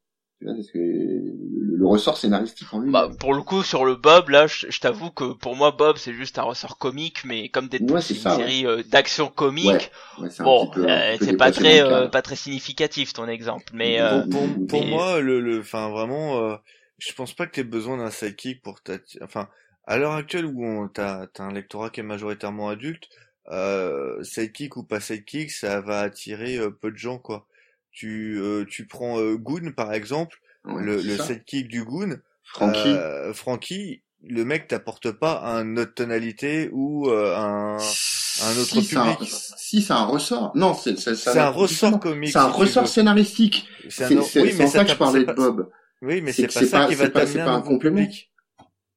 Parce 0.44 0.72
que 0.72 0.80
le, 0.80 1.86
ressort 1.88 2.18
scénaristique 2.18 2.74
en 2.74 2.80
lui. 2.80 2.94
Bah, 2.94 3.10
pour 3.20 3.34
le 3.34 3.42
coup, 3.42 3.64
sur 3.64 3.84
le 3.86 3.96
Bob, 3.96 4.30
là, 4.30 4.48
je, 4.48 4.68
je 4.70 4.80
t'avoue 4.80 5.12
que 5.12 5.34
pour 5.34 5.56
moi, 5.56 5.72
Bob, 5.72 5.98
c'est 5.98 6.14
juste 6.14 6.40
un 6.40 6.44
ressort 6.44 6.78
comique, 6.78 7.24
mais 7.26 7.50
comme 7.50 7.68
Deadpool, 7.68 8.00
Ouais, 8.00 8.02
c'est 8.02 8.16
une 8.16 8.16
ça, 8.16 8.40
ouais. 8.42 8.52
série 8.52 8.66
euh, 8.66 8.82
d'action 8.84 9.28
comique, 9.30 9.92
Ouais, 10.18 10.30
c'est 10.30 10.44
bon, 10.44 10.70
euh, 10.90 11.18
c'est 11.20 11.34
pas 11.34 11.52
très, 11.52 11.82
euh, 11.82 12.08
pas 12.08 12.22
très 12.22 12.36
significatif 12.38 13.12
ton 13.14 13.28
exemple, 13.28 13.66
mais 13.74 14.00
euh, 14.00 14.24
Pour, 14.30 14.48
pour 14.68 14.86
moi, 14.86 15.20
le, 15.22 15.40
le, 15.42 15.60
enfin 15.60 15.90
vraiment, 15.90 16.38
euh, 16.52 16.56
je 16.98 17.14
pense 17.14 17.34
pas 17.34 17.46
que 17.48 17.52
tu 17.52 17.60
aies 17.62 17.64
besoin 17.64 17.98
d'un 17.98 18.12
sidekick 18.12 18.62
pour 18.62 18.82
ta, 18.82 18.98
enfin, 19.22 19.48
à 19.86 19.98
l'heure 19.98 20.14
actuelle 20.14 20.46
où 20.46 20.88
t'as, 20.94 21.28
t'as 21.28 21.44
un 21.44 21.52
lectorat 21.54 21.90
qui 21.90 22.00
est 22.00 22.04
majoritairement 22.04 22.70
adulte, 22.70 23.08
euh, 23.50 24.22
sidekick 24.24 24.76
ou 24.78 24.84
pas 24.84 25.00
sidekick, 25.00 25.52
ça 25.52 25.82
va 25.82 26.02
attirer 26.02 26.58
euh, 26.58 26.70
peu 26.72 26.92
de 26.92 26.98
gens, 26.98 27.18
quoi. 27.20 27.46
Tu, 27.92 28.38
euh, 28.40 28.66
tu 28.70 28.86
prends 28.86 29.20
euh, 29.20 29.36
Goon 29.36 29.72
par 29.76 29.94
exemple, 29.94 30.38
Ouais, 30.66 30.84
le, 30.84 31.02
le 31.02 31.18
sidekick 31.18 31.68
du 31.68 31.84
Goon, 31.84 32.18
Frankie. 32.44 32.90
euh, 32.90 33.34
Frankie, 33.34 34.02
le 34.28 34.44
mec 34.44 34.68
t'apporte 34.68 35.12
pas 35.12 35.42
un 35.46 35.78
autre 35.78 35.94
tonalité 35.94 36.70
ou 36.74 37.10
euh, 37.10 37.36
un, 37.36 37.78
un 37.78 37.78
autre 37.78 38.66
si, 38.66 38.84
c'est 38.84 38.98
un- 38.98 39.14
public. 39.14 39.34
si, 39.58 39.82
c'est 39.82 39.94
un 39.94 40.06
ressort. 40.06 40.52
Non, 40.56 40.74
c'est 40.74 41.38
un 41.38 41.50
ressort 41.50 42.00
comique. 42.00 42.32
C'est 42.32 42.40
un 42.40 42.52
si 42.52 42.60
ressort 42.60 42.88
scénaristique. 42.88 43.68
C'est 43.90 44.16
oui, 44.42 44.54
mais 44.58 44.68
ça 44.68 44.84
que 44.84 44.92
je 44.92 44.96
parlais 44.96 45.26
de 45.26 45.32
Bob. 45.34 45.70
Oui, 46.02 46.22
mais 46.22 46.32
C'est 46.32 46.48
pas 46.48 46.64
ça 46.66 46.80
pas- 46.82 46.88
qui 46.88 46.96
va 46.96 47.10
t'amener 47.10 47.28
c'est 47.32 47.42
un 47.42 47.46
pas 47.46 47.52
un 47.52 47.58
nouveau 47.60 47.70
complément. 47.72 47.98
public. 47.98 48.32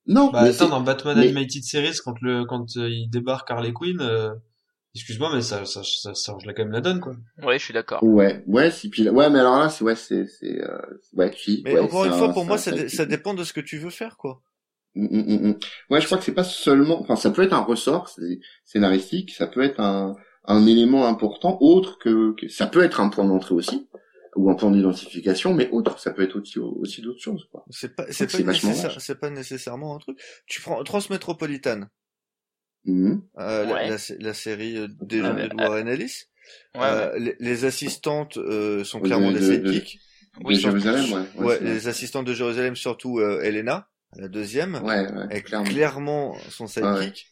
Non, 0.06 0.30
Bah 0.30 0.42
mais 0.42 0.50
attends, 0.50 0.68
dans 0.68 0.80
Batman 0.80 1.16
mais- 1.18 1.24
Animated 1.24 1.62
Series, 1.62 1.98
quand 2.04 2.20
le 2.20 2.44
quand 2.44 2.64
euh, 2.76 2.88
il 2.88 3.08
débarque 3.08 3.50
Harley 3.50 3.72
Quinn, 3.72 3.98
euh, 4.00 4.34
excuse-moi, 4.94 5.30
mais 5.34 5.40
ça 5.42 5.64
ça 5.66 5.82
ça, 5.84 6.14
ça 6.14 6.32
change 6.32 6.44
la- 6.46 6.52
quand 6.54 6.64
même 6.64 6.72
la 6.72 6.80
donne 6.80 7.00
quoi. 7.00 7.14
ouais, 7.42 7.58
je 7.58 7.64
suis 7.64 7.74
d'accord. 7.74 8.02
Ouais, 8.02 8.42
ouais, 8.46 8.70
si 8.70 8.88
puis 8.90 9.04
là- 9.04 9.12
ouais, 9.12 9.30
mais 9.30 9.38
alors 9.38 9.58
là, 9.60 9.68
c'est 9.68 9.84
ouais, 9.84 9.94
c'est 9.94 10.26
c'est 10.26 10.60
euh, 10.62 10.78
ouais, 11.14 11.30
si. 11.36 11.62
Mais 11.64 11.74
ouais, 11.74 11.80
encore 11.80 12.04
une 12.06 12.12
un- 12.12 12.18
fois, 12.18 12.32
pour 12.32 12.44
moi, 12.44 12.58
ça, 12.58 12.88
ça 12.88 13.06
dépend 13.06 13.34
de 13.34 13.44
ce 13.44 13.52
que 13.52 13.60
tu 13.60 13.78
veux 13.78 13.90
faire, 13.90 14.16
quoi. 14.16 14.42
Mm, 14.96 15.06
mm, 15.06 15.48
mm. 15.50 15.58
Ouais, 15.90 16.00
je 16.00 16.06
crois 16.06 16.18
que 16.18 16.24
c'est 16.24 16.34
pas 16.34 16.42
seulement, 16.44 17.00
enfin, 17.00 17.14
ça 17.14 17.30
peut 17.30 17.42
être 17.42 17.52
un 17.52 17.60
ressort 17.62 18.10
scénaristique, 18.64 19.30
ça 19.32 19.46
peut 19.46 19.62
être 19.62 19.78
un, 19.80 20.16
un 20.46 20.66
élément 20.66 21.06
important 21.06 21.58
autre 21.60 21.98
que, 21.98 22.32
que 22.34 22.48
ça 22.48 22.66
peut 22.66 22.82
être 22.82 23.00
un 23.00 23.08
point 23.10 23.24
d'entrée 23.24 23.54
aussi, 23.54 23.86
ou 24.36 24.50
un 24.50 24.54
plan 24.54 24.70
d'identification, 24.70 25.54
mais 25.54 25.68
autre. 25.70 25.98
Ça 25.98 26.12
peut 26.12 26.22
être 26.22 26.40
aussi, 26.40 26.58
aussi 26.58 27.02
d'autres 27.02 27.20
choses. 27.20 27.48
Quoi. 27.50 27.64
C'est 27.70 27.94
pas, 27.94 28.06
c'est 28.10 28.30
pas, 28.30 28.38
nécessaire- 28.52 29.00
c'est 29.00 29.18
pas 29.18 29.30
nécessairement 29.30 29.96
un 29.96 29.98
truc. 29.98 30.18
Tu 30.46 30.60
prends 30.60 30.82
Transmétropolitane, 30.84 31.88
Mhm. 32.84 33.22
euh, 33.38 33.64
la- 33.64 33.72
Ouais. 33.74 33.88
la, 33.90 33.96
la 34.20 34.34
série 34.34 34.76
euh, 34.78 34.88
déjà 35.02 35.30
Ah, 35.30 35.32
mais- 35.32 35.48
de 35.48 35.54
Warren 35.56 35.88
Ellis. 35.88 36.24
Ouais, 36.74 36.80
ouais. 36.80 36.86
Euh, 36.86 37.18
les, 37.18 37.36
les 37.38 37.64
assistantes 37.64 38.36
euh, 38.38 38.82
sont 38.84 38.98
De- 39.00 39.04
clairement 39.06 39.30
de- 39.32 39.38
des 39.38 39.58
de- 39.58 39.72
sidekicks. 39.72 40.00
Oui, 40.44 40.54
de 40.54 40.60
Jérusalem, 40.60 41.12
ouais. 41.36 41.44
Ouais, 41.44 41.60
les 41.60 41.88
assistantes 41.88 42.26
de 42.26 42.32
Jérusalem, 42.34 42.76
surtout 42.76 43.18
euh, 43.18 43.40
Elena, 43.42 43.88
la 44.16 44.28
deuxième, 44.28 44.76
ouais, 44.76 45.10
ouais, 45.12 45.26
est 45.30 45.42
clairement. 45.42 45.66
clairement 45.68 46.34
son 46.50 46.66
sidekick. 46.66 47.26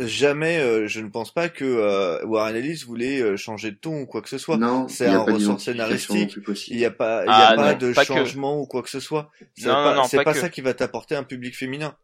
Jamais, 0.00 0.58
euh, 0.58 0.88
je 0.88 1.00
ne 1.00 1.08
pense 1.08 1.32
pas 1.32 1.48
que 1.48 1.64
euh, 1.64 2.24
Warren 2.26 2.56
Ellis 2.56 2.82
voulait 2.84 3.20
euh, 3.20 3.36
changer 3.36 3.70
de 3.70 3.76
ton 3.76 4.00
ou 4.02 4.06
quoi 4.06 4.22
que 4.22 4.28
ce 4.28 4.38
soit. 4.38 4.56
Non, 4.56 4.88
c'est 4.88 5.06
a 5.06 5.20
un 5.20 5.22
ressort 5.22 5.60
scénaristique. 5.60 6.36
Il 6.66 6.76
n'y 6.78 6.84
a 6.84 6.90
pas, 6.90 7.24
il 7.26 7.28
y 7.28 7.30
Ah, 7.30 7.48
a 7.50 7.52
pas 7.54 7.74
non, 7.74 7.78
de 7.78 7.92
pas 7.92 8.04
que. 8.04 8.06
changement 8.08 8.60
ou 8.60 8.66
quoi 8.66 8.82
que 8.82 8.90
ce 8.90 8.98
soit. 8.98 9.30
C'est 9.54 9.66
Non, 9.68 9.74
pas, 9.82 9.94
non, 9.94 10.02
non, 10.02 10.02
c'est 10.02 10.16
pas 10.16 10.24
pas 10.24 10.34
que. 10.34 10.38
ça 10.40 10.48
qui 10.50 10.62
va 10.62 10.74
t'apporter 10.74 11.14
un 11.14 11.22
public 11.22 11.56
féminin. 11.56 11.96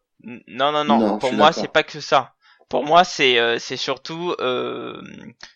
Non, 0.49 0.73
non, 0.73 0.85
non. 0.85 1.19
Pour 1.19 1.33
moi, 1.35 1.53
c'est 1.53 1.69
pas 1.69 1.83
que 1.83 2.01
ça. 2.01 2.35
Pour 2.71 2.85
moi, 2.85 3.05
c'est 3.05 3.39
euh, 3.39 3.59
c'est 3.59 3.77
surtout 3.77 4.35
euh, 4.41 5.03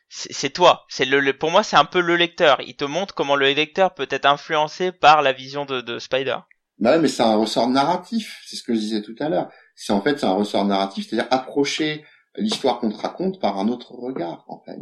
c'est 0.09 0.33
c'est 0.33 0.51
toi. 0.51 0.85
C'est 0.89 1.05
le, 1.07 1.21
le- 1.21 1.37
pour 1.39 1.51
moi, 1.51 1.63
c'est 1.63 1.77
un 1.77 1.85
peu 1.87 2.01
le 2.01 2.17
lecteur. 2.17 2.61
Il 2.61 2.77
te 2.77 2.85
montre 2.85 3.15
comment 3.15 3.37
le 3.37 3.53
lecteur 3.53 3.95
peut 3.95 4.09
être 4.11 4.27
influencé 4.27 4.91
par 4.93 5.23
la 5.23 5.33
vision 5.33 5.65
de, 5.65 5.81
de 5.81 5.99
Spider. 5.99 6.39
Bah 6.79 6.93
ouais, 6.93 6.99
mais 7.01 7.09
c'est 7.09 7.23
un 7.23 7.37
ressort 7.37 7.69
narratif. 7.69 8.41
C'est 8.47 8.57
ce 8.57 8.63
que 8.63 8.75
je 8.75 8.81
disais 8.81 9.03
tout 9.03 9.15
à 9.21 9.29
l'heure. 9.29 9.49
C'est 9.77 9.93
en 9.93 10.01
fait 10.03 10.19
c'est 10.19 10.27
un 10.27 10.33
ressort 10.35 10.65
narratif, 10.65 11.09
c'est-à-dire 11.09 11.29
approcher 11.33 12.05
l'histoire 12.37 12.81
qu'on 12.81 12.91
te 12.91 12.97
raconte 13.01 13.41
par 13.41 13.59
un 13.59 13.69
autre 13.69 13.93
regard, 13.93 14.45
en 14.49 14.61
fait. 14.65 14.79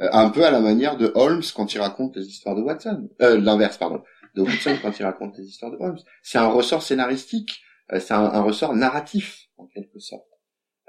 Euh, 0.00 0.08
un 0.12 0.30
peu 0.30 0.44
à 0.44 0.50
la 0.50 0.60
manière 0.60 0.96
de 0.96 1.12
Holmes 1.14 1.42
quand 1.54 1.74
il 1.74 1.80
raconte 1.80 2.16
les 2.16 2.26
histoires 2.26 2.56
de 2.56 2.62
Watson. 2.62 3.08
Euh, 3.20 3.38
l'inverse, 3.40 3.76
pardon. 3.76 4.02
De 4.34 4.42
Watson 4.42 4.76
quand 4.80 4.98
il 4.98 5.04
raconte 5.04 5.36
les 5.38 5.44
histoires 5.46 5.70
de 5.70 5.76
Holmes. 5.78 5.98
C'est 6.22 6.38
un 6.38 6.48
ressort 6.48 6.82
scénaristique. 6.82 7.60
euh, 7.92 8.00
c'est 8.00 8.14
un, 8.14 8.24
un 8.24 8.40
ressort 8.42 8.74
narratif, 8.74 9.48
en 9.58 9.66
quelque 9.66 9.98
sorte. 9.98 10.26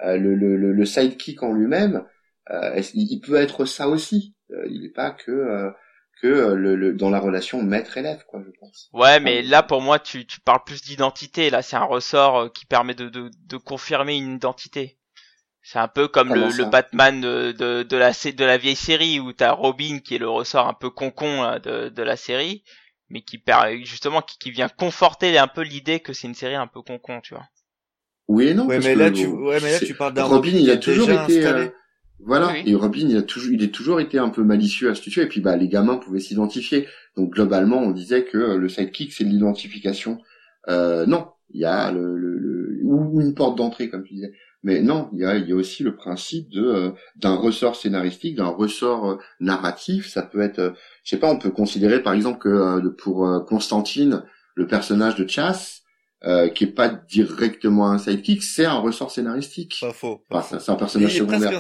Euh, 0.03 0.17
le, 0.17 0.35
le, 0.35 0.57
le, 0.57 0.71
le 0.73 0.85
sidekick 0.85 1.43
en 1.43 1.51
lui-même, 1.53 2.05
euh, 2.51 2.81
il 2.93 3.19
peut 3.19 3.35
être 3.35 3.65
ça 3.65 3.87
aussi. 3.89 4.35
Euh, 4.51 4.65
il 4.69 4.81
n'est 4.81 4.89
pas 4.89 5.11
que 5.11 5.31
euh, 5.31 5.69
que 6.21 6.53
le, 6.53 6.75
le- 6.75 6.93
dans 6.93 7.09
la 7.09 7.19
relation 7.19 7.61
maître-élève, 7.61 8.23
quoi, 8.27 8.41
je 8.45 8.51
pense. 8.59 8.89
Ouais, 8.93 9.19
mais 9.19 9.41
là, 9.41 9.61
pour 9.61 9.81
moi, 9.81 9.99
tu, 9.99 10.25
tu 10.25 10.39
parles 10.39 10.63
plus 10.65 10.81
d'identité. 10.81 11.49
Là, 11.49 11.61
c'est 11.61 11.75
un 11.75 11.83
ressort 11.83 12.51
qui 12.53 12.65
permet 12.65 12.95
de, 12.95 13.09
de, 13.09 13.29
de 13.47 13.57
confirmer 13.57 14.15
une 14.15 14.35
identité. 14.35 14.97
C'est 15.63 15.79
un 15.79 15.87
peu 15.87 16.07
comme 16.07 16.35
le, 16.35 16.51
le 16.51 16.63
ça 16.63 16.65
Batman 16.65 17.19
de, 17.19 17.51
de, 17.53 17.81
de, 17.81 17.97
la, 17.97 18.11
de 18.11 18.45
la 18.45 18.57
vieille 18.59 18.75
série 18.75 19.19
où 19.19 19.33
t'as 19.33 19.51
Robin 19.51 19.97
qui 19.99 20.13
est 20.13 20.19
le 20.19 20.29
ressort 20.29 20.67
un 20.67 20.75
peu 20.75 20.91
concon 20.91 21.41
là, 21.41 21.57
de, 21.59 21.89
de 21.89 22.03
la 22.03 22.17
série, 22.17 22.63
mais 23.09 23.23
qui 23.23 23.41
justement 23.83 24.21
qui, 24.21 24.37
qui 24.37 24.51
vient 24.51 24.69
conforter 24.69 25.35
un 25.39 25.47
peu 25.47 25.61
l'idée 25.61 26.01
que 26.01 26.13
c'est 26.13 26.27
une 26.27 26.35
série 26.35 26.53
un 26.55 26.67
peu 26.67 26.83
concon, 26.83 27.19
tu 27.21 27.33
vois. 27.33 27.47
Oui 28.27 28.47
et 28.47 28.53
non. 28.53 28.67
Ouais, 28.67 28.75
parce 28.75 28.85
mais 28.85 28.95
que 28.95 28.99
là, 28.99 29.11
tu, 29.11 29.27
ouais, 29.27 29.59
mais 29.59 29.71
là, 29.71 29.79
c'est- 29.79 29.87
tu 29.87 29.95
parles 29.95 30.13
d'un 30.13 30.25
Robin, 30.25 30.51
il 30.55 30.69
a 30.69 30.77
toujours 30.77 31.11
été, 31.11 31.43
installé. 31.43 31.45
euh, 31.45 31.69
voilà, 32.19 32.53
Oui, 32.53 32.65
et 32.65 32.75
Robin, 32.75 33.07
il 33.09 33.17
a 33.17 33.21
toujours, 33.21 33.51
il 33.51 33.63
a 33.63 33.67
toujours 33.67 33.99
été 33.99 34.17
un 34.17 34.29
peu 34.29 34.43
malicieux, 34.43 34.89
astucieux, 34.89 35.23
et 35.23 35.27
puis 35.27 35.41
bah 35.41 35.57
les 35.57 35.67
gamins 35.67 35.97
pouvaient 35.97 36.19
s'identifier. 36.21 36.87
Donc 37.17 37.31
globalement, 37.33 37.79
on 37.81 37.91
disait 37.91 38.23
que 38.23 38.37
le 38.37 38.69
sidekick 38.69 39.11
c'est 39.13 39.25
de 39.25 39.29
l'identification. 39.29 40.19
Euh, 40.69 41.05
non, 41.05 41.27
il 41.49 41.61
y 41.61 41.65
a 41.65 41.91
le, 41.91 42.15
le, 42.17 42.37
le- 42.37 42.79
ou 42.83 43.19
une 43.21 43.33
porte 43.35 43.57
d'entrée 43.57 43.89
comme 43.89 44.03
tu 44.03 44.13
disais. 44.13 44.33
Mais 44.63 44.81
non, 44.81 45.09
il 45.13 45.19
y 45.19 45.25
a, 45.25 45.35
il 45.35 45.47
y 45.49 45.51
a 45.51 45.55
aussi 45.55 45.83
le 45.83 45.95
principe 45.95 46.49
de 46.49 46.63
euh, 46.65 46.91
d'un 47.17 47.35
ressort 47.35 47.75
scénaristique, 47.75 48.35
d'un 48.37 48.47
ressort 48.47 49.09
euh, 49.11 49.17
narratif. 49.41 50.07
Ça 50.07 50.21
peut 50.21 50.41
être, 50.41 50.59
euh, 50.59 50.71
je 51.03 51.09
sais 51.11 51.17
pas, 51.17 51.29
on 51.29 51.37
peut 51.37 51.51
considérer 51.51 52.01
par 52.01 52.13
exemple 52.13 52.39
que 52.39 52.49
euh, 52.49 52.89
pour 52.97 53.27
euh, 53.27 53.39
Constantine, 53.41 54.23
le 54.55 54.65
personnage 54.67 55.15
de 55.15 55.27
Chas, 55.27 55.81
euh, 56.25 56.47
qui 56.47 56.63
est 56.63 56.67
pas 56.67 56.87
directement 56.87 57.89
un 57.91 57.97
sidekick, 57.97 58.41
c'est 58.43 58.63
un 58.65 58.75
ressort 58.77 59.11
scénaristique. 59.11 59.75
Pas 59.81 59.91
faux. 59.91 60.21
pas 60.29 60.37
Enfin, 60.37 60.57
faux. 60.57 60.63
c'est- 60.63 60.71
un 60.71 60.75
personnage 60.75 61.17
secondaire 61.17 61.51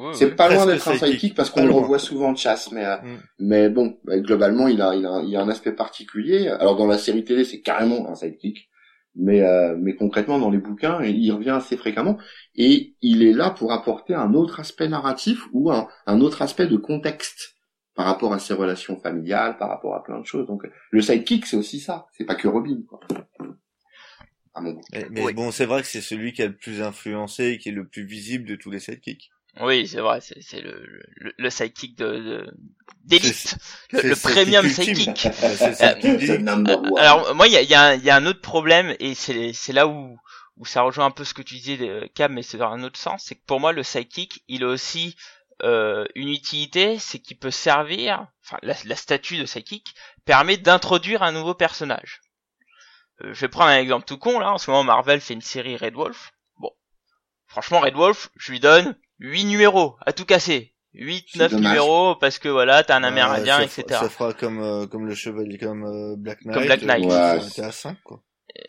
euh, 0.00 0.12
c'est 0.12 0.36
pas 0.36 0.52
loin 0.52 0.66
d'être 0.66 0.86
un 0.88 0.98
sidekick. 0.98 1.34
parce 1.34 1.48
Pas 1.50 1.60
qu'on 1.62 1.66
le 1.66 1.72
revoit 1.72 1.98
souvent 1.98 2.32
de 2.32 2.36
chasse, 2.38 2.70
mais 2.72 2.84
euh, 2.84 2.96
Mm. 2.96 3.16
mais 3.38 3.68
bon, 3.70 3.96
bah, 4.04 4.18
globalement, 4.18 4.68
il 4.68 4.82
a 4.82 4.94
il 4.94 5.06
a 5.06 5.22
il 5.22 5.30
y 5.30 5.36
a 5.36 5.40
un 5.40 5.48
aspect 5.48 5.72
particulier. 5.72 6.48
Alors 6.48 6.76
dans 6.76 6.86
la 6.86 6.98
série 6.98 7.24
télé, 7.24 7.44
c'est 7.44 7.62
carrément 7.62 8.06
un 8.10 8.14
sidekick, 8.14 8.68
mais 9.16 9.42
euh, 9.42 9.76
mais 9.80 9.94
concrètement 9.96 10.38
dans 10.38 10.50
les 10.50 10.58
bouquins, 10.58 11.02
il 11.04 11.30
revient 11.32 11.50
assez 11.50 11.76
fréquemment 11.76 12.18
et 12.56 12.94
il 13.02 13.22
est 13.22 13.32
là 13.32 13.50
pour 13.50 13.72
apporter 13.72 14.14
un 14.14 14.34
autre 14.34 14.60
aspect 14.60 14.88
narratif 14.88 15.46
ou 15.52 15.70
un 15.70 15.88
un 16.06 16.20
autre 16.20 16.42
aspect 16.42 16.66
de 16.66 16.76
contexte 16.76 17.54
par 17.94 18.06
rapport 18.06 18.32
à 18.34 18.38
ses 18.40 18.54
relations 18.54 18.96
familiales, 19.00 19.56
par 19.58 19.68
rapport 19.68 19.94
à 19.94 20.02
plein 20.02 20.18
de 20.20 20.26
choses. 20.26 20.46
Donc 20.46 20.66
le 20.90 21.00
sidekick, 21.02 21.46
c'est 21.46 21.56
aussi 21.56 21.80
ça. 21.80 22.06
C'est 22.12 22.24
pas 22.24 22.34
que 22.34 22.48
Robin. 22.48 22.82
Quoi. 22.88 23.00
Goût. 24.56 24.80
Mais, 24.92 25.08
mais 25.10 25.20
Oui. 25.22 25.32
bon, 25.32 25.50
c'est 25.50 25.66
vrai 25.66 25.82
que 25.82 25.88
c'est 25.88 26.00
celui 26.00 26.32
qui 26.32 26.42
a 26.42 26.46
le 26.48 26.56
plus 26.56 26.80
influencé 26.82 27.46
et 27.50 27.58
qui 27.58 27.68
est 27.70 27.72
le 27.72 27.86
plus 27.88 28.04
visible 28.04 28.46
de 28.46 28.56
tous 28.56 28.70
les 28.70 28.80
sidekicks. 28.80 29.30
Oui, 29.60 29.86
c'est 29.86 30.00
vrai, 30.00 30.20
c'est 30.20 30.40
c'est 30.42 30.60
le, 30.60 30.84
le, 31.16 31.32
le 31.36 31.50
sidekick 31.50 31.96
de 31.96 32.06
de- 32.18 32.54
d'élite, 33.04 33.34
C'est- 33.90 34.02
le, 34.02 34.08
le 34.10 34.16
premium 34.16 34.68
sidekick. 34.68 35.26
Number 36.40 36.78
one. 36.82 36.98
Alors 36.98 37.34
moi, 37.36 37.46
il 37.46 37.52
y 37.52 37.56
a, 37.56 37.62
il 37.62 37.68
y, 37.70 37.74
a 37.74 37.94
y 37.94 38.10
a 38.10 38.16
un 38.16 38.26
autre 38.26 38.40
problème 38.40 38.96
et 38.98 39.14
c'est 39.14 39.52
c'est 39.52 39.72
là 39.72 39.86
où 39.86 40.18
où 40.56 40.64
ça 40.66 40.82
rejoint 40.82 41.06
un 41.06 41.10
peu 41.10 41.24
ce 41.24 41.34
que 41.34 41.42
tu 41.42 41.54
disais, 41.54 41.78
euh, 41.88 42.06
Cam, 42.14 42.32
mais 42.32 42.42
c'est 42.42 42.58
dans 42.58 42.70
un 42.70 42.82
autre 42.84 42.98
sens. 42.98 43.24
C'est 43.26 43.34
que 43.34 43.44
pour 43.46 43.58
moi, 43.60 43.72
le 43.72 43.82
sidekick, 43.82 44.42
il 44.48 44.62
a 44.64 44.68
aussi 44.68 45.16
euh, 45.62 46.04
une 46.14 46.28
utilité, 46.28 46.98
c'est 46.98 47.18
qu'il 47.20 47.38
peut 47.38 47.50
servir, 47.50 48.26
enfin 48.44 48.58
la, 48.62 48.74
la 48.84 48.96
statue 48.96 49.36
de 49.38 49.46
sidekick 49.46 49.94
permet 50.24 50.56
d'introduire 50.56 51.22
un 51.22 51.32
nouveau 51.32 51.54
personnage. 51.54 52.20
Euh, 53.22 53.32
je 53.34 53.40
vais 53.42 53.48
prendre 53.48 53.70
un 53.70 53.78
exemple 53.78 54.04
tout 54.06 54.18
con 54.18 54.38
là. 54.40 54.52
En 54.52 54.58
ce 54.58 54.68
moment, 54.70 54.82
Marvel 54.84 55.20
fait 55.20 55.34
une 55.34 55.40
série 55.42 55.76
Red 55.76 55.94
Wolf. 55.94 56.32
Bon, 56.58 56.70
franchement, 57.46 57.80
Red 57.80 57.94
Wolf, 57.94 58.30
je 58.36 58.50
lui 58.52 58.58
donne 58.60 58.96
8 59.30 59.44
numéros 59.44 59.96
à 60.04 60.12
tout 60.12 60.24
casser. 60.24 60.74
8, 60.94 61.26
C'est 61.32 61.38
9 61.40 61.50
dommage. 61.52 61.66
numéros 61.66 62.14
parce 62.16 62.38
que 62.38 62.48
voilà, 62.48 62.84
t'as 62.84 62.96
un 62.96 63.02
Euh, 63.04 63.08
Amérindien, 63.08 63.56
ça, 63.58 63.64
etc. 63.64 63.84
Ça 63.88 64.08
fera 64.08 64.32
comme 64.32 64.62
euh, 64.62 64.86
comme 64.86 65.06
le 65.06 65.14
chevalier, 65.14 65.58
comme 65.58 65.84
euh, 65.84 66.14
Black 66.16 66.44
Knight. 66.44 66.66
Black 66.66 66.82
Knight. 66.82 67.04
euh, 67.10 67.34
Ouais. 67.34 67.40
qui 67.40 67.48
était 67.48 67.62
à 67.62 67.72
5 67.72 67.96
quoi. 68.04 68.22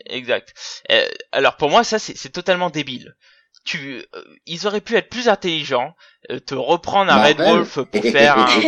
Exact. 0.06 0.52
Euh, 0.90 1.06
alors 1.32 1.56
pour 1.56 1.70
moi 1.70 1.84
ça 1.84 1.98
c'est 1.98 2.16
c'est 2.16 2.30
totalement 2.30 2.70
débile. 2.70 3.14
Tu, 3.66 4.02
euh, 4.14 4.22
ils 4.46 4.66
auraient 4.66 4.80
pu 4.80 4.94
être 4.96 5.10
plus 5.10 5.28
intelligents, 5.28 5.94
euh, 6.30 6.38
te 6.38 6.54
reprendre 6.54 7.12
un 7.12 7.22
Red 7.22 7.38
Marvel. 7.38 7.56
Wolf 7.56 7.78
pour 7.90 8.02
faire 8.02 8.38
un. 8.38 8.46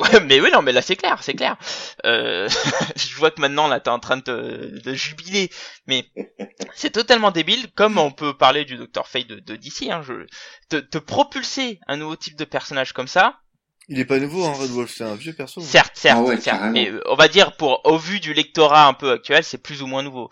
Ouais, 0.00 0.20
mais 0.26 0.40
oui 0.40 0.50
non 0.52 0.62
mais 0.62 0.72
là 0.72 0.82
c'est 0.82 0.96
clair, 0.96 1.22
c'est 1.22 1.34
clair. 1.34 1.56
Euh, 2.04 2.48
je 2.96 3.14
vois 3.16 3.30
que 3.30 3.40
maintenant 3.40 3.66
là 3.66 3.80
t'es 3.80 3.90
en 3.90 3.98
train 3.98 4.16
de, 4.18 4.22
te- 4.22 4.80
de 4.82 4.94
jubiler, 4.94 5.50
mais 5.86 6.04
c'est 6.74 6.90
totalement 6.90 7.30
débile. 7.30 7.66
Comme 7.74 7.98
on 7.98 8.10
peut 8.10 8.36
parler 8.36 8.64
du 8.64 8.76
Dr 8.76 9.06
Fate 9.06 9.26
de, 9.26 9.40
de 9.40 9.56
DC, 9.56 9.88
hein, 9.90 10.02
je 10.06 10.26
te, 10.68 10.76
te 10.76 10.98
propulser 10.98 11.80
un 11.88 11.96
nouveau 11.96 12.16
type 12.16 12.36
de 12.36 12.44
personnage 12.44 12.92
comme 12.92 13.08
ça. 13.08 13.38
Il 13.88 13.98
est 13.98 14.06
pas 14.06 14.18
nouveau, 14.18 14.44
hein, 14.46 14.54
Red 14.54 14.70
Wolf, 14.70 14.94
c'est 14.96 15.04
un 15.04 15.14
vieux 15.14 15.34
perso. 15.34 15.60
Certes, 15.60 15.92
certes, 15.94 16.18
Ah 16.20 16.22
ouais, 16.22 16.40
certes, 16.40 16.62
mais 16.72 16.90
euh, 16.90 17.02
on 17.06 17.16
va 17.16 17.28
dire 17.28 17.54
pour 17.56 17.82
au 17.84 17.98
vu 17.98 18.18
du 18.18 18.32
lectorat 18.32 18.86
un 18.86 18.94
peu 18.94 19.10
actuel, 19.12 19.44
c'est 19.44 19.58
plus 19.58 19.82
ou 19.82 19.86
moins 19.86 20.02
nouveau. 20.02 20.30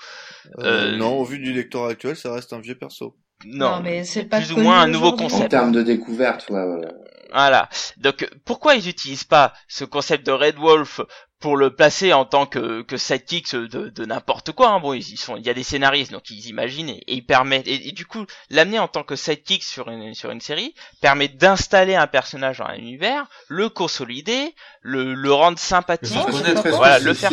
Euh, 0.59 0.93
euh, 0.93 0.97
Non, 0.97 1.19
au 1.19 1.25
vu 1.25 1.39
du 1.39 1.53
lecteur 1.53 1.85
actuel, 1.85 2.17
ça 2.17 2.33
reste 2.33 2.53
un 2.53 2.61
vieux 2.61 2.77
perso. 2.77 3.15
Non, 3.47 3.77
Non, 3.77 3.81
mais 3.83 4.05
c'est 4.05 4.25
pas 4.25 4.39
plus 4.39 4.53
ou 4.53 4.59
moins 4.59 4.81
un 4.83 4.87
nouveau 4.89 5.07
aujourd'hui. 5.07 5.27
En 5.27 5.29
concept. 5.31 5.51
termes 5.51 5.73
de 5.73 5.83
découverte, 5.83 6.49
ouais, 6.51 6.63
ouais. 6.63 6.87
Voilà. 7.33 7.69
Donc 7.97 8.29
pourquoi 8.45 8.75
ils 8.75 8.89
utilisent 8.89 9.25
pas 9.25 9.55
ce 9.69 9.85
concept 9.85 10.27
de 10.27 10.33
Red 10.33 10.57
Wolf 10.57 11.01
pour 11.41 11.57
le 11.57 11.75
placer 11.75 12.13
en 12.13 12.25
tant 12.27 12.45
que, 12.47 12.83
que 12.83 12.97
sidekick 12.99 13.53
de, 13.57 13.89
de 13.89 14.05
n'importe 14.05 14.53
quoi 14.53 14.69
hein? 14.69 14.81
Bon, 14.81 14.93
ils, 14.93 15.01
ils 15.13 15.17
sont, 15.17 15.37
il 15.37 15.45
y 15.47 15.49
a 15.51 15.55
des 15.55 15.63
scénaristes 15.63 16.13
donc 16.13 16.29
ils 16.31 16.47
imaginent 16.49 16.91
et, 16.91 17.03
et 17.09 17.15
ils 17.15 17.25
permettent 17.27 17.67
et, 17.67 17.89
et 17.89 17.93
du 17.93 18.05
coup 18.05 18.27
l'amener 18.51 18.79
en 18.79 18.87
tant 18.87 19.03
que 19.03 19.17
sidekick 19.17 19.65
sur 19.65 19.89
une 19.89 20.15
sur 20.15 20.31
une 20.31 20.43
série 20.43 20.75
permet 21.01 21.29
d'installer 21.29 21.95
un 21.97 22.07
personnage 22.07 22.59
dans 22.59 22.67
un 22.67 22.75
univers, 22.77 23.27
le 23.49 23.71
consolider, 23.71 24.55
le 24.83 25.15
le 25.15 25.33
rendre 25.33 25.59
sympathique. 25.59 26.15
Le 26.27 26.33
faire 26.33 26.43
connaître. 26.55 26.69
Voilà, 26.77 26.99
le 26.99 27.15
faire. 27.15 27.33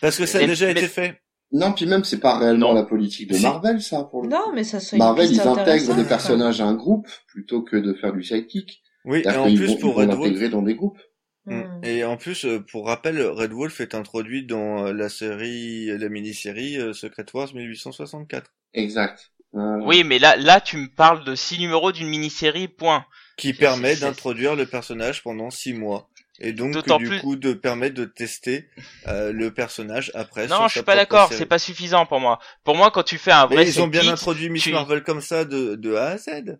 Parce 0.00 0.16
que 0.16 0.26
ça 0.26 0.38
a 0.38 0.46
déjà 0.46 0.66
mais- 0.66 0.72
été 0.72 0.86
fait. 0.88 1.20
Non, 1.52 1.72
puis 1.72 1.86
même, 1.86 2.04
c'est 2.04 2.20
pas 2.20 2.38
réellement 2.38 2.68
Non. 2.68 2.74
la 2.74 2.84
politique 2.84 3.30
de. 3.30 3.38
Marvel, 3.38 3.82
ça, 3.82 4.04
pour 4.04 4.22
le 4.22 4.28
coup. 4.28 4.34
Non, 4.34 4.52
mais 4.54 4.62
ça 4.64 4.78
serait 4.78 4.96
une 4.98 5.02
Marvel, 5.02 5.30
ils 5.32 5.40
intègrent 5.40 5.96
des 5.96 6.04
personnages 6.04 6.60
à 6.60 6.66
un 6.66 6.74
groupe 6.74 7.08
plutôt 7.26 7.62
que 7.62 7.76
de 7.76 7.94
faire 7.94 8.12
du 8.12 8.22
sidekick. 8.22 8.82
Oui, 9.04 9.22
et 9.24 9.28
en 9.28 9.44
plus 9.44 9.66
vont, 9.66 9.76
pour 9.78 9.96
Red 9.96 10.12
Wolf. 10.12 10.50
dans 10.50 10.62
des 10.62 10.74
groupes. 10.74 10.98
Mm. 11.46 11.60
Hmm. 11.60 11.84
Et 11.84 12.04
en 12.04 12.16
plus, 12.16 12.44
euh, 12.44 12.60
pour 12.60 12.86
rappel, 12.86 13.20
Red 13.22 13.52
Wolf 13.52 13.80
est 13.80 13.94
introduit 13.94 14.44
dans 14.46 14.86
euh, 14.86 14.92
la 14.92 15.08
série, 15.08 15.86
la 15.86 16.08
mini-série 16.08 16.76
euh, 16.76 16.92
Secret 16.92 17.24
Wars 17.32 17.48
1864, 17.54 18.52
Exact. 18.74 19.30
Euh, 19.54 19.78
Oui, 19.84 20.04
mais 20.04 20.18
là 20.18 20.36
là 20.36 20.60
tu 20.60 20.76
me 20.76 20.86
parles 20.86 21.24
de 21.24 21.34
six 21.34 21.58
numéros 21.58 21.90
d'une 21.92 22.08
mini-série 22.08 22.68
point. 22.68 23.04
qui 23.36 23.52
permet 23.54 23.96
d'introduire 23.96 24.54
le 24.54 24.66
personnage 24.66 25.22
pendant 25.22 25.50
six 25.50 25.72
mois. 25.72 26.08
Et 26.42 26.52
donc, 26.52 26.72
du 26.98 27.04
plus- 27.08 27.20
coup, 27.20 27.36
de 27.36 27.52
permettre 27.52 27.94
de 27.94 28.04
tester 28.06 28.68
euh, 29.08 29.30
le 29.32 29.52
personnage 29.52 30.10
après. 30.14 30.46
Non, 30.46 30.56
sur 30.56 30.68
je 30.68 30.72
suis 30.72 30.82
pas 30.82 30.96
d'accord, 30.96 31.30
c'est 31.32 31.44
pas 31.46 31.58
suffisant 31.58 32.06
pour 32.06 32.18
moi. 32.20 32.38
Pour 32.64 32.76
moi 32.76 32.90
quand 32.90 33.02
tu 33.02 33.18
fais 33.18 33.30
un 33.32 33.46
vrai 33.46 33.56
Mais 33.56 33.68
ils 33.68 33.80
ont 33.82 33.88
bien 33.88 34.08
introduit 34.08 34.48
Miss 34.48 34.62
tu- 34.62 34.72
Marvel 34.72 35.02
comme 35.02 35.20
ça 35.20 35.44
de, 35.44 35.74
de 35.74 35.94
A 35.94 36.08
à 36.12 36.16
Z. 36.18 36.58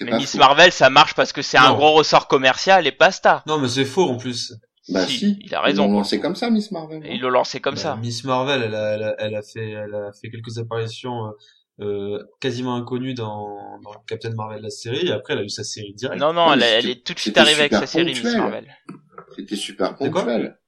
Mais 0.00 0.16
Miss. 0.16 0.34
Marvel, 0.34 0.72
ça 0.72 0.90
marche 0.90 1.14
parce 1.14 1.32
que 1.32 1.42
c'est 1.42 1.58
un 1.58 1.72
gros 1.74 1.92
ressort 1.92 2.26
commercial 2.26 2.86
et 2.86 2.90
basta. 2.90 3.42
Non, 3.46 3.58
mais 3.58 3.68
c'est 3.68 3.84
faux 3.84 4.08
en 4.08 4.16
plus. 4.16 4.54
Bah 4.90 5.06
Si, 5.06 5.18
si, 5.18 5.38
il 5.42 5.54
a 5.54 5.58
Ils 5.58 5.64
raison. 5.64 5.86
l'ont 5.86 5.98
lancé 5.98 6.18
comme 6.18 6.34
ça, 6.34 6.48
Miss 6.50 6.70
Marvel. 6.72 7.04
Et 7.04 7.14
ils 7.16 7.20
l'ont 7.20 7.28
lancé 7.28 7.60
comme 7.60 7.74
Bah, 7.74 7.80
ça. 7.80 7.96
Miss 7.96 8.24
Marvel, 8.24 8.62
elle 8.62 8.74
a, 8.74 8.94
elle 8.94 9.02
a, 9.02 9.14
elle 9.18 9.34
a 9.34 9.42
fait, 9.42 9.70
elle 9.70 9.94
a 9.94 10.10
fait 10.18 10.30
quelques 10.30 10.56
apparitions 10.58 11.26
euh, 11.26 11.30
euh, 11.84 12.24
quasiment 12.40 12.74
inconnues 12.76 13.12
dans, 13.14 13.78
dans 13.84 13.92
Captain 14.06 14.30
Marvel 14.34 14.62
la 14.62 14.70
série. 14.70 15.06
Et 15.08 15.12
après, 15.12 15.34
elle 15.34 15.40
a 15.40 15.44
eu 15.44 15.48
sa 15.50 15.62
série 15.64 15.92
directe. 15.94 16.18
Non, 16.20 16.32
non, 16.32 16.48
Ouais, 16.50 16.58
elle, 16.62 16.88
est 16.88 17.04
tout 17.06 17.12
de 17.12 17.18
suite 17.18 17.36
arrivée 17.36 17.60
avec 17.60 17.74
sa 17.74 17.86
série 17.86 18.06
Miss. 18.14 18.24
Marvel. 18.34 18.66
C'était 19.36 19.56
super 19.56 19.94
C'est 19.98 20.10
ponctuel. 20.10 20.58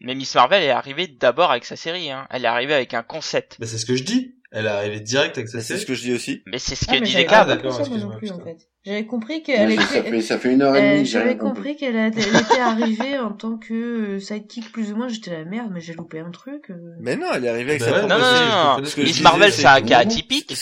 Mais 0.00 0.14
Miss 0.14 0.34
Marvel 0.34 0.62
est 0.62 0.70
arrivée 0.70 1.06
d'abord 1.06 1.50
avec 1.50 1.64
sa 1.64 1.76
série. 1.76 2.10
Hein. 2.10 2.26
Elle 2.30 2.44
est 2.44 2.48
arrivée 2.48 2.74
avec 2.74 2.92
un 2.94 3.02
concept. 3.02 3.56
Bah, 3.58 3.66
c'est 3.66 3.78
ce 3.78 3.86
que 3.86 3.96
je 3.96 4.02
dis. 4.04 4.34
Elle 4.52 4.66
est 4.66 4.68
arrivée 4.68 5.00
direct 5.00 5.36
avec 5.38 5.48
sa 5.48 5.58
C'est 5.60 5.66
série. 5.68 5.80
ce 5.80 5.86
que 5.86 5.94
je 5.94 6.02
dis 6.02 6.12
aussi. 6.12 6.42
Mais 6.46 6.58
c'est 6.58 6.74
ce 6.76 6.84
Ah, 6.88 6.94
que 6.98 7.00
pas 7.00 7.24
Cab. 7.24 7.48
compris 7.48 7.56
d'accord, 7.62 7.80
excuse-moi, 7.80 8.14
en 8.40 8.44
fait. 8.44 8.68
J'avais 8.84 9.06
compris 9.06 9.42
qu'elle 9.42 9.68
aussi, 9.78 9.82
ça 9.88 9.98
était... 9.98 10.10
fait, 10.10 10.20
ça 10.20 10.38
fait 10.38 10.52
une 10.52 10.62
heure 10.62 10.76
et 10.76 10.78
Euh, 10.78 10.82
demie 10.82 10.94
rien 10.96 11.04
J'avais 11.04 11.36
compris. 11.38 11.54
compris 11.54 11.76
qu'elle 11.76 11.96
était 11.96 12.60
arrivée 12.60 13.18
en 13.18 13.32
tant 13.32 13.56
que 13.56 13.72
euh, 13.74 14.20
sidekick 14.20 14.70
plus 14.72 14.92
ou 14.92 14.96
moins. 14.96 15.08
J'étais 15.08 15.30
la 15.32 15.44
merde, 15.46 15.70
mais 15.72 15.80
j'ai 15.80 15.94
loupé 15.94 16.20
un 16.20 16.30
truc. 16.30 16.70
euh. 16.70 16.76
Mais 17.00 17.16
non, 17.16 17.32
elle 17.32 17.46
est 17.46 17.48
arrivée 17.48 17.70
avec 17.70 17.80
Bah 17.80 17.86
sa 17.86 17.98
propre 18.00 18.14
Non, 18.14 18.20
série. 18.24 18.48
non, 18.50 18.76
non. 18.76 18.80
Miss 18.82 18.94
disais, 18.96 19.22
Marvel, 19.22 19.52
c'est 19.52 19.62
c'est 19.62 19.66
un 19.68 19.80
cas 19.82 19.98
atypique. 20.00 20.54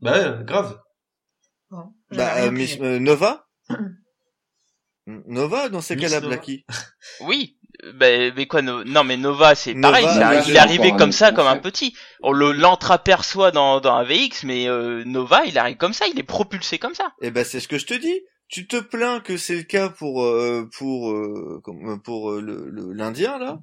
Bah 0.00 0.42
grave. 0.44 0.78
Bon, 1.70 1.94
Bah, 2.12 2.34
euh, 2.44 2.50
Miss 2.52 2.76
euh, 2.80 2.98
Nova? 3.00 3.46
Nova, 5.06 5.68
dans 5.68 5.80
ces 5.80 5.94
cas-là. 6.02 6.20
Blackie. 6.28 6.64
Oui. 7.20 7.56
Ben, 7.94 8.32
mais 8.34 8.46
quoi, 8.46 8.62
no- 8.62 8.84
non, 8.84 9.04
mais 9.04 9.16
Nova, 9.18 9.54
c'est 9.54 9.74
pareil. 9.82 10.06
il 10.46 10.50
est 10.56 10.58
arrivé 10.58 10.90
comme 10.98 11.12
ça, 11.12 11.30
comme 11.32 11.46
un 11.46 11.56
petit. 11.58 11.94
On 12.22 12.32
le 12.32 12.52
l'entreaperçoit 12.52 13.50
dans, 13.50 13.80
dans 13.80 13.94
un 13.96 14.02
VX, 14.04 14.44
mais 14.44 14.66
euh, 14.68 15.04
Nova, 15.04 15.44
il 15.44 15.58
arrive 15.58 15.76
comme 15.76 15.92
ça, 15.92 16.06
il 16.06 16.18
est 16.18 16.22
propulsé 16.24 16.78
comme 16.78 16.94
ça. 16.94 17.12
Eh 17.20 17.30
ben, 17.30 17.44
c'est 17.44 17.60
ce 17.60 17.68
que 17.68 17.76
je 17.78 17.86
te 17.86 17.94
dis. 17.94 18.20
Tu 18.48 18.66
te 18.66 18.76
plains 18.78 19.20
que 19.20 19.36
c'est 19.36 19.56
le 19.56 19.62
cas 19.64 19.88
pour 19.90 20.22
euh, 20.24 20.68
pour 20.78 21.10
euh, 21.10 21.60
comme- 21.64 22.00
pour 22.02 22.30
euh, 22.32 22.40
le 22.40 22.68
le- 22.70 22.92
l'Indien 22.92 23.38
là? 23.38 23.58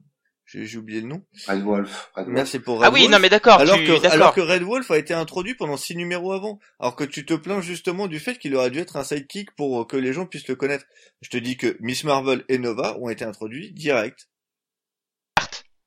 J'ai 0.54 0.68
j'ai 0.68 0.78
oublié 0.78 1.02
le 1.02 1.08
nom. 1.08 1.24
Red 1.48 1.64
Wolf. 1.64 2.12
Red 2.16 2.26
Wolf. 2.26 2.36
Merci 2.36 2.60
pour 2.60 2.76
Red 2.78 2.86
Ah 2.86 2.92
oui, 2.94 3.02
Wolf. 3.02 3.12
non, 3.12 3.20
mais 3.20 3.30
d'accord, 3.30 3.60
alors 3.60 3.76
tu, 3.78 3.86
que 3.86 4.08
alors 4.08 4.36
que 4.36 4.42
Red 4.42 4.62
Wolf 4.62 4.92
a 4.92 4.98
été 5.00 5.16
introduit 5.16 5.56
pendant 5.56 5.78
six 5.78 5.96
numéros 5.96 6.32
avant. 6.32 6.60
Alors 6.80 6.96
que 6.96 7.04
tu 7.04 7.26
te 7.26 7.34
plains 7.34 7.60
justement 7.62 8.06
du 8.08 8.20
fait 8.20 8.38
qu'il 8.38 8.56
aurait 8.56 8.70
dû 8.70 8.78
être 8.80 8.96
un 8.98 9.04
sidekick 9.04 9.56
pour 9.56 9.82
euh, 9.82 9.86
que 9.86 9.98
les 9.98 10.14
gens 10.14 10.28
puissent 10.28 10.48
le 10.48 10.56
connaître. 10.56 10.86
Je 11.22 11.30
te 11.30 11.38
dis 11.38 11.58
que 11.58 11.76
Miss 11.80 12.04
Marvel 12.04 12.44
et 12.50 12.60
Nova 12.60 12.96
ont 13.00 13.10
été 13.10 13.26
introduits 13.26 13.72
direct. 13.72 14.28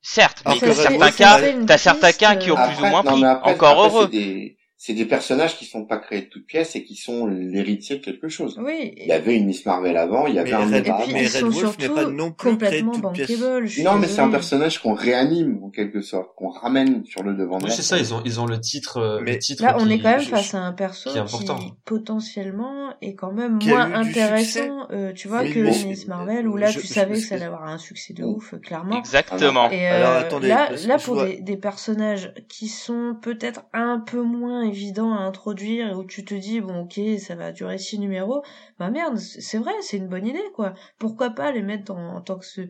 Certes, 0.01 0.41
mais 0.45 0.51
Alors 0.51 0.61
que 0.61 0.65
dans 0.67 0.73
certains 0.73 1.11
cas, 1.11 1.65
t'as 1.65 1.77
certains 1.77 2.11
cas 2.13 2.35
qui 2.35 2.51
ont 2.51 2.57
euh, 2.57 2.67
plus 2.67 2.77
ou 2.81 2.85
moins 2.87 3.03
pris. 3.03 3.21
mais 3.21 3.27
après- 3.27 3.53
Encore 3.53 3.69
après, 3.85 3.97
heureux. 3.97 4.07
Des, 4.09 4.56
c'est 4.79 4.93
des 4.93 5.05
personnages 5.05 5.57
qui 5.57 5.65
sont 5.65 5.85
pas 5.85 5.97
créés 5.97 6.21
de 6.21 6.25
toutes 6.27 6.45
pièces 6.45 6.75
et 6.75 6.83
qui 6.83 6.95
sont 6.95 7.25
l'héritier 7.25 7.97
de 7.97 8.03
quelque 8.05 8.27
chose. 8.29 8.59
Oui. 8.63 8.93
Il 8.97 9.07
y 9.07 9.11
avait 9.11 9.35
une 9.35 9.47
Miss 9.47 9.65
Marvel 9.65 9.97
avant, 9.97 10.27
il 10.27 10.35
y 10.35 10.39
avait 10.39 10.51
Mais 10.51 10.55
un 10.55 10.65
Red- 10.65 10.83
puis 10.83 11.13
mais 11.13 11.23
ils 11.25 11.35
avant. 11.37 11.47
Red 11.47 11.53
sont 11.53 11.59
Wolf 11.61 11.77
surtout 11.79 11.81
n'est 11.81 12.03
pas 12.03 12.09
non 12.11 12.31
plus 12.31 12.49
complètement 12.51 12.91
créé 12.91 13.01
de 13.01 13.07
toutes 13.07 13.13
pièces. 13.27 13.39
bankable. 13.39 13.67
je 13.67 13.81
Non, 13.83 13.95
mais 13.97 14.07
c'est 14.07 14.21
un 14.21 14.29
personnage 14.29 14.79
qu'on 14.81 14.93
réanime 14.93 15.63
en 15.63 15.69
quelque 15.69 16.01
sorte, 16.01 16.35
qu'on 16.35 16.49
ramène 16.49 17.03
sur 17.05 17.23
le 17.23 17.33
devant 17.33 17.57
de 17.57 17.65
Oui, 17.65 17.71
c'est 17.71 17.81
ça, 17.81 17.97
ils 17.97 18.13
ont, 18.13 18.21
ils 18.23 18.39
ont 18.39 18.45
le 18.45 18.59
titre, 18.61 18.97
euh, 18.97 19.19
Mais 19.23 19.33
le 19.33 19.39
titre 19.39 19.63
Là, 19.63 19.77
on 19.79 19.85
qui- 19.85 19.93
est 19.93 19.99
quand 19.99 20.09
même 20.11 20.19
je- 20.19 20.29
face 20.29 20.53
à 20.53 20.59
un 20.59 20.73
perso 20.73 21.09
qui 21.11 21.17
est 21.17 21.23
qui 21.59 21.73
potentiellement 21.83 22.93
est 23.01 23.15
quand 23.15 23.31
même 23.31 23.59
Qui 23.59 23.69
moins 23.69 23.91
intéressant, 23.93 24.87
euh, 24.91 25.11
tu 25.13 25.27
vois, 25.27 25.43
Mais 25.43 25.51
que 25.51 25.63
bon, 25.63 25.87
Miss 25.89 26.07
Marvel, 26.07 26.47
où 26.47 26.55
là, 26.57 26.67
je- 26.69 26.79
tu 26.79 26.87
je 26.87 26.93
savais 26.93 27.15
que 27.15 27.19
ça 27.21 27.35
allait 27.35 27.45
avoir 27.45 27.63
un 27.65 27.77
succès 27.77 28.13
de 28.13 28.23
ouf, 28.23 28.53
euh, 28.53 28.57
clairement. 28.57 28.97
Exactement. 28.99 29.69
Et 29.71 29.87
Alors, 29.87 30.11
euh, 30.11 30.19
attendez, 30.21 30.47
là, 30.47 30.69
là 30.85 30.97
pour 30.97 31.23
des 31.25 31.57
personnages 31.57 32.33
qui 32.47 32.67
sont 32.67 33.15
peut-être 33.21 33.61
un 33.73 33.99
peu 33.99 34.21
moins 34.21 34.66
évidents 34.67 35.13
à 35.13 35.19
introduire 35.21 35.89
et 35.89 35.93
où 35.93 36.03
tu 36.03 36.23
te 36.25 36.33
dis 36.35 36.61
bon 36.61 36.81
ok 36.81 36.99
ça 37.19 37.35
va 37.35 37.51
durer 37.51 37.77
six 37.77 37.97
numéros, 37.99 38.43
bah 38.79 38.89
merde 38.89 39.17
c'est 39.17 39.57
vrai 39.57 39.71
c'est 39.81 39.97
une 39.97 40.07
bonne 40.07 40.27
idée 40.27 40.43
quoi. 40.55 40.73
Pourquoi 40.99 41.31
pas 41.31 41.51
les 41.51 41.61
mettre 41.63 41.91
en, 41.93 42.15
en 42.17 42.21
tant 42.21 42.37
que 42.37 42.45
ce 42.45 42.61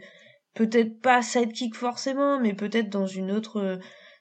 peut-être 0.54 1.00
pas 1.02 1.22
sidekick 1.22 1.76
forcément 1.76 2.40
mais 2.40 2.54
peut-être 2.54 2.90
dans 2.90 3.06
une 3.08 3.32
autre 3.32 3.80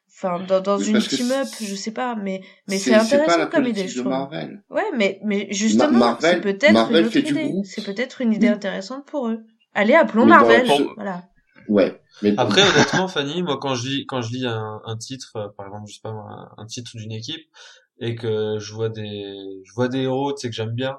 enfin 0.08 0.40
dans, 0.46 0.78
une 0.78 0.98
team 1.00 1.30
up 1.32 1.48
je 1.60 1.74
sais 1.74 1.90
pas 1.92 2.14
mais 2.14 2.40
mais 2.68 2.78
c'est 2.78 2.90
pas 2.92 3.02
intéressant 3.02 3.38
la 3.38 3.46
comme 3.46 3.66
idée 3.66 3.88
je 3.88 3.96
de 3.96 4.00
trouve. 4.00 4.12
Marvel. 4.12 4.62
Ouais 4.70 4.84
mais 4.96 5.20
mais 5.24 5.48
justement 5.50 6.16
c'est 6.20 6.40
peut-être 6.40 6.90
une 6.90 7.04
autre 7.06 7.16
idée. 7.16 7.52
C'est 7.64 7.84
peut-être 7.84 8.20
une 8.20 8.32
idée 8.32 8.48
intéressante 8.48 9.04
pour 9.06 9.28
eux. 9.28 9.44
Allez 9.74 9.94
appelons 9.94 10.24
Mais 10.24 10.30
Marvel 10.30 10.66
pour- 10.66 10.94
voilà. 10.96 11.22
Ouais. 11.68 12.00
Mais 12.22 12.34
Après, 12.38 12.62
honnêtement, 12.62 13.08
Fanny, 13.08 13.42
moi, 13.42 13.58
quand 13.60 13.74
je 13.74 13.88
lis, 13.88 14.06
quand 14.06 14.22
je 14.22 14.30
lis 14.32 14.46
un, 14.46 14.80
un 14.84 14.96
titre, 14.96 15.32
euh, 15.36 15.48
par 15.56 15.66
exemple, 15.66 15.88
je 15.88 15.94
sais 15.94 16.00
pas, 16.02 16.10
un, 16.10 16.50
un 16.56 16.66
titre 16.66 16.90
d'une 16.94 17.12
équipe, 17.12 17.46
et 18.00 18.14
que 18.14 18.58
je 18.58 18.72
vois 18.74 18.88
des, 18.88 19.34
je 19.64 19.72
vois 19.74 19.88
des 19.88 20.00
héros, 20.02 20.32
tu 20.32 20.40
sais, 20.42 20.48
que 20.50 20.54
j'aime 20.56 20.72
bien, 20.74 20.98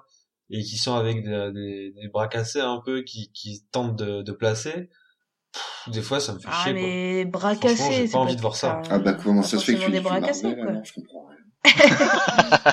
et 0.49 0.61
qui 0.63 0.77
sont 0.77 0.93
avec 0.95 1.23
des, 1.23 1.51
des, 1.53 1.91
des 1.91 2.07
bras 2.07 2.27
cassés 2.27 2.61
un 2.61 2.81
peu, 2.85 3.01
qui, 3.03 3.31
qui 3.33 3.65
tentent 3.71 3.95
de, 3.95 4.21
de 4.21 4.31
placer, 4.31 4.89
pff, 5.53 5.93
des 5.93 6.01
fois, 6.01 6.19
ça 6.19 6.33
me 6.33 6.39
fait 6.39 6.47
Ah 6.49 6.63
chier, 6.63 6.73
quoi. 6.73 6.83
mais 6.83 7.25
bras 7.25 7.55
Franchement, 7.55 7.89
cassés 7.89 8.03
j'ai 8.03 8.11
pas 8.11 8.19
envie 8.19 8.35
de 8.35 8.41
voir 8.41 8.55
ça. 8.55 8.81
ah 8.89 8.99
bah 8.99 9.13
comment 9.13 9.41
ça 9.43 9.57
se 9.57 9.63
fait 9.65 9.75
que 9.75 9.79
tu 9.85 9.91
des 9.91 9.99
bras 10.01 10.21
cassés 10.21 10.55
quoi. 10.55 10.69
alors, 10.69 10.85
je 10.85 10.93
comprends. 10.93 11.27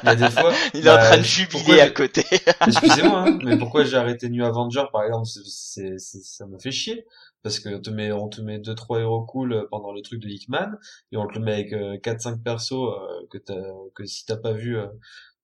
Il 0.03 0.09
y 0.09 0.11
a 0.13 0.15
des 0.17 0.31
fois, 0.31 0.53
Il 0.75 0.87
est 0.87 0.91
en 0.91 0.95
bah, 0.95 1.05
train 1.07 1.19
de 1.19 1.23
jubiler 1.23 1.51
pourquoi 1.53 1.75
à 1.81 1.91
côté. 1.91 2.25
Excusez-moi, 2.67 3.21
hein, 3.21 3.39
mais 3.45 3.57
pourquoi 3.57 3.85
j'ai 3.85 3.97
arrêté 3.97 4.29
New 4.29 4.45
Avenger, 4.45 4.85
par 4.93 5.05
exemple, 5.05 5.27
c'est- 5.27 5.99
ça 5.99 6.47
me 6.47 6.59
fait 6.59 6.71
chier. 6.71 7.07
Parce 7.45 7.61
que 7.61 7.69
on 7.77 7.81
te 7.81 7.91
met, 7.91 8.13
on 8.13 8.29
te 8.29 8.41
met 8.43 8.59
deux, 8.59 8.75
trois 8.75 9.01
héros 9.01 9.25
cool 9.27 9.69
pendant 9.71 9.93
le 9.93 10.03
truc 10.03 10.21
de 10.21 10.29
Hickman, 10.29 10.73
et 11.13 11.17
on 11.19 11.29
te 11.29 11.35
le 11.39 11.45
met 11.45 11.53
avec 11.53 11.73
euh, 11.75 11.99
4-5 11.99 12.43
persos, 12.43 12.73
euh, 12.73 13.27
que 13.31 13.39
t'as, 13.39 13.63
que 13.95 14.05
si 14.07 14.27
t'as 14.27 14.39
pas 14.39 14.53
vu, 14.55 14.77
euh, 14.79 14.89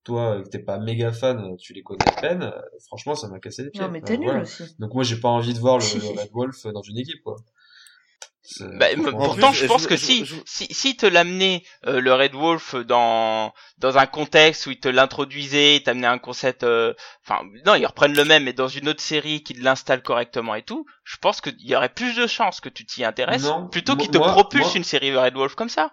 toi, 0.04 0.38
euh, 0.38 0.42
que 0.42 0.48
t'es 0.48 0.58
pas 0.60 0.78
méga 0.78 1.12
fan, 1.12 1.56
tu 1.58 1.74
les 1.74 1.82
connais 1.82 2.06
à 2.08 2.14
peine, 2.14 2.42
euh, 2.42 2.60
franchement, 2.86 3.14
ça 3.14 3.28
m'a 3.28 3.38
cassé 3.38 3.64
les 3.64 3.70
pieds. 3.70 3.82
Non 3.82 3.90
mais 3.90 4.00
Euh, 4.00 4.04
t'es 4.06 4.16
nul 4.18 4.26
voilà. 4.28 4.42
aussi. 4.42 4.64
Donc 4.78 4.94
moi, 4.94 5.04
j'ai 5.04 5.20
pas 5.20 5.28
envie 5.28 5.54
de 5.54 5.58
voir 5.60 5.78
le, 5.78 5.84
le 5.84 6.08
Red 6.20 6.30
Wolf 6.32 6.66
dans 6.68 6.82
une 6.82 6.98
équipe, 6.98 7.22
quoi. 7.22 7.36
Bah, 8.78 8.86
pourtant, 9.12 9.50
plus, 9.52 9.58
je 9.60 9.66
pense 9.66 9.82
je- 9.84 9.88
que 9.88 9.96
je- 9.96 10.04
si, 10.04 10.24
je- 10.24 10.34
si, 10.44 10.66
si 10.72 10.96
te 10.96 11.06
l'amenait 11.06 11.62
euh, 11.86 12.00
le 12.00 12.12
Red 12.12 12.34
Wolf 12.34 12.74
dans 12.74 13.52
dans 13.78 13.96
un 13.98 14.06
contexte 14.06 14.66
où 14.66 14.70
il 14.70 14.80
te 14.80 14.88
l'introduisait, 14.88 15.80
t'amenait 15.84 16.06
un 16.06 16.18
concept, 16.18 16.64
euh, 16.64 16.92
enfin 17.24 17.42
non, 17.66 17.74
ils 17.74 17.86
reprennent 17.86 18.16
le 18.16 18.24
même, 18.24 18.44
mais 18.44 18.52
dans 18.52 18.68
une 18.68 18.88
autre 18.88 19.02
série 19.02 19.42
qui 19.42 19.54
l'installe 19.54 20.02
correctement 20.02 20.54
et 20.54 20.62
tout, 20.62 20.84
je 21.04 21.16
pense 21.18 21.40
qu'il 21.40 21.54
y 21.60 21.74
aurait 21.76 21.88
plus 21.88 22.16
de 22.16 22.26
chances 22.26 22.60
que 22.60 22.68
tu 22.68 22.84
t'y 22.84 23.04
intéresses, 23.04 23.44
Non, 23.44 23.68
plutôt 23.68 23.96
qu'il 23.96 24.10
te 24.10 24.18
propulse 24.18 24.66
moi- 24.66 24.76
une 24.76 24.84
série 24.84 25.14
Red 25.16 25.34
Wolf 25.34 25.54
comme 25.54 25.68
ça. 25.68 25.92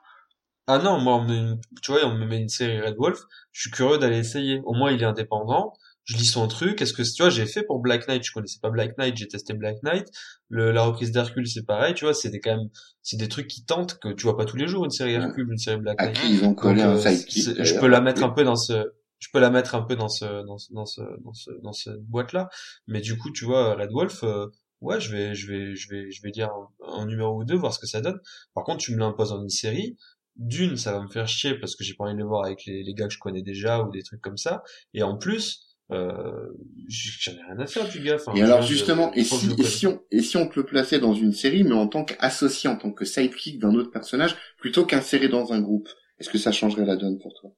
Ah 0.68 0.80
non, 0.80 1.00
moi, 1.00 1.16
on 1.16 1.22
me 1.24 1.28
met 1.30 1.38
une- 1.38 1.62
tu 1.82 1.92
vois, 1.92 2.04
on 2.06 2.14
me 2.16 2.26
met 2.26 2.40
une 2.40 2.50
série 2.50 2.82
Red 2.82 2.96
Wolf, 2.98 3.20
je 3.54 3.62
suis 3.62 3.72
curieux 3.72 3.98
d'aller 4.00 4.18
essayer. 4.18 4.62
Au 4.66 4.74
moins, 4.74 4.92
il 4.92 5.02
est 5.02 5.06
indépendant, 5.06 5.74
je 6.08 6.16
lis 6.16 6.26
son 6.26 6.48
truc. 6.48 6.82
Est-ce 6.82 6.94
que, 6.94 7.04
tu 7.04 7.22
vois, 7.22 7.30
j'ai 7.30 7.46
fait 7.46 7.64
pour 7.64 7.80
Black 7.80 8.08
Knight, 8.08 8.24
je 8.24 8.32
connaissais 8.32 8.60
pas 8.62 8.70
Black 8.70 8.98
Knight, 8.98 9.16
j'ai 9.18 9.28
testé 9.28 9.54
Black 9.54 9.84
Knight. 9.84 10.08
Le, 10.50 10.72
la 10.72 10.84
reprise 10.84 11.12
d'Hercule, 11.12 11.48
c'est 11.48 11.66
pareil, 11.66 11.94
tu 11.94 12.06
vois, 12.06 12.14
c'est 12.14 12.30
des, 12.30 12.40
quand 12.40 12.56
même, 12.56 12.70
c'est 13.04 13.18
des 13.18 13.28
trucs 13.28 13.48
qui 13.48 13.66
tentent 13.66 14.00
que 14.00 14.14
tu 14.14 14.24
vois 14.24 14.38
pas 14.38 14.46
tous 14.46 14.56
les 14.56 14.68
jours, 14.68 14.86
une 14.86 14.92
série 14.92 15.14
Hercule, 15.14 15.48
une 15.52 15.58
série 15.58 15.78
Black 15.78 16.02
À 16.02 16.06
Knight. 16.06 16.18
qui 16.18 16.34
ils 16.34 16.46
ont 16.46 16.56
collé 16.56 16.82
un 16.82 16.96
euh, 16.96 16.98
sidekick. 16.98 17.62
je 17.62 17.80
peux 17.80 17.88
la 17.88 18.00
mettre 18.00 18.24
un 18.24 18.30
peu 18.30 18.46
dans 18.46 18.56
ce, 18.56 18.86
je 19.20 19.28
peux 19.34 19.40
la 19.40 19.50
mettre 19.50 19.76
un 19.76 19.82
peu 19.82 19.98
dans 19.98 20.08
ce, 20.08 20.46
dans 20.46 20.58
ce, 20.58 20.74
dans 20.74 20.86
ce, 20.86 21.02
dans 21.24 21.34
ce, 21.34 21.52
dans 21.62 21.74
cette 21.74 22.02
boîte-là. 22.04 22.50
Mais 22.88 23.02
du 23.02 23.18
coup, 23.18 23.30
tu 23.32 23.44
vois, 23.44 23.76
Red 23.76 23.92
Wolf, 23.92 24.24
euh, 24.24 24.48
ouais, 24.80 25.02
je 25.02 25.12
vais, 25.12 25.36
je 25.36 25.52
vais, 25.52 25.76
je 25.76 25.90
vais, 25.90 26.10
je 26.10 26.22
vais 26.22 26.32
dire 26.32 26.50
un, 26.88 27.02
un 27.02 27.06
numéro 27.06 27.38
ou 27.38 27.44
deux, 27.44 27.56
voir 27.56 27.74
ce 27.74 27.80
que 27.80 27.88
ça 27.88 28.00
donne. 28.00 28.20
Par 28.54 28.64
contre, 28.64 28.78
tu 28.78 28.94
me 28.94 29.00
l'imposes 29.00 29.34
en 29.34 29.42
une 29.42 29.50
série. 29.50 29.98
D'une, 30.38 30.78
ça 30.78 30.92
va 30.94 31.02
me 31.02 31.10
faire 31.10 31.28
chier 31.28 31.56
parce 31.56 31.76
que 31.76 31.84
j'ai 31.84 31.96
pas 31.96 32.04
envie 32.06 32.14
de 32.14 32.20
le 32.20 32.26
voir 32.26 32.46
avec 32.46 32.64
les, 32.66 32.84
les 32.84 32.94
gars 32.94 33.08
que 33.08 33.14
je 33.14 33.20
connais 33.20 33.42
déjà 33.42 33.82
ou 33.82 33.90
des 33.90 34.04
trucs 34.04 34.22
comme 34.22 34.38
ça. 34.38 34.62
Et 34.94 35.02
en 35.02 35.18
plus, 35.18 35.67
euh, 35.92 36.50
j'en 36.90 37.32
ai 37.34 37.42
rien 37.44 37.60
à 37.60 37.68
faire 37.68 37.88
du 37.88 38.00
gars. 38.02 38.16
Enfin, 38.16 38.34
Et 38.36 38.42
alors 38.42 38.62
je- 38.62 38.68
justement, 38.68 39.14
et 39.14 39.24
si, 39.24 39.48
et 39.48 39.88
on, 39.88 40.02
et 40.12 40.22
si 40.22 40.38
on 40.38 40.48
te 40.48 40.60
le 40.60 40.66
plaçait 40.66 41.00
dans 41.00 41.14
une 41.14 41.34
série, 41.34 41.64
mais 41.64 41.74
en 41.76 41.88
tant 41.88 42.04
qu'associé, 42.04 42.70
en 42.70 42.76
tant 42.78 42.92
que 42.92 43.06
sidekick 43.06 43.60
d'un 43.60 43.74
autre 43.76 43.92
personnage, 43.92 44.36
plutôt 44.58 44.86
qu'inséré 44.86 45.28
dans 45.30 45.54
un 45.54 45.62
groupe, 45.62 45.90
est-ce 46.20 46.30
que 46.30 46.38
ça 46.38 46.52
changerait 46.52 46.86
la 46.86 46.96
donne 46.98 47.20
pour 47.20 47.34
toi? 47.34 47.52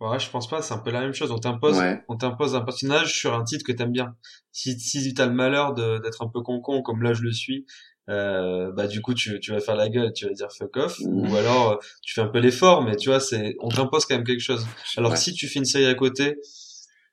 Ouais, 0.00 0.18
je 0.18 0.30
pense 0.30 0.48
pas, 0.48 0.62
c'est 0.62 0.72
un 0.72 0.78
peu 0.78 0.90
la 0.90 1.00
même 1.00 1.12
chose. 1.12 1.30
On 1.30 1.38
t'impose, 1.38 1.78
Ouais. 1.78 2.02
on 2.08 2.16
t'impose 2.16 2.54
un 2.56 2.62
personnage 2.62 3.12
sur 3.18 3.34
un 3.34 3.44
titre 3.44 3.64
que 3.66 3.72
t'aimes 3.72 3.92
bien. 3.92 4.16
Si, 4.50 4.80
si 4.80 5.12
t'as 5.12 5.26
le 5.26 5.32
malheur 5.34 5.74
d'être 5.74 6.22
un 6.24 6.28
peu 6.28 6.40
con-con, 6.40 6.80
comme 6.82 7.02
là 7.02 7.12
je 7.12 7.20
le 7.22 7.32
suis, 7.32 7.66
euh, 8.10 8.70
bah 8.72 8.86
du 8.88 9.00
coup 9.00 9.14
tu, 9.14 9.38
tu 9.40 9.52
vas 9.52 9.60
faire 9.60 9.76
la 9.76 9.88
gueule, 9.88 10.12
tu 10.12 10.26
vas 10.26 10.32
dire 10.34 10.48
fuck 10.56 10.76
off, 10.76 10.98
Mhm. 11.00 11.30
ou 11.30 11.36
alors 11.36 11.72
euh, 11.72 11.76
tu 12.02 12.12
fais 12.14 12.20
un 12.20 12.26
peu 12.28 12.38
l'effort, 12.40 12.82
mais 12.82 12.96
tu 12.96 13.08
vois, 13.08 13.20
c'est, 13.20 13.54
on 13.60 13.68
t'impose 13.68 14.04
quand 14.04 14.16
même 14.16 14.24
quelque 14.26 14.40
chose. 14.42 14.66
Alors 14.96 15.12
Ouais. 15.12 15.16
que 15.16 15.22
si 15.22 15.32
tu 15.32 15.46
fais 15.48 15.60
une 15.60 15.64
série 15.64 15.86
à 15.86 15.94
côté, 15.94 16.36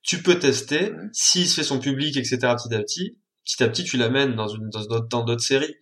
tu 0.03 0.21
peux 0.23 0.39
tester. 0.39 0.91
Ouais. 0.91 0.97
S'il 1.13 1.47
se 1.47 1.55
fait 1.55 1.63
son 1.63 1.79
public, 1.79 2.17
etc. 2.17 2.37
Petit 2.37 2.73
à 2.73 2.79
petit, 2.79 3.17
petit 3.45 3.63
à 3.63 3.69
petit 3.69 3.83
tu 3.83 3.97
l'amènes 3.97 4.35
dans 4.35 4.47
une 4.47 4.69
dans 4.69 4.83
d'autres 4.85 5.07
dans 5.07 5.23
d'autres 5.23 5.43
séries. 5.43 5.75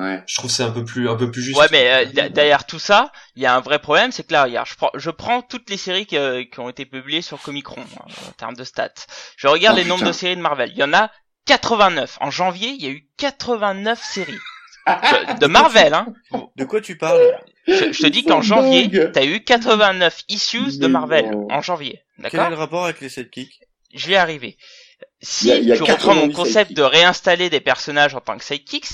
Ouais. 0.00 0.22
Je 0.28 0.36
trouve 0.36 0.48
que 0.48 0.54
c'est 0.56 0.62
un 0.62 0.70
peu 0.70 0.84
plus 0.84 1.08
un 1.08 1.16
peu 1.16 1.28
plus 1.30 1.42
juste. 1.42 1.58
Ouais, 1.58 1.66
mais 1.72 2.06
euh, 2.06 2.28
derrière 2.28 2.66
tout 2.66 2.78
ça, 2.78 3.10
il 3.34 3.42
y 3.42 3.46
a 3.46 3.54
un 3.56 3.60
vrai 3.60 3.80
problème, 3.80 4.12
c'est 4.12 4.24
que 4.24 4.32
là, 4.32 4.44
regarde, 4.44 4.68
je 4.68 4.76
prends, 4.76 4.90
je 4.94 5.10
prends 5.10 5.42
toutes 5.42 5.68
les 5.70 5.76
séries 5.76 6.06
qui, 6.06 6.16
euh, 6.16 6.44
qui 6.44 6.60
ont 6.60 6.68
été 6.68 6.86
publiées 6.86 7.20
sur 7.20 7.40
Comicron 7.42 7.80
hein, 7.82 8.04
en 8.28 8.32
termes 8.32 8.54
de 8.54 8.62
stats. 8.62 8.94
Je 9.36 9.48
regarde 9.48 9.76
Oh, 9.76 9.82
les 9.82 9.88
nombres 9.88 10.06
de 10.06 10.12
séries 10.12 10.36
de 10.36 10.40
Marvel. 10.40 10.70
Il 10.70 10.78
y 10.78 10.84
en 10.84 10.92
a 10.94 11.10
89. 11.48 12.18
En 12.20 12.30
janvier, 12.30 12.68
il 12.68 12.82
y 12.82 12.86
a 12.86 12.90
eu 12.90 13.08
89 13.16 14.00
séries 14.02 14.38
de, 14.86 15.38
de 15.40 15.46
Marvel. 15.46 15.94
Hein. 15.94 16.14
De 16.56 16.64
quoi 16.64 16.80
tu 16.80 16.96
parles 16.96 17.20
Je, 17.66 17.92
je 17.92 18.02
te 18.02 18.06
dis 18.06 18.24
qu'en 18.24 18.42
janvier, 18.42 18.90
t'as 19.12 19.24
eu 19.24 19.42
89 19.42 20.22
issues 20.28 20.78
de 20.78 20.86
Marvel 20.86 21.30
non. 21.30 21.46
en 21.50 21.60
janvier. 21.62 22.02
Quel 22.16 22.26
est 22.26 22.30
D'accord 22.30 22.50
le 22.50 22.56
rapport 22.56 22.84
avec 22.84 23.00
les 23.00 23.08
sidekicks 23.08 23.60
Je 23.94 24.06
vais 24.06 24.12
y 24.12 24.16
arriver. 24.16 24.56
Si 25.20 25.46
Il 25.46 25.48
y 25.48 25.52
a- 25.52 25.56
il 25.58 25.64
y 25.68 25.72
a 25.72 25.76
tu 25.76 25.82
reprends 25.82 26.14
mon 26.14 26.28
90 26.28 26.34
concept 26.34 26.54
sidekicks. 26.68 26.76
de 26.76 26.82
réinstaller 26.82 27.50
des 27.50 27.60
personnages 27.60 28.14
en 28.14 28.20
tant 28.20 28.36
que 28.38 28.44
sidekicks, 28.44 28.88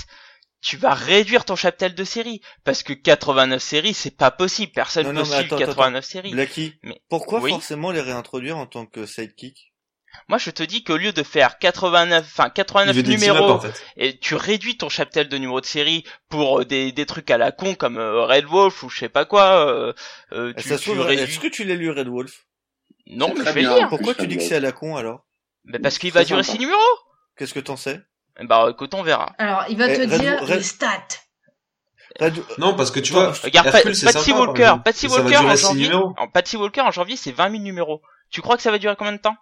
tu 0.61 0.77
vas 0.79 0.95
réduire 0.95 1.45
ton 1.45 1.57
cheptel 1.57 1.95
de 1.95 2.05
séries. 2.05 2.41
Parce 2.65 2.83
que 2.83 2.93
89 2.95 3.63
séries, 3.63 3.95
c'est 3.95 4.17
pas 4.17 4.31
possible. 4.31 4.73
Personne 4.73 5.07
Non, 5.13 5.21
peut 5.21 5.25
suivre 5.27 5.41
attends, 5.41 5.57
attends, 5.57 5.67
89 5.67 6.05
séries. 6.05 6.35
Mais- 6.83 7.01
pourquoi 7.11 7.41
oui. 7.41 7.51
forcément 7.51 7.91
les 7.91 8.01
réintroduire 8.01 8.57
en 8.57 8.67
tant 8.67 8.87
que 8.87 9.05
sidekick? 9.07 9.73
Moi, 10.29 10.39
je 10.39 10.51
te 10.51 10.63
dis 10.63 10.83
qu'au 10.85 10.97
lieu 10.97 11.13
de 11.13 11.23
faire 11.23 11.59
89, 11.59 12.25
enfin 12.25 12.47
Il 12.49 12.53
89 12.53 12.97
veut 12.97 13.03
des 13.03 13.17
team-up, 13.17 13.35
numéros, 13.37 13.51
en 13.53 13.61
fait. 13.61 13.85
et 13.97 14.19
tu 14.19 14.35
réduis 14.35 14.77
ton 14.79 14.89
cheptel 14.89 15.29
de 15.29 15.37
numéros 15.39 15.61
de 15.61 15.67
série 15.67 16.05
pour 16.29 16.61
euh, 16.61 16.65
des, 16.65 16.93
des 16.93 17.07
trucs 17.07 17.31
à 17.31 17.37
la 17.39 17.53
con 17.53 17.75
comme 17.75 17.99
euh, 17.99 18.25
Red 18.25 18.47
Wolf 18.47 18.83
ou 18.83 18.89
je 18.89 18.99
sais 19.01 19.09
pas 19.09 19.25
quoi. 19.25 19.67
euh, 19.69 19.93
euh, 20.33 20.53
Eh, 20.57 20.63
tu, 20.63 20.69
Ça 20.69 20.79
se 20.79 20.83
tu 20.85 20.91
trouve, 20.91 21.05
réduis- 21.07 21.25
Est-ce 21.25 21.41
que 21.41 21.49
tu 21.49 21.65
l'as 21.65 21.75
lu 21.75 21.91
Red 21.91 22.09
Wolf? 22.09 22.45
Non, 23.07 23.29
mais 23.37 23.45
je 23.45 23.51
vais 23.51 23.61
bien. 23.61 23.77
lire. 23.77 23.89
Pourquoi 23.89 24.15
je 24.15 24.19
tu 24.21 24.27
dis 24.27 24.37
que 24.39 24.43
c'est 24.43 24.57
à 24.57 24.61
la 24.61 24.73
con 24.73 24.97
alors? 24.97 25.27
Mais 25.65 25.79
parce 25.79 25.99
qu'il 25.99 26.13
va 26.13 26.25
durer 26.25 26.43
sympa. 26.43 26.57
6 26.57 26.61
numéros. 26.61 26.81
Qu'est-ce 27.37 27.53
que 27.55 27.61
t'en 27.61 27.77
sais? 27.77 28.01
Bah 28.43 28.69
écoute, 28.71 28.95
on 28.95 29.03
verra. 29.03 29.35
Alors, 29.39 29.65
il 29.69 29.77
va 29.77 29.89
Eh, 29.89 29.95
te 29.97 30.01
Red- 30.11 30.21
dire 30.21 30.41
Red- 30.41 30.57
les 30.57 30.63
stats. 30.63 31.03
Red... 32.21 32.35
Non, 32.59 32.75
parce 32.75 32.91
que 32.91 33.01
tu 33.01 33.13
vois, 33.13 33.33
Regarde, 33.33 33.67
Hercule, 33.67 33.83
Pat- 33.91 33.95
c'est 33.95 34.07
Patsy 34.13 34.31
sympa, 34.31 34.39
Walker. 34.41 34.75
Patsy 34.85 35.07
Walker 35.09 35.37
en 35.39 35.57
janvier, 35.57 35.93
en 35.95 36.29
Patsy 36.29 36.57
Walker 36.57 36.81
en 36.83 36.91
janvier, 36.93 37.17
c'est 37.17 37.33
20 37.33 37.51
000 37.51 37.63
numéros. 37.63 38.03
Tu 38.31 38.41
crois 38.41 38.57
que 38.57 38.63
ça 38.63 38.71
va 38.71 38.79
durer 38.79 38.95
combien 38.97 39.13
de 39.13 39.19
temps? 39.19 39.37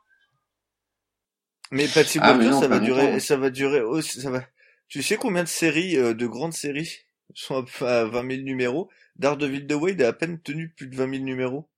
Mais 1.72 1.88
Patsy 1.88 2.18
Ah, 2.22 2.34
mais 2.34 2.44
Walker, 2.44 2.50
non, 2.54 2.60
ça 2.60 2.68
va 2.68 2.78
durer, 2.78 3.06
longtemps. 3.06 3.18
ça 3.20 3.36
va 3.36 3.50
durer 3.50 3.80
aussi, 3.80 4.20
ça 4.20 4.30
va. 4.30 4.44
Tu 4.88 5.02
sais 5.02 5.16
combien 5.16 5.42
de 5.42 5.48
séries, 5.48 5.96
euh, 5.96 6.14
de 6.14 6.26
grandes 6.26 6.52
séries, 6.52 6.98
sont 7.34 7.64
à, 7.80 8.00
à 8.00 8.04
20 8.04 8.30
000 8.30 8.42
numéros? 8.42 8.90
Daredevil 9.16 9.66
de 9.66 9.74
Wade 9.74 10.02
a 10.02 10.08
à 10.08 10.12
peine 10.12 10.40
tenu 10.40 10.68
plus 10.70 10.86
de 10.86 10.96
20 10.96 11.10
000 11.10 11.24
numéros. 11.24 11.68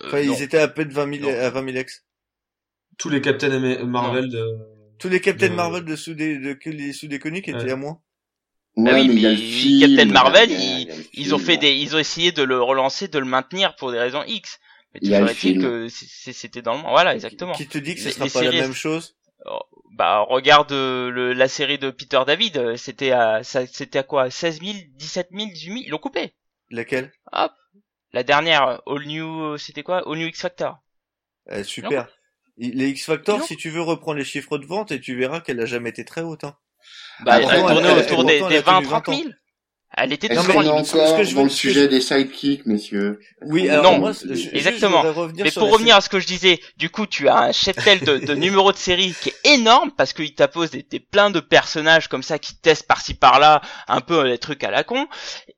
Euh, 0.00 0.06
Enfin, 0.08 0.22
non. 0.24 0.34
ils 0.34 0.42
étaient 0.42 0.58
à 0.58 0.68
peine 0.68 0.90
20 0.90 1.14
000, 1.20 1.30
Non. 1.30 1.38
à 1.38 1.50
20 1.50 1.64
000 1.64 1.76
ex. 1.78 2.04
tous 2.98 3.08
les 3.08 3.20
Captain 3.20 3.84
Marvel 3.84 4.28
de... 4.28 4.44
Tous 4.98 5.08
les 5.08 5.20
Captain 5.20 5.48
De- 5.48 5.54
Marvel 5.54 5.84
de 5.84 5.94
sous 5.94 6.14
des, 6.14 6.38
de, 6.38 6.58
les 6.66 6.92
sous 6.92 7.06
des 7.06 7.20
comics 7.20 7.46
étaient 7.48 7.56
Ouais. 7.64 7.70
à 7.72 7.76
moins. 7.76 8.00
Bah 8.76 8.90
oui, 8.94 9.08
mais 9.08 9.14
il 9.14 9.20
y 9.76 9.84
a 9.84 9.88
mais 9.88 9.94
Captain 9.96 10.12
Marvel, 10.12 10.50
il 10.50 10.56
y 10.56 10.56
a- 10.56 10.78
il 10.80 10.88
y 10.88 10.90
a 10.90 10.96
le 10.96 11.02
Ils 11.14 11.34
ont 11.34 11.38
fait 11.38 11.56
des, 11.56 11.72
ils 11.72 11.94
ont 11.94 11.98
essayé 12.00 12.32
de 12.32 12.42
le 12.42 12.60
relancer, 12.60 13.06
de 13.08 13.18
le 13.20 13.24
maintenir 13.24 13.76
pour 13.76 13.92
des 13.92 13.98
raisons 14.00 14.22
X. 14.26 14.58
Mais 15.02 15.08
Il 15.08 15.10
toujours 15.14 15.30
est-il 15.30 15.60
que 15.60 15.88
c'était 15.88 16.62
dans 16.62 16.72
le 16.74 16.78
monde. 16.80 16.90
Voilà, 16.90 17.14
exactement. 17.14 17.52
Qui 17.54 17.66
te 17.66 17.78
dit 17.78 17.94
que 17.94 18.00
ce 18.00 18.10
sera 18.10 18.24
les 18.26 18.30
pas 18.30 18.42
la 18.42 18.50
séries- 18.50 18.60
même 18.62 18.72
chose? 18.74 19.16
Oh, 19.46 19.60
Bah 19.92 20.20
regarde 20.28 20.72
euh, 20.72 21.10
le, 21.10 21.32
la 21.32 21.48
série 21.48 21.78
de 21.78 21.90
Peter 21.90 22.20
David, 22.26 22.56
euh, 22.56 22.76
c'était 22.76 23.12
à, 23.12 23.42
ça, 23.42 23.66
c'était 23.66 24.00
à 24.00 24.02
quoi? 24.02 24.30
16 24.30 24.60
000, 24.60 24.72
17 24.96 25.28
000, 25.32 25.46
18 25.52 25.66
000, 25.72 25.82
ils 25.86 25.90
l'ont 25.90 25.98
coupé. 25.98 26.34
Laquelle? 26.70 27.12
La 28.12 28.22
dernière, 28.22 28.80
All 28.86 29.04
New, 29.06 29.42
euh, 29.42 29.58
c'était 29.58 29.82
quoi? 29.82 29.98
All 30.08 30.18
New 30.18 30.26
X 30.26 30.40
Factor. 30.40 30.78
Eh, 31.50 31.62
Super. 31.62 32.08
Les 32.56 32.88
X 32.88 33.04
Factor, 33.06 33.38
Non. 33.38 33.44
si 33.44 33.56
tu 33.56 33.70
veux, 33.70 33.82
reprends 33.82 34.12
les 34.14 34.24
chiffres 34.24 34.58
de 34.58 34.66
vente 34.66 34.90
et 34.90 35.00
tu 35.00 35.14
verras 35.16 35.40
qu'elle 35.40 35.60
a 35.60 35.66
jamais 35.66 35.90
été 35.90 36.04
très 36.04 36.22
haute. 36.22 36.42
Hein. 36.44 36.56
Bah, 37.20 37.32
Ah, 37.34 37.38
elle 37.40 37.48
tournait 37.60 37.88
elle- 37.88 37.98
autour 37.98 38.20
elle- 38.20 38.26
des, 38.26 38.32
des 38.48 38.54
elle 38.56 38.56
a 38.56 38.62
tenu 38.62 38.86
20, 38.86 39.00
30 39.00 39.06
20 39.08 39.16
000. 39.22 39.28
Elle 39.96 40.12
était 40.12 40.28
toujours 40.28 40.42
ce 40.44 40.48
que 40.48 40.52
encore 40.98 41.24
je 41.24 41.30
veux- 41.30 41.34
dans 41.36 41.42
le 41.44 41.48
sujet 41.48 41.84
je- 41.84 41.86
des 41.86 42.00
sidekicks, 42.00 42.66
messieurs 42.66 43.18
Oui, 43.42 43.68
alors 43.70 43.92
Non, 43.92 43.98
moi, 43.98 44.12
je- 44.12 44.54
Exactement. 44.54 45.02
je 45.02 45.06
voudrais 45.08 45.22
revenir 45.22 45.44
Mais 45.44 45.50
sur 45.50 45.62
pour 45.62 45.72
revenir 45.72 45.96
à 45.96 46.00
ce 46.02 46.08
que 46.10 46.20
je 46.20 46.26
disais, 46.26 46.60
du 46.76 46.90
coup, 46.90 47.06
tu 47.06 47.26
as 47.28 47.38
un 47.38 47.52
cheptel 47.52 48.00
de, 48.00 48.18
de 48.18 48.34
numéros 48.34 48.70
de 48.72 48.76
série 48.76 49.14
qui 49.20 49.30
est 49.30 49.54
énorme 49.54 49.90
parce 49.96 50.12
qu'il 50.12 50.34
t'appose 50.34 50.70
des, 50.70 50.82
des 50.82 51.00
plein 51.00 51.30
de 51.30 51.40
personnages 51.40 52.08
comme 52.08 52.22
ça 52.22 52.38
qui 52.38 52.54
testent 52.60 52.86
par-ci 52.86 53.14
par-là, 53.14 53.62
un 53.88 54.00
peu 54.02 54.28
des 54.28 54.38
trucs 54.38 54.62
à 54.62 54.70
la 54.70 54.84
con. 54.84 55.08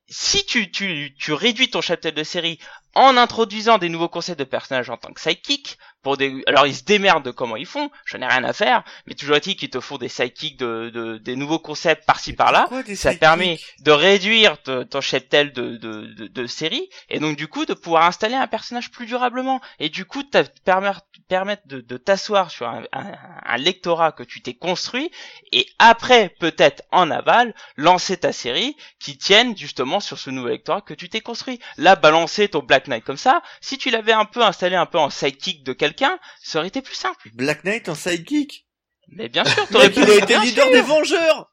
Si 0.09 0.47
tu, 0.47 0.71
tu, 0.71 1.13
tu 1.19 1.33
réduis 1.33 1.69
ton 1.71 1.81
cheptel 1.81 2.15
de 2.15 2.23
série 2.25 2.59
en 2.95 3.17
introduisant 3.17 3.79
des 3.79 3.89
nouveaux 3.89 4.09
concepts 4.09 4.39
de 4.39 4.45
personnages 4.45 4.91
en 4.91 4.97
tant 4.97 5.13
que 5.13 5.21
sidekick, 5.21 5.77
pour 6.03 6.17
des, 6.17 6.43
alors 6.47 6.67
ils 6.67 6.75
se 6.75 6.85
démerdent 6.85 7.25
de 7.25 7.31
comment 7.31 7.57
ils 7.57 7.67
font, 7.67 7.91
j'en 8.07 8.21
ai 8.21 8.27
rien 8.27 8.45
à 8.45 8.53
faire, 8.53 8.85
mais 9.07 9.15
toujours 9.15 9.37
est-il 9.37 9.57
qu'ils 9.57 9.71
te 9.71 9.81
font 9.81 9.99
des 9.99 10.09
sidekicks 10.09 10.59
de, 10.59 10.91
de, 10.91 11.19
des 11.19 11.37
nouveaux 11.37 11.59
concepts 11.59 12.07
par-ci 12.07 12.33
par-là, 12.33 12.67
ça 12.97 13.11
permet 13.19 13.59
de 13.81 13.91
réduire 13.91 14.61
te- 14.63 14.83
ton 14.85 15.01
cheptel 15.01 15.53
de, 15.53 15.77
de, 15.77 16.07
de, 16.15 16.27
de 16.27 16.47
série 16.47 16.89
et 17.09 17.19
donc 17.21 17.37
du 17.37 17.49
coup 17.49 17.67
de 17.67 17.75
pouvoir 17.75 18.05
installer 18.07 18.35
un 18.35 18.47
personnage 18.47 18.91
plus 18.91 19.07
durablement. 19.07 19.61
Et 19.79 19.89
du 19.89 20.05
coup 20.05 20.23
te 20.23 20.43
permettre 20.65 21.01
permettre 21.29 21.63
de, 21.67 21.81
de 21.81 21.97
t'asseoir 21.97 22.51
sur 22.51 22.67
un, 22.69 22.83
un, 22.93 23.13
un 23.45 23.57
lectorat 23.57 24.13
que 24.13 24.23
tu 24.23 24.43
t'es 24.43 24.55
construit 24.55 25.11
et 25.53 25.67
après 25.79 26.29
peut-être 26.41 26.83
en 26.91 27.11
aval 27.11 27.55
lancer 27.77 28.17
ta 28.17 28.33
série 28.33 28.77
qui 28.99 29.17
tienne 29.17 29.57
justement 29.57 30.01
sur 30.01 30.19
ce 30.19 30.31
nouveau 30.31 30.49
lectorat 30.49 30.81
que 30.81 30.95
tu 30.95 31.09
t'es 31.09 31.21
construit. 31.21 31.61
Là 31.77 31.95
balancer 31.97 32.49
ton 32.49 32.61
Black 32.61 32.89
Knight 32.89 33.05
comme 33.05 33.17
ça 33.17 33.43
si 33.61 33.79
tu 33.79 33.91
l'avais 33.91 34.13
un 34.13 34.25
peu 34.25 34.43
installé 34.43 34.77
un 34.77 34.87
peu 34.87 34.99
en 34.99 35.11
sidekick 35.11 35.63
de 35.63 35.73
quelqu'un 35.91 36.19
ça 36.43 36.59
aurait 36.59 36.69
été 36.69 36.83
plus 36.83 36.95
simple 36.95 37.29
Black 37.35 37.65
Knight 37.65 37.89
en 37.89 37.95
sidekick 37.95 38.67
mais 39.09 39.29
bien 39.29 39.45
sûr 39.45 39.67
t'aurais 39.69 39.91
pu 39.91 40.01
il 40.01 40.11
a 40.11 40.15
été 40.17 40.39
leader 40.39 40.65
sûr. 40.67 40.73
des 40.75 40.81
Vengeurs 40.83 41.51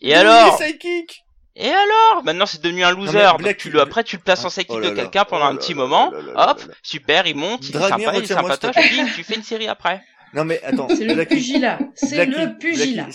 et 0.00 0.14
alors? 0.14 0.58
sidekick 0.58 1.20
Et 1.56 1.68
alors? 1.70 2.22
Maintenant 2.24 2.46
c'est 2.46 2.60
devenu 2.62 2.82
un 2.82 2.90
loser. 2.90 3.12
donc 3.22 3.38
Black- 3.38 3.58
tu 3.58 3.70
le, 3.70 3.80
après 3.80 4.02
tu 4.04 4.16
le 4.16 4.22
places 4.22 4.44
en 4.44 4.50
sidekick 4.50 4.74
oh 4.76 4.80
là 4.80 4.90
de 4.90 4.94
quelqu'un 4.96 5.24
pendant 5.24 5.46
oh 5.46 5.50
un 5.52 5.56
petit 5.56 5.74
moment. 5.74 6.10
là 6.10 6.50
Hop, 6.50 6.62
super, 6.82 7.26
il 7.28 7.36
monte, 7.36 7.68
il 7.68 7.76
est 7.76 7.78
sympa, 7.78 8.16
il 8.16 8.22
est 8.24 8.26
sympatoche, 8.26 8.74
tu 9.14 9.22
fais 9.22 9.36
une 9.36 9.42
série 9.44 9.68
après. 9.68 10.02
Non 10.34 10.44
mais 10.44 10.60
attends, 10.64 10.88
C'est 10.88 11.04
le 11.04 11.24
pugilat. 11.24 11.78
C'est 11.94 12.26
le 12.26 12.58
pugilat. 12.58 13.06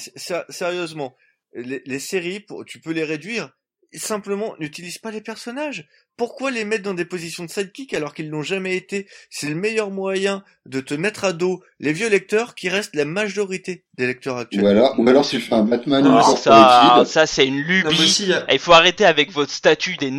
Sérieusement, 0.48 1.16
les, 1.54 1.82
les 1.86 2.00
séries, 2.00 2.40
pour, 2.40 2.64
tu 2.64 2.80
peux 2.80 2.92
les 2.94 3.04
réduire. 3.04 3.50
Simplement, 3.94 4.56
n'utilise 4.60 5.00
pas 5.00 5.12
les 5.12 5.20
personnages. 5.22 5.86
Pourquoi 6.20 6.52
les 6.52 6.66
mettre 6.66 6.84
dans 6.84 6.94
des 6.94 7.06
positions 7.06 7.46
de 7.46 7.50
sidekick 7.50 7.94
alors 7.94 8.14
qu'ils 8.14 8.30
n'ont 8.30 8.44
jamais 8.44 8.76
été? 8.76 9.08
C'est 9.30 9.48
le 9.48 9.56
meilleur 9.56 9.90
moyen 9.90 10.44
de 10.66 10.82
te 10.82 10.94
mettre 10.94 11.24
à 11.24 11.32
dos 11.32 11.64
les 11.80 11.94
vieux 11.94 12.10
lecteurs 12.10 12.56
qui 12.56 12.68
restent 12.68 12.94
la 12.94 13.06
majorité 13.06 13.86
des 13.98 14.06
lecteurs 14.06 14.36
actuels. 14.36 14.62
Ou 14.66 14.68
alors, 14.68 15.00
ou 15.00 15.08
alors 15.08 15.26
tu 15.26 15.40
fais 15.40 15.54
un 15.56 15.64
Batman 15.64 16.04
Non, 16.04 16.12
Alors 16.16 16.26
pour 16.26 16.38
ça, 16.38 17.04
ça 17.06 17.26
c'est 17.26 17.48
une 17.48 17.62
Non, 17.62 17.68
lubie. 17.68 17.88
aussi, 17.88 18.26
il 18.26 18.34
a- 18.34 18.46
faut 18.60 18.74
arrêter 18.74 19.06
avec 19.06 19.32
votre 19.32 19.54
statut 19.54 19.96
des, 19.96 20.12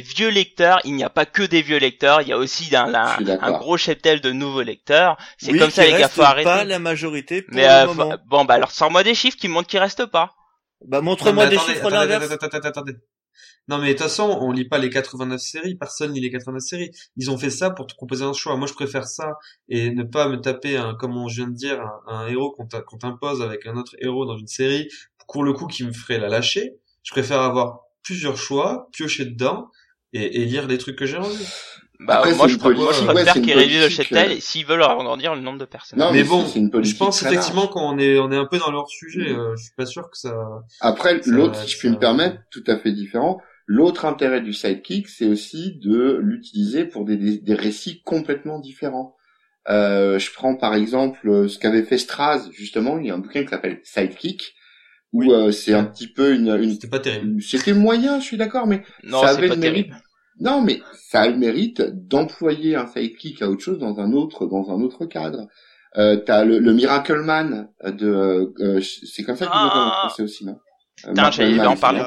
vieux 0.00 0.28
lecteurs. 0.28 0.78
Il 0.84 0.94
n'y 0.94 1.02
a 1.02 1.10
pas 1.10 1.26
que 1.26 1.42
des 1.42 1.60
vieux 1.62 1.78
lecteurs. 1.78 2.22
Il 2.22 2.28
y 2.28 2.32
a 2.32 2.38
aussi 2.38 2.70
un, 2.76 3.50
gros 3.58 3.76
cheptel 3.76 4.20
de 4.20 4.30
nouveaux 4.30 4.62
lecteurs. 4.62 5.16
C'est 5.38 5.50
Oui, 5.50 5.58
comme 5.58 5.70
ça 5.70 5.84
les 5.84 5.90
gars, 5.90 6.08
faut 6.08 6.22
arrêter. 6.22 6.44
pas 6.44 6.62
la 6.62 6.78
majorité 6.78 7.42
pour 7.42 7.56
Mais 7.56 7.62
le 7.66 7.68
euh, 7.68 7.86
moment. 7.86 8.10
faut- 8.12 8.16
bon 8.28 8.44
bah 8.44 8.54
alors 8.54 8.70
sors-moi 8.70 9.02
des 9.02 9.16
chiffres 9.16 9.36
qui 9.36 9.48
montrent 9.48 9.66
qu'ils 9.68 9.80
restent 9.80 10.06
pas. 10.06 10.36
Bah 10.86 11.00
montre-moi 11.00 11.48
des 11.48 11.56
attendez, 11.56 11.72
chiffres 11.72 11.86
attendez, 11.88 11.96
l'inverse. 12.12 12.30
attendez, 12.30 12.46
attendez, 12.56 12.68
attendez. 12.68 12.92
Non 13.68 13.78
mais 13.78 13.88
de 13.88 13.92
toute 13.92 14.02
façon, 14.02 14.38
on 14.40 14.50
lit 14.50 14.66
pas 14.66 14.78
les 14.78 14.90
89 14.90 15.40
séries, 15.40 15.74
personne 15.74 16.12
lit 16.12 16.20
les 16.20 16.30
89 16.30 16.62
séries. 16.62 16.90
Ils 17.16 17.30
ont 17.30 17.36
fait 17.38 17.50
ça 17.50 17.70
pour 17.70 17.86
te 17.86 17.94
proposer 17.94 18.24
un 18.24 18.32
choix. 18.32 18.56
Moi, 18.56 18.66
je 18.66 18.72
préfère 18.74 19.06
ça 19.06 19.34
et 19.68 19.90
ne 19.90 20.02
pas 20.04 20.28
me 20.28 20.40
taper 20.40 20.76
un, 20.76 20.94
comme 20.94 21.16
on 21.16 21.26
vient 21.26 21.46
de 21.48 21.54
dire, 21.54 21.80
un, 21.80 22.00
un 22.14 22.26
héros 22.28 22.50
qu'on 22.52 22.66
t'impose 22.66 23.42
avec 23.42 23.66
un 23.66 23.76
autre 23.76 23.94
héros 24.00 24.24
dans 24.26 24.36
une 24.38 24.46
série, 24.48 24.88
pour 25.30 25.44
le 25.44 25.52
coup 25.52 25.66
qui 25.66 25.84
me 25.84 25.92
ferait 25.92 26.18
la 26.18 26.28
lâcher. 26.28 26.74
Je 27.02 27.10
préfère 27.12 27.40
avoir 27.42 27.80
plusieurs 28.02 28.38
choix, 28.38 28.88
piocher 28.92 29.26
dedans 29.26 29.70
et, 30.14 30.40
et 30.40 30.44
lire 30.46 30.66
les 30.66 30.78
trucs 30.78 30.96
que 30.96 31.04
j'ai 31.04 31.18
envie. 31.18 31.46
Bah 32.00 32.18
Après, 32.18 32.32
moi 32.34 32.46
c'est 32.46 32.52
je, 32.52 32.58
une 32.58 32.62
pr- 32.62 32.76
moi, 32.76 32.86
politique- 32.86 33.02
je 33.02 33.06
ouais, 33.08 33.12
préfère 33.14 33.32
c'est 33.34 33.38
une 33.40 33.44
qu'ils 33.44 33.54
réduisent 33.58 33.76
le 33.78 33.82
politique, 33.86 34.02
cheptel 34.04 34.30
euh, 34.30 34.34
et 34.36 34.40
s'ils 34.40 34.64
veulent 34.64 34.82
agrandir 34.84 35.34
le 35.34 35.40
nombre 35.40 35.58
de 35.58 35.64
personnages. 35.64 36.06
Non, 36.06 36.12
mais 36.12 36.22
mais 36.22 36.28
bon, 36.28 36.44
c'est- 36.46 36.52
c'est 36.52 36.58
une 36.60 36.70
politique 36.70 36.94
je 36.94 36.98
pense 37.04 37.22
effectivement 37.24 37.66
qu'on 37.66 37.98
est, 37.98 38.18
on 38.20 38.30
est 38.30 38.36
un 38.36 38.46
peu 38.46 38.58
dans 38.58 38.70
leur 38.70 38.88
sujet. 38.88 39.28
euh, 39.32 39.56
je 39.56 39.64
suis 39.64 39.72
pas 39.76 39.84
sûr 39.84 40.08
que 40.08 40.16
ça. 40.16 40.32
Après, 40.80 41.20
Ça 41.20 41.30
l'autre, 41.32 41.56
si 41.56 41.68
je 41.68 41.74
ça 41.74 41.78
puis 41.80 41.90
me 41.90 41.98
permettre, 41.98 42.38
tout 42.52 42.62
à 42.68 42.78
fait 42.78 42.92
différent. 42.92 43.40
L'autre 43.70 44.06
intérêt 44.06 44.40
du 44.40 44.54
sidekick, 44.54 45.08
c'est 45.08 45.26
aussi 45.26 45.78
de 45.78 46.18
l'utiliser 46.22 46.86
pour 46.86 47.04
des, 47.04 47.18
des, 47.18 47.36
des 47.38 47.54
récits 47.54 48.00
complètement 48.02 48.58
différents. 48.60 49.14
Euh, 49.68 50.18
je 50.18 50.32
prends 50.32 50.56
par 50.56 50.74
exemple 50.74 51.28
euh, 51.28 51.48
ce 51.48 51.58
qu'avait 51.58 51.82
fait 51.82 51.98
Straz, 51.98 52.48
justement, 52.50 52.98
il 52.98 53.06
y 53.06 53.10
a 53.10 53.14
un 53.14 53.18
bouquin 53.18 53.42
qui 53.42 53.48
s'appelle 53.50 53.80
Sidekick, 53.84 54.54
où 55.12 55.20
Oui. 55.24 55.32
euh, 55.32 55.52
c'est 55.52 55.74
un 55.74 55.84
petit 55.84 56.08
peu 56.08 56.32
une... 56.34 56.48
une... 56.48 56.72
C'était 56.72 56.88
pas 56.88 56.98
terrible. 57.00 57.42
C'était 57.42 57.74
moyen, 57.74 58.18
je 58.20 58.24
suis 58.24 58.38
d'accord, 58.38 58.66
mais 58.66 58.82
Non, 59.04 59.20
ça 59.20 59.28
c'est 59.34 59.38
avait 59.38 59.48
pas 59.48 59.54
le 59.56 59.60
mérite. 59.60 59.86
terrible. 59.88 60.02
Non, 60.40 60.62
mais 60.62 60.80
ça 61.10 61.20
a 61.22 61.28
le 61.28 61.36
mérite 61.36 61.82
d'employer 61.82 62.74
un 62.76 62.86
sidekick 62.86 63.42
à 63.42 63.50
autre 63.50 63.62
chose 63.62 63.78
dans 63.78 63.98
un 64.00 64.12
autre 64.12 64.46
dans 64.46 64.70
un 64.70 64.80
autre 64.80 65.04
cadre. 65.04 65.46
Euh, 65.96 66.16
T'as 66.16 66.44
le, 66.44 66.58
le 66.58 66.72
Miracle 66.72 67.20
Man 67.22 67.68
de, 67.84 68.06
euh, 68.06 68.46
euh, 68.60 68.80
c'est 68.80 69.24
comme 69.24 69.36
ça 69.36 69.46
qu'il 69.46 69.54
en 69.54 69.68
Ah. 69.70 69.96
français 70.06 70.22
aussi, 70.22 70.46
non? 70.46 70.56
Euh, 71.06 71.08
Putain, 71.10 71.30
j'allais 71.30 71.60
en 71.66 71.74
c'est 71.74 71.80
parler. 71.80 72.02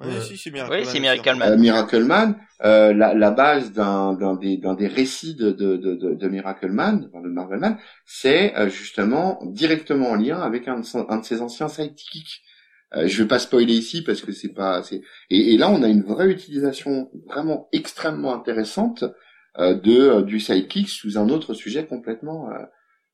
Ouais. 0.00 0.20
si, 0.20 0.36
c'est 0.38 0.50
Miracle 0.50 0.82
Oui, 0.82 0.84
Man, 0.84 0.98
Miracle 1.00 1.28
sûr. 1.28 1.36
Man. 1.36 1.52
Euh, 1.52 1.56
Miracle 1.56 2.04
Man, 2.04 2.36
euh, 2.64 2.92
la, 2.94 3.14
la 3.14 3.30
base 3.30 3.72
d'un 3.72 4.14
d'un 4.14 4.34
des 4.36 4.56
d'un 4.56 4.74
des 4.74 4.86
récits 4.88 5.34
de 5.34 5.50
de 5.50 5.76
de, 5.76 5.94
de, 6.14 6.28
Miracle 6.28 6.70
Man, 6.70 7.10
de 7.12 7.28
Marvel 7.28 7.58
Man, 7.60 7.78
c'est 8.06 8.54
euh, 8.56 8.68
justement 8.68 9.38
directement 9.46 10.10
en 10.10 10.16
lien 10.16 10.40
avec 10.40 10.68
un 10.68 10.80
de, 10.80 10.84
son- 10.86 11.06
un 11.10 11.18
de 11.18 11.24
ses 11.24 11.42
anciens 11.42 11.68
sidekicks. 11.68 12.42
Euh, 12.94 13.06
je 13.08 13.22
vais 13.22 13.28
pas 13.28 13.38
spoiler 13.38 13.74
ici 13.74 14.02
parce 14.02 14.22
que 14.22 14.32
c'est 14.32 14.52
pas 14.52 14.82
c'est 14.82 15.02
et, 15.30 15.54
et 15.54 15.58
là 15.58 15.70
on 15.70 15.82
a 15.82 15.88
une 15.88 16.02
vraie 16.02 16.28
utilisation 16.30 17.10
vraiment 17.26 17.68
extrêmement 17.72 18.34
intéressante 18.34 19.04
euh, 19.58 19.74
de 19.74 19.92
euh, 20.00 20.22
du 20.22 20.40
sidekick 20.40 20.88
sous 20.88 21.18
un 21.18 21.28
autre 21.28 21.54
sujet 21.54 21.86
complètement 21.86 22.50
euh, 22.50 22.64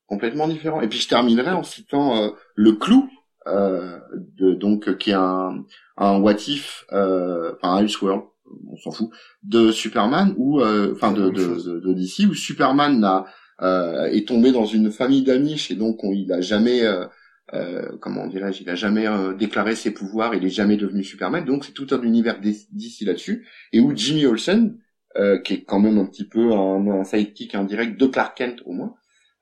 complètement 0.07 0.47
différent. 0.47 0.81
Et 0.81 0.87
puis 0.87 0.99
je 0.99 1.07
terminerai 1.07 1.51
en 1.51 1.63
citant 1.63 2.17
euh, 2.23 2.29
le 2.55 2.73
clou 2.73 3.09
euh, 3.47 3.99
de 4.37 4.53
donc 4.53 4.89
euh, 4.89 4.93
qui 4.93 5.11
est 5.11 5.13
un 5.13 5.65
un 5.97 6.19
what 6.19 6.35
if 6.47 6.85
euh, 6.91 7.53
enfin 7.55 7.75
un 7.75 7.79
Elseworld 7.79 8.23
on 8.71 8.77
s'en 8.77 8.91
fout 8.91 9.09
de 9.43 9.71
Superman 9.71 10.33
ou 10.37 10.61
euh, 10.61 10.93
enfin 10.93 11.11
de, 11.11 11.29
de, 11.29 11.79
de, 11.79 11.93
DC 11.93 12.29
où 12.29 12.33
Superman 12.33 13.25
euh, 13.61 14.05
est 14.05 14.27
tombé 14.27 14.51
dans 14.51 14.65
une 14.65 14.91
famille 14.91 15.23
d'Amish 15.23 15.71
et 15.71 15.75
donc 15.75 16.03
on, 16.03 16.11
il 16.13 16.31
a 16.31 16.41
jamais, 16.41 16.83
euh, 16.83 17.05
euh, 17.53 17.97
comment 17.99 18.27
dirais-je, 18.27 18.61
il 18.63 18.69
a 18.69 18.75
jamais 18.75 19.07
euh, 19.07 19.33
déclaré 19.33 19.75
ses 19.75 19.91
pouvoirs, 19.91 20.35
il 20.35 20.45
est 20.45 20.49
jamais 20.49 20.77
devenu 20.77 21.03
Superman. 21.03 21.43
Donc 21.45 21.65
c'est 21.65 21.73
tout 21.73 21.87
un 21.91 22.01
univers 22.01 22.39
d'ici 22.39 23.05
là-dessus 23.05 23.47
et 23.73 23.79
où 23.79 23.95
Jimmy 23.95 24.25
Olsen, 24.25 24.77
euh, 25.17 25.39
qui 25.39 25.53
est 25.55 25.63
quand 25.63 25.79
même 25.79 25.97
un 25.97 26.05
petit 26.05 26.27
peu 26.27 26.53
un, 26.53 26.87
un 26.87 27.03
sidekick 27.03 27.55
indirect 27.55 27.99
de 27.99 28.05
Clark 28.05 28.37
Kent 28.37 28.61
au 28.65 28.73
moins, 28.73 28.95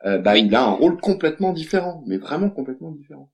euh, 0.06 0.18
bah 0.20 0.38
il 0.38 0.54
a 0.56 0.64
un 0.64 0.72
rôle 0.72 0.98
complètement 1.00 1.52
différent, 1.52 2.04
mais 2.08 2.18
vraiment 2.18 2.50
complètement 2.50 2.92
différent. 2.92 3.32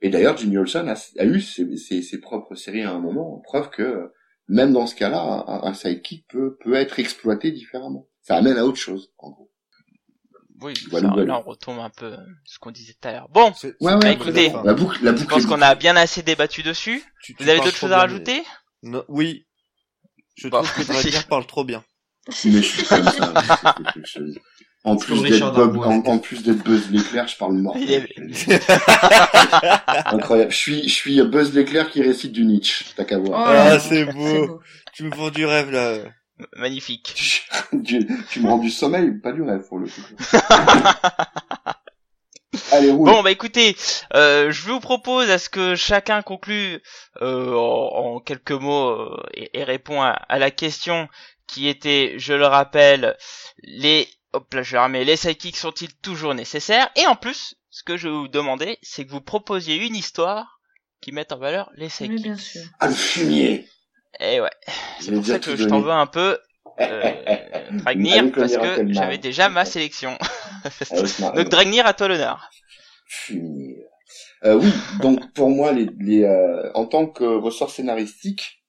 Et 0.00 0.10
d'ailleurs, 0.10 0.36
Jimmy 0.36 0.58
Olsen 0.58 0.88
a, 0.88 0.94
a 1.18 1.24
eu 1.24 1.40
ses, 1.40 1.76
ses, 1.76 2.02
ses, 2.02 2.18
propres 2.20 2.54
séries 2.54 2.82
à 2.82 2.92
un 2.92 3.00
moment, 3.00 3.40
preuve 3.44 3.70
que 3.70 4.12
même 4.46 4.72
dans 4.72 4.86
ce 4.86 4.94
cas-là, 4.94 5.44
un, 5.46 5.64
un 5.64 5.74
sidekick 5.74 6.26
peut, 6.28 6.56
peut 6.60 6.74
être 6.74 6.98
exploité 7.00 7.50
différemment. 7.50 8.08
Ça 8.22 8.36
amène 8.36 8.56
à 8.58 8.64
autre 8.64 8.78
chose, 8.78 9.12
en 9.18 9.30
gros. 9.30 9.50
Oui, 10.60 10.74
Voilà, 10.90 11.08
ça, 11.08 11.14
voilà. 11.14 11.32
là 11.34 11.38
on 11.38 11.42
retombe 11.42 11.78
un 11.78 11.90
peu 11.90 12.16
ce 12.44 12.58
qu'on 12.58 12.72
disait 12.72 12.92
tout 13.00 13.06
à 13.08 13.12
l'heure. 13.12 13.28
Bon, 13.28 13.52
Ouais, 13.80 13.96
bah, 13.98 14.10
écoutez, 14.10 14.46
la 14.48 14.52
fin. 14.54 14.64
La 14.64 14.74
boucle, 14.74 14.98
je 15.02 15.10
boucle. 15.10 15.26
pense 15.26 15.46
qu'on 15.46 15.62
a 15.62 15.74
bien 15.76 15.94
assez 15.96 16.22
débattu 16.22 16.62
dessus. 16.64 17.02
Tu- 17.22 17.34
tu 17.36 17.42
Vous 17.42 17.48
avez 17.48 17.60
d'autres 17.60 17.76
choses 17.76 17.92
à 17.92 17.98
rajouter? 17.98 18.42
Non, 18.82 19.04
Oui. 19.08 19.46
Je 20.36 20.48
Bon, 20.48 20.62
trouve 20.62 20.84
que 20.86 20.92
Draguer 20.92 21.26
parle 21.28 21.46
trop 21.46 21.64
bien. 21.64 21.84
Mais 22.44 22.50
je 22.50 22.60
suis 22.60 22.84
comme 22.84 23.04
ça. 23.04 23.34
En 24.88 24.96
plus 24.96 25.22
d'être 25.22 25.32
Richard 25.32 25.52
Bob, 25.52 25.74
Darbois. 25.74 25.86
en, 25.88 26.02
en 26.14 26.18
plus 26.18 26.42
d'être 26.42 26.62
Buzz 26.64 26.90
l'éclair, 26.90 27.28
je 27.28 27.36
parle 27.36 27.52
mort. 27.54 27.76
Incroyable. 30.06 30.50
Je 30.50 30.56
suis, 30.56 30.88
je 30.88 30.94
suis 30.94 31.22
Buzz 31.22 31.54
l'éclair 31.54 31.90
qui 31.90 32.02
récite 32.02 32.32
du 32.32 32.44
Nietzsche. 32.44 32.84
T'as 32.96 33.04
qu'à 33.04 33.18
Oh 33.18 33.24
voir. 33.24 33.52
là 33.52 33.64
Ah, 33.72 33.78
c'est 33.80 34.04
beau. 34.04 34.60
Tu 34.92 35.04
me 35.04 35.14
vends 35.14 35.30
du 35.30 35.46
rêve 35.46 35.70
là. 35.70 35.98
Magnifique. 36.56 37.44
tu, 37.84 38.06
tu 38.30 38.40
me 38.40 38.48
rends 38.48 38.58
du 38.58 38.70
sommeil, 38.70 39.12
pas 39.20 39.32
du 39.32 39.42
rêve 39.42 39.62
pour 39.68 39.78
le 39.78 39.86
coup. 39.88 40.00
Allez, 42.72 42.90
roule. 42.90 43.10
Bon 43.10 43.22
bah 43.22 43.30
écoutez, 43.30 43.76
euh, 44.14 44.50
je 44.50 44.62
vous 44.62 44.80
propose 44.80 45.30
à 45.30 45.38
ce 45.38 45.48
que 45.48 45.74
chacun 45.74 46.22
conclue 46.22 46.80
euh, 47.22 47.54
en, 47.54 48.14
en 48.14 48.20
quelques 48.20 48.52
mots 48.52 48.90
euh, 48.90 49.16
et, 49.34 49.58
et 49.60 49.64
répond 49.64 50.00
à, 50.00 50.10
à 50.10 50.38
la 50.38 50.50
question 50.50 51.08
qui 51.46 51.68
était, 51.68 52.14
je 52.18 52.34
le 52.34 52.46
rappelle, 52.46 53.16
les 53.62 54.08
hop 54.32 54.52
là 54.54 54.62
je 54.62 54.76
le 54.76 54.82
remets, 54.82 55.04
les 55.04 55.16
sidekicks 55.16 55.56
sont-ils 55.56 55.94
toujours 55.96 56.34
nécessaires? 56.34 56.90
Et 56.96 57.06
en 57.06 57.16
plus, 57.16 57.54
ce 57.70 57.82
que 57.82 57.96
je 57.96 58.08
vais 58.08 58.14
vous 58.14 58.28
demander, 58.28 58.78
c'est 58.82 59.04
que 59.04 59.10
vous 59.10 59.20
proposiez 59.20 59.76
une 59.76 59.96
histoire 59.96 60.60
qui 61.00 61.12
mette 61.12 61.32
en 61.32 61.38
valeur 61.38 61.70
les 61.76 61.88
sidekicks. 61.88 62.22
bien 62.22 62.36
sûr. 62.36 62.62
Ah, 62.80 62.88
le 62.88 62.94
fumier. 62.94 63.68
Et 64.20 64.40
ouais, 64.40 64.50
c'est 65.00 65.10
vais 65.10 65.16
pour 65.16 65.26
ça 65.26 65.38
que 65.38 65.54
je 65.56 65.64
t'en 65.64 65.80
veux 65.80 65.92
un 65.92 66.06
peu, 66.06 66.38
euh, 66.80 67.12
Dragnir, 67.72 68.32
parce 68.32 68.56
que 68.56 68.92
j'avais 68.92 69.18
déjà 69.18 69.48
ma 69.48 69.64
sélection. 69.64 70.16
Mario. 71.20 71.36
Donc 71.42 71.48
Dragnir, 71.50 71.86
à 71.86 71.94
toi 71.94 72.08
l'honneur. 72.08 72.50
fumier. 73.06 73.84
Euh, 74.44 74.54
oui, 74.54 74.70
donc 75.02 75.32
pour 75.32 75.50
moi, 75.50 75.72
les, 75.72 75.88
les, 75.98 76.22
euh, 76.22 76.70
en 76.74 76.86
tant 76.86 77.06
que 77.06 77.24
ressort 77.24 77.70
scénaristique, 77.70 78.62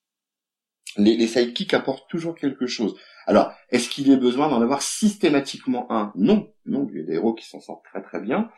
les, 0.97 1.15
les 1.15 1.27
sidekicks 1.27 1.75
apportent 1.75 2.09
toujours 2.09 2.35
quelque 2.35 2.65
chose. 2.65 2.95
Alors, 3.29 3.53
est-ce 3.69 3.89
qu'il 3.89 4.09
est 4.11 4.17
besoin 4.17 4.49
d'en 4.49 4.59
avoir 4.59 4.81
systématiquement 4.81 5.85
un 5.91 6.11
Non, 6.15 6.47
non, 6.65 6.87
il 6.91 6.97
y 6.97 7.03
a 7.03 7.05
des 7.05 7.13
héros 7.13 7.35
qui 7.35 7.47
s'en 7.47 7.61
sortent 7.61 7.85
très 7.85 8.01
très 8.01 8.19
bien. 8.19 8.49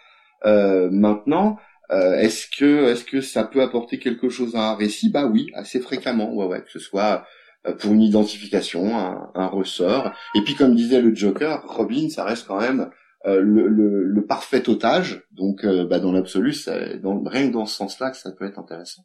Euh, 0.46 0.90
maintenant, 0.90 1.58
euh, 1.92 2.16
est-ce 2.16 2.48
que 2.48 2.86
est-ce 2.86 3.04
que 3.04 3.20
ça 3.20 3.44
peut 3.44 3.62
apporter 3.62 4.00
quelque 4.00 4.30
chose 4.30 4.56
à 4.56 4.70
un 4.70 4.76
récit? 4.76 5.10
Bah 5.10 5.26
oui, 5.26 5.48
assez 5.56 5.82
fréquemment, 5.82 6.34
ouais, 6.34 6.46
ouais, 6.46 6.62
que 6.62 6.72
ce 6.72 6.80
soit 6.80 7.26
euh, 7.68 7.76
pour 7.76 7.92
une 7.92 8.02
identification, 8.02 8.98
un, 9.36 9.48
ressort. 9.48 10.14
Et 10.36 10.42
puis 10.42 10.56
comme 10.56 10.74
disait 10.74 11.02
le 11.02 11.14
Joker, 11.14 11.62
Robin, 11.68 12.08
ça 12.08 12.24
reste 12.24 12.48
quand 12.48 12.62
même 12.62 12.90
le, 13.26 14.26
parfait 14.26 14.70
otage. 14.70 15.22
Donc, 15.32 15.66
bah, 15.66 16.00
dans 16.00 16.14
l'absolu, 16.14 16.56
rien 17.26 17.50
que 17.50 17.54
dans 17.54 17.66
ce 17.66 17.76
sens-là 17.76 18.12
que 18.12 18.18
ça 18.18 18.32
peut 18.32 18.46
être 18.46 18.58
intéressant. 18.58 19.04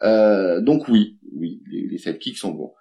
Donc 0.00 0.88
oui, 0.88 1.18
oui, 1.36 1.60
les, 1.70 1.86
les 1.86 1.98
sidekicks 1.98 2.38
sont 2.38 2.52
bons. 2.52 2.72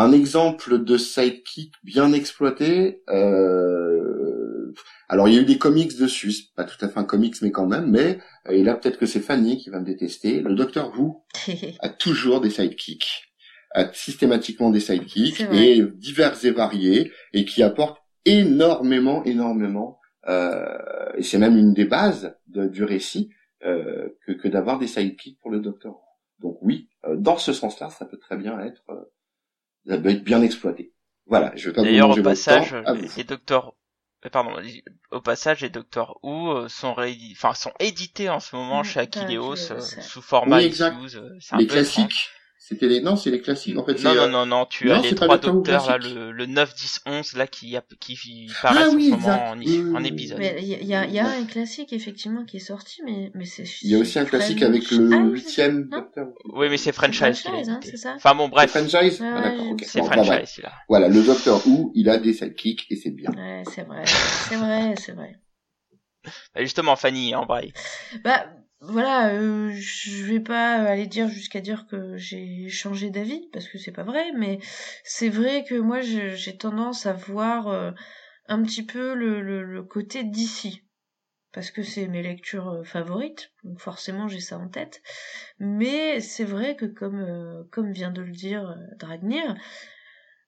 Un 0.00 0.12
exemple 0.12 0.82
de 0.82 0.96
sidekick 0.96 1.74
bien 1.84 2.12
exploité. 2.12 3.02
Euh, 3.10 4.72
alors, 5.08 5.28
il 5.28 5.34
y 5.34 5.38
a 5.38 5.40
eu 5.42 5.44
des 5.44 5.58
comics 5.58 5.96
dessus, 5.98 6.32
c'est 6.32 6.54
pas 6.54 6.64
tout 6.64 6.82
à 6.84 6.88
fait 6.88 6.98
un 6.98 7.04
comics, 7.04 7.34
mais 7.42 7.50
quand 7.50 7.66
même. 7.66 7.90
Mais 7.90 8.18
euh, 8.48 8.52
et 8.52 8.62
là, 8.62 8.74
peut-être 8.76 8.98
que 8.98 9.06
c'est 9.06 9.20
Fanny 9.20 9.58
qui 9.58 9.68
va 9.70 9.80
me 9.80 9.84
détester. 9.84 10.40
Le 10.40 10.54
Docteur 10.54 10.92
Who 10.98 11.24
a 11.80 11.88
toujours 11.88 12.40
des 12.40 12.50
sidekicks, 12.50 13.30
a 13.74 13.92
systématiquement 13.92 14.70
des 14.70 14.80
sidekicks 14.80 15.40
et 15.52 15.82
divers 15.82 16.42
et 16.44 16.50
variés 16.50 17.12
et 17.32 17.44
qui 17.44 17.62
apportent 17.62 17.98
énormément, 18.24 19.24
énormément. 19.24 19.98
Euh, 20.28 20.78
et 21.16 21.22
c'est 21.22 21.38
même 21.38 21.56
une 21.58 21.72
des 21.74 21.86
bases 21.86 22.36
de- 22.46 22.68
du 22.68 22.84
récit 22.84 23.30
euh, 23.64 24.08
que, 24.26 24.32
que 24.32 24.48
d'avoir 24.48 24.78
des 24.78 24.86
sidekicks 24.86 25.38
pour 25.40 25.50
le 25.50 25.60
Docteur. 25.60 25.92
Who. 25.92 26.00
Donc 26.40 26.58
oui, 26.62 26.88
euh, 27.04 27.16
dans 27.16 27.36
ce 27.36 27.52
sens-là, 27.52 27.90
ça 27.90 28.06
peut 28.06 28.18
très 28.18 28.36
bien 28.36 28.58
être, 28.60 28.82
euh, 28.90 28.94
ça 29.86 29.98
peut 29.98 30.10
être 30.10 30.24
bien 30.24 30.42
exploité. 30.42 30.92
Voilà, 31.26 31.52
je 31.56 31.70
vais 31.70 31.74
pas 31.76 31.82
D'ailleurs, 31.82 32.08
manger 32.08 32.20
au 32.20 32.24
passage, 32.24 32.74
les 33.16 33.24
docteurs, 33.24 33.74
euh, 34.24 34.30
pardon, 34.30 34.54
au 35.10 35.20
passage, 35.20 35.60
les 35.62 35.70
docteurs 35.70 36.18
Who 36.22 36.52
euh, 36.52 36.68
sont 36.68 36.94
réédi- 36.94 37.32
enfin, 37.32 37.54
sont 37.54 37.72
édités 37.80 38.28
en 38.28 38.40
ce 38.40 38.54
moment 38.56 38.82
chez 38.82 39.00
Aquileos, 39.00 39.72
euh, 39.72 39.80
sous 39.80 40.22
format 40.22 40.58
Oui, 40.58 40.64
exact. 40.66 40.96
issues, 40.96 41.16
euh, 41.16 41.28
c'est 41.40 41.54
un 41.54 41.58
Les 41.58 41.66
peu 41.66 41.76
étrange. 41.78 42.30
C'était 42.62 42.88
les, 42.88 43.00
non, 43.00 43.16
c'est 43.16 43.30
les 43.30 43.40
classiques. 43.40 43.76
En 43.78 43.84
fait, 43.84 43.98
Non, 44.04 44.14
non, 44.14 44.22
euh, 44.22 44.28
non, 44.28 44.46
non, 44.46 44.66
tu 44.66 44.86
non, 44.86 44.96
as 44.96 45.00
les 45.00 45.14
trois 45.14 45.38
docteurs 45.38 45.88
là, 45.88 45.98
le, 45.98 46.30
le 46.30 46.46
9, 46.46 46.74
10, 46.74 47.00
11 47.06 47.32
là 47.32 47.46
qui, 47.46 47.74
qui 47.98 48.48
paraissent 48.62 48.84
Ah 48.84 48.88
en 48.90 48.96
oui, 48.96 49.06
ce 49.06 49.10
moment 49.10 49.50
en, 49.50 49.96
en 49.96 50.04
épisode. 50.04 50.38
Il 50.40 50.64
y, 50.64 50.74
a- 50.74 50.78
il 50.80 50.86
y 50.86 50.94
a, 50.94 51.06
y 51.06 51.18
a 51.18 51.26
un 51.26 51.44
classique 51.46 51.92
effectivement 51.94 52.44
qui 52.44 52.58
est 52.58 52.60
sorti, 52.60 53.00
mais, 53.04 53.32
mais 53.34 53.46
c'est. 53.46 53.64
Il 53.82 53.90
y 53.90 53.94
a 53.94 53.98
aussi 53.98 54.18
un 54.18 54.26
classique 54.26 54.62
avec 54.62 54.84
Ah 54.90 54.94
le 54.96 55.06
oui, 55.08 55.32
huitième 55.32 55.88
Non. 55.90 55.96
Docteur. 56.02 56.28
Oui, 56.52 56.68
mais 56.68 56.76
c'est 56.76 56.92
franchise 56.92 57.40
qui 57.40 57.48
franchise, 57.48 57.68
hein, 57.70 57.80
c'est 57.82 57.96
ça 57.96 58.14
Enfin 58.16 58.34
bon, 58.34 58.48
bref, 58.48 58.70
C'est 58.72 58.86
franchise 58.88 59.20
Ouais, 59.20 59.26
Ah, 59.34 59.40
d'accord, 59.40 59.64
ouais, 59.66 59.72
ok. 59.72 59.84
c'est 59.86 60.00
Bon, 60.00 60.06
bref. 60.06 60.26
franchise 60.26 60.48
celui-là. 60.50 60.72
Voilà, 60.88 61.08
le 61.08 61.22
Docteur 61.22 61.66
Who, 61.66 61.92
il 61.94 62.08
a 62.10 62.18
des 62.18 62.34
sidekicks 62.34 62.86
et 62.90 62.96
c'est 62.96 63.10
bien. 63.10 63.30
Ouais, 63.30 63.62
c'est 63.74 63.82
vrai, 63.82 64.04
c'est 64.48 64.56
vrai, 64.56 64.94
c'est 64.98 65.12
vrai. 65.12 65.36
Bah, 66.54 66.60
Justement, 66.62 66.96
Fanny, 66.96 67.34
en 67.34 67.46
braille. 67.46 67.72
Bah 68.24 68.46
voilà, 68.82 69.34
euh, 69.34 69.70
je 69.74 70.24
vais 70.24 70.40
pas 70.40 70.76
aller 70.76 71.06
dire 71.06 71.28
jusqu'à 71.28 71.60
dire 71.60 71.86
que 71.86 72.16
j'ai 72.16 72.68
changé 72.70 73.10
d'avis 73.10 73.48
parce 73.52 73.68
que 73.68 73.76
c'est 73.76 73.92
pas 73.92 74.04
vrai, 74.04 74.32
mais 74.32 74.58
c'est 75.04 75.28
vrai 75.28 75.64
que 75.64 75.74
moi 75.74 76.00
j'ai 76.00 76.56
tendance 76.56 77.04
à 77.04 77.12
voir 77.12 77.68
euh, 77.68 77.90
un 78.46 78.62
petit 78.62 78.84
peu 78.84 79.14
le, 79.14 79.82
côté 79.82 80.24
d'ici 80.24 80.82
parce 81.52 81.70
que 81.70 81.82
c'est 81.82 82.06
mes 82.06 82.22
lectures 82.22 82.70
euh, 82.70 82.84
favorites, 82.84 83.52
donc 83.64 83.80
forcément 83.80 84.28
j'ai 84.28 84.40
ça 84.40 84.56
en 84.58 84.68
tête. 84.68 85.02
Mais 85.58 86.20
c'est 86.20 86.44
vrai 86.44 86.74
que 86.74 86.86
comme 86.86 87.20
euh, 87.20 87.64
comme 87.70 87.92
vient 87.92 88.12
de 88.12 88.22
le 88.22 88.32
dire 88.32 88.76
Dragnir, 88.98 89.56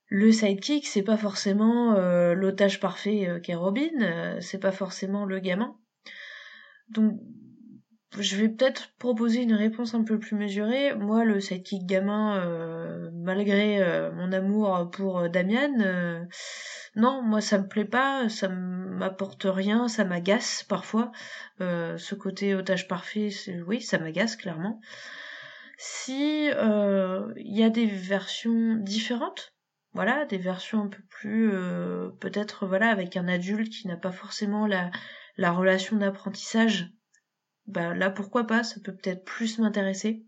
le 0.06 0.32
sidekick 0.32 0.86
c'est 0.86 1.02
pas 1.02 1.18
forcément 1.18 1.94
l'otage 2.34 2.80
parfait 2.80 3.28
qu'est 3.42 3.54
Robin, 3.54 4.38
c'est 4.40 4.59
pas 4.59 4.72
forcément 4.72 5.26
le 5.26 5.38
gamin. 5.38 5.76
Donc 6.88 7.20
je 8.18 8.36
vais 8.36 8.48
peut-être 8.48 8.93
proposer 8.98 9.43
une 9.43 9.55
réponse 9.55 9.94
un 9.94 10.05
peu 10.05 10.18
plus 10.18 10.36
mesurée. 10.36 10.94
Moi, 10.94 11.24
le 11.24 11.40
sidekick 11.40 11.86
gamin, 11.86 12.40
euh, 12.40 13.10
malgré 13.14 13.82
euh, 13.82 14.12
mon 14.12 14.32
amour 14.32 14.90
pour 14.90 15.20
euh, 15.20 15.28
Damian, 15.28 16.26
non, 16.94 17.22
moi 17.22 17.40
ça 17.40 17.59
me 17.59 17.66
plaît 17.66 17.86
pas, 17.86 18.28
ça 18.28 18.48
m'apporte 18.48 19.47
rien, 19.47 19.89
ça 19.89 20.05
m'agace 20.05 20.64
parfois. 20.64 21.10
Ce 21.60 22.14
côté 22.14 22.55
otage 22.55 22.86
parfait, 22.86 23.30
oui, 23.66 23.80
ça 23.80 23.98
m'agace 23.98 24.36
clairement. 24.36 24.80
Si 25.78 26.48
il 26.48 27.56
y 27.56 27.64
a 27.64 27.70
des 27.70 27.86
versions 27.86 28.76
différentes, 28.76 29.55
voilà, 29.94 30.26
des 30.26 30.39
versions 30.39 30.82
un 30.82 30.89
peu 30.89 31.02
plus, 31.09 31.51
peut-être 32.20 32.66
voilà, 32.66 32.90
avec 32.90 33.16
un 33.16 33.28
adulte 33.28 33.72
qui 33.72 33.89
n'a 33.89 33.97
pas 33.97 34.12
forcément 34.12 34.66
la 34.66 35.51
relation 35.51 35.97
d'apprentissage 35.97 36.93
bah 37.66 37.94
là 37.94 38.10
pourquoi 38.10 38.47
pas, 38.47 38.64
ça 38.64 38.80
peut 38.80 38.94
peut-être 38.94 39.24
plus 39.24 39.59
m'intéresser. 39.59 40.24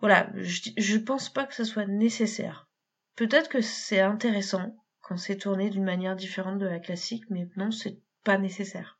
Voilà, 0.00 0.30
je, 0.34 0.70
je 0.76 0.96
pense 0.98 1.32
pas 1.32 1.46
que 1.46 1.54
ça 1.54 1.64
soit 1.64 1.86
nécessaire. 1.86 2.68
Peut-être 3.14 3.48
que 3.48 3.60
c'est 3.60 4.00
intéressant 4.00 4.76
quand 5.00 5.16
c'est 5.16 5.36
tourné 5.36 5.70
d'une 5.70 5.84
manière 5.84 6.16
différente 6.16 6.58
de 6.58 6.66
la 6.66 6.80
classique, 6.80 7.24
mais 7.30 7.48
non, 7.56 7.70
c'est 7.70 8.00
pas 8.24 8.38
nécessaire. 8.38 8.98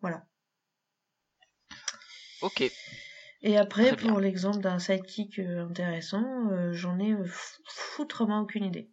Voilà. 0.00 0.24
Ok. 2.42 2.64
Et 3.42 3.56
après, 3.56 3.96
pour 3.96 4.20
l'exemple 4.20 4.60
d'un 4.60 4.78
sidekick 4.78 5.38
euh, 5.38 5.66
intéressant, 5.66 6.50
euh, 6.50 6.72
j'en 6.72 6.98
ai 6.98 7.12
euh, 7.12 7.24
fou- 7.24 7.62
foutrement 7.66 8.40
aucune 8.40 8.64
idée. 8.64 8.90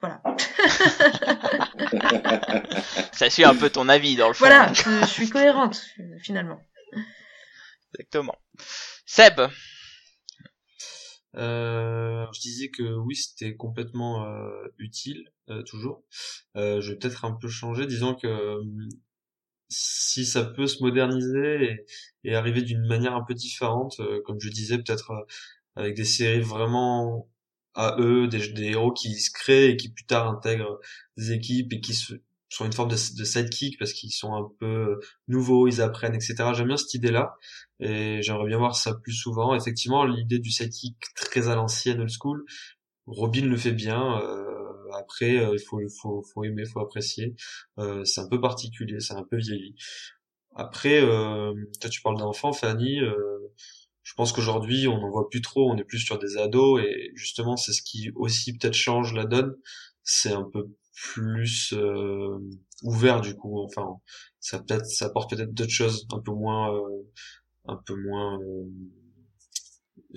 Voilà. 0.00 0.22
Ça 3.12 3.30
suit 3.30 3.44
un 3.44 3.54
peu 3.54 3.70
ton 3.70 3.88
avis 3.88 4.16
dans 4.16 4.28
le 4.28 4.34
fond. 4.34 4.46
Voilà, 4.46 4.72
je, 4.72 4.82
je 5.02 5.06
suis 5.06 5.28
cohérente, 5.28 5.80
finalement. 6.22 6.60
Exactement. 7.94 8.36
Seb, 9.06 9.40
Euh, 11.36 12.26
je 12.34 12.40
disais 12.40 12.70
que 12.70 12.82
oui, 12.82 13.14
c'était 13.14 13.54
complètement 13.56 14.26
euh, 14.26 14.66
utile, 14.78 15.30
euh, 15.48 15.62
toujours. 15.62 16.02
Euh, 16.56 16.80
je 16.80 16.90
vais 16.92 16.98
peut-être 16.98 17.24
un 17.24 17.32
peu 17.40 17.48
changer, 17.48 17.86
disons 17.86 18.14
que 18.16 18.26
euh, 18.26 18.62
si 19.68 20.26
ça 20.26 20.44
peut 20.44 20.66
se 20.66 20.82
moderniser 20.82 21.84
et, 22.24 22.30
et 22.30 22.34
arriver 22.34 22.62
d'une 22.62 22.84
manière 22.86 23.14
un 23.14 23.22
peu 23.22 23.34
différente, 23.34 24.00
euh, 24.00 24.20
comme 24.24 24.40
je 24.40 24.48
disais, 24.48 24.78
peut-être 24.78 25.12
euh, 25.12 25.24
avec 25.76 25.94
des 25.94 26.04
séries 26.04 26.40
vraiment 26.40 27.28
à 27.74 27.96
eux, 27.98 28.26
des, 28.28 28.48
des 28.48 28.70
héros 28.70 28.92
qui 28.92 29.14
se 29.14 29.30
créent 29.30 29.70
et 29.70 29.76
qui 29.76 29.90
plus 29.90 30.06
tard 30.06 30.28
intègrent 30.28 30.80
des 31.16 31.32
équipes 31.32 31.72
et 31.72 31.80
qui 31.80 31.94
se, 31.94 32.14
sont 32.48 32.66
une 32.66 32.72
forme 32.72 32.90
de, 32.90 32.94
de 32.94 33.24
sidekick 33.24 33.78
parce 33.78 33.92
qu'ils 33.92 34.10
sont 34.12 34.34
un 34.34 34.48
peu 34.58 35.00
nouveaux, 35.28 35.68
ils 35.68 35.80
apprennent, 35.80 36.14
etc. 36.14 36.34
J'aime 36.54 36.66
bien 36.66 36.76
cette 36.76 36.94
idée-là 36.94 37.36
et 37.78 38.20
j'aimerais 38.22 38.46
bien 38.46 38.58
voir 38.58 38.74
ça 38.76 38.94
plus 38.94 39.12
souvent. 39.12 39.54
Effectivement, 39.54 40.04
l'idée 40.04 40.38
du 40.40 40.50
sidekick 40.50 40.96
très 41.14 41.48
à 41.48 41.54
l'ancienne, 41.54 42.00
old 42.00 42.10
school, 42.10 42.44
Robin 43.06 43.46
le 43.46 43.56
fait 43.56 43.72
bien. 43.72 44.20
Euh, 44.20 44.50
après, 44.92 45.38
euh, 45.38 45.54
il 45.54 45.60
faut, 45.60 45.80
faut, 46.00 46.22
faut 46.22 46.44
aimer, 46.44 46.64
faut 46.64 46.80
apprécier. 46.80 47.34
Euh, 47.78 48.04
c'est 48.04 48.20
un 48.20 48.28
peu 48.28 48.40
particulier, 48.40 49.00
c'est 49.00 49.14
un 49.14 49.24
peu 49.24 49.36
vieilli. 49.36 49.74
Après, 50.56 51.00
euh, 51.00 51.54
toi 51.80 51.90
tu 51.90 52.02
parles 52.02 52.18
d'enfants, 52.18 52.52
Fanny. 52.52 53.00
Euh, 54.00 54.10
je 54.10 54.14
pense 54.14 54.32
qu'aujourd'hui, 54.32 54.88
on 54.88 55.00
n'en 55.00 55.10
voit 55.10 55.28
plus 55.28 55.42
trop. 55.42 55.70
On 55.70 55.76
est 55.76 55.84
plus 55.84 55.98
sur 56.00 56.18
des 56.18 56.36
ados 56.36 56.82
et 56.82 57.12
justement, 57.14 57.56
c'est 57.56 57.72
ce 57.72 57.82
qui 57.82 58.10
aussi 58.14 58.56
peut-être 58.56 58.74
change 58.74 59.14
la 59.14 59.24
donne. 59.24 59.54
C'est 60.02 60.32
un 60.32 60.48
peu 60.52 60.68
plus 60.94 61.72
euh, 61.74 62.38
ouvert 62.82 63.20
du 63.20 63.36
coup. 63.36 63.60
Enfin, 63.62 64.00
ça 64.40 64.58
peut-être, 64.60 64.86
ça 64.86 65.06
apporte 65.06 65.30
peut-être 65.30 65.54
d'autres 65.54 65.72
choses, 65.72 66.06
un 66.12 66.20
peu 66.20 66.32
moins, 66.32 66.74
euh, 66.74 67.02
un 67.66 67.76
peu 67.86 67.94
moins. 67.94 68.38
Euh, 68.40 68.64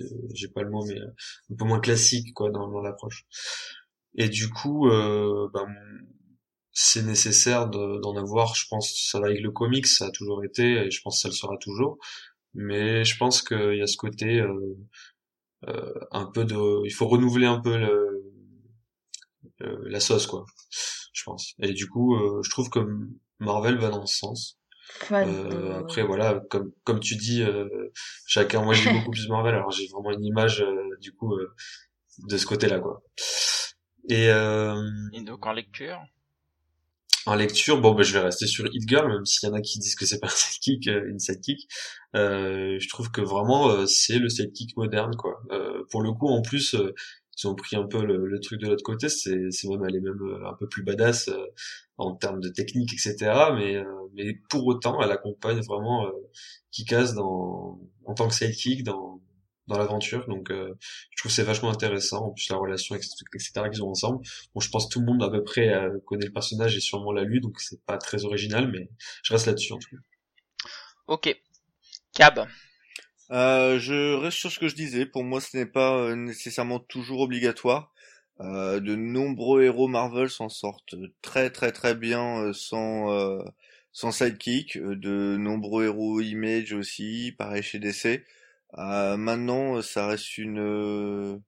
euh, 0.00 0.04
j'ai 0.34 0.48
pas 0.48 0.62
le 0.62 0.70
mot, 0.70 0.84
mais 0.86 0.98
un 1.00 1.56
peu 1.56 1.64
moins 1.64 1.80
classique 1.80 2.34
quoi 2.34 2.50
dans, 2.50 2.68
dans 2.68 2.80
l'approche. 2.80 3.26
Et 4.16 4.28
du 4.28 4.48
coup, 4.50 4.88
euh, 4.88 5.48
ben, 5.52 5.66
c'est 6.72 7.02
nécessaire 7.02 7.68
d'en 7.68 8.16
avoir. 8.16 8.54
Je 8.56 8.66
pense 8.68 8.92
ça 9.10 9.20
va 9.20 9.26
avec 9.26 9.40
le 9.40 9.50
comics, 9.52 9.86
ça 9.86 10.06
a 10.06 10.10
toujours 10.10 10.44
été, 10.44 10.86
et 10.86 10.90
je 10.90 11.00
pense 11.02 11.16
que 11.16 11.22
ça 11.22 11.28
le 11.28 11.34
sera 11.34 11.56
toujours. 11.58 11.98
Mais 12.54 13.04
je 13.04 13.16
pense 13.18 13.42
qu'il 13.42 13.76
y 13.76 13.82
a 13.82 13.86
ce 13.86 13.96
côté 13.96 14.40
euh, 14.40 14.76
euh, 15.68 15.94
un 16.10 16.26
peu 16.26 16.44
de, 16.44 16.84
il 16.84 16.92
faut 16.92 17.06
renouveler 17.08 17.46
un 17.46 17.60
peu 17.60 17.76
le, 17.76 18.32
le, 19.58 19.88
la 19.88 20.00
sauce 20.00 20.26
quoi. 20.26 20.44
Je 21.12 21.22
pense. 21.24 21.54
Et 21.60 21.72
du 21.72 21.88
coup, 21.88 22.16
euh, 22.16 22.42
je 22.42 22.50
trouve 22.50 22.70
que 22.70 22.80
Marvel 23.38 23.78
va 23.78 23.90
dans 23.90 24.06
ce 24.06 24.18
sens. 24.18 24.58
Euh, 25.12 25.78
après 25.78 26.02
voilà, 26.02 26.40
comme 26.50 26.72
comme 26.84 27.00
tu 27.00 27.16
dis, 27.16 27.42
euh, 27.42 27.66
chacun. 28.26 28.62
Moi, 28.62 28.74
j'ai 28.74 28.92
beaucoup 28.92 29.10
plus 29.12 29.28
Marvel, 29.28 29.54
alors 29.54 29.70
j'ai 29.70 29.86
vraiment 29.88 30.10
une 30.10 30.24
image 30.24 30.60
euh, 30.60 30.96
du 31.00 31.12
coup 31.12 31.34
euh, 31.34 31.54
de 32.28 32.36
ce 32.36 32.46
côté-là 32.46 32.80
quoi. 32.80 33.02
Et, 34.10 34.28
euh, 34.28 34.82
Et 35.14 35.22
donc 35.22 35.46
en 35.46 35.52
lecture? 35.52 35.98
En 37.26 37.34
lecture, 37.34 37.80
bon, 37.80 37.94
bah, 37.94 38.02
je 38.02 38.12
vais 38.12 38.20
rester 38.20 38.46
sur 38.46 38.66
Hit 38.66 38.88
Girl, 38.88 39.08
même 39.08 39.24
s'il 39.24 39.48
y 39.48 39.52
en 39.52 39.54
a 39.54 39.60
qui 39.60 39.78
disent 39.78 39.94
que 39.94 40.06
c'est 40.06 40.20
pas 40.20 40.26
un 40.26 40.30
sidekick, 40.30 40.88
euh, 40.88 41.08
une 41.08 41.18
sidekick. 41.18 41.68
Euh, 42.14 42.78
je 42.78 42.88
trouve 42.88 43.10
que 43.10 43.20
vraiment 43.20 43.70
euh, 43.70 43.86
c'est 43.86 44.18
le 44.18 44.28
sidekick 44.28 44.76
moderne, 44.76 45.16
quoi. 45.16 45.42
Euh, 45.50 45.84
pour 45.90 46.02
le 46.02 46.12
coup, 46.12 46.28
en 46.28 46.42
plus, 46.42 46.74
euh, 46.74 46.94
ils 47.38 47.48
ont 47.48 47.54
pris 47.54 47.76
un 47.76 47.86
peu 47.86 48.04
le, 48.04 48.40
truc 48.40 48.60
de 48.60 48.68
l'autre 48.68 48.84
côté. 48.84 49.08
C'est, 49.08 49.50
c'est 49.50 49.68
même 49.68 49.84
elle 49.88 49.96
est 49.96 50.00
même 50.00 50.20
un 50.46 50.54
peu 50.54 50.68
plus 50.68 50.84
badass 50.84 51.30
en 51.98 52.14
termes 52.14 52.40
de 52.40 52.48
technique, 52.48 52.92
etc. 52.92 53.16
Mais, 53.56 53.82
mais 54.14 54.34
pour 54.48 54.64
autant, 54.66 55.02
elle 55.02 55.10
accompagne 55.10 55.60
vraiment 55.60 56.06
Kikaz 56.70 57.14
dans 57.14 57.80
en 58.04 58.14
tant 58.14 58.28
que 58.28 58.34
sidekick 58.34 58.84
dans 58.84 59.20
dans 59.66 59.78
l'aventure. 59.78 60.26
Donc, 60.28 60.50
euh, 60.50 60.74
je 61.10 61.16
trouve 61.22 61.32
c'est 61.32 61.42
vachement 61.42 61.70
intéressant. 61.70 62.26
En 62.26 62.30
plus, 62.30 62.48
la 62.50 62.56
relation, 62.56 62.94
etc., 62.94 63.12
qu'ils 63.70 63.82
ont 63.82 63.90
ensemble. 63.90 64.24
Bon, 64.54 64.60
je 64.60 64.70
pense 64.70 64.86
que 64.86 64.92
tout 64.92 65.00
le 65.00 65.06
monde 65.06 65.22
à 65.22 65.30
peu 65.30 65.42
près 65.42 65.68
euh, 65.68 65.98
connaît 66.06 66.26
le 66.26 66.32
personnage 66.32 66.76
et 66.76 66.80
sûrement 66.80 67.12
l'a 67.12 67.24
lu, 67.24 67.40
donc 67.40 67.60
c'est 67.60 67.82
pas 67.84 67.98
très 67.98 68.24
original, 68.24 68.70
mais 68.70 68.88
je 69.22 69.32
reste 69.32 69.46
là-dessus 69.46 69.72
en 69.72 69.78
tout 69.78 69.90
cas. 69.90 70.02
Ok. 71.06 71.36
Cab. 72.14 72.46
Euh, 73.30 73.78
je 73.78 74.14
reste 74.14 74.38
sur 74.38 74.52
ce 74.52 74.58
que 74.58 74.68
je 74.68 74.74
disais. 74.74 75.06
Pour 75.06 75.24
moi, 75.24 75.40
ce 75.40 75.56
n'est 75.56 75.66
pas 75.66 75.96
euh, 75.96 76.14
nécessairement 76.14 76.78
toujours 76.78 77.20
obligatoire. 77.20 77.94
Euh, 78.40 78.80
de 78.80 78.96
nombreux 78.96 79.62
héros 79.62 79.86
Marvel 79.86 80.28
s'en 80.28 80.48
sortent 80.48 80.96
très 81.22 81.50
très 81.50 81.70
très 81.70 81.94
bien 81.94 82.40
euh, 82.40 82.52
sans 82.52 83.12
euh, 83.12 83.42
sans 83.92 84.10
sidekick. 84.12 84.78
De 84.78 85.36
nombreux 85.38 85.84
héros 85.86 86.20
Image 86.20 86.72
aussi, 86.72 87.32
pareil 87.38 87.62
chez 87.62 87.78
DC. 87.78 88.24
Euh, 88.78 89.16
maintenant, 89.16 89.82
ça 89.82 90.06
reste 90.06 90.38
une 90.38 90.58
euh, 90.60 91.38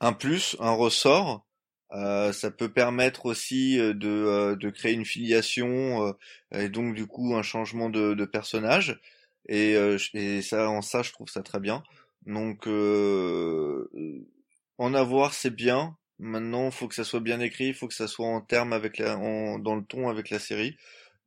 un 0.00 0.12
plus, 0.12 0.56
un 0.60 0.72
ressort. 0.72 1.46
Euh, 1.92 2.32
ça 2.32 2.50
peut 2.50 2.70
permettre 2.72 3.26
aussi 3.26 3.78
euh, 3.78 3.94
de, 3.94 4.08
euh, 4.08 4.56
de 4.56 4.68
créer 4.70 4.92
une 4.92 5.06
filiation 5.06 6.06
euh, 6.06 6.12
et 6.52 6.68
donc 6.68 6.94
du 6.94 7.06
coup 7.06 7.34
un 7.34 7.42
changement 7.42 7.88
de, 7.88 8.12
de 8.14 8.24
personnage. 8.26 9.00
Et, 9.48 9.76
euh, 9.76 9.96
et 10.14 10.42
ça, 10.42 10.68
en 10.70 10.82
ça, 10.82 11.02
je 11.02 11.12
trouve 11.12 11.28
ça 11.28 11.42
très 11.42 11.60
bien. 11.60 11.82
Donc, 12.26 12.66
euh, 12.68 13.88
en 14.78 14.94
avoir, 14.94 15.32
c'est 15.34 15.54
bien. 15.54 15.96
Maintenant, 16.18 16.70
faut 16.70 16.88
que 16.88 16.94
ça 16.94 17.04
soit 17.04 17.20
bien 17.20 17.40
écrit, 17.40 17.72
faut 17.74 17.88
que 17.88 17.94
ça 17.94 18.08
soit 18.08 18.26
en 18.26 18.40
terme 18.42 18.72
avec 18.74 18.98
la, 18.98 19.16
en, 19.18 19.58
dans 19.58 19.76
le 19.76 19.84
ton 19.84 20.08
avec 20.08 20.30
la 20.30 20.38
série. 20.38 20.76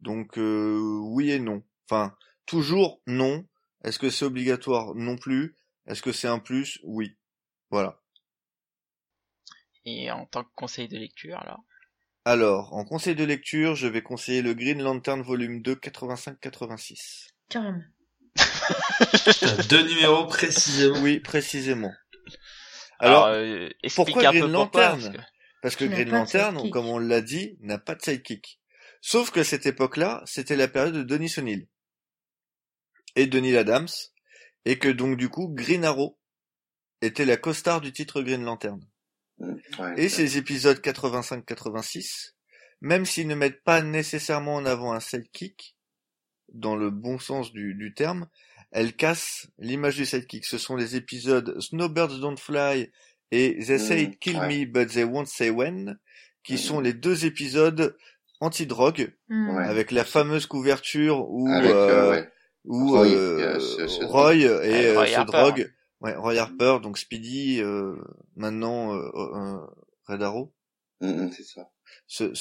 Donc, 0.02 0.38
euh, 0.38 0.78
oui 1.04 1.32
et 1.32 1.40
non. 1.40 1.64
Enfin, 1.90 2.16
toujours 2.46 3.02
non. 3.08 3.46
Est-ce 3.84 4.00
que 4.00 4.10
c'est 4.10 4.26
obligatoire 4.26 4.94
Non 4.96 5.18
plus? 5.18 5.56
Est-ce 5.88 6.02
que 6.02 6.12
c'est 6.12 6.28
un 6.28 6.40
plus? 6.40 6.80
Oui. 6.84 7.18
Voilà. 7.70 8.00
Et 9.86 10.12
en 10.12 10.26
tant 10.26 10.44
que 10.44 10.52
conseil 10.56 10.88
de 10.88 10.98
lecture, 10.98 11.38
alors? 11.40 11.64
Alors, 12.26 12.74
en 12.74 12.86
conseil 12.86 13.16
de 13.16 13.24
lecture, 13.24 13.76
je 13.76 13.88
vais 13.88 14.04
conseiller 14.04 14.44
le 14.44 14.54
Green 14.54 14.82
Lantern 14.82 15.22
volume 15.24 15.62
2, 15.64 15.74
85-86. 15.76 17.30
Carrément. 17.50 17.82
Deux 19.70 19.88
numéros 19.88 20.28
précisément. 20.28 21.00
Oui, 21.02 21.20
précisément. 21.20 21.92
Alors, 23.00 23.26
Alors, 23.26 23.36
euh, 23.38 23.70
pourquoi 23.96 24.28
un 24.28 24.32
peu 24.32 24.40
Green 24.42 24.52
pourquoi. 24.54 24.90
Lantern? 24.90 25.02
parce 25.02 25.16
que- 25.16 25.22
Parce 25.62 25.78
Green 25.78 26.10
Lantern, 26.12 26.70
comme 26.70 26.86
on 26.88 27.00
l'a 27.00 27.22
dit, 27.22 27.58
n'a 27.62 27.80
pas 27.80 27.96
de 27.96 28.02
sidekick. 28.04 28.60
Sauf 29.02 29.32
que 29.32 29.44
cette 29.44 29.66
époque-là, 29.66 30.22
c'était 30.26 30.56
la 30.56 30.68
période 30.68 30.94
de 30.94 31.02
Denis 31.04 31.34
O'Neill 31.40 31.68
et 33.16 33.28
Denis 33.28 33.56
Adams, 33.58 33.88
et 34.66 34.78
que 34.80 34.88
donc 34.90 35.18
du 35.18 35.30
coup, 35.30 35.48
Green 35.50 35.84
Arrow 35.86 36.18
était 37.02 37.26
la 37.26 37.38
costard 37.38 37.82
du 37.82 37.92
titre 37.92 38.22
Green 38.22 38.44
Lantern. 38.44 38.80
Mm, 39.40 39.54
ouais, 39.80 39.94
Et 39.98 40.10
ces 40.10 40.38
épisodes 40.38 40.80
85-86, 40.80 42.34
même 42.82 43.06
s'ils 43.06 43.28
ne 43.28 43.36
mettent 43.36 43.64
pas 43.64 43.82
nécessairement 43.82 44.56
en 44.56 44.66
avant 44.66 44.94
un 44.94 45.00
sidekick, 45.00 45.76
dans 46.54 46.76
le 46.76 46.90
bon 46.90 47.18
sens 47.18 47.52
du, 47.54 47.74
du 47.76 47.94
terme, 47.94 48.28
elles 48.72 48.94
cassent 48.96 49.48
l'image 49.58 49.96
du 49.96 50.06
sidekick. 50.06 50.46
Ce 50.46 50.58
sont 50.58 50.76
les 50.76 50.96
épisodes 50.96 51.60
Snowbirds 51.62 52.20
Don't 52.20 52.38
Fly 52.38 52.92
et 53.32 53.58
They 53.66 53.80
Say 53.80 53.96
Mm, 54.08 54.12
It 54.12 54.20
Kill 54.20 54.38
ouais. 54.38 54.48
Me 54.48 54.66
But 54.66 54.90
They 54.92 55.04
Won't 55.06 55.26
Say 55.28 55.50
When, 55.50 55.98
qui 56.44 56.54
Mm. 56.56 56.58
sont 56.58 56.80
les 56.82 56.94
deux 56.94 57.26
épisodes 57.26 57.96
anti-drogue. 58.42 59.14
Ouais. 59.30 59.64
avec 59.66 59.92
la 59.92 60.04
fameuse 60.04 60.46
couverture 60.46 61.26
où, 61.30 61.48
Avec, 61.50 61.72
euh, 61.72 61.90
euh, 61.90 62.12
ouais. 62.12 62.31
Où 62.66 62.90
Roy, 62.92 63.08
euh, 63.08 63.58
Roy 64.08 64.36
et 64.36 64.46
Ouais, 64.46 64.88
euh, 64.88 64.94
Roy 64.96 65.08
se 65.08 65.16
Harper. 65.16 65.38
drogue. 65.38 65.74
Ouais, 66.02 66.16
Roy 66.16 66.38
Harper, 66.38 66.78
donc 66.82 66.98
Speedy, 66.98 67.62
euh, 67.62 67.96
maintenant 68.36 68.92
Red 70.08 70.24
Arrow, 70.24 70.52
Mm, 71.02 71.08
mm, 71.26 71.32
c'est 71.32 71.44
ça. 71.44 71.70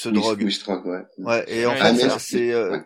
Oui, 0.09 0.13
drogue. 0.13 0.43
ouais. 0.85 1.03
Ouais, 1.17 1.45
et 1.47 1.65
en 1.65 1.75
fait, 1.75 2.19
c'est, 2.19 2.51
euh, 2.53 2.71
ouais. 2.71 2.83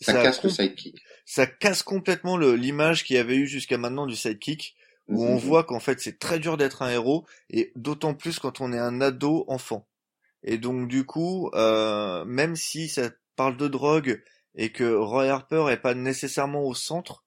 Ça, 0.00 0.12
ça, 0.12 0.22
casse 0.22 0.42
le 0.42 0.50
sidekick. 0.50 1.02
ça 1.26 1.46
casse 1.46 1.82
complètement 1.82 2.36
le- 2.36 2.54
l'image 2.54 3.04
qu'il 3.04 3.16
y 3.16 3.18
avait 3.18 3.36
eu 3.36 3.46
jusqu'à 3.46 3.78
maintenant 3.78 4.06
du 4.06 4.16
sidekick, 4.16 4.76
où 5.08 5.22
Mm, 5.22 5.26
on 5.28 5.36
voit 5.36 5.64
qu'en 5.64 5.80
fait 5.80 6.00
c'est 6.00 6.18
très 6.18 6.38
dur 6.38 6.56
d'être 6.56 6.82
un 6.82 6.90
héros, 6.90 7.26
et 7.50 7.72
d'autant 7.76 8.14
plus 8.14 8.38
quand 8.38 8.60
on 8.60 8.72
est 8.72 8.78
un 8.78 9.00
ado 9.00 9.44
enfant. 9.48 9.86
Et 10.44 10.58
donc 10.58 10.88
du 10.88 11.04
coup, 11.06 11.50
euh, 11.54 12.24
même 12.24 12.56
si 12.56 12.88
ça 12.88 13.10
parle 13.36 13.56
de 13.56 13.68
drogue 13.68 14.22
et 14.54 14.70
que 14.72 14.94
Roy 14.94 15.26
Harper 15.28 15.66
est 15.70 15.76
pas 15.78 15.94
nécessairement 15.94 16.62
au 16.64 16.74
centre 16.74 17.24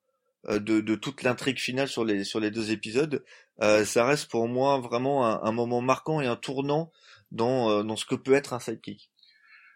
euh, 0.49 0.60
de, 0.60 0.80
de 0.82 0.95
toute 0.95 1.24
l'intrigue 1.24 1.60
finale 1.60 1.88
sur 1.88 2.06
les 2.06 2.24
sur 2.24 2.40
les 2.40 2.52
deux 2.52 2.72
épisodes, 2.72 3.24
euh, 3.62 3.86
ça 3.86 4.06
reste 4.06 4.30
pour 4.30 4.48
moi 4.48 4.80
vraiment 4.80 5.26
un, 5.26 5.41
un 5.44 5.52
moment 5.52 5.82
marquant 5.82 6.22
et 6.22 6.28
un 6.28 6.36
tournant 6.36 6.91
dans 7.32 7.70
euh, 7.70 7.84
dans 7.84 7.95
ce 7.95 8.06
que 8.06 8.16
peut 8.16 8.34
être 8.34 8.54
un 8.54 8.60
sidekick. 8.60 9.10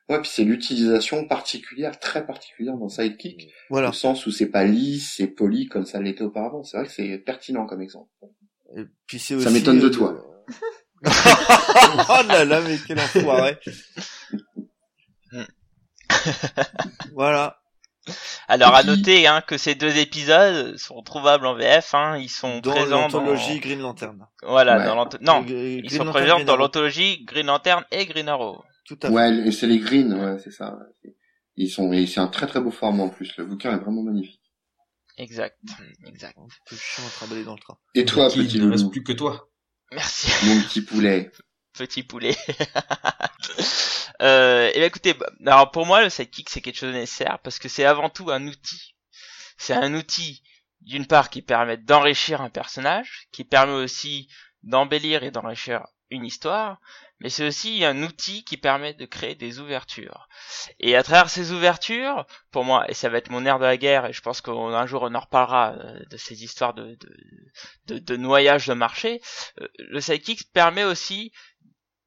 Ouais, 0.09 0.19
puis 0.19 0.29
c'est 0.33 0.43
l'utilisation 0.43 1.25
particulière, 1.25 1.97
très 1.97 2.25
particulière 2.25 2.75
dans 2.75 2.89
Sidekick, 2.89 3.49
Voilà. 3.69 3.89
au 3.89 3.93
sens 3.93 4.25
où 4.25 4.31
c'est 4.31 4.49
pas 4.49 4.65
lisse, 4.65 5.13
c'est 5.15 5.27
poli 5.27 5.67
comme 5.67 5.85
ça 5.85 6.01
l'était 6.01 6.23
auparavant. 6.23 6.63
C'est 6.63 6.75
vrai 6.77 6.85
que 6.87 6.91
c'est 6.91 7.17
pertinent 7.19 7.65
comme 7.65 7.81
exemple. 7.81 8.09
Et 8.75 8.83
puis 9.07 9.19
c'est 9.19 9.39
Ça 9.39 9.45
aussi, 9.49 9.53
m'étonne 9.59 9.79
de 9.79 9.85
euh, 9.85 9.89
toi. 9.89 10.43
oh 11.05 12.27
là 12.27 12.43
là, 12.43 12.61
mais 12.61 12.77
quel 12.85 12.99
enfoiré. 12.99 13.57
Voilà. 17.13 17.57
Alors 18.47 18.73
à 18.73 18.83
noter 18.83 19.27
hein, 19.27 19.41
que 19.45 19.57
ces 19.57 19.75
deux 19.75 19.97
épisodes 19.97 20.75
sont 20.77 21.03
trouvables 21.03 21.45
en 21.45 21.53
VF, 21.55 21.93
hein, 21.93 22.17
ils 22.17 22.29
sont 22.29 22.59
Dans 22.59 22.71
présents 22.71 23.07
dans 23.09 23.19
l'anthologie 23.21 23.59
Green 23.59 23.79
Lantern. 23.79 24.25
voilà 24.41 24.79
Ouais. 24.79 24.85
dans 24.85 24.95
l'anth- 24.95 25.21
non, 25.21 25.43
ils 25.47 25.81
Green 25.83 25.89
sont 25.89 25.97
Lantern, 26.05 26.11
présents 26.11 26.35
Green 26.37 26.47
dans 26.47 26.55
l'anthologie 26.57 27.23
Green 27.25 27.45
Lantern 27.45 27.85
et 27.91 28.05
Green 28.07 28.27
Arrow. 28.27 28.63
Tout 28.85 28.97
à 29.03 29.07
fait. 29.07 29.13
Ouais, 29.13 29.47
et 29.47 29.51
c'est 29.51 29.67
les 29.67 29.77
Green, 29.77 30.13
ouais, 30.15 30.39
c'est 30.43 30.49
ça. 30.51 30.75
Ils 31.57 31.69
sont, 31.69 31.93
et 31.93 32.07
c'est 32.07 32.19
un 32.19 32.27
très 32.27 32.47
très 32.47 32.59
beau 32.59 32.71
format 32.71 33.03
en 33.03 33.09
plus. 33.09 33.37
Le 33.37 33.45
bouquin 33.45 33.71
est 33.73 33.79
vraiment 33.79 34.01
magnifique. 34.01 34.41
Exact, 35.17 35.59
exact. 36.07 36.35
Dans 37.45 37.53
le 37.53 37.59
train. 37.59 37.77
Et 37.93 38.05
toi, 38.05 38.29
petit 38.29 38.39
il 38.57 38.65
ne 38.65 38.71
reste 38.71 38.89
plus 38.89 39.03
que 39.03 39.11
toi. 39.11 39.47
Merci. 39.91 40.31
mon 40.47 40.59
petit 40.61 40.81
poulet. 40.81 41.31
Petit 41.73 42.03
poulet. 42.03 42.35
euh, 44.21 44.69
et 44.73 44.79
ben 44.79 44.85
écoutez, 44.85 45.13
bah, 45.13 45.31
alors 45.45 45.71
pour 45.71 45.85
moi 45.85 46.01
le 46.01 46.09
sidekick 46.09 46.49
c'est 46.49 46.61
quelque 46.61 46.77
chose 46.77 46.93
de 46.93 46.99
nécessaire 46.99 47.39
parce 47.43 47.59
que 47.59 47.69
c'est 47.69 47.85
avant 47.85 48.09
tout 48.09 48.31
un 48.31 48.47
outil. 48.47 48.95
C'est 49.57 49.73
un 49.73 49.93
outil 49.93 50.43
d'une 50.81 51.05
part 51.05 51.29
qui 51.29 51.41
permet 51.41 51.77
d'enrichir 51.77 52.41
un 52.41 52.49
personnage, 52.49 53.27
qui 53.31 53.43
permet 53.43 53.73
aussi 53.73 54.27
d'embellir 54.63 55.23
et 55.23 55.31
d'enrichir 55.31 55.85
une 56.09 56.25
histoire, 56.25 56.79
mais 57.19 57.29
c'est 57.29 57.47
aussi 57.47 57.85
un 57.85 58.03
outil 58.03 58.43
qui 58.43 58.57
permet 58.57 58.93
de 58.93 59.05
créer 59.05 59.35
des 59.35 59.59
ouvertures. 59.59 60.27
Et 60.79 60.95
à 60.95 61.03
travers 61.03 61.29
ces 61.29 61.51
ouvertures, 61.51 62.25
pour 62.51 62.65
moi, 62.65 62.89
et 62.89 62.93
ça 62.93 63.09
va 63.09 63.19
être 63.19 63.29
mon 63.29 63.45
air 63.45 63.59
de 63.59 63.65
la 63.65 63.77
guerre, 63.77 64.07
et 64.07 64.13
je 64.13 64.21
pense 64.21 64.41
qu'un 64.41 64.85
jour 64.85 65.03
on 65.03 65.15
en 65.15 65.19
reparlera 65.19 65.73
euh, 65.73 65.99
de 66.09 66.17
ces 66.17 66.43
histoires 66.43 66.73
de, 66.73 66.95
de, 66.95 67.15
de, 67.87 67.99
de 67.99 68.17
noyage 68.17 68.67
de 68.67 68.73
marché, 68.73 69.21
euh, 69.61 69.67
le 69.77 70.01
sidekick 70.01 70.51
permet 70.51 70.83
aussi 70.83 71.31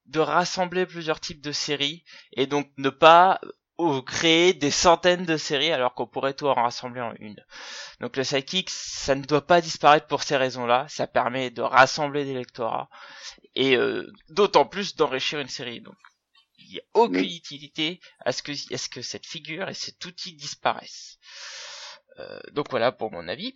de 0.05 0.19
rassembler 0.19 0.85
plusieurs 0.85 1.19
types 1.19 1.41
de 1.41 1.51
séries 1.51 2.03
et 2.33 2.47
donc 2.47 2.69
ne 2.77 2.89
pas 2.89 3.39
euh, 3.79 4.01
créer 4.01 4.53
des 4.53 4.71
centaines 4.71 5.25
de 5.25 5.37
séries 5.37 5.71
alors 5.71 5.93
qu'on 5.93 6.07
pourrait 6.07 6.33
tout 6.33 6.47
en 6.47 6.53
rassembler 6.53 7.01
en 7.01 7.13
une. 7.19 7.43
Donc 7.99 8.15
le 8.15 8.23
sidekick, 8.23 8.69
ça 8.69 9.15
ne 9.15 9.23
doit 9.23 9.45
pas 9.45 9.61
disparaître 9.61 10.07
pour 10.07 10.23
ces 10.23 10.37
raisons-là, 10.37 10.85
ça 10.89 11.07
permet 11.07 11.49
de 11.49 11.61
rassembler 11.61 12.23
des 12.23 12.35
lectorats 12.35 12.89
et 13.55 13.75
euh, 13.75 14.11
d'autant 14.29 14.65
plus 14.65 14.95
d'enrichir 14.95 15.39
une 15.39 15.49
série. 15.49 15.81
Donc 15.81 15.95
il 16.57 16.69
n'y 16.69 16.79
a 16.79 16.83
aucune 16.93 17.25
utilité 17.25 17.99
à 18.23 18.31
ce 18.31 18.43
que 18.43 18.51
à 18.73 18.77
ce 18.77 18.89
que 18.89 19.01
cette 19.01 19.25
figure 19.25 19.69
et 19.69 19.73
cet 19.73 20.03
outil 20.05 20.33
disparaissent. 20.33 21.19
Euh, 22.19 22.39
donc 22.53 22.69
voilà 22.69 22.91
pour 22.91 23.11
mon 23.11 23.27
avis. 23.27 23.53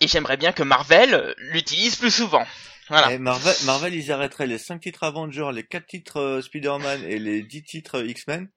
Et 0.00 0.08
j'aimerais 0.08 0.36
bien 0.36 0.52
que 0.52 0.62
Marvel 0.62 1.34
l'utilise 1.38 1.96
plus 1.96 2.10
souvent. 2.10 2.44
Voilà. 2.88 3.12
Et 3.12 3.18
Marvel, 3.18 3.54
Marvel, 3.64 3.94
ils 3.94 4.12
arrêteraient 4.12 4.46
les 4.46 4.58
5 4.58 4.80
titres 4.80 5.02
Avengers, 5.04 5.50
les 5.52 5.64
4 5.64 5.86
titres 5.86 6.20
euh, 6.20 6.40
Spider-Man 6.42 7.02
et 7.04 7.18
les 7.18 7.42
10 7.42 7.62
titres 7.64 7.98
euh, 7.98 8.06
X-Men. 8.08 8.48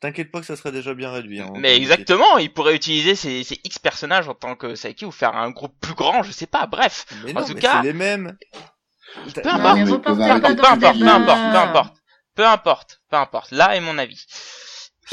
T'inquiète 0.00 0.30
pas 0.30 0.40
que 0.40 0.46
ça 0.46 0.56
serait 0.56 0.72
déjà 0.72 0.92
bien 0.94 1.10
réduit. 1.10 1.40
hein, 1.40 1.50
Mais 1.56 1.76
exactement, 1.76 2.36
il 2.38 2.52
pourrait 2.52 2.74
utiliser 2.74 3.14
ces, 3.14 3.42
ces 3.44 3.60
X 3.64 3.78
personnages 3.78 4.28
en 4.28 4.34
tant 4.34 4.54
que 4.56 4.74
Saiki 4.74 5.04
ou 5.04 5.10
faire 5.10 5.34
un 5.36 5.50
groupe 5.50 5.74
plus 5.80 5.94
grand, 5.94 6.22
je 6.22 6.30
sais 6.32 6.46
pas, 6.46 6.66
bref. 6.66 7.06
Mais 7.24 7.30
En 7.36 7.40
non, 7.40 7.46
tout 7.46 7.54
mais 7.54 7.60
cas- 7.60 7.78
c'est 7.80 7.86
les 7.88 7.92
mêmes. 7.94 8.36
Peu 9.34 9.48
importe, 9.48 10.02
peu 10.02 10.10
importe, 10.30 10.56
peu 10.56 10.64
importe, 10.64 10.98
peu 10.98 11.06
importe, 11.08 11.94
peu 12.34 12.46
importe, 12.46 13.00
peu 13.10 13.16
importe. 13.16 13.50
Là 13.52 13.76
est 13.76 13.80
mon 13.80 13.96
avis. 13.98 14.26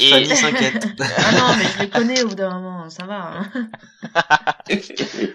Et 0.00 0.08
Fanny 0.10 0.26
s'inquiète. 0.36 0.86
Ah 1.00 1.32
non, 1.32 1.56
mais 1.58 1.64
je 1.74 1.78
les 1.80 1.90
connais 1.90 2.22
au 2.22 2.28
bout 2.28 2.34
d'un 2.34 2.58
moment, 2.58 2.88
ça 2.90 3.04
va. 3.04 3.32
hein. 3.54 3.68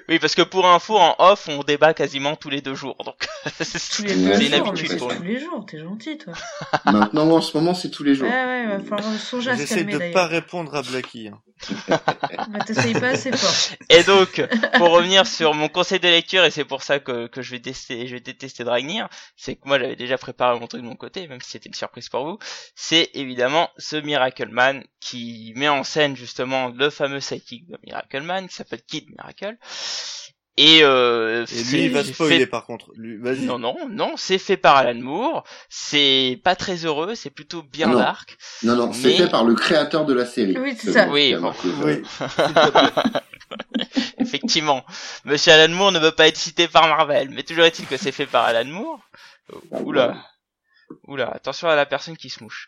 oui, 0.09 0.19
parce 0.19 0.35
que 0.35 0.41
pour 0.41 0.67
info, 0.67 0.97
en 0.97 1.15
off, 1.19 1.47
on 1.47 1.63
débat 1.63 1.93
quasiment 1.93 2.35
tous 2.35 2.49
les 2.49 2.61
deux 2.61 2.75
jours, 2.75 2.97
donc 3.05 3.27
Tous 3.57 4.03
les 4.03 4.09
C'est 4.09 4.45
une 4.47 4.53
habitude 4.53 4.87
c'est 4.89 4.97
pour 4.97 5.09
tous 5.09 5.15
nous. 5.15 5.23
les 5.23 5.39
jours, 5.39 5.65
t'es 5.65 5.79
gentil, 5.79 6.17
toi. 6.17 6.33
Maintenant, 6.85 7.29
en 7.31 7.41
ce 7.41 7.55
moment, 7.57 7.73
c'est 7.73 7.89
tous 7.91 8.03
les 8.03 8.11
Ouais, 8.11 8.17
jours. 8.17 8.27
ouais, 8.29 8.67
va 8.67 8.79
falloir 8.79 9.13
songer 9.19 9.51
à 9.51 9.55
se 9.55 9.61
J'essaie 9.61 9.83
de 9.83 10.13
pas 10.13 10.27
répondre 10.27 10.75
à 10.75 10.81
Blacky. 10.81 11.29
hein. 11.29 11.39
Bah, 11.87 12.59
t'essayes 12.65 12.93
pas 12.93 13.09
assez 13.09 13.31
fort. 13.31 13.77
Et 13.89 14.03
donc, 14.03 14.41
pour 14.77 14.89
revenir 14.91 15.25
sur 15.25 15.53
mon 15.55 15.69
conseil 15.69 15.99
de 15.99 16.07
lecture, 16.07 16.43
et 16.45 16.51
c'est 16.51 16.65
pour 16.65 16.83
ça 16.83 16.99
que, 16.99 17.25
que 17.27 17.41
je 17.41 17.51
vais 17.51 17.59
tester, 17.59 18.05
je 18.07 18.13
vais 18.13 18.19
détester 18.19 18.63
Dragnir, 18.63 19.07
c'est 19.35 19.55
que 19.55 19.61
moi 19.65 19.79
j'avais 19.79 19.95
déjà 19.95 20.17
préparé 20.19 20.59
mon 20.59 20.67
truc 20.67 20.81
de 20.83 20.87
mon 20.87 20.95
côté, 20.95 21.27
même 21.27 21.41
si 21.41 21.49
c'était 21.51 21.69
une 21.69 21.73
surprise 21.73 22.09
pour 22.09 22.25
vous, 22.25 22.37
c'est 22.75 23.09
évidemment 23.15 23.69
ce 23.77 23.95
Miracle 23.95 24.46
Man 24.51 24.83
qui 24.99 25.53
met 25.55 25.69
en 25.69 25.83
scène 25.83 26.15
justement 26.15 26.69
le 26.69 26.89
fameux 26.89 27.19
sidekick 27.19 27.67
de 27.69 27.77
Miracle 27.85 28.21
Man 28.21 28.47
qui 28.47 28.55
s'appelle 28.55 28.81
Kid 28.87 29.05
Miracle. 29.09 29.57
Et, 30.59 30.79
euh, 30.81 31.45
Et 31.51 31.55
lui, 31.55 31.63
c'est 31.63 31.83
il 31.83 31.91
va 31.91 32.03
fait- 32.03 32.47
par 32.47 32.65
contre. 32.65 32.89
Lui, 32.95 33.17
vas-y. 33.17 33.41
Non, 33.41 33.59
non, 33.59 33.75
non, 33.91 34.13
c'est 34.17 34.39
fait 34.39 34.57
par 34.57 34.75
Alan 34.75 34.99
Moore, 34.99 35.43
c'est 35.69 36.41
pas 36.43 36.55
très 36.55 36.77
heureux, 36.85 37.13
c'est 37.13 37.29
plutôt 37.29 37.61
bien 37.61 37.85
Non. 37.89 37.99
dark. 37.99 38.35
Non, 38.63 38.75
non, 38.75 38.91
c'est 38.91 39.15
fait 39.15 39.29
par 39.29 39.43
le 39.45 39.53
créateur 39.53 40.05
de 40.05 40.15
la 40.15 40.25
série. 40.25 40.57
Oui, 40.57 40.75
c'est 40.79 40.93
ça. 40.93 41.09
Oui, 41.09 41.35
Oui. 41.83 42.01
euh, 42.21 42.89
Effectivement, 44.19 44.83
Monsieur 45.25 45.53
Alan 45.53 45.73
Moore 45.73 45.91
ne 45.91 45.99
veut 45.99 46.11
pas 46.11 46.27
être 46.27 46.37
cité 46.37 46.67
par 46.67 46.87
Marvel, 46.87 47.29
mais 47.29 47.43
toujours 47.43 47.65
est-il 47.65 47.85
que 47.85 47.97
c'est 47.97 48.11
fait 48.11 48.25
par 48.25 48.45
Alan 48.45 48.65
Moore. 48.65 48.99
Oula, 49.71 50.17
oula, 51.03 51.29
attention 51.29 51.67
à 51.67 51.75
la 51.75 51.85
personne 51.85 52.15
qui 52.17 52.29
se 52.29 52.43
mouche. 52.43 52.67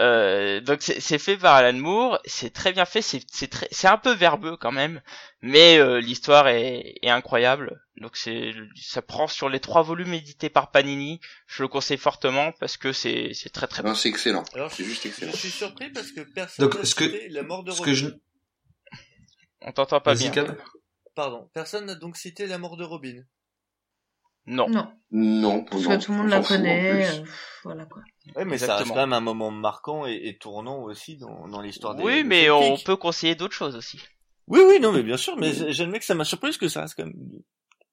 euh, 0.00 0.60
donc 0.60 0.82
c'est 0.82 1.00
c'est 1.00 1.18
fait 1.18 1.36
par 1.36 1.54
Alan 1.56 1.76
Moore, 1.78 2.20
c'est 2.24 2.52
très 2.52 2.72
bien 2.72 2.84
fait, 2.84 3.02
c'est 3.02 3.22
c'est 3.30 3.48
très, 3.48 3.68
c'est 3.70 3.88
un 3.88 3.98
peu 3.98 4.12
verbeux 4.12 4.56
quand 4.56 4.72
même, 4.72 5.00
mais 5.42 5.78
euh, 5.78 6.00
l'histoire 6.00 6.48
est, 6.48 6.94
est 7.02 7.10
incroyable. 7.10 7.80
Donc 7.96 8.16
c'est, 8.16 8.52
ça 8.80 9.02
prend 9.02 9.26
sur 9.28 9.48
les 9.48 9.60
trois 9.60 9.82
volumes 9.82 10.14
édités 10.14 10.48
par 10.48 10.70
Panini. 10.70 11.20
Je 11.46 11.62
le 11.62 11.68
conseille 11.68 11.98
fortement 11.98 12.52
parce 12.60 12.76
que 12.76 12.92
c'est 12.92 13.32
c'est 13.34 13.50
très 13.50 13.66
très 13.66 13.82
bon. 13.82 13.90
Non, 13.90 13.94
c'est 13.94 14.08
excellent. 14.08 14.44
Alors, 14.54 14.72
C'est 14.72 14.84
juste 14.84 15.02
Je 15.02 15.08
excellent. 15.08 15.32
suis 15.32 15.50
surpris 15.50 15.90
parce 15.90 16.10
que 16.12 16.20
personne 16.20 16.64
Donc, 16.66 16.78
n'a 16.78 16.84
ce 16.84 16.94
que- 16.94 17.04
cité 17.04 17.28
la 17.28 17.42
mort 17.42 17.62
de 17.64 17.70
Ce 17.72 17.78
Robin. 17.78 17.90
que 17.90 17.94
je... 17.96 18.06
On 19.62 19.72
t'entend 19.72 20.00
pas 20.00 20.14
bien. 20.14 20.32
Pardon. 21.14 21.50
Personne 21.52 21.84
n'a 21.86 21.94
donc 21.94 22.16
cité 22.16 22.46
la 22.46 22.56
mort 22.56 22.76
de 22.78 22.84
Robin. 22.84 23.22
Non. 24.46 24.68
Non, 24.68 24.92
Non, 25.12 25.64
parce 25.64 25.82
non, 25.84 25.98
que 25.98 26.04
tout 26.04 26.12
le 26.12 26.18
monde 26.18 26.26
on 26.26 26.30
la 26.30 26.40
connaît. 26.40 26.90
euh, 26.90 27.24
voilà 27.64 27.84
quoi. 27.86 28.02
Ouais, 28.36 28.44
mais 28.44 28.58
ça 28.58 28.76
reste 28.76 28.88
quand 28.88 28.94
même 28.96 29.12
un 29.12 29.20
moment 29.20 29.50
marquant 29.50 30.06
et, 30.06 30.20
et 30.24 30.38
tournant 30.38 30.82
aussi 30.84 31.16
dans, 31.16 31.48
dans 31.48 31.60
l'histoire 31.60 31.94
des 31.94 32.02
Oui, 32.02 32.22
des 32.22 32.24
mais 32.24 32.50
on 32.50 32.76
peut 32.78 32.96
conseiller 32.96 33.34
d'autres 33.34 33.54
choses 33.54 33.76
aussi. 33.76 34.00
Oui, 34.48 34.60
oui, 34.66 34.80
non, 34.80 34.92
mais 34.92 35.02
bien 35.02 35.16
sûr, 35.16 35.36
mais 35.36 35.52
j'admets 35.72 35.98
que 35.98 36.04
ça 36.04 36.14
m'a 36.14 36.24
surpris 36.24 36.48
parce 36.48 36.58
que 36.58 36.68
ça 36.68 36.82
reste 36.82 36.94
quand 36.96 37.04
même 37.06 37.14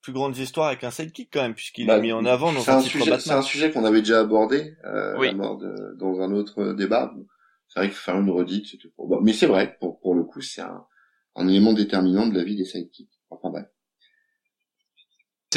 plus 0.01 0.13
grandes 0.13 0.37
histoires 0.37 0.67
avec 0.67 0.83
un 0.83 0.91
sidekick 0.91 1.29
quand 1.33 1.41
même, 1.41 1.53
puisqu'il 1.53 1.85
Bah, 1.85 1.97
est 1.97 2.01
mis 2.01 2.11
en 2.13 2.25
avant 2.25 2.53
dans 2.53 2.61
C'est 2.61 2.71
un 2.71 2.81
sujet, 2.81 3.19
c'est 3.19 3.31
un 3.31 3.41
sujet 3.41 3.71
qu'on 3.71 3.83
avait 3.83 3.99
déjà 4.01 4.21
abordé, 4.21 4.75
euh, 4.85 5.17
Oui. 5.17 5.27
la 5.27 5.33
mort 5.33 5.57
de- 5.57 5.95
dans 5.99 6.21
un 6.21 6.31
autre 6.31 6.73
débat. 6.73 7.13
C'est 7.67 7.81
vrai 7.81 7.89
que 7.89 7.95
faire 7.95 8.17
une 8.17 8.29
redite, 8.29 8.67
c'était 8.67 8.87
pour... 8.95 9.07
bon, 9.07 9.19
mais 9.21 9.33
c'est 9.33 9.47
vrai, 9.47 9.75
pour, 9.81 9.99
pour 9.99 10.15
le 10.15 10.23
coup, 10.23 10.39
c'est 10.41 10.61
un, 10.61 10.85
un 11.35 11.47
élément 11.49 11.73
déterminant 11.73 12.25
de 12.25 12.35
la 12.37 12.43
vie 12.45 12.55
des 12.55 12.63
sidekicks. 12.65 13.11
Enfin 13.29 13.49
bref. 13.49 13.65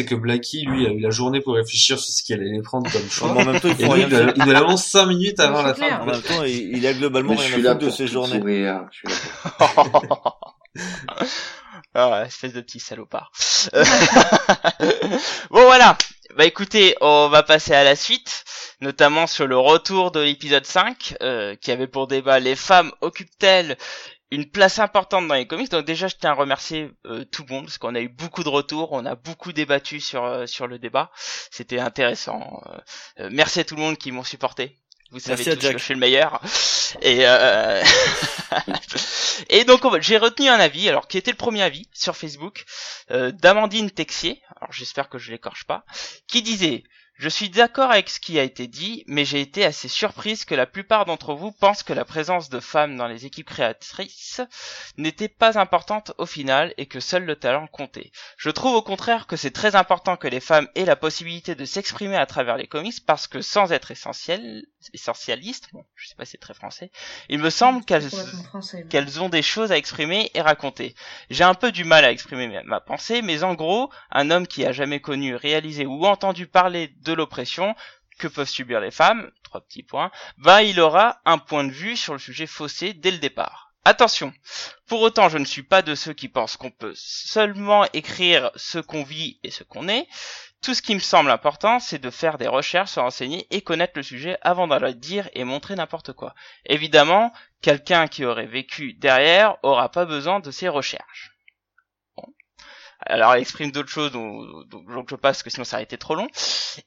C'est 0.00 0.06
que 0.06 0.14
Blacky, 0.14 0.62
lui, 0.64 0.86
a 0.86 0.90
eu 0.90 1.00
la 1.00 1.10
journée 1.10 1.40
pour 1.40 1.54
réfléchir 1.56 1.98
sur 1.98 2.10
ce 2.12 2.22
qu'il 2.22 2.40
allait 2.40 2.62
prendre 2.62 2.90
comme 2.90 3.08
choix. 3.10 3.28
en 3.30 3.44
même 3.44 3.60
temps, 3.60 3.68
il 3.68 3.74
faut 3.86 3.94
lui, 3.94 4.04
rien 4.04 4.06
il 4.06 4.08
doit, 4.10 4.18
faire. 4.18 4.32
il 4.36 4.44
doit 4.44 4.52
l'annoncer 4.54 4.90
5 4.90 5.06
minutes 5.06 5.40
avant 5.40 5.62
la 5.62 5.72
clair. 5.74 5.98
fin. 5.98 6.02
En 6.02 6.06
même 6.06 6.22
temps, 6.22 6.42
il, 6.44 6.76
il 6.76 6.86
a 6.86 6.94
globalement 6.94 7.30
Mais 7.32 7.36
je 7.36 7.42
rien 7.42 7.52
suis 7.52 7.60
à 7.60 7.64
là 7.64 7.74
foutre 7.74 7.86
de 7.86 7.90
ses 7.90 8.06
journées. 8.06 8.38
sourire. 8.38 8.82
Je 8.92 8.98
suis 8.98 9.08
là 9.08 9.66
pour- 9.74 10.56
ah, 11.94 12.24
espèce 12.26 12.52
de 12.52 12.60
petit 12.60 12.80
salopard. 12.80 13.30
Euh, 13.74 13.84
bon 15.50 15.62
voilà. 15.64 15.96
Bah 16.36 16.44
écoutez, 16.46 16.94
on 17.00 17.28
va 17.28 17.42
passer 17.42 17.74
à 17.74 17.82
la 17.84 17.96
suite, 17.96 18.44
notamment 18.80 19.26
sur 19.26 19.46
le 19.48 19.58
retour 19.58 20.12
de 20.12 20.20
l'épisode 20.20 20.64
5, 20.64 21.16
euh, 21.22 21.56
qui 21.56 21.72
avait 21.72 21.88
pour 21.88 22.06
débat 22.06 22.38
les 22.38 22.54
femmes 22.56 22.92
occupent-elles 23.00 23.76
une 24.30 24.50
place 24.50 24.78
importante 24.78 25.26
dans 25.26 25.34
les 25.34 25.46
comics. 25.46 25.70
Donc 25.70 25.84
déjà, 25.84 26.08
je 26.08 26.16
tiens 26.16 26.30
à 26.30 26.34
remercier 26.34 26.90
euh, 27.06 27.24
tout 27.24 27.44
le 27.48 27.54
monde 27.54 27.64
parce 27.64 27.78
qu'on 27.78 27.94
a 27.94 28.00
eu 28.00 28.08
beaucoup 28.08 28.44
de 28.44 28.48
retours, 28.48 28.92
on 28.92 29.04
a 29.06 29.14
beaucoup 29.14 29.52
débattu 29.52 30.00
sur 30.00 30.24
euh, 30.24 30.46
sur 30.46 30.66
le 30.66 30.78
débat. 30.78 31.10
C'était 31.50 31.80
intéressant. 31.80 32.62
Euh, 32.66 32.78
euh, 33.20 33.28
merci 33.32 33.60
à 33.60 33.64
tout 33.64 33.76
le 33.76 33.82
monde 33.82 33.98
qui 33.98 34.12
m'ont 34.12 34.24
supporté. 34.24 34.76
Vous 35.10 35.18
savez 35.18 35.42
tous 35.44 35.56
que 35.56 35.78
je 35.78 35.84
suis 35.84 35.94
le 35.94 36.00
meilleur. 36.00 36.40
Et 37.02 37.26
euh... 37.26 37.82
et 39.48 39.64
donc 39.64 39.82
j'ai 40.00 40.18
retenu 40.18 40.48
un 40.48 40.60
avis, 40.60 40.88
alors 40.88 41.08
qui 41.08 41.18
était 41.18 41.32
le 41.32 41.36
premier 41.36 41.62
avis 41.62 41.88
sur 41.92 42.16
Facebook 42.16 42.64
euh, 43.10 43.32
d'Amandine 43.32 43.90
Texier. 43.90 44.40
Alors 44.56 44.72
j'espère 44.72 45.08
que 45.08 45.18
je 45.18 45.32
l'écorche 45.32 45.64
pas, 45.64 45.84
qui 46.28 46.42
disait 46.42 46.84
je 47.20 47.28
suis 47.28 47.50
d'accord 47.50 47.90
avec 47.90 48.08
ce 48.08 48.18
qui 48.18 48.38
a 48.38 48.42
été 48.42 48.66
dit, 48.66 49.04
mais 49.06 49.26
j'ai 49.26 49.42
été 49.42 49.62
assez 49.66 49.88
surprise 49.88 50.46
que 50.46 50.54
la 50.54 50.64
plupart 50.64 51.04
d'entre 51.04 51.34
vous 51.34 51.52
pensent 51.52 51.82
que 51.82 51.92
la 51.92 52.06
présence 52.06 52.48
de 52.48 52.60
femmes 52.60 52.96
dans 52.96 53.08
les 53.08 53.26
équipes 53.26 53.50
créatrices 53.50 54.40
n'était 54.96 55.28
pas 55.28 55.58
importante 55.58 56.12
au 56.16 56.24
final 56.24 56.72
et 56.78 56.86
que 56.86 56.98
seul 56.98 57.26
le 57.26 57.36
talent 57.36 57.66
comptait. 57.66 58.10
Je 58.38 58.48
trouve 58.48 58.74
au 58.74 58.80
contraire 58.80 59.26
que 59.26 59.36
c'est 59.36 59.50
très 59.50 59.76
important 59.76 60.16
que 60.16 60.28
les 60.28 60.40
femmes 60.40 60.68
aient 60.74 60.86
la 60.86 60.96
possibilité 60.96 61.54
de 61.54 61.66
s'exprimer 61.66 62.16
à 62.16 62.24
travers 62.24 62.56
les 62.56 62.66
comics 62.66 63.04
parce 63.04 63.26
que 63.26 63.42
sans 63.42 63.70
être 63.70 63.90
essentiel, 63.90 64.64
essentialiste, 64.92 65.68
bon, 65.72 65.84
je 65.94 66.08
sais 66.08 66.14
pas 66.14 66.24
si 66.24 66.32
c'est 66.32 66.38
très 66.38 66.54
français, 66.54 66.90
il 67.28 67.38
me 67.38 67.50
semble 67.50 67.84
qu'elles 67.84 68.08
qu'elles 68.88 69.20
ont 69.20 69.28
des 69.28 69.42
choses 69.42 69.72
à 69.72 69.76
exprimer 69.78 70.30
et 70.34 70.40
raconter. 70.40 70.94
J'ai 71.30 71.44
un 71.44 71.54
peu 71.54 71.72
du 71.72 71.84
mal 71.84 72.04
à 72.04 72.10
exprimer 72.10 72.48
ma- 72.48 72.62
ma 72.62 72.80
pensée, 72.80 73.22
mais 73.22 73.42
en 73.42 73.54
gros, 73.54 73.90
un 74.10 74.30
homme 74.30 74.46
qui 74.46 74.64
a 74.64 74.72
jamais 74.72 75.00
connu, 75.00 75.34
réalisé 75.34 75.86
ou 75.86 76.06
entendu 76.06 76.46
parler 76.46 76.88
de 77.02 77.12
l'oppression 77.12 77.74
que 78.18 78.28
peuvent 78.28 78.48
subir 78.48 78.80
les 78.80 78.90
femmes, 78.90 79.30
trois 79.42 79.60
petits 79.62 79.82
points, 79.82 80.10
bah 80.38 80.62
il 80.62 80.78
aura 80.80 81.20
un 81.24 81.38
point 81.38 81.64
de 81.64 81.72
vue 81.72 81.96
sur 81.96 82.12
le 82.12 82.18
sujet 82.18 82.46
faussé 82.46 82.92
dès 82.92 83.10
le 83.10 83.18
départ. 83.18 83.68
Attention, 83.86 84.32
pour 84.86 85.00
autant 85.00 85.30
je 85.30 85.38
ne 85.38 85.46
suis 85.46 85.62
pas 85.62 85.80
de 85.80 85.94
ceux 85.94 86.12
qui 86.12 86.28
pensent 86.28 86.58
qu'on 86.58 86.70
peut 86.70 86.92
seulement 86.94 87.86
écrire 87.94 88.50
ce 88.54 88.78
qu'on 88.78 89.02
vit 89.04 89.40
et 89.42 89.50
ce 89.50 89.64
qu'on 89.64 89.88
est. 89.88 90.06
Tout 90.62 90.74
ce 90.74 90.82
qui 90.82 90.94
me 90.94 91.00
semble 91.00 91.30
important, 91.30 91.80
c'est 91.80 91.98
de 91.98 92.10
faire 92.10 92.36
des 92.36 92.48
recherches, 92.48 92.90
se 92.90 93.00
renseigner 93.00 93.46
et 93.50 93.62
connaître 93.62 93.94
le 93.96 94.02
sujet 94.02 94.36
avant 94.42 94.68
d'aller 94.68 94.92
dire 94.92 95.28
et 95.32 95.44
montrer 95.44 95.74
n'importe 95.74 96.12
quoi. 96.12 96.34
Évidemment, 96.66 97.32
quelqu'un 97.62 98.08
qui 98.08 98.26
aurait 98.26 98.46
vécu 98.46 98.92
derrière 98.92 99.56
aura 99.62 99.90
pas 99.90 100.04
besoin 100.04 100.40
de 100.40 100.50
ces 100.50 100.68
recherches. 100.68 101.30
Bon. 102.16 102.26
Alors 103.06 103.32
elle 103.32 103.40
exprime 103.40 103.72
d'autres 103.72 103.88
choses 103.88 104.12
dont, 104.12 104.64
dont, 104.66 104.82
dont 104.82 105.06
je 105.08 105.14
passe 105.14 105.38
parce 105.38 105.42
que 105.42 105.50
sinon 105.50 105.64
ça 105.64 105.76
aurait 105.76 105.84
été 105.84 105.96
trop 105.96 106.14
long. 106.14 106.28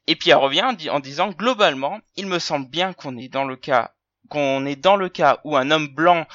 Et 0.05 0.15
puis 0.15 0.29
elle 0.29 0.37
revient 0.37 0.63
en 0.91 0.99
disant 0.99 1.29
globalement, 1.31 1.99
il 2.15 2.27
me 2.27 2.37
semble 2.37 2.69
bien 2.69 2.93
qu'on 2.93 3.17
est 3.17 3.29
dans 3.29 3.43
le 3.43 3.55
cas 3.55 3.93
qu'on 4.29 4.65
est 4.65 4.75
dans 4.75 4.95
le 4.95 5.09
cas 5.09 5.39
où 5.43 5.57
un 5.57 5.69
homme 5.71 5.87
blanc 5.87 6.25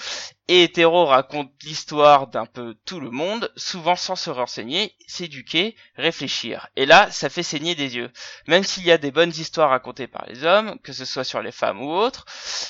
et 0.49 0.62
hétéro 0.62 1.05
raconte 1.05 1.53
l'histoire 1.62 2.27
d'un 2.27 2.47
peu 2.47 2.75
tout 2.87 3.01
le 3.01 3.11
monde, 3.11 3.53
souvent 3.55 3.97
sans 3.97 4.16
se 4.16 4.31
renseigner, 4.31 4.97
s'éduquer, 5.07 5.77
réfléchir. 5.97 6.69
Et 6.75 6.87
là, 6.87 7.11
ça 7.11 7.29
fait 7.29 7.43
saigner 7.43 7.75
des 7.75 7.97
yeux. 7.97 8.11
Même 8.47 8.65
s'il 8.65 8.85
y 8.85 8.91
a 8.91 8.97
des 8.97 9.11
bonnes 9.11 9.31
histoires 9.31 9.69
racontées 9.69 10.07
par 10.07 10.25
les 10.27 10.45
hommes, 10.45 10.79
que 10.81 10.95
ce 10.95 11.05
soit 11.05 11.25
sur 11.25 11.43
les 11.43 11.53
femmes 11.53 11.83
ou 11.83 11.91
autres, 11.91 12.25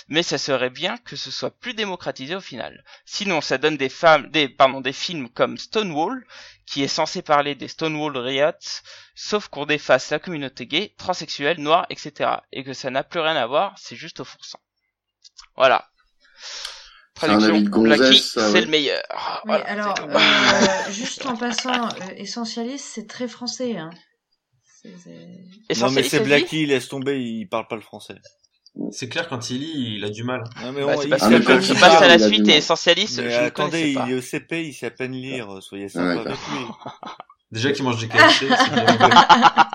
mais 0.09 0.25
ça 0.25 0.39
serait 0.39 0.71
bien 0.71 0.99
que 0.99 1.15
ce 1.15 1.31
soit 1.31 1.57
plus 1.57 1.73
démocratisé 1.73 2.35
au 2.35 2.41
final. 2.41 2.85
Sinon, 3.05 3.41
ça 3.41 3.59
donne 3.59 3.77
des 3.77 3.89
femmes, 3.89 4.29
des, 4.31 4.49
pardon, 4.49 4.81
des 4.81 4.93
films 4.93 5.29
comme 5.29 5.57
Stonewall, 5.57 6.27
qui 6.67 6.83
est 6.83 6.89
censé 6.89 7.23
parler 7.23 7.55
des 7.55 7.69
Stonewall 7.69 8.17
Riots, 8.17 8.83
sauf 9.15 9.47
qu'on 9.47 9.67
déface 9.67 10.11
la 10.11 10.19
communauté 10.19 10.67
gay, 10.67 10.95
transsexuelle, 10.99 11.61
noire, 11.61 11.87
etc. 11.91 12.31
Et 12.51 12.65
que 12.65 12.73
ça 12.73 12.91
n'a 12.91 13.05
plus 13.05 13.21
rien 13.21 13.37
à 13.37 13.47
voir, 13.47 13.75
c'est 13.79 13.97
juste 13.97 14.19
offensant. 14.19 14.61
Voilà. 15.57 15.89
Ça, 17.21 17.39
c'est 17.39 18.53
ouais. 18.53 18.61
le 18.61 18.67
meilleur. 18.67 19.03
Mais 19.45 19.53
Voilà, 19.53 19.65
alors, 19.67 19.95
euh, 20.09 20.93
juste 20.93 21.25
en 21.27 21.37
passant, 21.37 21.87
euh, 21.89 22.15
essentialiste, 22.17 22.87
c'est 22.95 23.07
très 23.07 23.29
français. 23.29 23.77
Hein. 23.77 23.91
Non 25.81 25.91
mais 25.91 26.03
c'est 26.03 26.21
Blacky, 26.21 26.67
laisse 26.67 26.89
tomber, 26.89 27.21
il 27.21 27.47
parle 27.49 27.67
pas 27.69 27.77
le 27.77 27.83
français. 27.83 28.15
C'est 28.93 29.09
clair, 29.09 29.29
quand 29.29 29.51
il 29.51 29.59
lit, 29.61 29.97
il 29.97 30.05
a 30.05 30.09
du 30.09 30.23
mal. 30.23 30.45
Non 30.63 30.73
mais 30.73 30.83
Bah, 30.85 30.95
on- 30.97 31.03
il 31.03 31.09
parce 31.09 31.29
que 31.29 31.43
quand 31.43 31.59
il 31.61 31.75
passes 31.81 32.01
à 32.03 32.07
la 32.09 32.19
suite 32.19 32.47
et 32.49 32.57
essentialiste, 32.59 33.19
Mais 33.21 33.31
je 33.31 33.37
attendez, 33.37 33.71
connaissais 33.93 33.95
pas. 33.95 34.05
il 34.07 34.13
est 34.13 34.17
au 34.17 34.21
CP, 34.21 34.65
il 34.69 34.73
sait 34.73 34.87
à 34.87 34.91
peine 34.91 35.13
lire, 35.13 35.49
soyez 35.61 35.85
Ouais, 35.85 35.89
sympa 35.91 36.11
avec 36.21 36.25
d'accord. 36.29 36.39
lui. 36.53 37.11
Déjà 37.51 37.73
qu'il 37.73 37.83
mange 37.85 37.99
des 37.99 38.09
KFC. 38.09 38.47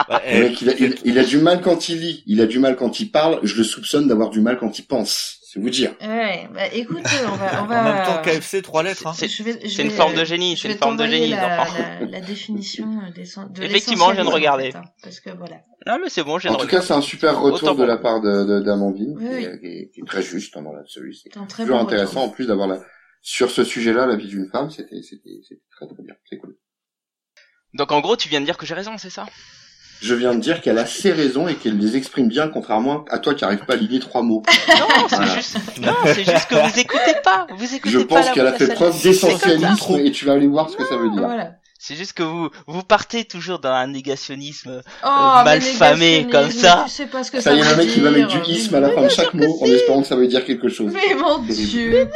Bah, 0.07 0.21
eh, 0.25 0.39
mec, 0.41 0.61
il 0.61 0.69
a, 0.69 0.73
il, 0.77 0.95
il 1.05 1.19
a 1.19 1.23
du 1.23 1.39
mal 1.39 1.61
quand 1.61 1.89
il 1.89 1.99
lit, 1.99 2.23
il 2.27 2.39
a 2.39 2.45
du 2.45 2.59
mal 2.59 2.75
quand 2.75 2.99
il 2.99 3.09
parle, 3.11 3.39
je 3.43 3.55
le 3.57 3.63
soupçonne 3.63 4.07
d'avoir 4.07 4.29
du 4.29 4.41
mal 4.41 4.57
quand 4.59 4.77
il 4.79 4.83
pense. 4.85 5.39
C'est 5.53 5.59
vous 5.59 5.69
dire. 5.69 5.93
Ouais, 6.01 6.49
bah 6.51 6.65
écoute, 6.73 6.97
euh, 7.05 7.27
on 7.31 7.35
va, 7.35 7.59
on 7.61 7.63
En 7.65 7.67
va. 7.67 7.83
même 7.83 8.05
temps, 8.07 8.21
KFC, 8.23 8.63
trois 8.63 8.81
lettres. 8.81 9.05
Hein. 9.05 9.13
C'est- 9.15 9.27
je 9.27 9.43
vais- 9.43 9.59
je 9.63 9.67
c'est 9.67 9.83
une 9.83 9.89
vais- 9.89 9.95
forme 9.95 10.15
de 10.15 10.25
génie, 10.25 10.57
c'est 10.57 10.67
une 10.71 10.79
forme 10.79 10.97
de 10.97 11.05
génie, 11.05 11.29
La, 11.29 11.67
la, 11.67 12.05
la 12.09 12.21
définition 12.21 12.87
euh, 13.05 13.11
des 13.11 13.21
de 13.51 13.63
Effectivement, 13.63 14.09
je 14.09 14.15
viens 14.15 14.25
de 14.25 14.29
regarder. 14.31 14.69
en 14.69 14.71
fait, 14.71 14.77
hein, 14.79 14.83
parce 15.03 15.19
que 15.19 15.29
voilà. 15.29 15.57
Non, 15.85 15.99
mais 16.01 16.09
c'est 16.09 16.23
bon, 16.23 16.39
j'ai 16.39 16.49
En 16.49 16.55
tout 16.55 16.65
cas, 16.65 16.81
c'est 16.81 16.93
un 16.93 17.01
super 17.01 17.43
Autant 17.43 17.53
retour 17.53 17.75
de 17.75 17.83
la 17.83 17.97
part 17.97 18.19
de, 18.19 18.45
de- 18.45 18.59
d'Amandine, 18.61 19.13
Oui, 19.15 19.23
qui, 19.27 19.35
oui. 19.35 19.43
est- 19.43 19.59
qui 19.59 19.65
est- 19.67 19.89
qui 19.93 19.99
est 20.01 20.05
très 20.07 20.23
juste 20.23 20.57
hein, 20.57 20.63
dans 20.63 20.73
l'absolu. 20.73 21.13
C'est 21.13 21.29
C'est 21.31 21.37
un 21.39 21.45
très 21.45 21.63
toujours 21.65 21.77
bon 21.77 21.83
intéressant 21.83 22.21
retour. 22.21 22.23
en 22.23 22.29
plus 22.29 22.47
d'avoir 22.47 22.67
la 22.67 22.79
sur 23.21 23.51
ce 23.51 23.63
sujet-là 23.63 24.07
la 24.07 24.15
vie 24.15 24.27
d'une 24.29 24.49
femme, 24.49 24.71
c'était 24.71 25.03
c'était 25.03 25.39
c'était 25.47 25.61
très 25.69 25.85
très 25.85 26.01
bien, 26.01 26.15
c'est 26.27 26.37
cool. 26.39 26.57
Donc 27.75 27.91
en 27.91 28.01
gros, 28.01 28.15
tu 28.17 28.27
viens 28.27 28.41
de 28.41 28.45
dire 28.45 28.57
que 28.57 28.65
j'ai 28.65 28.73
raison, 28.73 28.97
c'est 28.97 29.11
ça? 29.11 29.27
Je 30.03 30.15
viens 30.15 30.35
de 30.35 30.41
dire 30.41 30.59
qu'elle 30.59 30.77
a 30.79 30.85
ses 30.85 31.13
raisons 31.13 31.47
et 31.47 31.55
qu'elle 31.55 31.77
les 31.77 31.95
exprime 31.95 32.27
bien, 32.27 32.49
contrairement 32.49 33.05
à 33.09 33.19
toi 33.19 33.33
qui 33.35 33.45
arrive 33.45 33.63
pas 33.65 33.75
à 33.75 33.77
lier 33.77 33.99
trois 33.99 34.21
mots. 34.21 34.43
Non, 34.67 35.07
c'est 35.07 35.15
Voilà. 35.15 35.33
juste, 35.33 35.57
juste 36.29 36.47
que 36.49 36.55
vous 36.55 36.79
écoutez 36.79 37.15
pas, 37.23 37.47
vous 37.55 37.73
écoutez 37.75 37.89
Je 37.89 37.99
pas 37.99 38.15
pense 38.17 38.31
qu'elle 38.31 38.47
a 38.47 38.51
fait 38.53 38.73
preuve 38.73 39.01
d'essentialisme 39.01 39.95
et 39.99 40.11
tu 40.11 40.25
vas 40.25 40.33
aller 40.33 40.47
voir 40.47 40.69
ce 40.69 40.75
que 40.75 40.85
ça 40.85 40.97
veut 40.97 41.09
dire. 41.09 41.21
Voilà. 41.25 41.51
C'est 41.85 41.97
juste 41.97 42.13
que 42.13 42.23
vous, 42.23 42.49
vous 42.65 42.81
partez 42.81 43.25
toujours 43.25 43.59
dans 43.59 43.73
un 43.73 43.87
négationnisme. 43.87 44.81
Oh, 45.03 45.07
mal 45.43 45.59
mais 45.59 45.73
famé 45.73 46.27
comme 46.31 46.49
ça. 46.49 46.83
Tu 46.87 46.91
sais 46.93 47.07
pas 47.07 47.25
ce 47.25 47.31
que 47.31 47.41
Ça 47.41 47.49
ça, 47.49 47.55
y 47.57 47.59
est, 47.59 47.61
veut 47.61 47.75
mec 47.75 47.89
qui 47.89 47.99
va 47.99 48.09
mettre 48.09 48.41
du 48.41 48.49
isme 48.49 48.75
à 48.75 48.79
la 48.79 48.87
Mais 48.87 48.95
fin 48.95 49.01
de 49.01 49.09
chaque 49.09 49.33
mot 49.33 49.57
en 49.61 49.65
espérant 49.65 50.01
que 50.01 50.07
ça 50.07 50.15
veut 50.15 50.27
dire 50.27 50.45
quelque 50.45 50.69
chose. 50.69 50.93
Mais 50.93 51.13
mon 51.13 51.39
dieu. 51.39 52.09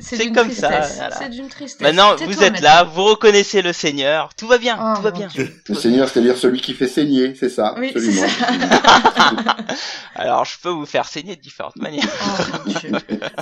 C'est- 0.00 0.32
comme 0.32 0.50
ça, 0.50 0.80
voilà. 0.96 1.14
C'est 1.16 1.28
d'une 1.28 1.48
tristesse. 1.48 1.80
Maintenant, 1.80 2.16
vous 2.16 2.42
êtes 2.42 2.54
maintenant. 2.54 2.60
là, 2.68 2.82
vous 2.82 3.04
reconnaissez 3.04 3.62
le 3.62 3.72
Seigneur, 3.72 4.34
tout 4.34 4.48
va 4.48 4.58
bien, 4.58 4.76
Oh, 4.82 4.96
tout 4.96 5.02
va 5.02 5.12
bien. 5.12 5.28
Dieu. 5.28 5.48
Le 5.68 5.74
Seigneur, 5.76 6.08
c'est-à-dire 6.08 6.36
celui 6.36 6.60
qui 6.60 6.74
fait 6.74 6.88
saigner, 6.88 7.36
c'est 7.38 7.50
ça, 7.50 7.76
Oui, 7.78 7.90
absolument. 7.94 8.26
Alors, 10.16 10.44
je 10.44 10.58
peux 10.60 10.70
vous 10.70 10.86
faire 10.86 11.06
saigner 11.06 11.36
de 11.36 11.40
différentes 11.40 11.76
manières. 11.76 12.04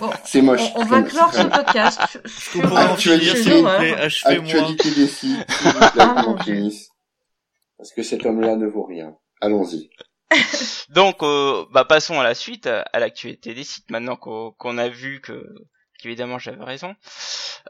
Oh, 0.03 0.11
C'est 0.27 0.43
moche. 0.43 0.61
on, 0.75 0.83
on 0.83 0.85
va 0.85 1.03
clore 1.03 1.33
ce 1.33 1.43
podcast 1.43 2.01
s'il 2.27 2.63
vous 2.63 2.69
plaît, 3.79 3.95
achevez-moi. 3.95 4.43
Actualité 4.53 4.91
des 4.91 5.07
sites, 5.07 5.47
s'il 5.63 5.73
vous 5.73 5.79
plaît, 5.79 5.89
Ah, 5.99 6.23
mon. 6.27 6.37
Parce 7.79 7.93
que 7.93 8.03
cet 8.03 8.27
homme-là 8.27 8.57
ne 8.57 8.67
vaut 8.67 8.85
rien. 8.85 9.17
Allons-y. 9.41 9.91
Donc, 10.91 11.23
euh, 11.23 11.65
bah, 11.73 11.85
passons 11.85 12.21
à 12.21 12.25
la 12.25 12.35
suite, 12.35 12.67
à, 12.67 12.99
l'actualité 12.99 13.55
des 13.55 13.65
sites, 13.65 13.91
maintenant 13.91 14.17
qu'on 14.17 14.79
a 14.79 14.89
vu 14.89 15.21
que 15.21 15.45
qu'évidemment 15.99 16.39
j'avais 16.39 16.65
raison. 16.65 16.97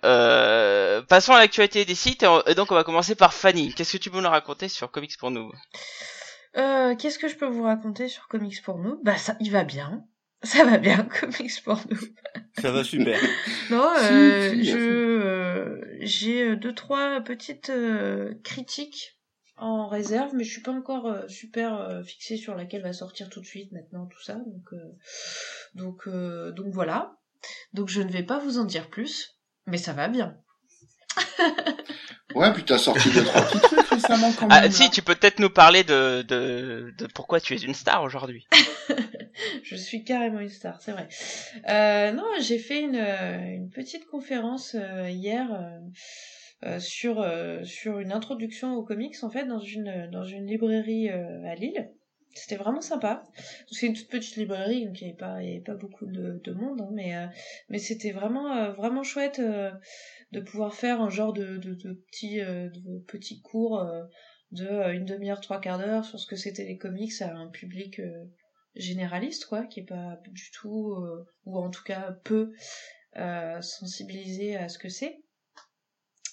Euh, 0.04 1.02
passons 1.02 1.32
à 1.32 1.38
l'actualité 1.38 1.84
des 1.84 1.94
sites, 1.94 2.24
et 2.46 2.54
donc 2.54 2.72
on 2.72 2.74
va 2.74 2.84
commencer 2.84 3.14
par 3.14 3.34
Fanny. 3.34 3.74
Qu'est-ce 3.74 3.92
que 3.92 4.02
tu 4.02 4.10
peux 4.10 4.20
nous 4.20 4.28
raconter 4.28 4.68
sur 4.68 4.90
Comics 4.90 5.18
pour 5.18 5.30
nous 5.30 5.52
Euh, 6.56 6.96
Qu'est-ce 6.96 7.18
que 7.18 7.28
je 7.28 7.36
peux 7.36 7.46
vous 7.46 7.64
raconter 7.64 8.08
sur 8.08 8.28
Comics 8.28 8.62
pour 8.62 8.78
nous 8.78 9.00
Bah 9.02 9.18
ça, 9.18 9.36
il 9.40 9.50
va 9.50 9.64
bien. 9.64 10.04
Ça 10.44 10.64
va 10.64 10.78
bien, 10.78 11.04
Comics 11.04 11.62
pour 11.64 11.80
nous. 11.88 12.00
Ça 12.60 12.72
va 12.72 12.82
super. 12.82 13.18
Non, 13.70 13.88
euh, 14.00 14.50
si, 14.50 14.64
je 14.64 14.76
euh, 14.76 15.80
j'ai 16.00 16.42
euh, 16.42 16.56
deux 16.56 16.74
trois 16.74 17.20
petites 17.20 17.70
euh, 17.70 18.34
critiques 18.42 19.18
en 19.56 19.86
réserve, 19.86 20.32
mais 20.34 20.42
je 20.42 20.50
suis 20.50 20.62
pas 20.62 20.72
encore 20.72 21.06
euh, 21.06 21.28
super 21.28 21.78
euh, 21.78 22.02
fixée 22.02 22.36
sur 22.36 22.56
laquelle 22.56 22.82
va 22.82 22.92
sortir 22.92 23.30
tout 23.30 23.40
de 23.40 23.46
suite 23.46 23.70
maintenant 23.70 24.06
tout 24.06 24.22
ça. 24.22 24.34
Donc 24.34 24.72
euh, 24.72 24.98
donc 25.74 26.08
euh, 26.08 26.50
donc 26.50 26.72
voilà. 26.72 27.16
Donc 27.72 27.88
je 27.88 28.02
ne 28.02 28.10
vais 28.10 28.24
pas 28.24 28.38
vous 28.38 28.58
en 28.58 28.64
dire 28.64 28.90
plus, 28.90 29.38
mais 29.66 29.78
ça 29.78 29.92
va 29.92 30.08
bien. 30.08 30.36
Ouais, 32.34 32.50
puis 32.54 32.64
t'as 32.64 32.78
sorti 32.78 33.10
deux, 33.10 33.24
trois 33.24 33.42
petits 33.42 33.60
trucs 33.60 33.86
récemment 33.88 34.32
quand 34.32 34.46
même. 34.46 34.62
Ah, 34.64 34.70
si, 34.70 34.90
tu 34.90 35.02
peux 35.02 35.14
peut-être 35.14 35.38
nous 35.38 35.50
parler 35.50 35.84
de, 35.84 36.22
de, 36.22 36.94
de 36.96 37.06
pourquoi 37.06 37.40
tu 37.40 37.54
es 37.54 37.58
une 37.58 37.74
star 37.74 38.02
aujourd'hui. 38.02 38.46
je 39.62 39.76
suis 39.76 40.04
carrément 40.04 40.40
une 40.40 40.48
star, 40.48 40.80
c'est 40.80 40.92
vrai. 40.92 41.08
Euh, 41.68 42.12
non, 42.12 42.24
j'ai 42.40 42.58
fait 42.58 42.80
une, 42.80 42.96
euh, 42.96 43.66
petite 43.72 44.06
conférence 44.06 44.74
euh, 44.74 45.08
hier 45.08 45.80
sur 46.78 47.26
sur 47.64 47.98
une 47.98 48.12
introduction 48.12 48.74
aux 48.74 48.84
comics 48.84 49.16
en 49.22 49.30
fait 49.30 49.46
dans 49.46 49.58
une 49.58 50.08
dans 50.12 50.24
une 50.24 50.46
librairie 50.46 51.08
à 51.08 51.54
Lille. 51.56 51.90
C'était 52.34 52.56
vraiment 52.56 52.80
sympa. 52.80 53.24
C'est 53.70 53.86
une 53.86 53.94
toute 53.94 54.08
petite 54.08 54.36
librairie, 54.36 54.86
donc 54.86 55.00
il 55.00 55.04
n'y 55.04 55.10
avait 55.10 55.18
pas 55.18 55.34
avait 55.34 55.60
pas 55.60 55.74
beaucoup 55.74 56.06
de, 56.06 56.40
de 56.42 56.52
monde, 56.52 56.80
hein, 56.80 56.90
mais 56.92 57.14
mais 57.68 57.78
c'était 57.78 58.12
vraiment 58.12 58.70
vraiment 58.72 59.02
chouette 59.02 59.40
de 59.40 60.40
pouvoir 60.40 60.74
faire 60.74 61.00
un 61.00 61.10
genre 61.10 61.32
de 61.32 61.58
de, 61.58 61.76
euh, 62.24 62.68
de 62.70 62.98
petits 63.06 63.40
cours 63.42 63.84
de 64.52 64.92
une 64.94 65.04
demi-heure 65.04 65.40
trois 65.40 65.60
quarts 65.60 65.78
d'heure 65.78 66.04
sur 66.04 66.18
ce 66.18 66.26
que 66.26 66.36
c'était 66.36 66.64
les 66.64 66.78
comics 66.78 67.20
à 67.22 67.34
un 67.34 67.48
public 67.48 68.00
généraliste 68.74 69.46
quoi 69.46 69.64
qui 69.64 69.80
est 69.80 69.86
pas 69.86 70.18
du 70.28 70.50
tout 70.50 70.94
euh, 70.94 71.26
ou 71.44 71.58
en 71.58 71.70
tout 71.70 71.82
cas 71.84 72.12
peu 72.24 72.52
euh, 73.16 73.60
sensibilisé 73.60 74.56
à 74.56 74.68
ce 74.68 74.78
que 74.78 74.88
c'est. 74.88 75.22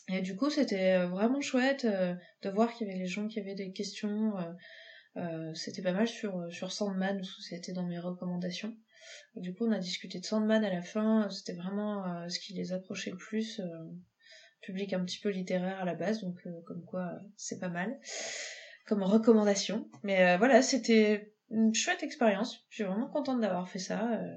Et 0.07 0.21
du 0.21 0.35
coup 0.35 0.49
c'était 0.49 0.95
euh, 0.97 1.07
vraiment 1.07 1.41
chouette 1.41 1.85
euh, 1.85 2.15
de 2.41 2.49
voir 2.49 2.73
qu'il 2.73 2.87
y 2.87 2.89
avait 2.89 2.99
les 2.99 3.07
gens 3.07 3.27
qui 3.27 3.39
avaient 3.39 3.55
des 3.55 3.71
questions 3.71 4.37
euh, 4.37 4.53
euh, 5.17 5.53
c'était 5.53 5.81
pas 5.81 5.91
mal 5.91 6.07
sur 6.07 6.51
sur 6.51 6.71
Sandman 6.71 7.21
c'était 7.41 7.73
dans 7.73 7.85
mes 7.85 7.99
recommandations. 7.99 8.75
Du 9.35 9.53
coup 9.53 9.65
on 9.67 9.71
a 9.71 9.79
discuté 9.79 10.19
de 10.19 10.25
Sandman 10.25 10.63
à 10.63 10.73
la 10.73 10.81
fin 10.81 11.29
c'était 11.29 11.53
vraiment 11.53 12.27
ce 12.29 12.39
qui 12.39 12.53
les 12.53 12.73
approchait 12.73 13.11
le 13.11 13.17
plus 13.17 13.59
public 14.61 14.93
un 14.93 15.03
petit 15.03 15.19
peu 15.19 15.29
littéraire 15.29 15.79
à 15.79 15.85
la 15.85 15.95
base 15.95 16.21
donc 16.21 16.39
comme 16.65 16.83
quoi 16.85 17.11
c'est 17.35 17.59
pas 17.59 17.69
mal 17.69 17.99
comme 18.85 19.03
recommandation. 19.03 19.89
Mais 20.03 20.37
voilà 20.37 20.61
c'était 20.61 21.33
une 21.51 21.73
chouette 21.73 22.03
expérience. 22.03 22.59
Je 22.69 22.75
suis 22.75 22.83
vraiment 22.83 23.07
contente 23.07 23.41
d'avoir 23.41 23.67
fait 23.69 23.79
ça. 23.79 24.01
euh, 24.13 24.35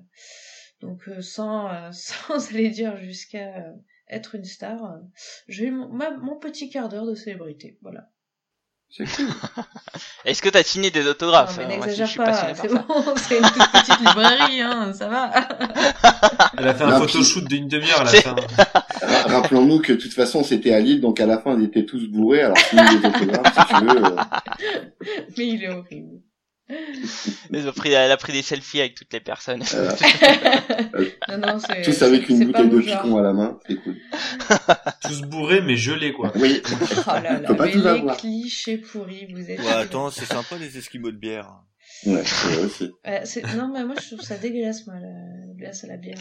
donc 0.81 1.09
euh, 1.09 1.21
sans, 1.23 1.69
euh, 1.69 1.91
sans 1.93 2.49
aller 2.51 2.71
dire 2.71 2.97
jusqu'à 2.97 3.65
être 4.09 4.35
une 4.35 4.45
star, 4.45 4.97
j'ai 5.49 5.67
eu 5.67 5.71
mon, 5.71 5.89
ma- 5.89 6.11
mon 6.17 6.37
petit 6.39 6.69
quart 6.71 6.89
d'heure 6.89 7.07
de 7.07 7.15
célébrité. 7.15 7.79
Voilà. 7.83 8.09
C'est 8.95 9.05
cool. 9.07 9.27
Est-ce 10.27 10.43
que 10.43 10.51
t'as 10.51 10.63
signé 10.63 10.91
des 10.91 11.07
autographes? 11.07 11.57
Non, 11.59 11.67
mais 11.67 11.75
Euh, 11.77 11.79
n'exagère 11.79 12.15
pas, 12.15 12.55
c'est 12.55 12.69
bon, 12.69 12.85
c'est 13.17 13.39
une 13.39 13.45
toute 13.45 13.73
petite 13.73 13.99
librairie, 14.01 14.61
hein, 14.61 14.93
ça 14.93 15.09
va. 15.09 15.31
Elle 16.59 16.69
a 16.69 16.75
fait 16.75 16.85
un 16.85 16.99
photoshoot 16.99 17.45
d'une 17.49 17.69
demi-heure 17.69 18.01
à 18.03 18.05
la 18.05 18.11
C'est- 18.11 18.21
fin. 18.21 18.35
Ra- 19.01 19.41
Rappelons-nous 19.41 19.81
que 19.81 19.95
de 19.95 19.99
toute 19.99 20.13
façon 20.13 20.45
c'était 20.45 20.75
à 20.75 20.81
Lille, 20.81 21.01
donc 21.01 21.21
à 21.21 21.27
la 21.27 21.39
fin 21.39 21.59
ils 21.59 21.65
étaient 21.65 21.87
tous 21.87 22.07
bourrés, 22.09 22.43
alors 22.43 22.59
signe 22.59 23.01
des 23.01 23.07
autographes 23.09 23.55
si 23.59 23.75
tu 23.75 23.85
veux. 23.85 24.05
euh, 24.05 24.17
mais 25.39 25.47
il 25.49 25.65
est 25.65 25.69
horrible. 25.71 26.21
Elle 27.53 27.69
a, 27.69 27.73
pris, 27.73 27.93
elle 27.93 28.11
a 28.11 28.17
pris 28.17 28.33
des 28.33 28.43
selfies 28.43 28.81
avec 28.81 28.95
toutes 28.95 29.13
les 29.13 29.21
personnes. 29.21 29.63
Voilà. 29.63 29.97
non, 31.29 31.39
non, 31.39 31.59
c'est. 31.59 31.83
Tous 31.83 32.03
avec 32.03 32.29
une 32.29 32.47
bouteille 32.47 32.69
de 32.69 32.81
genre. 32.81 33.03
picon 33.03 33.19
à 33.19 33.23
la 33.23 33.33
main, 33.33 33.59
c'est 33.67 33.77
cool. 33.77 33.97
Tous 35.03 35.21
bourrés, 35.23 35.61
mais 35.61 35.77
gelés, 35.77 36.13
quoi. 36.13 36.33
Oui. 36.37 36.63
Oh 36.65 37.11
là 37.23 37.41
là, 37.41 37.55
pas 37.55 37.67
mais 37.67 37.73
tout 37.73 37.83
les 37.83 38.17
clichés 38.17 38.79
pourris, 38.79 39.27
vous 39.33 39.51
êtes. 39.51 39.59
Ouais, 39.61 39.73
attends, 39.73 40.11
c'est 40.11 40.25
sympa 40.27 40.57
les 40.59 40.79
esquimaux 40.79 41.11
de 41.11 41.17
bière. 41.19 41.51
Ouais, 42.07 42.23
c'est 42.25 42.49
vrai 42.49 42.65
aussi. 42.65 42.91
Euh, 43.07 43.21
c'est- 43.25 43.43
non, 43.57 43.69
mais 43.73 43.85
moi, 43.85 43.95
je 44.01 44.09
trouve 44.09 44.21
ça 44.27 44.37
dégueulasse, 44.37 44.87
moi, 44.87 44.97
la 45.01 45.55
glace 45.55 45.85
à 45.85 45.89
la 45.89 45.97
bière. 45.97 46.17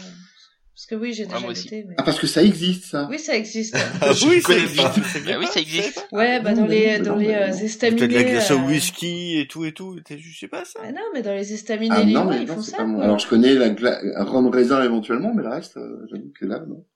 Parce 0.74 0.86
que 0.86 0.94
oui, 0.94 1.12
j'ai 1.12 1.24
Ouais, 1.24 1.34
déjà 1.34 1.46
goûté, 1.52 1.84
mais... 1.86 1.94
Ah, 1.98 2.02
parce 2.02 2.18
que 2.18 2.26
ça 2.26 2.42
existe, 2.42 2.84
ça. 2.86 3.06
Oui, 3.10 3.18
ça 3.18 3.36
existe. 3.36 3.76
Ah 4.00 4.10
oui, 4.26 4.40
ça 4.40 4.54
existe. 4.56 4.76
pas. 4.82 4.92
c'est 5.12 5.20
bien 5.20 5.36
Ah 5.36 5.38
oui, 5.38 5.46
ça 5.46 5.60
existe. 5.60 6.08
Ouais, 6.12 6.40
bah, 6.40 6.54
dans 6.54 6.62
mais 6.66 6.98
les, 6.98 6.98
dans 6.98 7.16
les 7.16 7.26
non. 7.26 7.32
euh, 7.34 7.48
de 7.48 7.64
estaminets... 7.64 8.06
la 8.08 8.24
glace 8.24 8.50
au 8.50 8.58
whisky 8.58 9.38
et 9.38 9.46
tout 9.46 9.64
et 9.66 9.72
tout. 9.72 9.98
Je 10.08 10.38
sais 10.38 10.48
pas 10.48 10.64
ça. 10.64 10.80
Ah 10.82 10.90
non, 10.92 11.02
mais 11.12 11.22
dans 11.22 11.34
les 11.34 11.52
estaminets 11.52 11.94
Ah 11.94 12.04
non, 12.04 12.24
mais 12.24 12.42
ils 12.42 12.48
non, 12.48 12.54
font 12.54 12.62
c'est 12.62 12.70
ça, 12.72 12.76
pas 12.78 12.84
bon. 12.84 13.00
Alors, 13.00 13.18
je 13.18 13.28
connais 13.28 13.54
la 13.54 13.68
gla... 13.70 13.98
rhum 14.24 14.48
raisin 14.48 14.82
éventuellement, 14.82 15.34
mais 15.34 15.42
le 15.42 15.48
reste, 15.50 15.76
euh, 15.76 16.06
j'avoue 16.10 16.32
que 16.38 16.46
là, 16.46 16.60
non. 16.66 16.86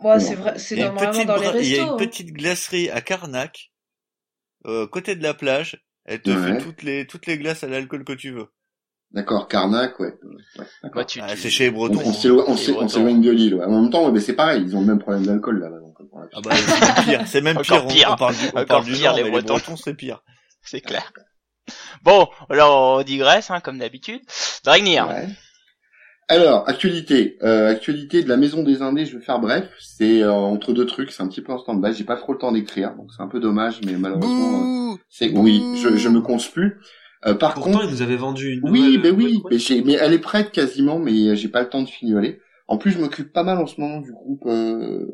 Ouais, 0.00 0.20
c'est 0.20 0.34
vrai, 0.34 0.58
c'est 0.58 0.76
normalement 0.76 1.24
dans 1.24 1.36
les 1.36 1.42
bra- 1.48 1.60
il 1.60 1.68
y 1.68 1.78
a 1.78 1.82
restos. 1.82 1.82
une 1.82 1.88
hein. 1.94 1.96
petite 2.06 2.32
glacerie 2.32 2.90
à 2.90 3.00
Carnac, 3.00 3.72
euh, 4.66 4.86
côté 4.86 5.16
de 5.16 5.22
la 5.22 5.34
plage. 5.34 5.82
Elle 6.04 6.20
te 6.20 6.30
Ouais. 6.30 6.58
fait 6.58 6.58
toutes 6.58 6.82
les 6.82 7.06
toutes 7.06 7.26
les 7.26 7.38
glaces 7.38 7.64
à 7.64 7.68
l'alcool 7.68 8.04
que 8.04 8.12
tu 8.12 8.30
veux. 8.30 8.48
D'accord, 9.14 9.46
Carnac, 9.48 9.98
ouais. 10.00 10.12
ouais. 10.58 10.64
Bah, 10.94 11.04
tu, 11.04 11.20
Ah, 11.22 11.28
tu- 11.30 11.38
c'est 11.38 11.48
chez 11.48 11.64
les 11.64 11.70
On, 11.70 11.86
Bretons. 11.88 12.02
on 12.04 12.88
s'éloigne 12.88 13.20
de 13.22 13.30
l'île, 13.30 13.54
ouais. 13.54 13.64
En 13.64 13.80
même 13.82 13.90
temps, 13.90 14.10
mais 14.12 14.20
c'est 14.20 14.32
pareil, 14.34 14.62
ils 14.66 14.76
ont 14.76 14.80
le 14.80 14.86
même 14.86 14.98
problème 14.98 15.24
d'alcool, 15.24 15.60
donc, 15.60 15.94
voilà. 16.12 16.28
Ah 16.34 16.40
bah 16.42 16.50
c'est 16.54 17.04
pire, 17.04 17.22
c'est 17.26 17.40
même 17.40 17.56
Encore 17.58 17.86
pire. 17.86 17.94
pire. 17.94 18.08
On, 18.10 18.12
on 18.14 18.16
parle 18.16 18.34
du, 18.34 18.44
on 18.44 18.48
Encore 18.48 18.66
parle 18.66 18.84
du 18.84 18.92
pire, 18.92 19.04
Nord, 19.10 19.16
les 19.16 19.22
mais 19.24 19.30
Bretons. 19.30 19.54
les 19.54 19.60
Bretons 19.60 19.76
c'est 19.76 19.94
pire. 19.94 20.22
c'est 20.62 20.80
clair. 20.80 21.12
Bon, 22.02 22.28
alors 22.50 22.98
on 22.98 23.02
digresse, 23.04 23.50
hein, 23.50 23.60
comme 23.60 23.78
d'habitude. 23.78 24.20
Dragnir. 24.64 25.08
Ouais. 25.08 25.28
Alors, 26.28 26.68
actualité. 26.68 27.38
Euh, 27.42 27.70
actualité 27.70 28.22
de 28.22 28.28
la 28.28 28.36
Maison 28.36 28.62
des 28.62 28.82
Indés, 28.82 29.06
je 29.06 29.16
vais 29.18 29.24
faire 29.24 29.38
bref. 29.38 29.68
C'est 29.78 30.22
euh, 30.22 30.32
entre 30.32 30.72
deux 30.72 30.86
trucs, 30.86 31.12
c'est 31.12 31.22
un 31.22 31.28
petit 31.28 31.42
peu 31.42 31.52
en 31.52 31.58
stand-by. 31.58 31.92
J'ai 31.94 32.04
pas 32.04 32.16
trop 32.16 32.32
le 32.32 32.38
temps 32.38 32.50
d'écrire, 32.52 32.94
donc 32.96 33.10
c'est 33.14 33.22
un 33.22 33.28
peu 33.28 33.40
dommage, 33.40 33.80
mais 33.84 33.92
malheureusement, 33.92 34.92
euh, 34.92 34.96
c'est 35.08 35.30
oui, 35.30 35.62
je, 35.82 35.96
je 35.96 36.08
me 36.08 36.20
compte 36.20 36.50
plus. 36.50 36.80
Euh, 37.26 37.34
par 37.34 37.54
Pourtant, 37.54 37.72
contre, 37.72 37.84
il 37.86 37.90
nous 37.90 38.02
avait 38.02 38.16
vendu 38.16 38.50
une 38.52 38.68
oui, 38.68 38.80
nouvelle 38.96 39.02
ben 39.02 39.16
oui, 39.16 39.42
mais, 39.50 39.58
j'ai- 39.58 39.82
mais 39.82 39.94
elle 39.94 40.12
est 40.12 40.18
prête 40.18 40.50
quasiment, 40.52 40.98
mais 40.98 41.36
j'ai 41.36 41.48
pas 41.48 41.62
le 41.62 41.68
temps 41.68 41.82
de 41.82 41.88
fignoler. 41.88 42.40
En 42.68 42.78
plus, 42.78 42.90
je 42.92 42.98
m'occupe 42.98 43.32
pas 43.32 43.42
mal 43.44 43.58
en 43.58 43.66
ce 43.66 43.80
moment 43.80 44.00
du 44.00 44.12
groupe 44.12 44.44
euh, 44.46 45.06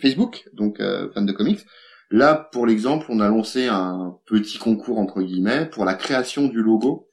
Facebook, 0.00 0.44
donc 0.54 0.80
euh, 0.80 1.10
fan 1.12 1.26
de 1.26 1.32
comics. 1.32 1.60
Là, 2.10 2.34
pour 2.52 2.66
l'exemple, 2.66 3.06
on 3.08 3.20
a 3.20 3.28
lancé 3.28 3.66
un 3.68 4.16
petit 4.26 4.58
concours 4.58 4.98
entre 4.98 5.22
guillemets 5.22 5.66
pour 5.66 5.84
la 5.84 5.94
création 5.94 6.46
du 6.48 6.62
logo 6.62 7.08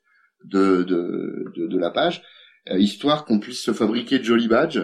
de 0.46 0.84
de, 0.84 1.52
de, 1.56 1.68
de 1.68 1.78
la 1.78 1.90
page, 1.92 2.22
euh, 2.70 2.78
histoire 2.80 3.26
qu'on 3.26 3.40
puisse 3.40 3.62
se 3.62 3.74
fabriquer 3.74 4.20
de 4.20 4.24
jolis 4.24 4.48
badges 4.48 4.82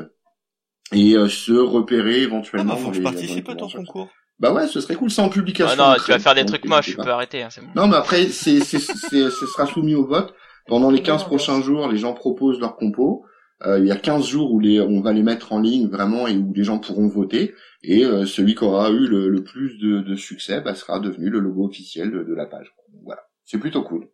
et 0.93 1.15
euh, 1.15 1.27
se 1.29 1.53
repérer 1.53 2.15
Ah 2.21 2.23
éventuellement. 2.23 2.73
bah 2.73 2.75
faut 2.75 2.85
dans 2.85 2.91
que 2.91 2.97
je 2.97 3.01
participe 3.01 3.49
à 3.49 3.55
ton 3.55 3.69
concours. 3.69 4.09
Bah 4.39 4.51
ouais, 4.53 4.67
ce 4.67 4.81
serait 4.81 4.95
cool, 4.95 5.09
en 5.17 5.29
publication. 5.29 5.67
Ah 5.79 5.95
non, 5.97 6.03
tu 6.03 6.11
vas 6.11 6.19
faire 6.19 6.35
des 6.35 6.41
donc 6.41 6.47
trucs 6.47 6.63
n'hésitez 6.63 6.67
moches, 6.67 6.85
tu 6.91 6.97
pas. 6.97 7.03
peux 7.03 7.11
arrêter, 7.11 7.43
hein, 7.43 7.49
c'est 7.49 7.61
bon. 7.61 7.71
Non, 7.75 7.87
mais 7.87 7.95
après, 7.95 8.27
c'est, 8.29 8.59
c'est, 8.61 8.79
c'est, 8.79 9.29
ce 9.29 9.45
sera 9.47 9.65
soumis 9.65 9.95
au 9.95 10.05
vote. 10.05 10.33
Pendant 10.67 10.91
les 10.91 11.01
15 11.01 11.23
Non, 11.23 11.25
prochains 11.25 11.61
jours, 11.61 11.87
les 11.87 11.97
gens 11.97 12.13
proposent 12.13 12.59
leur 12.59 12.75
compos. 12.75 13.25
Euh, 13.65 13.79
il 13.79 13.85
y 13.85 13.91
a 13.91 13.95
15 13.95 14.25
jours 14.27 14.51
où 14.51 14.59
les, 14.59 14.81
on 14.81 15.01
va 15.01 15.13
les 15.13 15.23
mettre 15.23 15.53
en 15.53 15.59
ligne 15.59 15.87
vraiment 15.87 16.27
et 16.27 16.35
où 16.37 16.53
les 16.53 16.63
gens 16.63 16.79
pourront 16.79 17.07
voter. 17.07 17.53
Et 17.83 18.03
euh, 18.05 18.25
celui 18.25 18.55
qui 18.55 18.63
aura 18.63 18.89
eu 18.89 19.07
le, 19.07 19.29
le 19.29 19.43
plus 19.43 19.77
de, 19.77 20.01
de 20.01 20.15
succès 20.15 20.59
bah, 20.61 20.75
sera 20.75 20.99
devenu 20.99 21.29
le 21.29 21.39
logo 21.39 21.65
officiel 21.65 22.11
de, 22.11 22.23
de 22.23 22.33
la 22.33 22.45
page. 22.45 22.73
Donc, 22.93 23.01
Voilà, 23.05 23.21
c'est 23.45 23.59
plutôt 23.59 23.83
cool. 23.83 24.09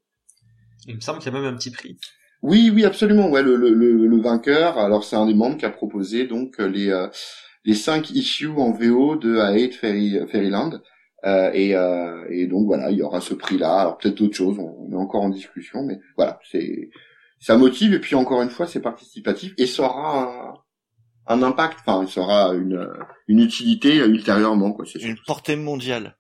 Il 0.88 0.96
me 0.96 1.02
semble 1.02 1.20
qu'il 1.20 1.32
y 1.32 1.36
a 1.36 1.40
même 1.40 1.52
un 1.54 1.58
petit 1.58 1.72
prix. 1.72 1.98
Oui, 2.42 2.72
oui, 2.74 2.86
absolument. 2.86 3.30
Ouais, 3.30 3.44
le, 3.44 3.56
le, 3.56 3.70
le, 3.74 4.08
le 4.08 4.22
vainqueur. 4.22 4.78
Alors, 4.78 5.04
c'est 5.04 5.16
un 5.16 5.26
des 5.28 5.34
membres 5.34 5.58
qui 5.58 5.66
a 5.66 5.70
proposé 5.70 6.26
donc 6.26 6.60
euh, 6.60 6.68
les 6.68 6.90
euh, 6.90 7.08
les 7.64 7.76
cinq 7.76 8.12
issues 8.12 8.50
en 8.50 8.72
VO 8.72 9.16
de 9.16 9.38
A 9.38 9.48
Hate 9.48 9.74
Fairy, 9.74 10.20
Fairyland. 10.32 10.82
Euh, 11.24 11.52
et, 11.54 11.76
euh, 11.76 12.26
et 12.32 12.48
donc 12.48 12.66
voilà, 12.66 12.90
il 12.90 12.98
y 12.98 13.04
aura 13.04 13.22
ce 13.22 13.36
prix-là. 13.36 13.82
Alors 13.82 13.98
peut-être 13.98 14.18
d'autres 14.18 14.36
choses, 14.36 14.58
on, 14.58 14.88
on 14.88 14.92
est 14.92 14.96
encore 14.96 15.22
en 15.22 15.30
discussion, 15.30 15.84
mais 15.84 16.00
voilà, 16.18 16.40
c'est 16.52 16.90
ça 17.40 17.58
motive 17.58 17.94
et 17.94 18.00
puis 18.00 18.16
encore 18.16 18.42
une 18.42 18.50
fois, 18.50 18.66
c'est 18.66 18.82
participatif 18.82 19.54
et 19.58 19.68
ça 19.68 19.84
aura 19.84 20.24
un, 21.28 21.36
un 21.36 21.44
impact. 21.44 21.78
Enfin, 21.86 22.08
ça 22.08 22.22
aura 22.22 22.54
une 22.56 22.88
une 23.28 23.40
utilité 23.40 23.98
ultérieurement, 23.98 24.72
quoi. 24.72 24.86
C'est 24.86 25.00
Une 25.02 25.18
portée 25.28 25.56
mondiale. 25.56 26.18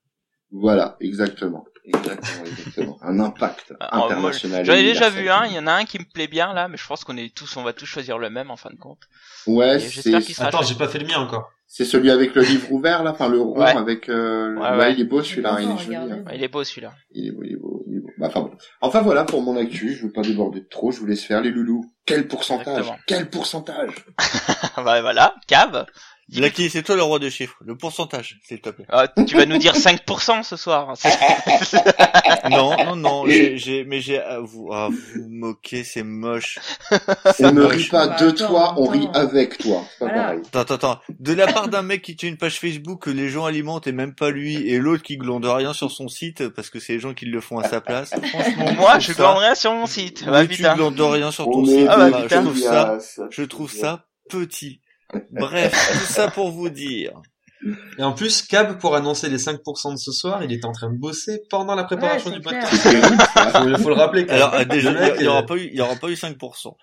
Voilà, 0.51 0.97
exactement, 0.99 1.65
exactement, 1.85 2.45
exactement. 2.45 2.97
Un 3.01 3.19
impact 3.19 3.73
Ah, 3.79 4.03
international. 4.05 4.65
J'en 4.65 4.73
ai 4.73 4.83
déjà 4.83 5.09
vu 5.09 5.29
un, 5.29 5.45
il 5.45 5.53
y 5.53 5.59
en 5.59 5.67
a 5.67 5.73
un 5.73 5.85
qui 5.85 5.99
me 5.99 6.05
plaît 6.05 6.27
bien 6.27 6.53
là, 6.53 6.67
mais 6.67 6.77
je 6.77 6.85
pense 6.87 7.03
qu'on 7.03 7.17
est 7.17 7.33
tous, 7.33 7.57
on 7.57 7.63
va 7.63 7.73
tous 7.73 7.85
choisir 7.85 8.17
le 8.17 8.29
même 8.29 8.51
en 8.51 8.57
fin 8.57 8.69
de 8.69 8.77
compte. 8.77 8.99
Ouais, 9.47 9.79
j'espère 9.79 10.19
c'est 10.19 10.25
qu'il 10.25 10.35
sera 10.35 10.47
Attends, 10.47 10.61
j'ai 10.63 10.75
pas 10.75 10.87
fait 10.87 10.99
le 10.99 11.07
mien 11.07 11.17
encore. 11.19 11.51
C'est 11.73 11.85
celui 11.85 12.11
avec 12.11 12.35
le 12.35 12.41
livre 12.41 12.69
ouvert 12.73 13.01
là, 13.01 13.11
enfin 13.11 13.29
le 13.29 13.39
rond 13.39 13.57
Ouais. 13.61 13.69
avec. 13.75 14.09
Euh, 14.09 14.49
le- 14.49 14.59
Ouais, 14.59 14.69
ouais, 14.71 14.77
ouais. 14.77 14.93
il 14.93 14.99
est 14.99 15.05
beau 15.05 15.23
celui-là, 15.23 15.57
il 15.61 15.71
est 15.71 15.77
joli. 15.77 15.95
hein. 15.95 16.23
Ouais, 16.25 16.35
il 16.35 16.43
est 16.43 16.49
beau 16.49 16.63
celui-là. 16.65 16.91
Il 17.13 17.27
est 17.27 17.31
beau, 17.31 17.43
il 17.43 17.53
est 17.53 17.55
beau, 17.55 17.83
il 17.87 17.95
est 17.97 17.99
beau. 18.01 18.09
Bah, 18.17 18.27
enfin 18.27 18.41
bon. 18.41 18.51
Enfin 18.81 19.01
voilà 19.01 19.23
pour 19.23 19.41
mon 19.41 19.55
actu. 19.55 19.93
Je 19.95 20.03
veux 20.05 20.11
pas 20.11 20.21
déborder 20.21 20.59
de 20.59 20.67
trop. 20.69 20.91
Je 20.91 20.99
vous 20.99 21.05
laisse 21.05 21.23
faire 21.23 21.39
les 21.41 21.49
loulous. 21.49 21.89
Quel 22.05 22.27
pourcentage? 22.27 22.67
Exactement. 22.79 22.97
Quel 23.07 23.29
pourcentage? 23.29 24.05
Bah 24.77 25.01
voilà, 25.01 25.35
cave. 25.47 25.85
Lucky, 26.33 26.69
c'est 26.69 26.81
toi 26.83 26.95
le 26.95 27.03
roi 27.03 27.19
des 27.19 27.29
chiffres. 27.29 27.57
Le 27.65 27.75
pourcentage, 27.75 28.39
s'il 28.47 28.61
te 28.61 28.69
plaît. 28.69 28.85
Ah, 28.89 29.07
tu 29.09 29.35
vas 29.35 29.45
nous 29.45 29.57
dire 29.57 29.73
5% 29.75 30.43
ce 30.43 30.55
soir. 30.55 30.93
C'est- 30.95 31.09
non, 32.49 32.73
non, 32.85 32.95
non. 32.95 33.25
J'ai, 33.27 33.57
j'ai, 33.57 33.83
mais 33.83 33.99
j'ai, 33.99 34.19
ah, 34.19 34.39
vous, 34.39 34.69
ah, 34.71 34.87
vous 34.89 35.27
moquez, 35.27 35.83
c'est 35.83 36.03
moche. 36.03 36.57
On 37.39 37.51
ne 37.51 37.63
rit 37.63 37.87
pas 37.89 38.07
Bah, 38.07 38.15
de 38.17 38.27
attends, 38.29 38.47
toi, 38.47 38.73
on 38.77 38.87
rit 38.87 39.07
attends. 39.09 39.19
avec 39.19 39.57
toi. 39.57 39.83
C'est 39.91 39.99
pas 39.99 40.05
Voilà. 40.05 40.21
pareil. 40.23 40.39
Attends, 40.47 40.59
attends, 40.59 40.73
attends. 40.75 40.99
De 41.19 41.33
la 41.33 41.47
part 41.51 41.67
d'un 41.67 41.81
mec 41.81 42.01
qui 42.01 42.15
tient 42.15 42.29
une 42.29 42.37
page 42.37 42.59
Facebook 42.59 43.03
que 43.03 43.09
les 43.09 43.27
gens 43.29 43.45
alimentent 43.45 43.87
et 43.87 43.91
même 43.91 44.13
pas 44.15 44.29
lui, 44.31 44.55
et 44.69 44.77
l'autre 44.79 45.03
qui 45.03 45.17
glande 45.17 45.45
rien 45.45 45.73
sur 45.73 45.91
son 45.91 46.07
site 46.07 46.47
parce 46.49 46.69
que 46.69 46.79
c'est 46.79 46.93
les 46.93 46.99
gens 46.99 47.13
qui 47.13 47.25
le 47.25 47.41
font 47.41 47.59
à 47.59 47.67
sa 47.67 47.81
place. 47.81 48.11
Franchement, 48.29 48.71
Moi, 48.73 48.89
trouve 48.91 49.01
je 49.01 49.07
ça- 49.07 49.21
glanderai 49.21 49.55
sur 49.55 49.73
mon 49.73 49.85
site. 49.85 50.21
Oui, 50.25 50.31
Bah 50.31 50.47
tu 50.47 50.65
rien 50.65 51.31
sur 51.31 51.45
ton 51.45 51.59
On 51.59 51.65
site. 51.65 51.87
Ah 51.89 52.09
bah, 52.09 52.21
je 52.29 52.35
trouve 52.37 52.57
ça, 52.57 52.97
je 53.29 53.43
trouve 53.43 53.71
ça 53.71 54.05
petit. 54.29 54.79
Bref, 55.31 55.71
tout 55.93 56.13
ça 56.13 56.29
pour 56.29 56.51
vous 56.51 56.69
dire. 56.69 57.13
Et 57.99 58.03
en 58.03 58.13
plus, 58.13 58.41
Cab, 58.41 58.79
pour 58.79 58.95
annoncer 58.95 59.29
les 59.29 59.37
5% 59.37 59.91
de 59.91 59.97
ce 59.97 60.11
soir, 60.11 60.43
il 60.43 60.51
était 60.51 60.65
en 60.65 60.71
train 60.71 60.89
de 60.91 60.97
bosser 60.97 61.43
pendant 61.49 61.75
la 61.75 61.83
préparation 61.83 62.31
Ouais, 62.31 62.37
du 62.37 62.41
podcast. 62.41 62.73
Ça. 62.75 63.61
faut, 63.77 63.89
le 63.89 63.93
rappeler. 63.93 64.25
quand 64.25 64.33
Alors 64.33 64.51
même. 64.53 64.61
euh, 64.61 64.65
déjà, 64.65 64.91
mec, 64.91 65.13
il 65.19 65.25
y 65.25 65.27
aura 65.27 65.39
euh, 65.39 65.43
pas 65.43 65.55
eu, 65.55 65.67
il 65.71 65.75
y 65.77 65.81
aura 65.81 65.95
pas 65.95 66.07
eu 66.07 66.13
5%. 66.15 66.73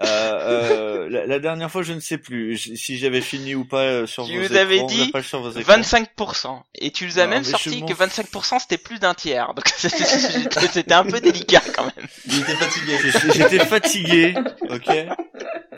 Euh, 0.00 0.04
euh, 0.04 1.08
la, 1.10 1.26
la 1.26 1.38
dernière 1.40 1.72
fois, 1.72 1.82
je 1.82 1.92
ne 1.92 1.98
sais 1.98 2.18
plus 2.18 2.56
si 2.56 2.98
j'avais 2.98 3.20
fini 3.20 3.56
ou 3.56 3.64
pas 3.64 3.82
euh, 3.82 4.06
sur 4.06 4.26
Tu 4.26 4.36
vos 4.40 4.48
nous 4.48 4.56
avais 4.56 4.84
dit 4.84 5.06
la 5.06 5.10
page 5.12 5.26
sur 5.26 5.40
vos 5.42 5.50
écrans. 5.50 5.74
25%. 5.74 6.60
Et 6.76 6.92
tu 6.92 7.06
nous 7.06 7.18
as 7.18 7.24
Non, 7.24 7.30
même 7.30 7.42
sorti 7.42 7.84
que 7.84 7.94
fous. 7.94 8.04
25% 8.04 8.60
c'était 8.60 8.78
plus 8.78 9.00
d'un 9.00 9.14
tiers. 9.14 9.52
Donc 9.54 9.66
c'était 9.76 10.92
un 10.94 11.02
peu 11.04 11.20
délicat 11.20 11.62
quand 11.74 11.86
même. 11.96 12.06
il 12.26 12.38
était 12.42 12.54
fatigué. 12.54 12.98
J'étais 13.34 13.58
fatigué, 13.66 14.34
ok 14.70 14.88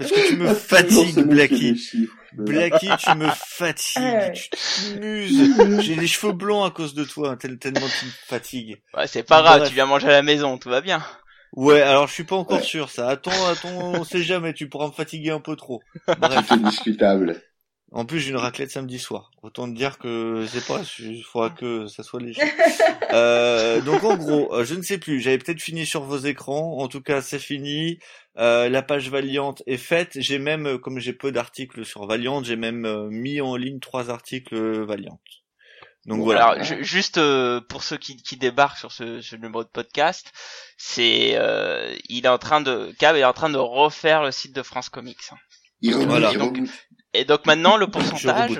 Parce 0.01 0.10
que 0.12 0.28
tu 0.28 0.36
me 0.36 0.55
fatigues, 0.55 1.22
Blacky. 1.27 1.81
Blacky, 2.32 2.89
tu 2.98 3.14
me 3.16 3.31
fatigues, 3.36 4.32
tu 4.32 4.48
t'amuses. 4.51 5.81
J'ai 5.85 5.94
les 5.97 6.06
cheveux 6.06 6.32
blancs 6.32 6.66
à 6.66 6.70
cause 6.74 6.94
de 6.94 7.05
toi, 7.05 7.36
tel- 7.36 7.59
tellement 7.59 7.86
tu 7.86 8.06
me 8.06 8.10
fatigues. 8.27 8.81
Ouais, 8.97 9.06
c'est 9.06 9.22
pas 9.22 9.43
grave, 9.43 9.68
tu 9.68 9.74
viens 9.74 9.86
manger 9.86 10.09
à 10.09 10.12
la 10.12 10.22
maison, 10.22 10.56
tout 10.59 10.70
va 10.70 10.81
bien. 10.81 11.05
Ouais, 11.52 11.81
alors 11.82 12.06
je 12.06 12.14
suis 12.14 12.24
pas 12.24 12.36
encore 12.36 12.59
Ouais. 12.59 12.64
sûr, 12.64 12.89
ça. 12.90 13.09
Attends, 13.09 13.47
attends, 13.47 13.68
on 13.68 14.05
sait 14.05 14.22
jamais, 14.22 14.55
tu 14.55 14.68
pourras 14.68 14.86
me 14.86 14.93
fatiguer 14.93 15.31
un 15.31 15.40
peu 15.40 15.56
trop. 15.56 15.82
Bref. 16.18 16.47
C'est 16.48 16.62
discutable. 16.62 17.43
En 17.92 18.04
plus, 18.04 18.20
j'ai 18.20 18.30
une 18.30 18.36
raclette 18.36 18.70
samedi 18.70 18.98
soir. 18.98 19.32
Autant 19.42 19.68
te 19.68 19.76
dire 19.76 19.98
que 19.98 20.46
c'est 20.48 20.64
pas, 20.64 20.80
il 21.00 21.24
faudra 21.24 21.50
que 21.50 21.86
ça 21.86 22.02
soit 22.02 22.20
léger. 22.20 22.42
Euh, 23.12 23.80
donc 23.80 24.04
en 24.04 24.16
gros, 24.16 24.54
euh, 24.54 24.64
je 24.64 24.76
ne 24.76 24.82
sais 24.82 24.98
plus. 24.98 25.20
J'avais 25.20 25.38
peut-être 25.38 25.60
fini 25.60 25.84
sur 25.84 26.04
vos 26.04 26.18
écrans. 26.18 26.78
En 26.78 26.86
tout 26.86 27.00
cas, 27.00 27.20
c'est 27.22 27.40
fini. 27.40 27.98
Euh, 28.38 28.68
la 28.68 28.82
page 28.82 29.10
Valiant 29.10 29.56
est 29.66 29.78
faite. 29.78 30.12
J'ai 30.14 30.38
même, 30.38 30.78
comme 30.78 31.00
j'ai 31.00 31.12
peu 31.12 31.32
d'articles 31.32 31.84
sur 31.84 32.06
Valiant, 32.06 32.44
j'ai 32.44 32.54
même 32.54 33.08
mis 33.08 33.40
en 33.40 33.56
ligne 33.56 33.80
trois 33.80 34.10
articles 34.10 34.84
Valiant. 34.84 35.18
Donc 36.06 36.22
voilà. 36.22 36.46
Alors, 36.46 36.64
juste 36.82 37.18
euh, 37.18 37.60
pour 37.60 37.82
ceux 37.82 37.98
qui, 37.98 38.16
qui 38.16 38.36
débarquent 38.36 38.78
sur 38.78 38.90
ce, 38.90 39.20
ce 39.20 39.36
numéro 39.36 39.62
de 39.62 39.68
podcast, 39.68 40.32
c'est 40.78 41.32
euh, 41.34 41.94
il 42.08 42.24
est 42.24 42.28
en 42.28 42.38
train 42.38 42.60
de 42.60 42.94
Cab 42.98 43.16
est 43.16 43.24
en 43.24 43.34
train 43.34 43.50
de 43.50 43.58
refaire 43.58 44.22
le 44.22 44.30
site 44.30 44.54
de 44.54 44.62
France 44.62 44.88
Comics. 44.88 45.18
Il 45.82 45.94
Voilà. 45.94 46.32
il 46.32 46.38
Donc. 46.38 46.58
Et 47.15 47.24
donc 47.24 47.47
maintenant 47.47 47.77
le 47.77 47.87
pourcentage. 47.91 48.51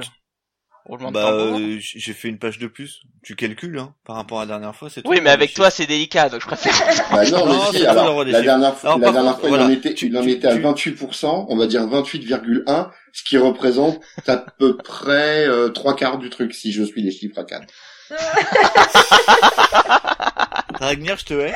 Bah, 1.13 1.31
euh, 1.33 1.77
j'ai 1.79 2.13
fait 2.15 2.27
une 2.29 2.39
page 2.41 2.59
de 2.59 2.67
plus. 2.67 3.01
Tu 3.23 3.37
calcules, 3.37 3.79
hein, 3.79 3.95
par 4.05 4.17
rapport 4.17 4.41
à 4.41 4.45
la 4.45 4.49
dernière 4.49 4.75
fois. 4.75 4.91
C'est 4.91 5.07
oui, 5.07 5.19
tout, 5.19 5.23
mais 5.23 5.31
avec 5.31 5.55
toi 5.55 5.71
c'est 5.71 5.87
délicat, 5.87 6.29
donc 6.31 6.41
je 6.41 6.47
préfère. 6.47 6.73
Bah 7.13 7.25
non, 7.31 7.47
Non, 7.47 7.59
mais 7.59 7.65
c'est 7.73 7.79
si, 7.79 7.87
alors, 7.87 8.25
la 8.25 8.41
dernière 8.43 8.77
fois, 8.77 8.91
Alors, 8.91 8.99
la 8.99 9.05
par 9.05 9.13
dernière 9.13 9.35
contre, 9.37 9.49
fois, 9.49 9.59
il 9.59 9.63
en 9.63 9.71
était, 9.71 9.95
tu- 9.95 10.07
il 10.07 10.17
en 10.19 10.23
tu- 10.23 10.31
était 10.31 10.49
à 10.49 10.57
tu- 10.57 10.63
28%, 10.63 11.47
on 11.49 11.57
va 11.57 11.67
dire 11.69 11.87
28,1, 11.87 12.91
ce 13.13 13.23
qui 13.23 13.39
représente 13.39 14.01
à 14.27 14.39
peu 14.39 14.77
près 14.79 15.47
euh, 15.47 15.69
trois 15.69 15.95
quarts 15.95 16.19
du 16.19 16.29
truc, 16.31 16.53
si 16.55 16.73
je 16.73 16.83
suis 16.83 17.03
les 17.03 17.13
chiffres 17.13 17.39
à 17.39 17.45
quatre. 17.45 17.73
Ragnar, 20.81 21.19
je 21.19 21.25
te 21.25 21.35
hais. 21.35 21.55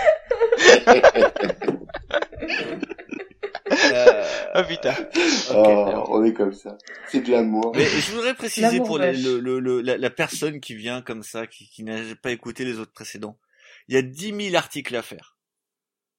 Oh 3.70 4.60
putain. 4.68 4.94
Oh, 5.54 6.04
on 6.08 6.24
est 6.24 6.32
comme 6.34 6.52
ça. 6.52 6.76
C'est 7.08 7.20
de 7.20 7.30
l'amour. 7.30 7.72
Mais 7.74 7.84
je 7.86 8.12
voudrais 8.12 8.34
préciser 8.34 8.78
pour 8.78 8.98
les- 8.98 9.12
vache. 9.12 9.22
le, 9.22 9.38
le, 9.40 9.58
le- 9.60 9.80
la, 9.80 9.96
la 9.96 10.10
personne 10.10 10.60
qui 10.60 10.74
vient 10.74 11.02
comme 11.02 11.22
ça, 11.22 11.46
qui, 11.46 11.68
qui 11.68 11.82
n'a 11.82 11.96
pas 12.22 12.30
écouté 12.30 12.64
les 12.64 12.78
autres 12.78 12.92
précédents. 12.92 13.38
Il 13.88 13.94
y 13.94 13.98
a 13.98 14.02
10 14.02 14.34
000 14.50 14.56
articles 14.56 14.94
à 14.96 15.02
faire. 15.02 15.36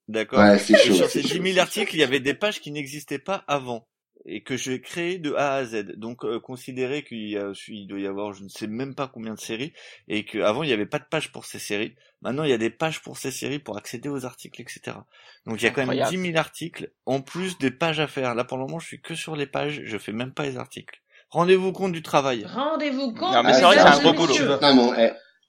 D'accord? 0.08 0.40
Ouais, 0.40 0.60
c'est 0.60 0.74
Et 0.74 0.78
chaud. 0.78 0.94
sur 0.96 1.10
ces 1.10 1.22
chaud, 1.22 1.30
10 1.30 1.34
000 1.34 1.44
c'est 1.54 1.60
articles, 1.60 1.96
il 1.96 2.00
y 2.00 2.04
avait 2.04 2.20
des 2.20 2.34
pages 2.34 2.60
qui 2.62 2.72
n'existaient 2.72 3.20
pas 3.20 3.44
avant 3.48 3.88
et 4.26 4.44
que 4.44 4.58
j'ai 4.58 4.82
créé 4.82 5.18
de 5.20 5.34
A 5.34 5.56
à 5.56 5.66
Z. 5.66 5.98
Donc 5.98 6.24
euh, 6.26 6.40
considérez 6.40 7.04
qu'il 7.04 7.30
y 7.30 7.38
a, 7.38 7.52
il 7.68 7.88
doit 7.88 8.00
y 8.00 8.08
avoir 8.08 8.34
je 8.34 8.44
ne 8.44 8.50
sais 8.50 8.68
même 8.68 8.96
pas 8.96 9.08
combien 9.08 9.34
de 9.34 9.40
séries 9.40 9.74
et 10.08 10.26
qu'avant 10.26 10.64
il 10.64 10.68
n'y 10.68 10.74
avait 10.74 10.86
pas 10.86 11.00
de 11.00 11.06
pages 11.06 11.32
pour 11.32 11.46
ces 11.46 11.60
séries. 11.60 11.96
Maintenant 12.22 12.44
il 12.44 12.50
y 12.50 12.54
a 12.54 12.58
des 12.58 12.70
pages 12.70 13.02
pour 13.02 13.18
ces 13.18 13.32
séries 13.32 13.60
pour 13.60 13.78
accéder 13.78 14.10
aux 14.10 14.26
articles, 14.26 14.62
etc. 14.62 14.98
Donc 15.46 15.62
il 15.62 15.64
y 15.64 15.68
a 15.68 15.72
quand 15.72 15.82
même 15.82 15.90
Incroyable. 15.90 16.24
10 16.24 16.32
000 16.32 16.38
articles 16.38 16.92
en 17.06 17.22
plus 17.22 17.58
des 17.58 17.72
pages 17.72 18.00
à 18.00 18.08
faire. 18.08 18.36
Là 18.36 18.44
pour 18.44 18.58
le 18.58 18.66
moment 18.66 18.80
je 18.80 18.88
suis 18.88 19.02
que 19.02 19.16
sur 19.16 19.36
les 19.36 19.48
pages, 19.48 19.82
je 19.84 19.98
fais 19.98 20.14
même 20.14 20.34
pas 20.34 20.44
les 20.44 20.58
articles. 20.58 21.02
Rendez-vous 21.30 21.72
compte 21.72 21.92
du 21.92 22.02
travail. 22.02 22.46
Rendez-vous 22.46 23.14
compte. 23.14 23.34
Non, 23.34 23.44
mais 23.44 23.54
c'est 23.54 23.64
vrai 23.64 23.76
c'est 23.76 23.82
un 23.82 24.00
et 24.00 24.02
gros 24.02 24.14
boulot. 24.14 24.34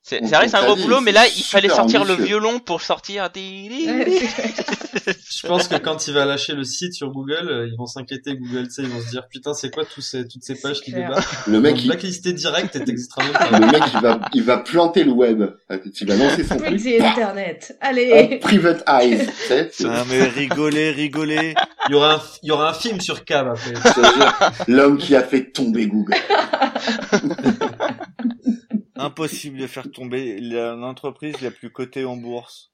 C'est 0.09 0.21
vrai 0.21 0.47
c'est 0.47 0.57
un 0.57 0.65
gros 0.65 0.77
boulot, 0.77 1.01
mais 1.01 1.11
là, 1.11 1.27
il 1.27 1.43
fallait 1.43 1.69
sortir 1.69 2.05
le 2.05 2.15
violon 2.15 2.61
pour 2.61 2.81
sortir 2.81 3.29
des... 3.31 3.69
Je 5.29 5.47
pense 5.49 5.67
que 5.67 5.75
quand 5.77 6.07
il 6.07 6.15
va 6.15 6.25
lâcher 6.25 6.55
le 6.55 6.63
site 6.63 6.95
sur 6.95 7.11
Google, 7.11 7.49
euh, 7.49 7.69
ils 7.69 7.77
vont 7.77 7.87
s'inquiéter 7.87 8.37
Google, 8.37 8.69
tu 8.69 8.75
sais, 8.75 8.83
ils 8.83 8.89
vont 8.89 9.01
se 9.01 9.11
dire 9.11 9.27
putain 9.29 9.53
c'est 9.53 9.73
quoi 9.73 9.85
tous 9.85 10.01
ces, 10.01 10.27
toutes 10.27 10.45
ces 10.45 10.55
pages 10.55 10.81
qui 10.81 10.93
débarquent. 10.93 11.47
le 11.49 11.61
mec, 11.61 11.77
vont 11.77 11.93
il, 12.03 12.35
direct 12.35 12.75
même 12.77 13.33
pas. 13.33 13.51
le 13.59 13.67
mec, 13.67 13.83
il 13.95 14.01
va, 14.01 14.21
il 14.33 14.43
va 14.45 14.59
planter 14.59 15.03
le 15.05 15.11
web. 15.11 15.43
Il 15.71 16.07
va 16.07 16.17
lancer 16.17 16.45
son 16.45 16.57
truc. 16.57 16.83
paf, 16.83 17.01
Internet. 17.01 17.77
Allez. 17.81 18.39
private 18.41 18.85
eyes. 18.89 19.27
tu 19.27 19.33
sais, 19.49 19.71
Ah 19.87 20.05
mais 20.09 20.25
rigolez, 20.25 20.91
rigolez. 20.91 21.55
Il 21.89 21.93
y 21.93 21.95
aura 21.95 22.15
un, 22.15 22.23
il 22.43 22.49
y 22.49 22.53
aura 22.53 22.71
un 22.71 22.75
film 22.75 23.01
sur 23.01 23.25
Cab 23.25 23.49
après. 23.49 23.75
L'homme 24.69 24.99
qui 24.99 25.17
a 25.17 25.23
fait 25.23 25.51
tomber 25.53 25.87
Google. 25.87 26.15
Impossible 28.97 29.59
de 29.59 29.67
faire 29.67 29.91
tomber 29.91 30.39
l'entreprise 30.41 31.41
la 31.41 31.51
plus 31.51 31.71
cotée 31.71 32.05
en 32.05 32.17
bourse. 32.17 32.73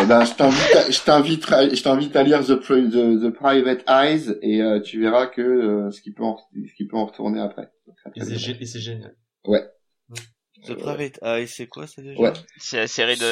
Eh 0.00 0.06
ben, 0.06 0.24
je 0.24 0.32
t'invite, 0.34 0.74
à, 0.76 0.90
je 0.90 1.00
t'invite, 1.04 1.52
à- 1.52 1.68
je 1.72 1.82
t'invite 1.82 2.16
à 2.16 2.22
lire 2.24 2.44
The, 2.44 2.56
Pri- 2.60 2.90
The, 2.90 3.22
The 3.22 3.30
Private 3.30 3.84
Eyes 3.88 4.36
et 4.42 4.60
euh, 4.60 4.80
tu 4.80 5.00
verras 5.00 5.26
que 5.28 5.40
euh, 5.40 5.90
ce 5.92 6.00
qui 6.00 6.12
peut 6.12 6.24
en, 6.24 6.36
ce 6.36 6.74
qui 6.76 6.84
peut 6.86 6.96
en 6.96 7.06
retourner 7.06 7.40
après. 7.40 7.70
Et 8.16 8.20
c'est, 8.20 8.26
bien. 8.26 8.36
gé- 8.38 8.56
et 8.60 8.66
c'est 8.66 8.80
génial. 8.80 9.14
The 10.66 10.74
Private 10.74 11.18
Eye, 11.22 11.46
c'est 11.46 11.66
quoi 11.66 11.86
ça 11.86 12.00
déjà 12.02 12.18
Ouais. 12.20 12.32
C'est 12.58 12.76
la 12.78 12.86
série 12.86 13.16
de... 13.16 13.22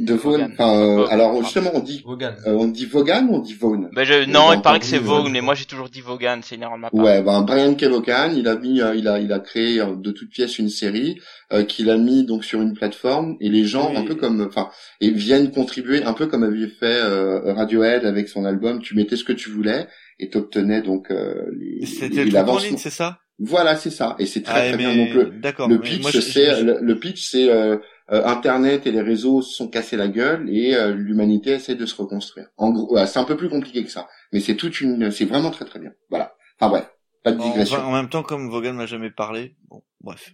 De... 0.00 0.04
De 0.06 0.14
Vaughn. 0.14 0.40
Vaughan. 0.40 0.50
Enfin, 0.52 0.76
euh, 0.76 0.96
Vaughan, 0.96 1.06
alors 1.10 1.42
justement, 1.42 1.70
on 1.74 1.80
dit, 1.80 2.02
Vaughan. 2.04 2.32
euh, 2.46 2.52
on 2.54 2.68
dit 2.68 2.86
Vaughan 2.86 3.26
ou 3.28 3.34
on 3.36 3.38
dit 3.40 3.54
Vaughn 3.54 3.88
Bah, 3.92 4.04
je... 4.04 4.24
Non, 4.30 4.52
il 4.52 4.60
paraît 4.62 4.78
que 4.80 4.86
c'est 4.86 4.96
euh, 4.98 5.00
Vogue, 5.00 5.28
mais 5.30 5.40
moi 5.40 5.54
j'ai 5.54 5.64
toujours 5.64 5.88
dit 5.88 6.00
Vaughan, 6.00 6.40
c'est 6.42 6.54
une 6.54 6.62
erreur 6.62 6.76
de 6.76 6.80
ma 6.82 6.90
part. 6.90 7.04
Ouais, 7.04 7.22
ben 7.22 7.42
Brian 7.42 7.74
K. 7.74 7.84
Vaughan, 7.84 8.30
il 8.36 8.46
a 8.48 8.56
mis, 8.56 8.80
euh, 8.80 8.94
il 8.94 9.08
a, 9.08 9.18
il 9.18 9.32
a 9.32 9.38
créé 9.40 9.80
euh, 9.80 9.94
de 9.96 10.10
toutes 10.12 10.30
pièces 10.30 10.58
une 10.58 10.68
série 10.68 11.20
euh, 11.52 11.64
qu'il 11.64 11.90
a 11.90 11.96
mis 11.96 12.24
donc 12.24 12.44
sur 12.44 12.60
une 12.62 12.74
plateforme 12.74 13.36
et 13.40 13.48
les 13.48 13.64
gens 13.64 13.90
Oui. 13.90 13.96
un 13.96 14.04
peu 14.04 14.14
comme, 14.14 14.40
enfin, 14.46 14.70
et 15.00 15.10
viennent 15.10 15.50
contribuer 15.50 16.04
un 16.04 16.12
peu 16.12 16.26
comme 16.26 16.42
avait 16.44 16.68
fait 16.68 16.84
euh, 17.02 17.52
Radiohead 17.52 18.04
avec 18.06 18.28
son 18.28 18.44
album. 18.44 18.80
Tu 18.80 18.94
mettais 18.94 19.16
ce 19.16 19.24
que 19.24 19.32
tu 19.32 19.50
voulais 19.50 19.86
et 20.20 20.30
t'obtenais 20.30 20.82
donc 20.82 21.10
euh, 21.10 21.34
les, 21.58 21.84
C'était 21.86 22.24
truc 22.26 22.34
en 22.36 22.58
ligne, 22.58 22.76
c'est 22.76 22.90
ça? 22.90 23.18
Voilà, 23.38 23.76
c'est 23.76 23.90
ça. 23.90 24.14
Et 24.18 24.26
c'est 24.26 24.42
très 24.42 24.68
Ah, 24.68 24.68
très 24.68 24.76
bien. 24.76 24.94
Donc 24.94 25.14
le, 25.14 25.24
D'accord. 25.40 25.68
le 25.68 25.80
pitch, 25.80 26.00
moi, 26.02 26.10
je- 26.12 26.20
c'est 26.20 26.56
je- 26.56 26.64
le, 26.64 26.78
le 26.80 26.98
pitch, 27.00 27.28
c'est 27.30 27.50
euh, 27.50 27.76
euh, 28.12 28.24
Internet 28.24 28.86
et 28.86 28.92
les 28.92 29.00
réseaux 29.00 29.42
se 29.42 29.54
sont 29.54 29.68
cassés 29.68 29.96
la 29.96 30.08
gueule 30.08 30.48
et 30.50 30.74
euh, 30.76 30.94
l'humanité 30.94 31.50
essaie 31.50 31.74
de 31.74 31.84
se 31.86 31.96
reconstruire. 31.96 32.46
En 32.56 32.70
gros, 32.70 32.96
c'est 33.06 33.18
un 33.18 33.24
peu 33.24 33.36
plus 33.36 33.48
compliqué 33.48 33.82
que 33.84 33.90
ça, 33.90 34.08
mais 34.32 34.40
c'est 34.40 34.54
toute 34.56 34.80
une, 34.80 35.10
c'est 35.10 35.24
vraiment 35.24 35.50
très 35.50 35.64
très 35.64 35.80
bien. 35.80 35.90
Voilà. 36.10 36.34
Enfin 36.60 36.70
bref, 36.70 36.88
pas 37.24 37.32
de 37.32 37.40
en, 37.40 37.44
digression. 37.48 37.78
en 37.78 37.92
même 37.92 38.08
temps, 38.08 38.22
comme 38.22 38.48
Vaughan 38.50 38.72
m'a 38.74 38.86
jamais 38.86 39.10
parlé, 39.10 39.56
bon, 39.68 39.82
bref. 40.00 40.32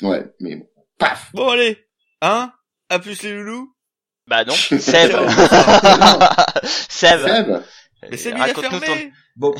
Ouais, 0.00 0.24
mais 0.40 0.56
bon. 0.56 0.66
Paf. 0.98 1.30
Bon 1.34 1.48
allez, 1.50 1.76
hein? 2.22 2.52
À 2.88 2.98
plus 2.98 3.22
les 3.22 3.34
loulous? 3.34 3.74
Bah 4.26 4.44
non, 4.46 4.54
Seb. 4.56 4.78
Seb. 6.88 7.20
Seb, 7.20 7.62
Mais 8.10 8.16
fermé 8.16 8.52
ton... 8.80 8.92
Bon, 9.36 9.54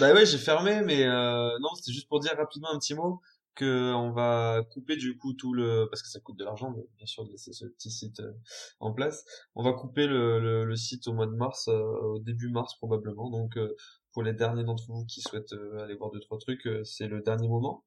bah 0.00 0.12
ouais, 0.12 0.26
j'ai 0.26 0.38
fermé, 0.38 0.82
mais 0.82 1.04
euh, 1.04 1.58
non, 1.60 1.74
c'était 1.76 1.92
juste 1.92 2.08
pour 2.08 2.20
dire 2.20 2.32
rapidement 2.36 2.70
un 2.72 2.78
petit 2.78 2.94
mot 2.94 3.20
que 3.54 3.92
on 3.94 4.10
va 4.12 4.62
couper 4.70 4.96
du 4.96 5.16
coup 5.16 5.32
tout 5.32 5.54
le 5.54 5.86
parce 5.90 6.02
que 6.02 6.08
ça 6.08 6.20
coûte 6.20 6.36
de 6.38 6.44
l'argent, 6.44 6.74
bien 6.96 7.06
sûr, 7.06 7.24
de 7.24 7.30
laisser 7.30 7.52
ce 7.52 7.66
petit 7.66 7.90
site 7.90 8.20
euh, 8.20 8.32
en 8.80 8.92
place. 8.92 9.24
On 9.54 9.62
va 9.62 9.72
couper 9.72 10.06
le, 10.06 10.40
le, 10.40 10.64
le 10.64 10.76
site 10.76 11.06
au 11.08 11.12
mois 11.12 11.26
de 11.26 11.34
mars, 11.36 11.68
euh, 11.68 11.80
au 11.80 12.18
début 12.18 12.48
mars 12.50 12.74
probablement. 12.76 13.30
Donc 13.30 13.56
euh, 13.56 13.74
pour 14.12 14.22
les 14.22 14.32
derniers 14.32 14.64
d'entre 14.64 14.84
vous 14.88 15.04
qui 15.06 15.20
souhaitent 15.20 15.52
euh, 15.52 15.78
aller 15.78 15.94
voir 15.94 16.10
deux 16.10 16.20
trois 16.20 16.38
trucs, 16.38 16.66
euh, 16.66 16.82
c'est 16.84 17.06
le 17.06 17.22
dernier 17.22 17.48
moment. 17.48 17.84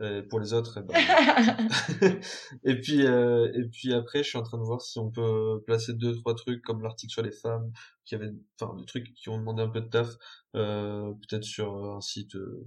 Euh, 0.00 0.22
pour 0.30 0.40
les 0.40 0.54
autres, 0.54 0.78
eh 0.80 0.82
ben, 0.82 0.94
et 2.64 2.80
puis 2.80 3.04
euh, 3.06 3.46
et 3.54 3.64
puis 3.70 3.92
après, 3.92 4.22
je 4.22 4.28
suis 4.30 4.38
en 4.38 4.42
train 4.42 4.56
de 4.58 4.62
voir 4.62 4.80
si 4.80 4.98
on 4.98 5.10
peut 5.10 5.62
placer 5.66 5.92
deux 5.92 6.16
trois 6.16 6.34
trucs 6.34 6.62
comme 6.62 6.82
l'article 6.82 7.12
sur 7.12 7.22
les 7.22 7.30
femmes, 7.30 7.70
qui 8.06 8.14
avait, 8.14 8.30
enfin 8.58 8.74
des 8.78 8.86
trucs 8.86 9.12
qui 9.14 9.28
ont 9.28 9.36
demandé 9.38 9.62
un 9.62 9.68
peu 9.68 9.82
de 9.82 9.88
taf, 9.88 10.08
euh, 10.56 11.12
peut-être 11.28 11.44
sur 11.44 11.74
un 11.94 12.00
site, 12.00 12.34
euh, 12.36 12.64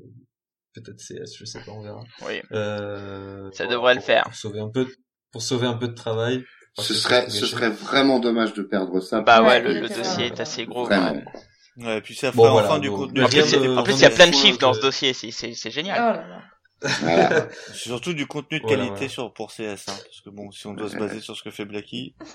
peut-être 0.74 1.00
CS, 1.02 1.36
je 1.38 1.46
sais 1.46 1.60
pas, 1.66 1.72
on 1.72 1.82
verra. 1.82 2.04
Oui. 2.28 2.42
Euh, 2.52 3.50
Ça 3.54 3.64
pour- 3.64 3.74
devrait 3.74 3.96
le 3.96 4.02
faire. 4.02 4.26
Pour 4.26 4.36
sauver 4.36 4.60
un 4.60 4.70
peu, 4.70 4.88
pour 5.32 5.42
sauver 5.42 5.66
un 5.68 5.78
peu 5.78 5.88
de 5.88 5.94
travail. 5.96 6.44
Ce 6.78 6.94
serait, 6.94 7.30
ce 7.30 7.46
serait 7.48 7.70
vraiment 7.72 8.20
dommage 8.20 8.54
de 8.54 8.62
perdre 8.62 9.00
ça. 9.00 9.22
Bah 9.22 9.42
ouais, 9.42 9.62
le, 9.62 9.88
dossier 9.88 10.26
est 10.28 10.40
assez 10.40 10.66
gros. 10.66 10.86
Vraiment. 10.86 11.08
quand 11.08 11.14
même. 11.16 11.26
Ouais, 11.78 12.02
puis 12.02 12.16
ça 12.16 12.32
Bon, 12.32 12.44
fera 12.44 12.52
voilà, 12.54 12.68
enfin 12.70 12.80
du 12.80 12.90
bon, 12.90 12.98
contenu 12.98 13.24
En 13.24 13.28
plus, 13.28 13.94
il 13.96 14.00
y 14.02 14.06
a 14.06 14.10
plein 14.10 14.28
de 14.28 14.34
chiffres 14.36 14.60
dans 14.60 14.74
ce 14.74 14.80
dossier, 14.82 15.14
c'est 15.14 15.32
c'est 15.32 15.54
c'est 15.54 15.70
Oh 15.70 15.72
génial. 15.72 15.98
là 15.98 16.28
là. 16.28 16.42
Voilà. 16.82 17.48
C'est 17.68 17.74
surtout 17.88 18.14
du 18.14 18.28
contenu 18.28 18.60
de 18.60 18.64
Voilà, 18.64 18.78
qualité 18.84 18.96
voilà. 18.98 19.10
sur 19.10 19.34
pour 19.34 19.52
CS, 19.52 19.60
hein, 19.62 19.76
parce 20.06 20.22
que 20.24 20.30
bon, 20.30 20.52
si 20.52 20.68
on 20.68 20.74
doit 20.74 20.90
se 20.90 20.98
baser 20.98 21.22
sur 21.22 21.36
ce 21.36 21.44
que 21.44 21.52
fait 21.52 21.66
Blacky. 21.66 22.16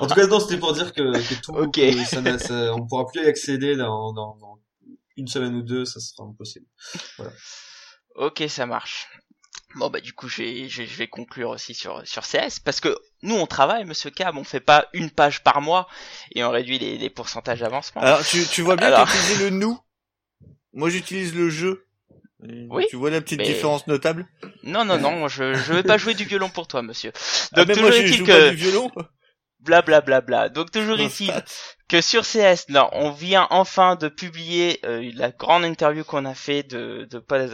En 0.00 0.06
tout 0.06 0.14
cas, 0.14 0.26
non, 0.26 0.40
c'était 0.40 0.58
pour 0.58 0.72
dire 0.72 0.92
que, 0.92 1.02
que 1.28 1.34
tout, 1.40 1.52
Ok. 1.52 1.74
que 1.74 2.04
ça, 2.04 2.38
ça- 2.38 2.74
on 2.74 2.86
pourra 2.86 3.06
plus 3.06 3.22
y 3.24 3.26
accéder 3.26 3.76
dans, 3.76 4.12
dans, 4.12 4.36
dans 4.36 4.58
une 5.16 5.28
semaine 5.28 5.54
ou 5.56 5.62
deux, 5.62 5.84
ça 5.84 6.00
sera 6.00 6.24
impossible. 6.28 6.66
Ok, 8.14 8.44
ça 8.48 8.66
marche. 8.66 9.08
Bon 9.74 9.90
bah 9.90 10.00
du 10.00 10.14
coup 10.14 10.26
je 10.28 10.42
vais, 10.42 10.68
je 10.70 10.82
vais, 10.82 10.86
je 10.88 10.96
vais 10.96 11.08
conclure 11.08 11.50
aussi 11.50 11.74
sur 11.74 12.06
sur 12.06 12.22
CS 12.22 12.60
parce 12.64 12.80
que 12.80 12.96
nous 13.22 13.34
on 13.34 13.46
travaille 13.46 13.84
Monsieur 13.84 14.10
Cab, 14.10 14.36
on 14.38 14.44
fait 14.44 14.60
pas 14.60 14.86
une 14.94 15.10
page 15.10 15.42
par 15.42 15.60
mois 15.60 15.86
et 16.34 16.44
on 16.44 16.50
réduit 16.50 16.78
les, 16.78 16.96
les 16.96 17.10
pourcentages 17.10 17.60
d'avancement. 17.60 18.00
Alors, 18.00 18.24
tu, 18.24 18.46
tu 18.46 18.62
vois 18.62 18.76
bien 18.76 18.86
Alors. 18.86 19.06
qu'utiliser 19.06 19.44
le 19.44 19.50
nous. 19.50 19.78
Moi, 20.72 20.88
j'utilise 20.90 21.34
le 21.34 21.50
jeu. 21.50 21.85
Oui, 22.40 22.86
Tu 22.90 22.96
vois 22.96 23.10
la 23.10 23.20
petite 23.20 23.38
mais- 23.38 23.44
différence 23.46 23.86
notable? 23.86 24.26
Non 24.62 24.84
non 24.84 24.98
non, 24.98 25.26
je 25.28 25.54
je 25.54 25.72
vais 25.72 25.82
pas 25.82 25.96
jouer 25.98 26.14
du 26.14 26.24
violon 26.24 26.48
pour 26.50 26.66
toi 26.68 26.82
Monsieur. 26.82 27.12
Ah, 27.14 27.56
Donc 27.56 27.68
mais 27.68 27.74
toujours 27.74 27.88
moi, 27.90 27.98
je 27.98 28.22
que 28.22 28.48
du 28.50 28.56
violon. 28.56 28.90
bla 29.60 29.80
bla 29.82 30.00
bla 30.02 30.20
bla. 30.20 30.48
Donc 30.50 30.70
toujours 30.70 30.96
stats. 31.08 31.44
que 31.88 32.00
sur 32.02 32.24
CS, 32.24 32.66
non, 32.68 32.88
on 32.92 33.10
vient 33.10 33.46
enfin 33.50 33.96
de 33.96 34.08
publier 34.08 34.80
euh, 34.84 35.10
la 35.14 35.30
grande 35.30 35.64
interview 35.64 36.04
qu'on 36.04 36.24
a 36.26 36.34
fait 36.34 36.62
de, 36.62 37.08
de 37.10 37.18
Paul. 37.18 37.48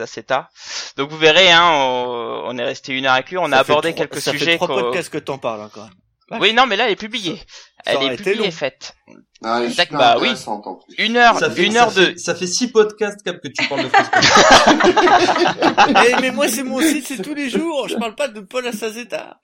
Donc 0.96 1.10
vous 1.10 1.16
verrez, 1.18 1.50
hein, 1.52 1.70
on, 1.72 2.42
on 2.46 2.58
est 2.58 2.64
resté 2.64 2.92
une 2.92 3.06
heure 3.06 3.12
avec 3.14 3.30
lui, 3.30 3.38
on 3.38 3.46
a 3.46 3.50
Ça 3.50 3.60
abordé 3.60 3.92
trois- 3.94 4.06
quelques 4.06 4.20
ça 4.20 4.32
sujets. 4.32 4.44
fait 4.44 4.56
trois 4.56 4.68
podcasts 4.68 5.10
que 5.12 5.18
t'en 5.18 5.38
parles, 5.38 5.60
hein, 5.62 5.70
quand 5.72 5.84
même. 5.84 6.40
Oui, 6.40 6.54
non, 6.54 6.66
mais 6.66 6.76
là, 6.76 6.86
elle 6.86 6.92
est 6.92 6.96
publiée. 6.96 7.36
Ça 7.84 7.92
Elle 7.92 8.12
est 8.12 8.16
publiée 8.16 8.50
faite. 8.50 8.94
Ah, 9.44 9.60
bah 9.90 10.16
oui. 10.20 10.30
en 10.46 10.74
plus. 10.76 10.94
Une 10.98 11.16
heure, 11.16 11.38
Ça 11.38 11.50
fait, 11.50 11.64
une 11.66 11.72
ça 11.72 11.82
heure 11.84 11.92
de. 11.92 12.04
fait- 12.06 12.18
ça 12.18 12.34
fait 12.34 12.46
six 12.46 12.68
podcasts, 12.70 13.22
Cap, 13.22 13.40
que 13.40 13.48
tu 13.48 13.66
parles 13.68 13.84
de 13.84 13.88
France 13.88 14.08
Eh, 16.06 16.20
mais 16.20 16.30
moi, 16.30 16.48
c'est 16.48 16.62
mon 16.62 16.80
site, 16.80 17.06
c'est 17.08 17.22
tous 17.22 17.34
les 17.34 17.50
jours. 17.50 17.88
Je 17.88 17.96
parle 17.96 18.14
pas 18.14 18.28
de 18.28 18.40
Paul 18.40 18.66
Assazeta. 18.66 19.38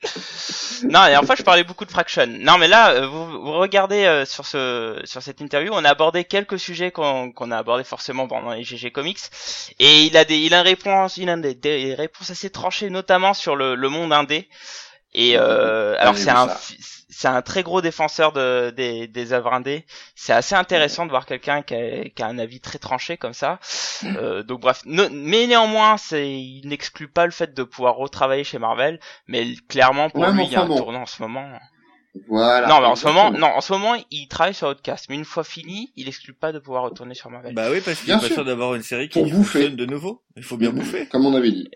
Non, 0.84 1.06
et 1.06 1.16
enfin, 1.16 1.34
je 1.36 1.42
parlais 1.42 1.64
beaucoup 1.64 1.84
de 1.84 1.90
Fraction. 1.90 2.26
Non, 2.28 2.58
mais 2.58 2.68
là, 2.68 2.90
euh, 2.92 3.06
vous, 3.06 3.26
vous 3.42 3.52
regardez 3.52 4.04
euh, 4.04 4.24
sur 4.24 4.46
ce 4.46 5.00
sur 5.04 5.22
cette 5.22 5.40
interview, 5.40 5.72
on 5.74 5.84
a 5.84 5.90
abordé 5.90 6.24
quelques 6.24 6.58
sujets 6.58 6.90
qu'on 6.92 7.32
qu'on 7.32 7.50
a 7.50 7.56
abordé 7.58 7.84
forcément 7.84 8.28
pendant 8.28 8.52
les 8.52 8.62
GG 8.64 8.90
Comics, 8.92 9.18
et 9.80 10.02
il 10.04 10.16
a 10.16 10.24
des, 10.24 10.38
il 10.38 10.54
a 10.54 10.60
une 10.60 10.66
réponse, 10.66 11.16
il 11.16 11.28
a 11.28 11.36
des, 11.36 11.54
des 11.54 11.94
réponses 11.94 12.30
assez 12.30 12.50
tranchées, 12.50 12.90
notamment 12.90 13.34
sur 13.34 13.56
le, 13.56 13.74
le 13.74 13.88
monde 13.88 14.12
indé. 14.12 14.48
Et 15.14 15.36
euh, 15.38 15.96
Ah, 16.02 16.08
alors 16.08 16.16
j'ai 16.16 16.18
c'est 16.18 16.30
un 16.30 16.48
c'est 17.10 17.28
un 17.28 17.42
très 17.42 17.62
gros 17.62 17.80
défenseur 17.80 18.32
de, 18.32 18.70
des, 18.76 19.08
des 19.08 19.32
œuvres 19.32 19.52
indées. 19.52 19.86
C'est 20.14 20.32
assez 20.32 20.54
intéressant 20.54 21.04
de 21.06 21.10
voir 21.10 21.26
quelqu'un 21.26 21.62
qui 21.62 21.74
a, 21.74 22.08
qui 22.10 22.22
a 22.22 22.26
un 22.26 22.38
avis 22.38 22.60
très 22.60 22.78
tranché 22.78 23.16
comme 23.16 23.32
ça. 23.32 23.58
Euh, 24.16 24.42
donc 24.42 24.60
bref, 24.60 24.82
No- 24.86 25.08
mais 25.10 25.46
néanmoins, 25.46 25.96
c'est 25.96 26.30
il 26.30 26.68
n'exclut 26.68 27.08
pas 27.08 27.26
le 27.26 27.32
fait 27.32 27.54
de 27.54 27.62
pouvoir 27.64 27.96
retravailler 27.96 28.44
chez 28.44 28.58
Marvel, 28.58 29.00
mais 29.26 29.54
clairement 29.68 30.10
pour 30.10 30.28
Ouais, 30.28 30.32
lui, 30.32 30.44
il 30.44 30.50
y 30.50 30.56
a 30.56 30.62
un 30.62 30.68
bon. 30.68 30.76
tournant 30.76 31.02
en 31.02 31.06
ce 31.06 31.22
moment. 31.22 31.48
Voilà. 32.28 32.66
non, 32.68 32.80
mais 32.80 32.86
en 32.86 32.96
ce 32.96 33.06
moment, 33.06 33.30
non, 33.30 33.46
en 33.46 33.60
ce 33.60 33.72
moment, 33.72 33.94
il 34.10 34.26
travaille 34.28 34.54
sur 34.54 34.68
Outcast, 34.68 35.06
mais 35.08 35.14
une 35.14 35.24
fois 35.24 35.44
fini, 35.44 35.92
il 35.96 36.08
exclut 36.08 36.32
pas 36.32 36.52
de 36.52 36.58
pouvoir 36.58 36.82
retourner 36.84 37.14
sur 37.14 37.30
Marvel. 37.30 37.54
Bah 37.54 37.68
oui, 37.70 37.80
parce 37.84 38.00
qu'il 38.00 38.10
est 38.10 38.14
pas 38.14 38.20
sûr. 38.20 38.34
sûr 38.34 38.44
d'avoir 38.44 38.74
une 38.74 38.82
série 38.82 39.08
qui 39.08 39.18
Pour 39.20 39.28
bouffer. 39.30 39.58
fonctionne 39.60 39.76
de 39.76 39.86
nouveau. 39.86 40.22
Il 40.36 40.42
faut 40.42 40.56
bien 40.56 40.70
bouffer. 40.70 41.06
Comme 41.06 41.26
on 41.26 41.34
avait 41.34 41.50
dit. 41.52 41.68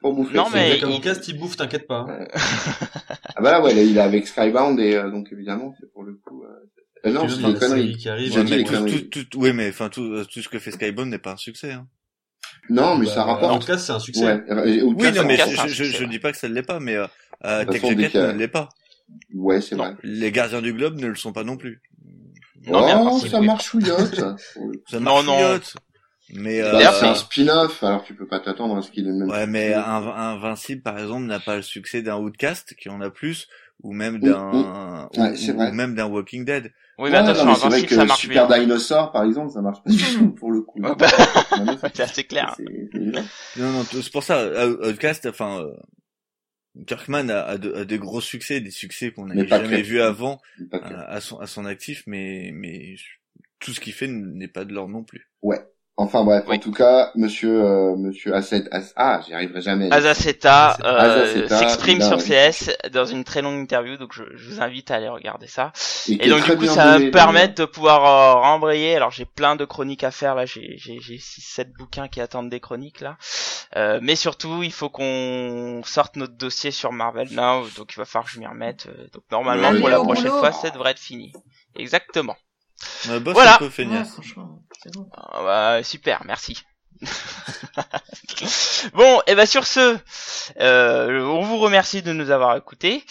Pour 0.00 0.12
bouffer. 0.14 0.36
Non, 0.36 0.46
mais-. 0.52 0.78
Comme 0.80 0.90
il- 0.90 1.00
cast, 1.00 1.26
il 1.28 1.38
bouffe, 1.38 1.56
t'inquiète 1.56 1.86
pas. 1.86 2.06
hein. 2.08 2.26
Ah 3.36 3.42
bah 3.42 3.50
là, 3.52 3.60
ouais, 3.62 3.74
là, 3.74 3.82
il 3.82 3.96
est 3.96 4.00
avec 4.00 4.26
Skybound 4.28 4.78
et 4.78 4.94
euh, 4.94 5.10
donc 5.10 5.28
évidemment, 5.32 5.74
c'est 5.80 5.92
pour 5.92 6.04
le 6.04 6.14
coup. 6.14 6.44
euh, 6.44 7.08
Euh, 7.08 7.12
non, 7.12 7.28
c'est 7.28 7.42
des 7.42 7.58
conneries. 7.58 7.96
qui 7.96 8.08
arrive, 8.08 8.32
Ouais, 8.34 8.44
mais 8.44 8.56
les 8.58 8.64
tout, 8.64 9.00
tout, 9.10 9.24
tout- 9.24 9.38
ouais, 9.40 9.52
mais 9.52 9.68
enfin 9.68 9.88
tout, 9.88 10.02
euh, 10.02 10.24
tout 10.24 10.40
ce 10.40 10.48
que 10.48 10.58
fait 10.58 10.70
Skybound 10.70 11.10
n'est 11.10 11.18
pas 11.18 11.32
un 11.32 11.36
succès. 11.36 11.72
Hein. 11.72 11.86
Non, 12.70 12.96
mais 12.96 13.06
bah, 13.06 13.12
ça 13.12 13.24
rapporte. 13.24 13.56
Outcast, 13.62 13.86
c'est 13.86 13.92
un 13.92 13.98
succès. 13.98 14.24
Ouais. 14.24 14.42
Oui, 14.64 14.82
Outcast, 14.82 15.16
non, 15.16 15.24
mais 15.26 15.34
Outcast, 15.42 15.68
je, 15.68 15.84
je, 15.84 16.04
dis 16.04 16.18
pas 16.20 16.30
que 16.32 16.38
ça 16.38 16.48
ne 16.48 16.54
l'est 16.54 16.62
pas, 16.62 16.78
mais 16.80 16.96
euh, 16.96 17.64
Tech 17.64 17.82
Jacket 17.84 18.14
ne 18.14 18.32
l'est 18.38 18.48
pas. 18.48 18.68
Ouais, 19.34 19.60
c'est 19.60 19.76
Non. 19.76 19.84
vrai. 19.84 19.96
Les 20.02 20.32
Gardiens 20.32 20.62
du 20.62 20.72
Globe 20.72 20.98
ne 21.00 21.06
le 21.06 21.14
sont 21.14 21.32
pas 21.32 21.44
non 21.44 21.56
plus. 21.56 21.80
Non, 22.66 22.84
mais 22.86 22.94
oh, 23.10 23.18
si 23.20 23.28
ça 23.28 23.40
oui. 23.40 23.46
marche 23.46 23.66
chouillotte. 23.66 24.14
Ça 24.14 24.98
Non, 24.98 25.00
marche 25.00 25.26
non. 25.26 25.34
chouillotte. 25.34 25.76
Mais 26.30 26.60
euh, 26.62 26.64
bah, 26.72 26.78
D'ailleurs, 26.78 26.94
c'est 26.94 27.06
un 27.06 27.14
spin-off, 27.14 27.82
alors 27.84 28.02
tu 28.02 28.14
peux 28.14 28.26
pas 28.26 28.40
t'attendre 28.40 28.76
à 28.78 28.82
ce 28.82 28.90
qu'il 28.90 29.06
ait 29.06 29.10
le 29.10 29.16
même. 29.18 29.28
ouais, 29.28 29.46
mais 29.46 29.74
un, 29.74 29.82
un 29.82 30.34
Invincible 30.36 30.80
par 30.82 30.98
exemple 30.98 31.26
n'a 31.26 31.38
pas 31.38 31.56
le 31.56 31.62
succès 31.62 32.00
d'un 32.00 32.16
Outcast 32.16 32.74
qui 32.80 32.88
en 32.88 33.02
a 33.02 33.10
plus, 33.10 33.46
ou 33.82 33.92
même 33.92 34.20
d'un. 34.20 35.08
Ouais, 35.18 35.34
ou- 35.50 35.72
même 35.74 35.94
d'un 35.94 36.06
Walking 36.06 36.46
Dead. 36.46 36.72
Oui, 36.98 37.10
mais 37.10 37.18
Ouais, 37.18 37.24
attention, 37.28 37.44
non, 37.44 37.50
mais 37.50 37.54
c'est 37.56 37.60
vrai 37.60 37.66
Invincible, 37.66 37.88
que 37.88 37.94
ça 37.96 38.04
marche 38.06 38.20
Super 38.22 38.46
bien. 38.48 38.58
Dinosaur, 38.60 39.12
par 39.12 39.24
exemple, 39.24 39.50
ça 39.52 39.60
marche 39.60 39.82
pas 39.84 39.90
du 39.90 39.98
tout 40.16 40.30
pour 40.30 40.50
le 40.50 40.62
coup. 40.62 40.80
Ouais, 40.80 40.94
bah, 40.96 41.08
Non, 41.58 41.64
mais 41.66 41.76
c'est 41.94 42.00
assez 42.00 42.24
clair. 42.24 42.54
c'est-. 42.56 43.00
Non, 43.60 43.70
non, 43.72 43.84
c'est 43.84 44.10
pour 44.12 44.22
ça. 44.22 44.38
euh, 44.38 44.90
Outcast, 44.92 45.26
enfin, 45.26 45.60
euh, 45.60 45.72
Kirkman 46.86 47.30
a, 47.30 47.42
a, 47.42 47.58
de- 47.58 47.72
a 47.74 47.84
des 47.84 47.98
gros 47.98 48.20
succès, 48.20 48.60
des 48.60 48.70
succès 48.70 49.10
qu'on 49.12 49.26
n'avait 49.26 49.46
jamais 49.60 49.82
vus 49.82 50.00
avant 50.00 50.40
que. 50.80 50.86
à, 50.94 51.04
à 51.04 51.20
son, 51.20 51.38
à 51.38 51.46
son 51.46 51.64
actif, 51.66 52.02
mais, 52.06 52.50
mais 52.52 52.96
tout 53.60 53.72
ce 53.72 53.80
qu'il 53.80 53.92
fait 53.92 54.08
n'est 54.08 54.48
pas 54.48 54.64
de 54.64 54.72
l'or 54.74 54.88
non 54.88 55.04
plus. 55.04 55.30
Enfin 55.96 56.24
bref, 56.24 56.44
Oui. 56.48 56.56
en 56.56 56.58
tout 56.58 56.72
cas, 56.72 57.12
monsieur, 57.14 57.64
euh, 57.64 57.96
monsieur 57.96 58.34
Asset, 58.34 58.64
As- 58.72 58.92
ah, 58.96 59.20
j'y 59.24 59.32
arriverai 59.32 59.60
jamais. 59.60 59.92
Azaceta 59.92 60.76
euh, 60.82 61.46
s'exprime 61.46 62.00
sur 62.00 62.18
CS 62.18 62.70
dans 62.92 63.04
une 63.04 63.22
très 63.22 63.42
longue 63.42 63.60
interview, 63.60 63.96
donc 63.96 64.12
je, 64.12 64.24
je 64.34 64.50
vous 64.50 64.60
invite 64.60 64.90
à 64.90 64.96
aller 64.96 65.08
regarder 65.08 65.46
ça. 65.46 65.72
Et 66.08 66.26
est 66.26 66.28
donc 66.28 66.44
du 66.44 66.56
coup, 66.56 66.66
ça 66.66 66.86
va 66.86 66.98
me 66.98 67.12
permettre 67.12 67.54
de 67.54 67.64
pouvoir 67.64 68.04
euh, 68.06 68.40
rembrayer. 68.40 68.96
Alors 68.96 69.12
j'ai 69.12 69.24
plein 69.24 69.54
de 69.54 69.64
chroniques 69.64 70.02
à 70.02 70.10
faire 70.10 70.34
là, 70.34 70.46
j'ai 70.46 70.74
j'ai 70.78 70.98
j'ai 71.00 71.18
six 71.18 71.42
sept 71.42 71.72
bouquins 71.78 72.08
qui 72.08 72.20
attendent 72.20 72.50
des 72.50 72.60
chroniques 72.60 73.00
là. 73.00 73.16
Euh, 73.76 74.00
mais 74.02 74.16
surtout, 74.16 74.64
il 74.64 74.72
faut 74.72 74.88
qu'on 74.90 75.82
sorte 75.84 76.16
notre 76.16 76.34
dossier 76.36 76.72
sur 76.72 76.92
Marvel 76.92 77.28
Now, 77.32 77.66
donc 77.76 77.92
il 77.92 77.96
va 77.98 78.04
falloir 78.04 78.26
que 78.26 78.32
je 78.32 78.40
m'y 78.40 78.46
remette. 78.46 78.86
Euh, 78.86 79.06
Donc 79.12 79.22
normalement 79.30 79.68
Allez, 79.68 79.80
pour 79.80 79.88
la 79.88 80.00
prochaine 80.00 80.30
fois, 80.30 80.50
ça 80.52 80.70
devrait 80.70 80.90
être 80.90 80.98
fini. 80.98 81.32
Exactement. 81.76 82.36
On 83.10 83.20
bosse 83.20 83.34
Voilà. 83.34 83.54
un 83.56 83.58
peu 83.58 83.64
Ouais, 83.66 83.70
feignasse. 83.70 84.12
franchement, 84.12 84.62
c'est 84.82 84.92
bon. 84.94 85.08
Ah 85.12 85.42
bah, 85.42 85.82
super, 85.82 86.22
merci. 86.26 86.62
bon, 88.94 89.20
et 89.26 89.34
ben 89.34 89.46
sur 89.46 89.66
ce, 89.66 89.98
euh, 90.60 91.20
on 91.20 91.42
vous 91.42 91.58
remercie 91.58 92.02
de 92.02 92.12
nous 92.12 92.30
avoir 92.30 92.56
écoutés. 92.56 93.04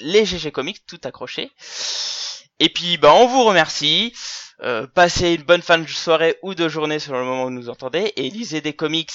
les 0.00 0.24
GG 0.24 0.52
Comics 0.52 0.86
tout 0.86 1.00
accroché. 1.02 1.50
Et 2.62 2.68
puis 2.68 2.96
bah 2.96 3.12
on 3.12 3.26
vous 3.26 3.42
remercie. 3.42 4.14
Euh, 4.62 4.86
passez 4.86 5.34
une 5.34 5.42
bonne 5.42 5.62
fin 5.62 5.78
de 5.78 5.86
soirée 5.88 6.36
ou 6.42 6.54
de 6.54 6.68
journée 6.68 7.00
selon 7.00 7.18
le 7.18 7.24
moment 7.24 7.42
où 7.42 7.46
vous 7.46 7.50
nous 7.50 7.68
entendez 7.68 8.12
et 8.14 8.30
lisez 8.30 8.60
des 8.60 8.72
comics, 8.72 9.10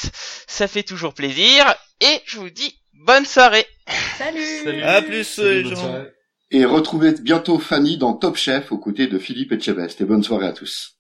ça 0.48 0.68
fait 0.68 0.84
toujours 0.84 1.14
plaisir. 1.14 1.74
Et 2.02 2.22
je 2.26 2.40
vous 2.40 2.50
dis 2.50 2.78
bonne 3.06 3.26
soirée. 3.26 3.66
Salut 4.18 4.44
Salut. 4.66 4.84
À 4.84 5.02
plus, 5.02 5.24
Salut, 5.24 5.54
les 5.54 5.64
bonne 5.64 5.76
gens. 5.76 5.82
soirée. 5.82 6.08
Et 6.52 6.66
retrouvez 6.66 7.14
bientôt 7.22 7.58
Fanny 7.58 7.98
dans 7.98 8.12
Top 8.12 8.36
Chef 8.36 8.74
aux 8.74 8.78
côtés 8.78 9.08
de 9.08 9.18
Philippe 9.18 9.54
Etchebest. 9.54 10.02
Et 10.02 10.06
bonne 10.06 10.24
soirée 10.24 10.48
à 10.48 10.52
tous. 10.52 10.97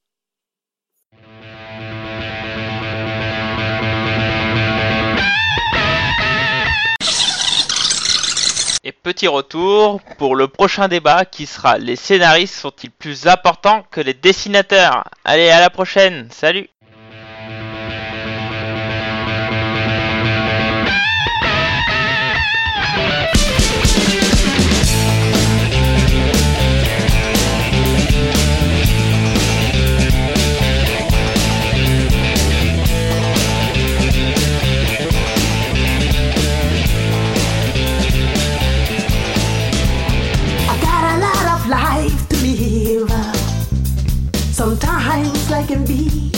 Et 8.87 8.93
petit 8.93 9.27
retour 9.27 9.99
pour 10.17 10.37
le 10.37 10.47
prochain 10.47 10.87
débat 10.87 11.25
qui 11.25 11.45
sera 11.45 11.77
les 11.77 11.97
scénaristes 11.97 12.55
sont-ils 12.55 12.89
plus 12.89 13.27
importants 13.27 13.83
que 13.91 13.99
les 13.99 14.13
dessinateurs? 14.13 15.03
Allez, 15.25 15.49
à 15.49 15.59
la 15.59 15.69
prochaine. 15.69 16.29
Salut. 16.31 16.69